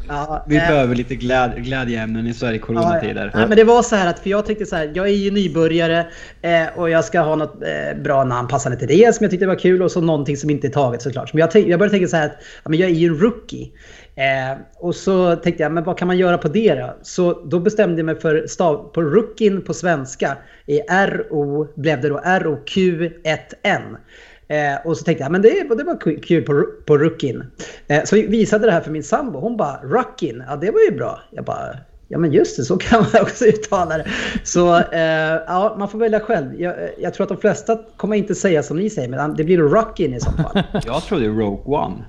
ja, 0.08 0.44
Vi 0.48 0.56
eh, 0.56 0.68
behöver 0.68 0.94
lite 0.94 1.14
gläd, 1.14 1.52
glädjeämnen 1.56 2.26
i 2.26 2.34
Sverige 2.34 2.56
i 2.56 2.58
coronatider. 2.58 3.30
Ja, 3.34 3.46
men 3.46 3.56
det 3.56 3.64
var 3.64 3.82
så 3.82 3.96
här 3.96 4.10
att 4.10 4.18
för 4.18 4.30
jag 4.30 4.46
tänkte 4.46 4.66
så 4.66 4.76
här, 4.76 4.92
jag 4.94 5.06
är 5.08 5.12
ju 5.12 5.30
nybörjare 5.30 6.06
eh, 6.42 6.66
och 6.76 6.90
jag 6.90 7.04
ska 7.04 7.20
ha 7.20 7.36
något 7.36 7.62
eh, 7.62 8.02
bra 8.02 8.24
namn 8.24 8.48
passande 8.48 8.78
till 8.78 8.88
det 8.88 9.14
som 9.14 9.24
jag 9.24 9.30
tyckte 9.30 9.46
var 9.46 9.58
kul 9.58 9.82
och 9.82 9.90
så 9.90 10.00
någonting 10.00 10.36
som 10.36 10.50
inte 10.50 10.66
är 10.66 10.70
taget 10.70 11.02
såklart. 11.02 11.32
Men 11.32 11.40
jag, 11.40 11.68
jag 11.68 11.78
började 11.78 11.90
tänka 11.90 12.08
så 12.08 12.16
här 12.16 12.26
att 12.26 12.36
ja, 12.62 12.70
men 12.70 12.78
jag 12.78 12.90
är 12.90 12.94
ju 12.94 13.06
en 13.06 13.18
rookie. 13.18 13.70
Eh, 14.20 14.58
och 14.78 14.94
så 14.94 15.36
tänkte 15.36 15.62
jag, 15.62 15.72
men 15.72 15.84
vad 15.84 15.98
kan 15.98 16.08
man 16.08 16.18
göra 16.18 16.38
på 16.38 16.48
det 16.48 16.74
då? 16.74 16.96
Så 17.02 17.44
då 17.44 17.60
bestämde 17.60 17.96
jag 17.96 18.06
mig 18.06 18.20
för 18.20 18.46
stav 18.46 18.90
på 18.94 19.02
rookien 19.02 19.62
på 19.62 19.74
svenska. 19.74 20.36
I 20.66 20.80
R-O 20.88 21.68
blev 21.76 22.00
det 22.00 22.08
då 22.08 22.20
R-O-Q-1-N. 22.24 23.96
Eh, 24.48 24.86
och 24.86 24.96
så 24.96 25.04
tänkte 25.04 25.24
jag, 25.24 25.32
men 25.32 25.42
det, 25.42 25.74
det 25.76 25.84
var 25.84 26.20
kul- 26.22 26.42
på, 26.42 26.64
på 26.86 26.98
rookien. 26.98 27.52
Eh, 27.86 28.04
så 28.04 28.16
visade 28.16 28.66
det 28.66 28.72
här 28.72 28.80
för 28.80 28.90
min 28.90 29.02
sambo. 29.02 29.38
Hon 29.40 29.56
bara, 29.56 29.80
rookin, 29.82 30.44
ja 30.48 30.56
det 30.56 30.70
var 30.70 30.80
ju 30.90 30.96
bra. 30.96 31.20
Jag 31.30 31.44
bara, 31.44 31.76
Ja 32.12 32.18
men 32.18 32.32
just 32.32 32.56
det, 32.56 32.64
så 32.64 32.76
kan 32.76 33.00
man 33.12 33.22
också 33.22 33.44
uttala 33.44 33.98
det. 33.98 34.06
Så 34.44 34.76
eh, 34.76 35.40
ja, 35.46 35.76
man 35.78 35.88
får 35.88 35.98
välja 35.98 36.20
själv. 36.20 36.60
Jag, 36.60 36.82
eh, 36.82 36.88
jag 36.98 37.14
tror 37.14 37.24
att 37.24 37.28
de 37.28 37.38
flesta 37.38 37.78
kommer 37.96 38.16
inte 38.16 38.34
säga 38.34 38.62
som 38.62 38.76
ni 38.76 38.90
säger, 38.90 39.08
men 39.08 39.36
det 39.36 39.44
blir 39.44 39.58
Rockin 39.58 40.14
i 40.14 40.20
så 40.20 40.30
fall. 40.30 40.62
Jag 40.86 41.02
trodde 41.02 41.26
Rogue 41.26 41.78
One. 41.78 42.04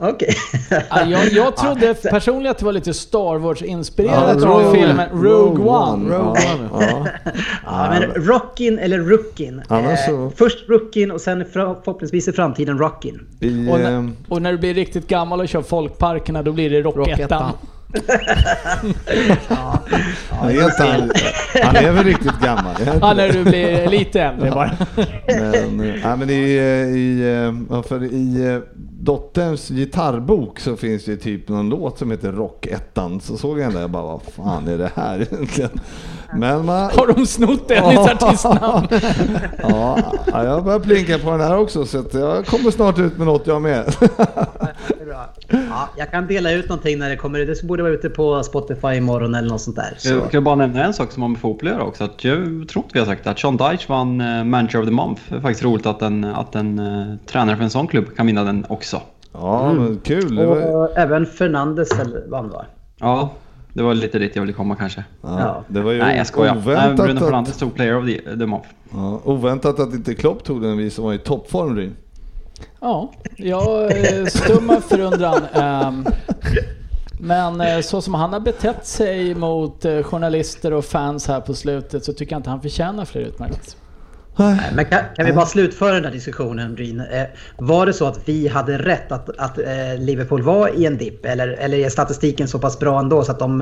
Okej. 0.00 0.34
Ja, 0.70 1.04
jag, 1.06 1.28
jag 1.32 1.56
trodde 1.56 1.94
personligen 1.94 2.50
att 2.50 2.58
det 2.58 2.64
var 2.64 2.72
lite 2.72 2.94
Star 2.94 3.38
Wars-inspirerat 3.38 4.34
Ja, 4.34 4.40
från 4.40 4.62
Rogue- 4.62 4.72
filmen 4.74 5.08
Rogue 5.22 5.64
One. 5.64 6.16
Rogue 6.16 6.40
Ja, 6.42 6.54
One. 6.72 6.86
ja. 6.86 7.06
Ja, 7.66 7.90
men 7.90 8.02
Rockin 8.24 8.78
eller 8.78 8.98
Rookin. 8.98 9.62
Eh, 9.70 10.30
först 10.36 10.68
Rookin 10.68 11.10
och 11.10 11.20
sen 11.20 11.44
för- 11.44 11.74
förhoppningsvis 11.84 12.28
i 12.28 12.32
framtiden 12.32 12.78
Rockin. 12.78 13.20
I, 13.40 13.68
Och, 13.70 13.80
ehm, 13.80 14.06
när, 14.06 14.12
och 14.28 14.42
när 14.42 14.52
du 14.52 14.58
blir 14.58 14.74
riktigt 14.74 15.08
gammal 15.08 15.40
och 15.40 15.48
kör 15.48 15.62
folkparkerna 15.62 16.42
då 16.42 16.52
blir 16.52 16.70
det 16.70 16.82
Rockettan. 16.82 17.16
Rockettan. 17.16 17.52
han, 20.28 20.48
är 20.50 20.64
inte, 20.64 20.82
han, 20.82 21.10
han 21.64 21.76
är 21.76 21.92
väl 21.92 22.04
riktigt 22.04 22.40
gammal? 22.42 22.74
Ja, 22.86 22.92
det? 23.08 23.14
när 23.14 23.32
du 23.32 23.44
blir 23.44 23.88
lite 23.88 24.20
äldre 24.22 24.50
bara. 24.50 24.70
Men, 25.26 25.80
eh, 25.80 25.96
ja, 26.02 26.16
men 26.16 26.30
i, 26.30 26.56
eh, 26.56 26.96
i, 26.98 27.20
eh, 27.20 27.54
ja, 27.76 27.82
för 27.82 28.04
i 28.04 28.60
dotterns 29.08 29.68
gitarrbok 29.68 30.60
så 30.60 30.76
finns 30.76 31.04
det 31.04 31.10
ju 31.10 31.18
typ 31.18 31.48
någon 31.48 31.68
låt 31.68 31.98
som 31.98 32.10
heter 32.10 32.32
Rockettan. 32.32 33.20
Så 33.20 33.36
såg 33.36 33.58
jag 33.58 33.66
den 33.66 33.74
där 33.74 33.84
och 33.84 33.90
bara, 33.90 34.02
vad 34.02 34.22
fan 34.22 34.68
är 34.68 34.78
det 34.78 34.92
här 34.94 35.20
egentligen? 35.32 35.70
Men 36.34 36.66
man, 36.66 36.90
Har 36.90 37.14
de 37.14 37.26
snott 37.26 37.68
Dennis 37.68 37.98
artistnamn? 37.98 38.86
ja, 39.62 39.98
ja, 40.26 40.44
jag 40.44 40.64
börjar 40.64 40.80
plinka 40.80 41.18
på 41.18 41.30
den 41.30 41.40
här 41.40 41.58
också 41.58 41.86
så 41.86 41.98
att 41.98 42.14
jag 42.14 42.46
kommer 42.46 42.70
snart 42.70 42.98
ut 42.98 43.18
med 43.18 43.26
något 43.26 43.46
jag 43.46 43.62
med. 43.62 43.94
Ja, 45.48 45.88
jag 45.96 46.10
kan 46.10 46.26
dela 46.26 46.52
ut 46.52 46.68
någonting 46.68 46.98
när 46.98 47.10
det 47.10 47.16
kommer 47.16 47.38
ut. 47.38 47.60
Det 47.60 47.66
borde 47.66 47.82
vara 47.82 47.92
ute 47.92 48.10
på 48.10 48.42
Spotify 48.42 48.88
imorgon 48.88 49.34
eller 49.34 49.48
något 49.48 49.60
sånt 49.60 49.76
där. 49.76 49.94
Så. 49.98 50.08
Jag 50.08 50.30
kan 50.30 50.44
bara 50.44 50.54
nämna 50.54 50.84
en 50.84 50.94
sak 50.94 51.12
som 51.12 51.22
har 51.22 51.28
med 51.28 51.38
fotboll 51.38 51.68
göra 51.68 51.82
också. 51.82 52.04
Att 52.04 52.24
jag 52.24 52.36
tror 52.44 52.84
inte 52.84 52.90
vi 52.92 52.98
har 52.98 53.06
sagt 53.06 53.26
att 53.26 53.38
Sean 53.38 53.56
Dyche 53.56 53.84
vann 53.88 54.20
eh, 54.20 54.44
Manager 54.44 54.80
of 54.80 54.84
the 54.84 54.92
Month. 54.92 55.22
Det 55.28 55.36
är 55.36 55.40
faktiskt 55.40 55.64
roligt 55.64 55.86
att 55.86 56.02
en, 56.02 56.24
att 56.24 56.54
en 56.54 56.78
uh, 56.78 57.16
tränare 57.26 57.56
för 57.56 57.64
en 57.64 57.70
sån 57.70 57.86
klubb 57.86 58.16
kan 58.16 58.26
vinna 58.26 58.44
den 58.44 58.66
också. 58.68 59.00
Ja, 59.32 59.72
men 59.72 59.98
kul. 59.98 60.36
Det 60.36 60.46
var, 60.46 60.76
Och 60.76 60.98
även 60.98 61.26
Fernandes 61.26 61.88
vann 62.28 62.50
va? 62.50 62.64
Ja, 62.98 63.30
det 63.78 63.84
var 63.84 63.94
lite 63.94 64.18
dit 64.18 64.36
jag 64.36 64.42
ville 64.42 64.52
komma 64.52 64.76
kanske. 64.76 65.04
ja, 65.22 65.64
det 65.68 65.80
var 65.80 65.92
ju 65.92 65.98
Nej, 65.98 66.16
jag 66.16 66.26
skojar. 66.26 66.54
Nej, 66.54 66.62
oväntat, 66.62 66.96
Bruno 66.96 67.18
att, 67.18 67.24
Fernandes 67.24 67.56
tog 67.58 67.74
Player 67.74 67.96
of 67.96 68.06
the, 68.06 68.36
the 68.38 68.46
Month. 68.46 68.68
ja, 68.92 69.20
oväntat 69.24 69.80
att 69.80 69.94
inte 69.94 70.14
Klopp 70.14 70.44
tog 70.44 70.62
den, 70.62 70.76
vi 70.78 70.90
som 70.90 71.04
var 71.04 71.14
i 71.14 71.18
toppform 71.18 71.76
Ryn. 71.76 71.96
Ja, 72.80 73.12
jag 73.36 73.84
eh, 73.84 74.26
stummar 74.26 74.80
förundran. 74.80 75.42
Ehm, 75.52 76.06
Men 77.20 77.60
eh, 77.60 77.80
så 77.80 78.02
som 78.02 78.14
han 78.14 78.32
har 78.32 78.40
betett 78.40 78.86
sig 78.86 79.34
mot 79.34 79.84
eh, 79.84 80.02
journalister 80.02 80.72
och 80.72 80.84
fans 80.84 81.28
här 81.28 81.40
på 81.40 81.54
slutet 81.54 82.04
så 82.04 82.12
tycker 82.12 82.32
jag 82.32 82.38
inte 82.38 82.50
han 82.50 82.62
förtjänar 82.62 83.04
fler 83.04 83.20
utmärkelser. 83.20 83.77
Men 84.74 84.84
kan, 84.84 85.00
kan 85.16 85.26
vi 85.26 85.32
bara 85.32 85.46
slutföra 85.46 85.94
den 85.94 86.04
här 86.04 86.12
diskussionen, 86.12 86.74
Bryn? 86.74 87.00
Eh, 87.00 87.22
var 87.56 87.86
det 87.86 87.92
så 87.92 88.06
att 88.06 88.28
vi 88.28 88.48
hade 88.48 88.78
rätt 88.78 89.12
att, 89.12 89.38
att 89.38 89.58
eh, 89.58 89.64
Liverpool 89.98 90.42
var 90.42 90.80
i 90.80 90.86
en 90.86 90.96
dipp? 90.96 91.24
Eller, 91.24 91.48
eller 91.48 91.78
är 91.78 91.88
statistiken 91.88 92.48
så 92.48 92.58
pass 92.58 92.78
bra 92.78 93.00
ändå 93.00 93.24
så 93.24 93.32
att 93.32 93.38
de 93.38 93.60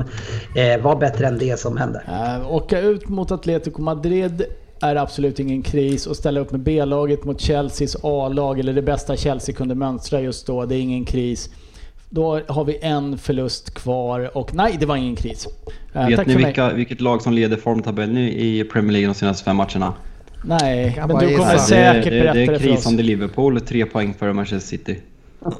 eh, 0.55 0.81
var 0.81 0.95
bättre 0.95 1.27
än 1.27 1.37
det 1.37 1.59
som 1.59 1.77
hände? 1.77 2.01
Åka 2.49 2.79
ut 2.79 3.09
mot 3.09 3.31
Atletico 3.31 3.81
Madrid 3.81 4.45
är 4.81 4.95
absolut 4.95 5.39
ingen 5.39 5.61
kris 5.61 6.07
och 6.07 6.15
ställa 6.15 6.39
upp 6.39 6.51
med 6.51 6.61
B-laget 6.61 7.25
mot 7.25 7.41
Chelseas 7.41 7.97
A-lag, 8.03 8.59
eller 8.59 8.73
det 8.73 8.81
bästa 8.81 9.15
Chelsea 9.15 9.55
kunde 9.55 9.75
mönstra 9.75 10.21
just 10.21 10.47
då, 10.47 10.65
det 10.65 10.75
är 10.75 10.79
ingen 10.79 11.05
kris. 11.05 11.49
Då 12.09 12.41
har 12.47 12.65
vi 12.65 12.79
en 12.81 13.17
förlust 13.17 13.73
kvar 13.73 14.37
och 14.37 14.55
nej, 14.55 14.77
det 14.79 14.85
var 14.85 14.95
ingen 14.95 15.15
kris. 15.15 15.47
Vet 15.93 16.15
tack 16.15 16.27
ni 16.27 16.35
vilka, 16.35 16.73
vilket 16.73 17.01
lag 17.01 17.21
som 17.21 17.33
leder 17.33 17.57
formtabellen 17.57 18.17
i 18.17 18.63
Premier 18.71 18.91
League 18.91 19.07
de 19.07 19.13
senaste 19.13 19.43
fem 19.43 19.55
matcherna? 19.55 19.93
Nej, 20.47 20.95
men 20.97 21.07
du 21.07 21.37
kommer 21.37 21.53
gissa. 21.53 21.57
säkert 21.57 22.03
det, 22.03 22.09
det, 22.09 22.21
berätta 22.23 22.33
det 22.39 22.45
det 22.45 22.51
är 22.51 22.55
oss. 22.55 22.61
krisande 22.61 23.03
Liverpool, 23.03 23.61
tre 23.61 23.85
poäng 23.85 24.13
före 24.19 24.33
Manchester 24.33 24.67
City. 24.69 24.97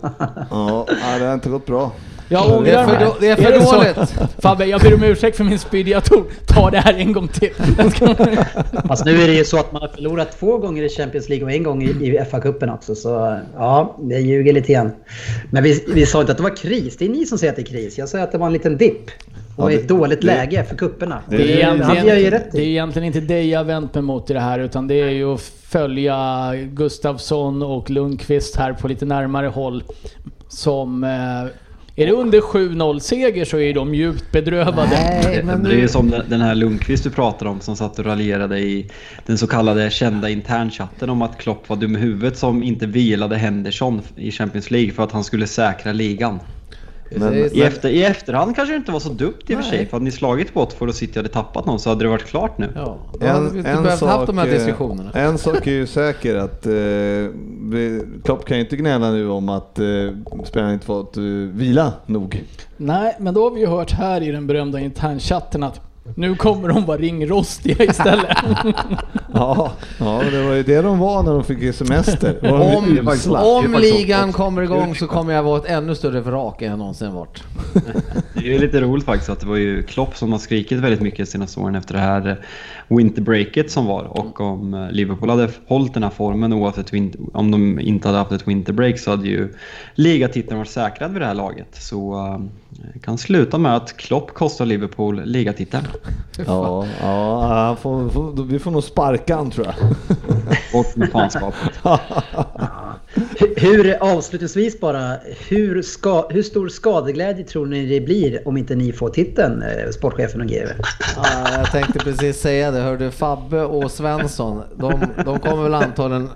Ja, 0.50 0.88
det 1.20 1.26
har 1.26 1.34
inte 1.34 1.50
gått 1.50 1.66
bra. 1.66 1.92
Jag 2.30 2.44
Det 2.50 2.54
är 2.54 2.58
ångrar 2.58 2.86
för, 2.86 2.94
mig. 2.94 3.06
då, 3.06 3.16
det 3.20 3.28
är 3.30 3.36
för 3.36 3.52
det 3.52 3.64
så? 3.66 3.76
dåligt. 3.76 4.14
Fabbe, 4.40 4.66
jag 4.66 4.82
ber 4.82 4.94
om 4.94 5.04
ursäkt 5.04 5.38
för 5.38 5.44
min 5.44 5.60
spydiga 5.60 6.02
ton. 6.02 6.26
Ta 6.46 6.70
det 6.70 6.78
här 6.80 6.94
en 6.94 7.14
gång 7.14 7.28
till. 7.28 7.50
Fast 8.88 9.06
nu 9.06 9.22
är 9.22 9.28
det 9.28 9.34
ju 9.34 9.46
så 9.46 9.58
att 9.60 9.72
man 9.72 9.82
har 9.82 9.90
förlorat 9.90 10.40
två 10.40 10.58
gånger 10.58 10.84
i 10.84 10.90
Champions 10.90 11.30
League 11.30 11.46
och 11.46 11.52
en 11.52 11.64
gång 11.64 11.84
i, 11.84 11.86
i 11.90 12.20
FA-cupen 12.32 12.74
också. 12.74 12.96
Så 12.96 13.40
ja, 13.56 13.98
det 14.02 14.20
ljuger 14.20 14.54
lite 14.54 14.74
grann. 14.74 14.92
Men 15.52 15.64
vi, 15.64 15.84
vi 15.88 16.06
sa 16.06 16.20
inte 16.22 16.32
att 16.32 16.38
det 16.38 16.44
var 16.44 16.56
kris. 16.58 16.98
Det 16.98 17.06
är 17.06 17.10
ni 17.10 17.26
som 17.26 17.38
säger 17.38 17.52
att 17.54 17.56
det 17.58 17.62
är 17.62 17.66
kris. 17.66 17.98
Jag 17.98 18.10
säger 18.10 18.24
att 18.24 18.32
det 18.32 18.38
var 18.38 18.48
en 18.48 18.54
liten 18.54 18.78
dipp. 18.78 19.12
Och 19.58 19.72
Ja, 19.72 19.76
ett 19.76 19.88
det- 19.88 19.94
dåligt 19.94 20.22
det- 20.22 20.28
läge 20.28 20.64
för 20.64 20.76
kupperna. 20.76 21.22
det- 21.30 21.38
Det 21.38 21.44
är, 21.44 21.48
Det 21.48 21.96
jag 22.08 22.20
ju 22.22 22.30
det 22.30 22.58
är 22.58 22.60
egentligen 22.60 23.06
inte 23.06 23.20
dig 23.20 23.50
jag 23.50 23.64
vänt 23.64 23.94
mig 23.94 24.04
mot 24.04 24.30
i 24.30 24.34
det 24.34 24.40
här 24.40 24.60
utan 24.60 24.88
det 24.88 24.96
är 25.02 25.10
ju 25.10 25.34
att 25.34 25.42
följa 25.64 26.52
Gustafsson 26.74 27.64
och 27.64 27.90
Lundqvist 27.90 28.56
här 28.56 28.74
på 28.74 28.88
lite 28.88 29.06
närmare 29.06 29.48
håll. 29.48 29.84
Som... 30.48 31.04
Eh, 31.04 31.10
är 32.00 32.06
det 32.06 32.12
under 32.12 32.42
7-0 32.42 33.00
seger 33.00 33.46
så 33.46 33.58
är 33.60 33.74
de 33.74 33.96
djupt 33.96 34.32
bedrövade. 34.32 34.88
Nej, 34.92 35.36
Det, 35.36 35.44
men 35.46 35.64
det 35.64 35.82
är 35.82 35.88
som 35.88 36.10
den- 36.10 36.24
den 36.30 36.42
här 36.42 36.56
Lundqvist 36.56 37.04
du 37.04 37.10
pratar 37.10 37.46
om 37.46 37.60
som 37.62 37.76
satt 37.76 38.00
och 38.00 38.06
raljerade 38.06 38.60
i 38.60 38.90
den 39.26 39.38
så 39.38 39.48
kallade 39.48 39.90
kända 39.90 40.30
internchatten 40.30 41.10
om 41.10 41.22
att 41.22 41.38
Klopp 41.38 41.70
var 41.70 41.76
dum 41.78 41.96
i 41.96 42.00
huvudet 42.00 42.38
som 42.38 42.64
inte 42.64 42.86
vilade 42.86 43.36
Henderson 43.36 44.02
i 44.16 44.32
Champions 44.32 44.72
League 44.72 44.92
för 44.92 45.04
att 45.04 45.12
han 45.12 45.24
skulle 45.24 45.48
säkra 45.48 45.92
ligan. 45.94 46.40
Men- 47.16 47.34
I, 47.34 47.62
efter, 47.62 47.90
I 47.90 48.04
efterhand 48.04 48.56
kanske 48.56 48.74
det 48.74 48.78
inte 48.78 48.92
var 48.92 49.00
så 49.00 49.10
dumt 49.10 49.34
i 49.48 49.54
och 49.56 49.58
för 49.60 49.70
sig. 49.70 49.86
För 49.86 49.92
hade 49.92 50.06
ni 50.06 50.12
slagit 50.12 50.56
Watford 50.56 50.90
och 50.90 50.96
City 50.96 51.20
hade 51.20 51.30
tappat 51.30 51.66
någon 51.66 51.80
så 51.80 51.90
hade 51.90 52.04
det 52.04 52.10
varit 52.10 52.26
klart 52.26 52.58
nu. 52.58 52.70
Ja, 52.76 52.98
då 53.20 53.28
hade 53.28 53.50
vi 53.50 53.58
inte 53.58 53.72
behövt 53.72 54.02
haft 54.02 54.28
de 54.28 54.38
här 54.38 54.48
eh, 54.48 54.54
diskussionerna. 54.54 55.12
En 55.14 55.38
sak 55.38 55.68
är 55.68 55.72
ju 55.72 55.88
säker 55.88 56.36
att 56.36 56.66
eh, 56.66 56.74
Klopp 58.24 58.46
kan 58.46 58.58
ju 58.58 58.64
inte 58.64 58.76
gnälla 58.76 59.12
nu 59.12 59.30
om 59.30 59.50
att 59.50 59.80
eh, 59.80 59.86
spelarna 60.46 60.74
inte 60.74 60.86
fått 60.86 61.18
eh, 61.18 61.24
vila 61.24 61.94
nog. 62.06 62.44
Nej, 62.78 63.16
men 63.20 63.34
då 63.34 63.44
har 63.44 63.52
vi 63.52 63.60
ju 63.62 63.68
hört 63.68 63.92
här 63.92 64.22
i 64.22 64.32
den 64.32 64.48
berömda 64.48 64.80
internchatten 64.80 65.64
att 65.64 65.82
nu 66.16 66.36
kommer 66.36 66.70
de 66.70 66.86
vara 66.86 66.98
ringrostiga 66.98 67.84
istället. 67.84 68.38
Ja, 69.34 69.72
ja, 70.00 70.22
det 70.32 70.44
var 70.44 70.54
ju 70.54 70.64
det 70.64 70.82
de 70.82 71.00
var 71.00 71.24
när 71.24 71.34
de 71.34 71.44
fick 71.44 71.76
semester. 71.76 72.54
Om, 72.54 72.96
om 73.66 73.76
ligan 73.82 74.34
kommer 74.34 74.62
igång 74.62 74.96
så 74.96 75.08
kommer 75.08 75.34
jag 75.34 75.44
vara 75.44 75.58
ett 75.58 75.66
ännu 75.66 75.96
större 75.96 76.22
vrak 76.22 76.62
än 76.62 76.70
jag 76.70 76.80
någonsin 76.80 77.14
varit. 77.14 77.44
Det 78.34 78.56
är 78.56 78.60
lite 78.60 78.82
roligt 78.82 79.06
faktiskt 79.06 79.30
att 79.30 79.40
det 79.40 79.48
var 79.48 79.56
ju 79.56 79.84
Klopp 79.84 80.18
som 80.18 80.32
har 80.32 80.40
skrikit 80.40 80.80
väldigt 80.80 81.02
mycket 81.02 81.30
senaste 81.30 81.60
åren 81.60 81.76
efter 81.76 81.94
det 81.94 82.00
här 82.00 82.46
winterbreaket 82.88 83.72
som 83.72 83.86
var. 83.86 84.04
Och 84.04 84.42
om 84.42 84.90
Liverpool 84.92 85.30
hade 85.30 85.50
hållit 85.68 85.94
den 85.94 86.04
här 86.04 86.10
formen 86.10 86.54
oavsett 86.54 86.92
om 87.34 87.52
de 87.52 87.80
inte 87.80 88.08
hade 88.08 88.18
haft 88.18 88.32
ett 88.32 88.48
winterbreak 88.48 89.00
så 89.00 89.12
hade 89.12 89.28
ju 89.28 89.54
ligatiteln 89.96 90.58
varit 90.58 90.70
säkrad 90.70 91.14
vid 91.14 91.22
det 91.22 91.26
här 91.26 91.34
laget. 91.34 91.76
Så 91.76 92.14
eh, 92.14 92.40
det 92.70 93.00
kan 93.00 93.18
sluta 93.18 93.58
med 93.58 93.76
att 93.76 93.98
Klopp 93.98 94.34
kostar 94.34 94.66
Liverpool 94.66 95.22
ligatiteln. 95.26 95.88
Ja, 96.46 96.88
ja 97.02 97.78
får, 97.82 98.10
får, 98.10 98.44
vi 98.44 98.60
får 98.60 98.72
nog 98.72 98.84
sparka 98.84 99.36
han 99.36 99.52
tror 99.52 99.66
jag. 99.66 99.76
Bort 100.74 100.96
med 100.96 101.12
fanskapet. 101.12 101.80
Hur, 103.58 103.98
avslutningsvis 104.04 104.80
bara, 104.80 105.18
hur, 105.50 105.82
ska, 105.82 106.28
hur 106.30 106.44
stor 106.44 106.70
skadeglädje 106.70 107.44
tror 107.44 107.66
ni 107.66 107.86
det 107.86 108.02
blir 108.02 108.48
om 108.48 108.58
inte 108.58 108.76
ni 108.76 108.94
får 108.94 109.10
titeln, 109.10 109.62
eh, 109.62 109.90
sportchefen 109.92 110.42
och 110.42 110.48
GW? 110.48 110.68
Ja, 111.16 111.58
jag 111.58 111.72
tänkte 111.72 112.00
precis 112.00 112.42
säga 112.42 112.72
det. 112.72 112.80
Hörde 112.80 113.12
Fabbe 113.12 113.62
och 113.62 113.92
Svensson, 113.92 114.62
de, 114.76 115.06
de 115.26 115.40
kommer 115.40 115.64
väl 115.64 115.74
antagligen 115.74 116.30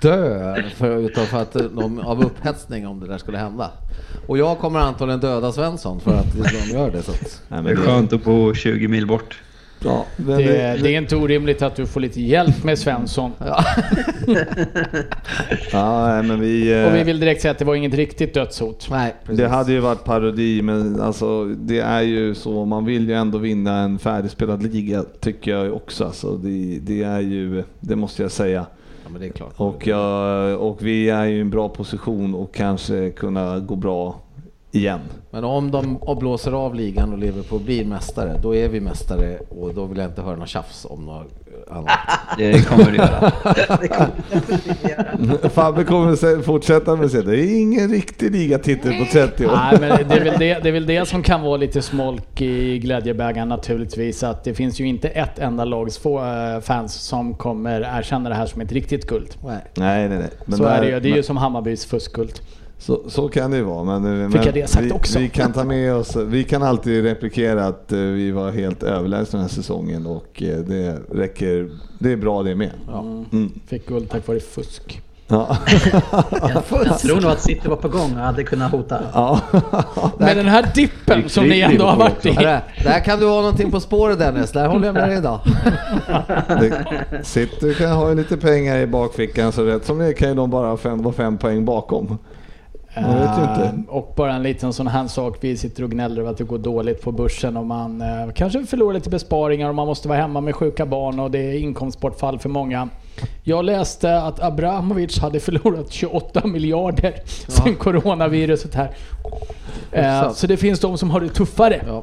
dö 0.00 0.54
för, 0.76 0.96
utav 0.96 1.24
för 1.24 1.42
att 1.42 1.52
de, 1.52 1.98
av 1.98 2.24
upphetsning 2.24 2.86
om 2.86 3.00
det 3.00 3.06
där 3.06 3.18
skulle 3.18 3.38
hända. 3.38 3.70
Och 4.26 4.38
jag 4.38 4.58
kommer 4.58 4.80
antagligen 4.80 5.20
döda 5.20 5.52
Svensson 5.52 6.00
för 6.00 6.14
att 6.14 6.32
de 6.32 6.72
gör 6.72 6.90
det. 6.90 7.02
Så 7.02 7.10
att, 7.10 7.42
Nej, 7.48 7.62
Det 7.62 7.70
är 7.70 7.76
skönt 7.76 8.12
att 8.12 8.24
bo 8.24 8.54
20 8.54 8.88
mil 8.88 9.06
bort. 9.06 9.40
Ja, 9.86 10.04
men 10.16 10.36
Det, 10.38 10.42
det, 10.44 10.78
det 10.82 10.94
är 10.94 10.98
inte 10.98 11.16
orimligt 11.16 11.62
att 11.62 11.76
du 11.76 11.86
får 11.86 12.00
lite 12.00 12.20
hjälp 12.20 12.64
med 12.64 12.78
Svensson. 12.78 13.32
ja. 13.38 13.64
men 16.22 16.40
vi... 16.40 16.80
eh, 16.82 16.86
Och 16.86 16.94
vi 16.94 17.02
vill 17.02 17.20
direkt 17.20 17.42
säga 17.42 17.52
att 17.52 17.58
det 17.58 17.64
var 17.64 17.74
inget 17.74 17.94
riktigt 17.94 18.34
dödshot. 18.34 18.86
Nej, 18.90 19.14
precis. 19.24 19.38
Det 19.38 19.48
hade 19.48 19.72
ju 19.72 19.80
varit 19.80 20.04
parodi, 20.04 20.62
men 20.62 21.00
alltså 21.00 21.44
det 21.44 21.78
är 21.80 22.02
ju 22.02 22.34
så. 22.34 22.64
Man 22.64 22.84
vill 22.84 23.08
ju 23.08 23.14
ändå 23.14 23.38
vinna 23.38 23.78
en 23.78 23.98
färdigspelad 23.98 24.62
liga, 24.62 25.04
tycker 25.20 25.50
jag 25.50 25.74
också. 25.74 26.04
Alltså, 26.04 26.36
det, 26.36 26.78
det 26.82 27.02
är 27.02 27.20
ju, 27.20 27.64
det 27.80 27.96
måste 27.96 28.22
jag 28.22 28.32
säga. 28.32 28.66
Ja. 29.34 29.46
Och, 29.56 29.86
jag, 29.86 30.60
och 30.60 30.82
vi 30.82 31.10
är 31.10 31.24
ju 31.24 31.36
i 31.36 31.40
en 31.40 31.50
bra 31.50 31.68
position 31.68 32.34
och 32.34 32.54
kanske 32.54 33.10
kunna 33.10 33.60
gå 33.60 33.76
bra 33.76 34.20
igen. 34.70 35.00
Men 35.30 35.44
om 35.44 35.70
de 35.70 35.98
blåser 36.18 36.52
av 36.52 36.74
ligan 36.74 37.12
och 37.12 37.18
Liverpool 37.18 37.60
blir 37.60 37.84
mästare, 37.84 38.38
då 38.42 38.54
är 38.54 38.68
vi 38.68 38.80
mästare 38.80 39.38
och 39.38 39.74
då 39.74 39.84
vill 39.84 39.98
jag 39.98 40.06
inte 40.06 40.22
höra 40.22 40.36
något 40.36 40.48
tjafs 40.48 40.86
om 40.90 41.06
något 41.06 41.43
annat. 41.76 41.90
Det 42.38 42.68
kommer 42.68 42.84
det 42.90 42.96
göra. 42.96 43.32
Fabbe 45.50 45.84
kommer 45.84 46.42
fortsätta 46.42 46.96
med 46.96 47.04
att 47.04 47.10
säga 47.12 47.22
det 47.22 47.36
är 47.40 47.60
ingen 47.60 47.90
riktig 47.90 48.32
ligatitel 48.32 48.98
på 48.98 49.04
30 49.12 49.46
år. 49.46 49.52
Nej, 49.52 49.76
men 49.80 50.08
det 50.08 50.14
är, 50.14 50.24
väl 50.24 50.38
det, 50.38 50.58
det 50.62 50.68
är 50.68 50.72
väl 50.72 50.86
det 50.86 51.08
som 51.08 51.22
kan 51.22 51.42
vara 51.42 51.56
lite 51.56 51.82
smolk 51.82 52.40
i 52.40 52.78
glädjebägaren 52.78 53.48
naturligtvis. 53.48 54.22
Att 54.22 54.44
det 54.44 54.54
finns 54.54 54.80
ju 54.80 54.86
inte 54.86 55.08
ett 55.08 55.38
enda 55.38 55.64
lags 55.64 56.06
äh, 56.06 56.60
fans 56.60 56.94
som 56.94 57.34
kommer 57.34 57.98
erkänna 57.98 58.28
det 58.28 58.34
här 58.34 58.46
som 58.46 58.60
ett 58.60 58.72
riktigt 58.72 59.06
guld. 59.06 59.36
Nej. 59.44 59.58
Nej, 59.74 60.08
nej. 60.08 60.22
Men 60.46 60.58
så 60.58 60.64
är 60.64 60.74
där- 60.74 60.80
det 60.80 60.86
ju. 60.86 61.00
Det 61.00 61.08
är 61.08 61.10
men- 61.10 61.16
ju 61.16 61.22
som 61.22 61.36
Hammarbys 61.36 61.84
fuskguld. 61.86 62.40
Så, 62.78 63.00
så 63.08 63.28
kan 63.28 63.50
det 63.50 63.56
ju 63.56 63.62
vara. 63.62 63.84
Men, 63.84 64.30
Fick 64.32 64.36
men 64.36 64.46
jag 64.46 64.54
det 64.54 64.70
sagt 64.70 64.84
vi, 64.84 64.92
också? 64.92 65.18
vi 65.18 65.28
kan 65.28 65.52
ta 65.52 65.64
med 65.64 65.94
oss, 65.94 66.16
vi 66.16 66.44
kan 66.44 66.62
alltid 66.62 67.04
replikera 67.04 67.66
att 67.66 67.92
eh, 67.92 67.98
vi 67.98 68.30
var 68.30 68.50
helt 68.50 68.82
överlägsna 68.82 69.36
den 69.38 69.48
här 69.48 69.54
säsongen 69.54 70.06
och 70.06 70.42
eh, 70.42 70.58
det 70.58 70.98
räcker, 71.12 71.70
det 71.98 72.12
är 72.12 72.16
bra 72.16 72.42
det 72.42 72.54
med. 72.54 72.72
Mm. 73.32 73.50
Fick 73.66 73.86
guld 73.86 74.10
tack 74.10 74.28
vare 74.28 74.40
fusk. 74.40 75.02
Ja. 75.28 75.56
Jag, 76.54 76.98
tror 76.98 77.20
nog 77.20 77.30
att 77.30 77.42
City 77.42 77.68
var 77.68 77.76
på 77.76 77.88
gång 77.88 78.12
och 78.12 78.18
hade 78.18 78.44
kunnat 78.44 78.72
hota. 78.72 79.02
ja. 79.12 79.40
Men 80.18 80.36
den 80.36 80.48
här 80.48 80.70
dippen 80.74 81.28
som 81.28 81.48
ni 81.48 81.60
ändå 81.60 81.84
har 81.84 81.96
varit 81.96 82.26
i. 82.26 82.30
Där, 82.30 82.60
där 82.84 83.00
kan 83.00 83.20
du 83.20 83.26
ha 83.26 83.36
någonting 83.36 83.70
på 83.70 83.80
spåret 83.80 84.18
Dennis, 84.18 84.52
där 84.52 84.68
håller 84.68 84.86
jag 84.86 84.94
med 84.94 85.08
dig 85.08 85.18
idag. 85.18 85.40
Det, 86.48 86.84
City 87.22 87.74
kan 87.74 87.90
ha 87.90 88.08
ju 88.08 88.14
lite 88.14 88.36
pengar 88.36 88.78
i 88.78 88.86
bakfickan 88.86 89.52
så 89.52 89.64
rätt 89.64 89.84
som 89.84 89.98
det 89.98 90.12
kan 90.12 90.28
ju 90.28 90.34
de 90.34 90.50
bara 90.50 90.66
ha 90.66 90.76
fem, 90.76 91.02
vara 91.02 91.14
fem 91.14 91.38
poäng 91.38 91.64
bakom. 91.64 92.18
Man 93.02 93.20
vet 93.20 93.38
ju 93.38 93.42
inte. 93.42 93.72
Och 93.88 94.12
bara 94.16 94.34
en 94.34 94.42
liten 94.42 94.72
sån 94.72 94.86
här 94.86 95.06
sak. 95.06 95.36
Vi 95.40 95.56
sitter 95.56 95.82
och 95.82 95.90
gnäller 95.90 96.20
över 96.20 96.30
att 96.30 96.38
det 96.38 96.44
går 96.44 96.58
dåligt 96.58 97.02
på 97.02 97.12
börsen 97.12 97.56
och 97.56 97.66
man 97.66 98.00
eh, 98.00 98.32
kanske 98.34 98.66
förlorar 98.66 98.94
lite 98.94 99.10
besparingar 99.10 99.68
och 99.68 99.74
man 99.74 99.86
måste 99.86 100.08
vara 100.08 100.18
hemma 100.18 100.40
med 100.40 100.54
sjuka 100.54 100.86
barn 100.86 101.20
och 101.20 101.30
det 101.30 101.38
är 101.38 101.58
inkomstbortfall 101.58 102.38
för 102.38 102.48
många. 102.48 102.88
Jag 103.42 103.64
läste 103.64 104.22
att 104.22 104.40
Abramovic 104.40 105.18
hade 105.18 105.40
förlorat 105.40 105.92
28 105.92 106.46
miljarder 106.46 107.14
sen 107.48 107.74
coronaviruset 107.74 108.74
här. 108.74 108.90
Eh, 109.92 110.32
så 110.32 110.46
det 110.46 110.56
finns 110.56 110.80
de 110.80 110.98
som 110.98 111.10
har 111.10 111.20
det 111.20 111.28
tuffare. 111.28 111.82
Ja, 111.86 112.02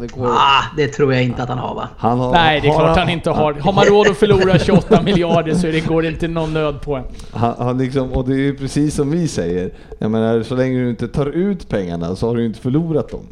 det 0.00 0.06
går. 0.06 0.26
Ah, 0.26 0.62
det 0.76 0.88
tror 0.88 1.14
jag 1.14 1.22
inte 1.22 1.42
att 1.42 1.48
han 1.48 1.58
har 1.58 1.74
va? 1.74 1.88
Han 1.98 2.18
har, 2.18 2.32
Nej, 2.32 2.60
det 2.60 2.68
är 2.68 2.72
har 2.72 2.78
klart 2.78 2.98
han 2.98 3.08
inte 3.08 3.30
har. 3.30 3.52
Har 3.52 3.72
man 3.72 3.84
råd 3.84 4.08
att 4.08 4.16
förlora 4.16 4.58
28 4.58 5.02
miljarder 5.02 5.54
så 5.54 5.66
det, 5.66 5.80
går 5.80 6.02
det 6.02 6.08
inte 6.08 6.28
någon 6.28 6.54
nöd 6.54 6.80
på 6.80 6.96
en. 6.96 7.04
Han, 7.32 7.54
han 7.58 7.78
liksom, 7.78 8.12
och 8.12 8.28
det 8.28 8.34
är 8.34 8.38
ju 8.38 8.56
precis 8.56 8.94
som 8.94 9.10
vi 9.10 9.28
säger. 9.28 9.70
Jag 9.98 10.10
menar, 10.10 10.42
så 10.42 10.54
länge 10.54 10.78
du 10.78 10.90
inte 10.90 11.08
tar 11.08 11.26
ut 11.26 11.68
pengarna 11.68 12.16
så 12.16 12.28
har 12.28 12.36
du 12.36 12.46
inte 12.46 12.60
förlorat 12.60 13.08
dem. 13.08 13.26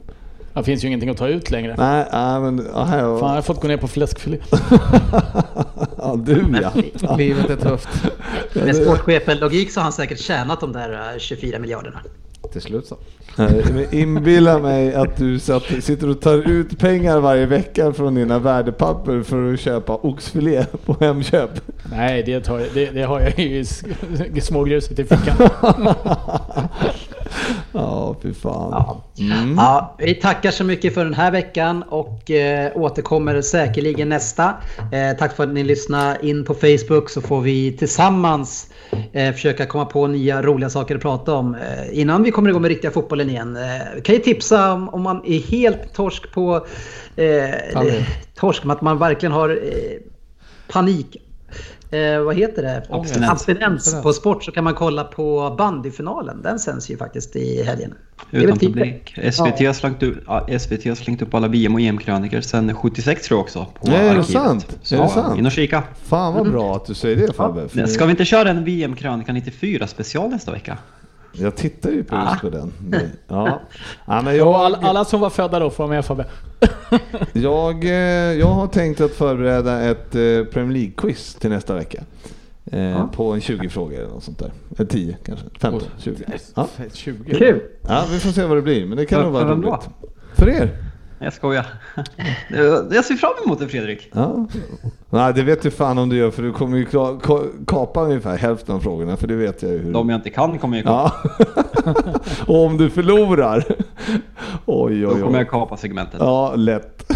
Det 0.55 0.65
finns 0.65 0.85
ju 0.85 0.89
ingenting 0.89 1.11
att 1.11 1.17
ta 1.17 1.29
ut 1.29 1.51
längre. 1.51 1.75
Nej, 1.79 2.07
nej 2.13 2.41
men... 2.41 2.67
Ja, 2.75 2.85
här, 2.85 3.01
Fan, 3.01 3.29
jag 3.29 3.35
har 3.35 3.43
fått 3.43 3.61
gå 3.61 3.69
ner 3.69 3.77
på 3.77 3.89
fläskfilé. 3.89 4.39
ja, 5.99 6.17
du 6.17 6.63
ja. 7.01 7.17
Livet 7.17 7.51
är 7.51 7.57
tufft. 7.57 7.89
Med 8.53 8.77
sportchefen 8.77 9.39
logik 9.39 9.71
så 9.73 9.81
har 9.81 9.83
han 9.83 9.93
säkert 9.93 10.19
tjänat 10.19 10.61
de 10.61 10.73
där 10.73 11.13
eh, 11.13 11.19
24 11.19 11.59
miljarderna. 11.59 12.01
till 12.53 12.61
slut 12.61 12.87
så. 12.87 12.97
Inbilla 13.91 14.59
mig 14.59 14.95
att 14.95 15.17
du 15.17 15.39
satt, 15.39 15.63
sitter 15.81 16.11
och 16.11 16.21
tar 16.21 16.51
ut 16.51 16.79
pengar 16.79 17.21
varje 17.21 17.47
vecka 17.47 17.93
från 17.93 18.15
dina 18.15 18.39
värdepapper 18.39 19.23
för 19.23 19.53
att 19.53 19.61
köpa 19.61 19.95
oxfilé 19.95 20.65
på 20.85 20.97
Hemköp. 21.01 21.51
Nej, 21.91 22.23
det, 22.23 22.41
tar, 22.41 22.63
det, 22.75 22.91
det 22.91 23.03
har 23.03 23.21
jag 23.21 23.39
ju 23.39 23.65
i 24.35 24.41
smågruset 24.41 24.99
i 24.99 25.05
fickan. 25.05 25.37
Ja, 27.73 28.17
fy 28.23 28.35
fan. 28.35 28.71
Ja. 28.71 29.03
Mm. 29.19 29.55
Ja, 29.57 29.95
vi 29.99 30.15
tackar 30.15 30.51
så 30.51 30.65
mycket 30.65 30.95
för 30.95 31.05
den 31.05 31.15
här 31.15 31.31
veckan 31.31 31.83
och 31.83 32.31
eh, 32.31 32.73
återkommer 32.75 33.43
säkerligen 33.43 34.09
nästa. 34.09 34.55
Eh, 34.93 35.17
tack 35.19 35.37
för 35.37 35.43
att 35.43 35.53
ni 35.53 35.65
lyssnade 35.65 36.27
in 36.27 36.45
på 36.45 36.55
Facebook 36.55 37.11
så 37.11 37.21
får 37.21 37.41
vi 37.41 37.73
tillsammans 37.73 38.71
eh, 39.13 39.33
försöka 39.33 39.67
komma 39.67 39.85
på 39.85 40.07
nya 40.07 40.43
roliga 40.43 40.71
saker 40.71 40.97
att 40.97 41.03
prata 41.03 41.35
om 41.35 41.55
eh, 41.55 42.01
innan 42.01 42.23
vi 42.23 42.31
kommer 42.31 42.51
igång 42.51 42.63
med 42.63 42.69
riktiga 42.69 42.91
fotbollen 43.21 43.31
igen. 43.31 43.57
Eh, 43.57 44.03
kan 44.03 44.15
ju 44.15 44.21
tipsa 44.21 44.73
om, 44.73 44.89
om 44.89 45.03
man 45.03 45.23
är 45.25 45.39
helt 45.39 45.95
torsk 45.95 46.33
på 46.33 46.67
eh, 47.17 48.03
torsk, 48.35 48.65
med 48.65 48.77
att 48.77 48.83
man 48.83 48.99
verkligen 48.99 49.33
har 49.33 49.49
eh, 49.49 49.99
panik. 50.69 51.17
Eh, 51.91 52.21
vad 52.21 52.37
heter 52.37 52.63
det? 52.63 52.83
Abstinens. 52.91 53.31
Abstinens 53.31 54.03
på 54.03 54.13
sport 54.13 54.45
så 54.45 54.53
kan 54.53 54.65
man 54.65 54.75
kolla 54.75 55.05
på 55.05 55.55
bandyfinalen. 55.59 56.43
Den 56.43 56.59
sänds 56.59 56.91
ju 56.91 56.97
faktiskt 56.97 57.37
i 57.37 57.63
helgen. 57.63 57.95
Utan 58.31 58.59
typ- 58.59 58.69
publik. 58.69 59.15
SVT, 59.33 59.67
har 59.67 59.73
slängt 59.73 60.03
upp, 60.03 60.17
ja, 60.27 60.47
SVT 60.59 60.85
har 60.85 60.95
slängt 60.95 61.23
upp 61.23 61.35
alla 61.35 61.49
VM 61.49 61.75
och 61.75 61.81
EM-krönikor 61.81 62.41
sen 62.41 62.75
76 62.75 63.27
tror 63.27 63.39
jag 63.39 63.45
också. 63.45 63.67
På 63.81 63.87
Nej, 63.87 64.09
är 64.09 64.17
det 64.17 64.25
sant? 64.25 64.79
Så, 64.83 64.97
Är 64.97 65.03
det 65.03 65.09
sant? 65.09 65.39
In 65.39 65.47
och 65.47 65.53
kika. 65.53 65.83
Fan 66.05 66.35
vad 66.35 66.51
bra 66.51 66.77
att 66.77 66.87
du 66.87 66.95
säger 66.95 67.27
det 67.27 67.33
Fabbe. 67.33 67.69
för 67.69 67.87
Ska 67.87 68.05
vi 68.05 68.11
inte 68.11 68.25
köra 68.25 68.51
en 68.51 68.65
VM-krönika 68.65 69.33
94 69.33 69.87
special 69.87 70.31
nästa 70.31 70.53
vecka? 70.53 70.79
Jag 71.33 71.57
tittar 71.57 71.91
ju 71.91 72.05
på 72.05 72.17
Ah. 72.17 72.31
just 72.31 72.41
på 72.43 72.51
den. 72.51 72.73
Ja. 73.29 73.61
Ja, 74.07 74.23
men 74.23 74.37
jag, 74.37 74.55
alla 74.83 75.05
som 75.05 75.21
var 75.21 75.31
födda 75.31 75.59
då 75.59 75.71
får 75.71 75.85
vara 75.85 75.95
med 75.95 76.05
Fabbe. 76.05 76.25
jag, 77.33 77.85
eh, 77.85 77.91
jag 78.39 78.47
har 78.47 78.67
tänkt 78.67 79.01
att 79.01 79.11
förbereda 79.13 79.81
ett 79.81 80.15
eh, 80.15 80.21
Premier 80.53 80.73
League-quiz 80.79 81.39
till 81.41 81.51
nästa 81.51 81.75
vecka. 81.75 82.03
Eh, 82.73 83.07
På 83.11 83.33
en 83.33 83.41
20 83.41 83.69
frågor 83.69 83.99
eller 83.99 84.09
något 84.09 84.25
sånt 84.25 84.39
där. 84.39 84.53
Eller 84.77 84.87
10 84.91 85.17
kanske. 85.25 85.47
15, 85.61 85.83
20. 85.99 86.25
Ja. 86.55 86.69
20. 86.93 87.35
Kul! 87.35 87.61
ja, 87.89 88.05
vi 88.11 88.19
får 88.19 88.31
se 88.31 88.45
vad 88.45 88.57
det 88.59 88.63
blir. 88.63 88.87
Men 88.87 88.97
det 88.97 89.07
kan 89.07 89.23
nog 89.23 89.33
vara 89.33 89.55
roligt. 89.55 89.89
För 90.35 90.49
er? 90.49 90.77
Jag 91.23 91.33
skojar. 91.33 91.67
Jag 92.91 93.05
ser 93.05 93.15
fram 93.15 93.31
emot 93.45 93.59
det 93.59 93.69
Fredrik. 93.69 94.11
Ja. 94.13 94.47
Nej, 95.11 95.35
det 95.35 95.43
vet 95.43 95.63
du 95.63 95.71
fan 95.71 95.99
om 95.99 96.09
du 96.09 96.17
gör 96.17 96.31
för 96.31 96.43
du 96.43 96.53
kommer 96.53 96.79
ju 96.79 96.87
kapa 97.67 98.03
ungefär 98.03 98.37
hälften 98.37 98.75
av 98.75 98.81
frågorna 98.81 99.17
för 99.17 99.27
det 99.27 99.35
vet 99.37 99.63
jag 99.63 99.73
ju 99.73 99.79
hur. 99.79 99.93
De 99.93 100.09
jag 100.11 100.19
inte 100.19 100.31
kan 100.31 100.59
kommer 100.59 100.77
jag 100.77 100.87
kapa. 100.87 101.13
Ja. 101.87 102.15
Och 102.47 102.65
om 102.65 102.77
du 102.77 102.91
förlorar. 102.91 103.65
Oj, 104.67 105.01
Då 105.01 105.09
oj, 105.09 105.15
kommer 105.21 105.27
oj. 105.33 105.37
jag 105.39 105.51
kapa 105.51 105.77
segmentet. 105.77 106.21
Ja, 106.21 106.55
lätt. 106.57 107.13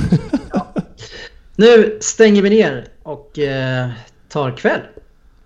Nu 1.56 1.98
stänger 2.00 2.42
vi 2.42 2.50
ner 2.50 2.88
och 3.02 3.38
eh, 3.38 3.88
tar 4.28 4.50
kväll. 4.50 4.80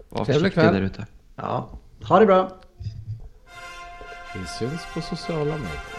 Var 0.09 0.25
Trevlig 0.25 0.53
kväll. 0.53 0.75
där 0.75 0.83
ute. 0.83 1.07
Ja, 1.37 1.69
ha 2.03 2.21
det 2.21 2.27
bra! 2.27 2.51
Vi 4.35 4.47
syns 4.59 4.81
på 4.95 5.01
sociala 5.01 5.45
medier. 5.45 5.98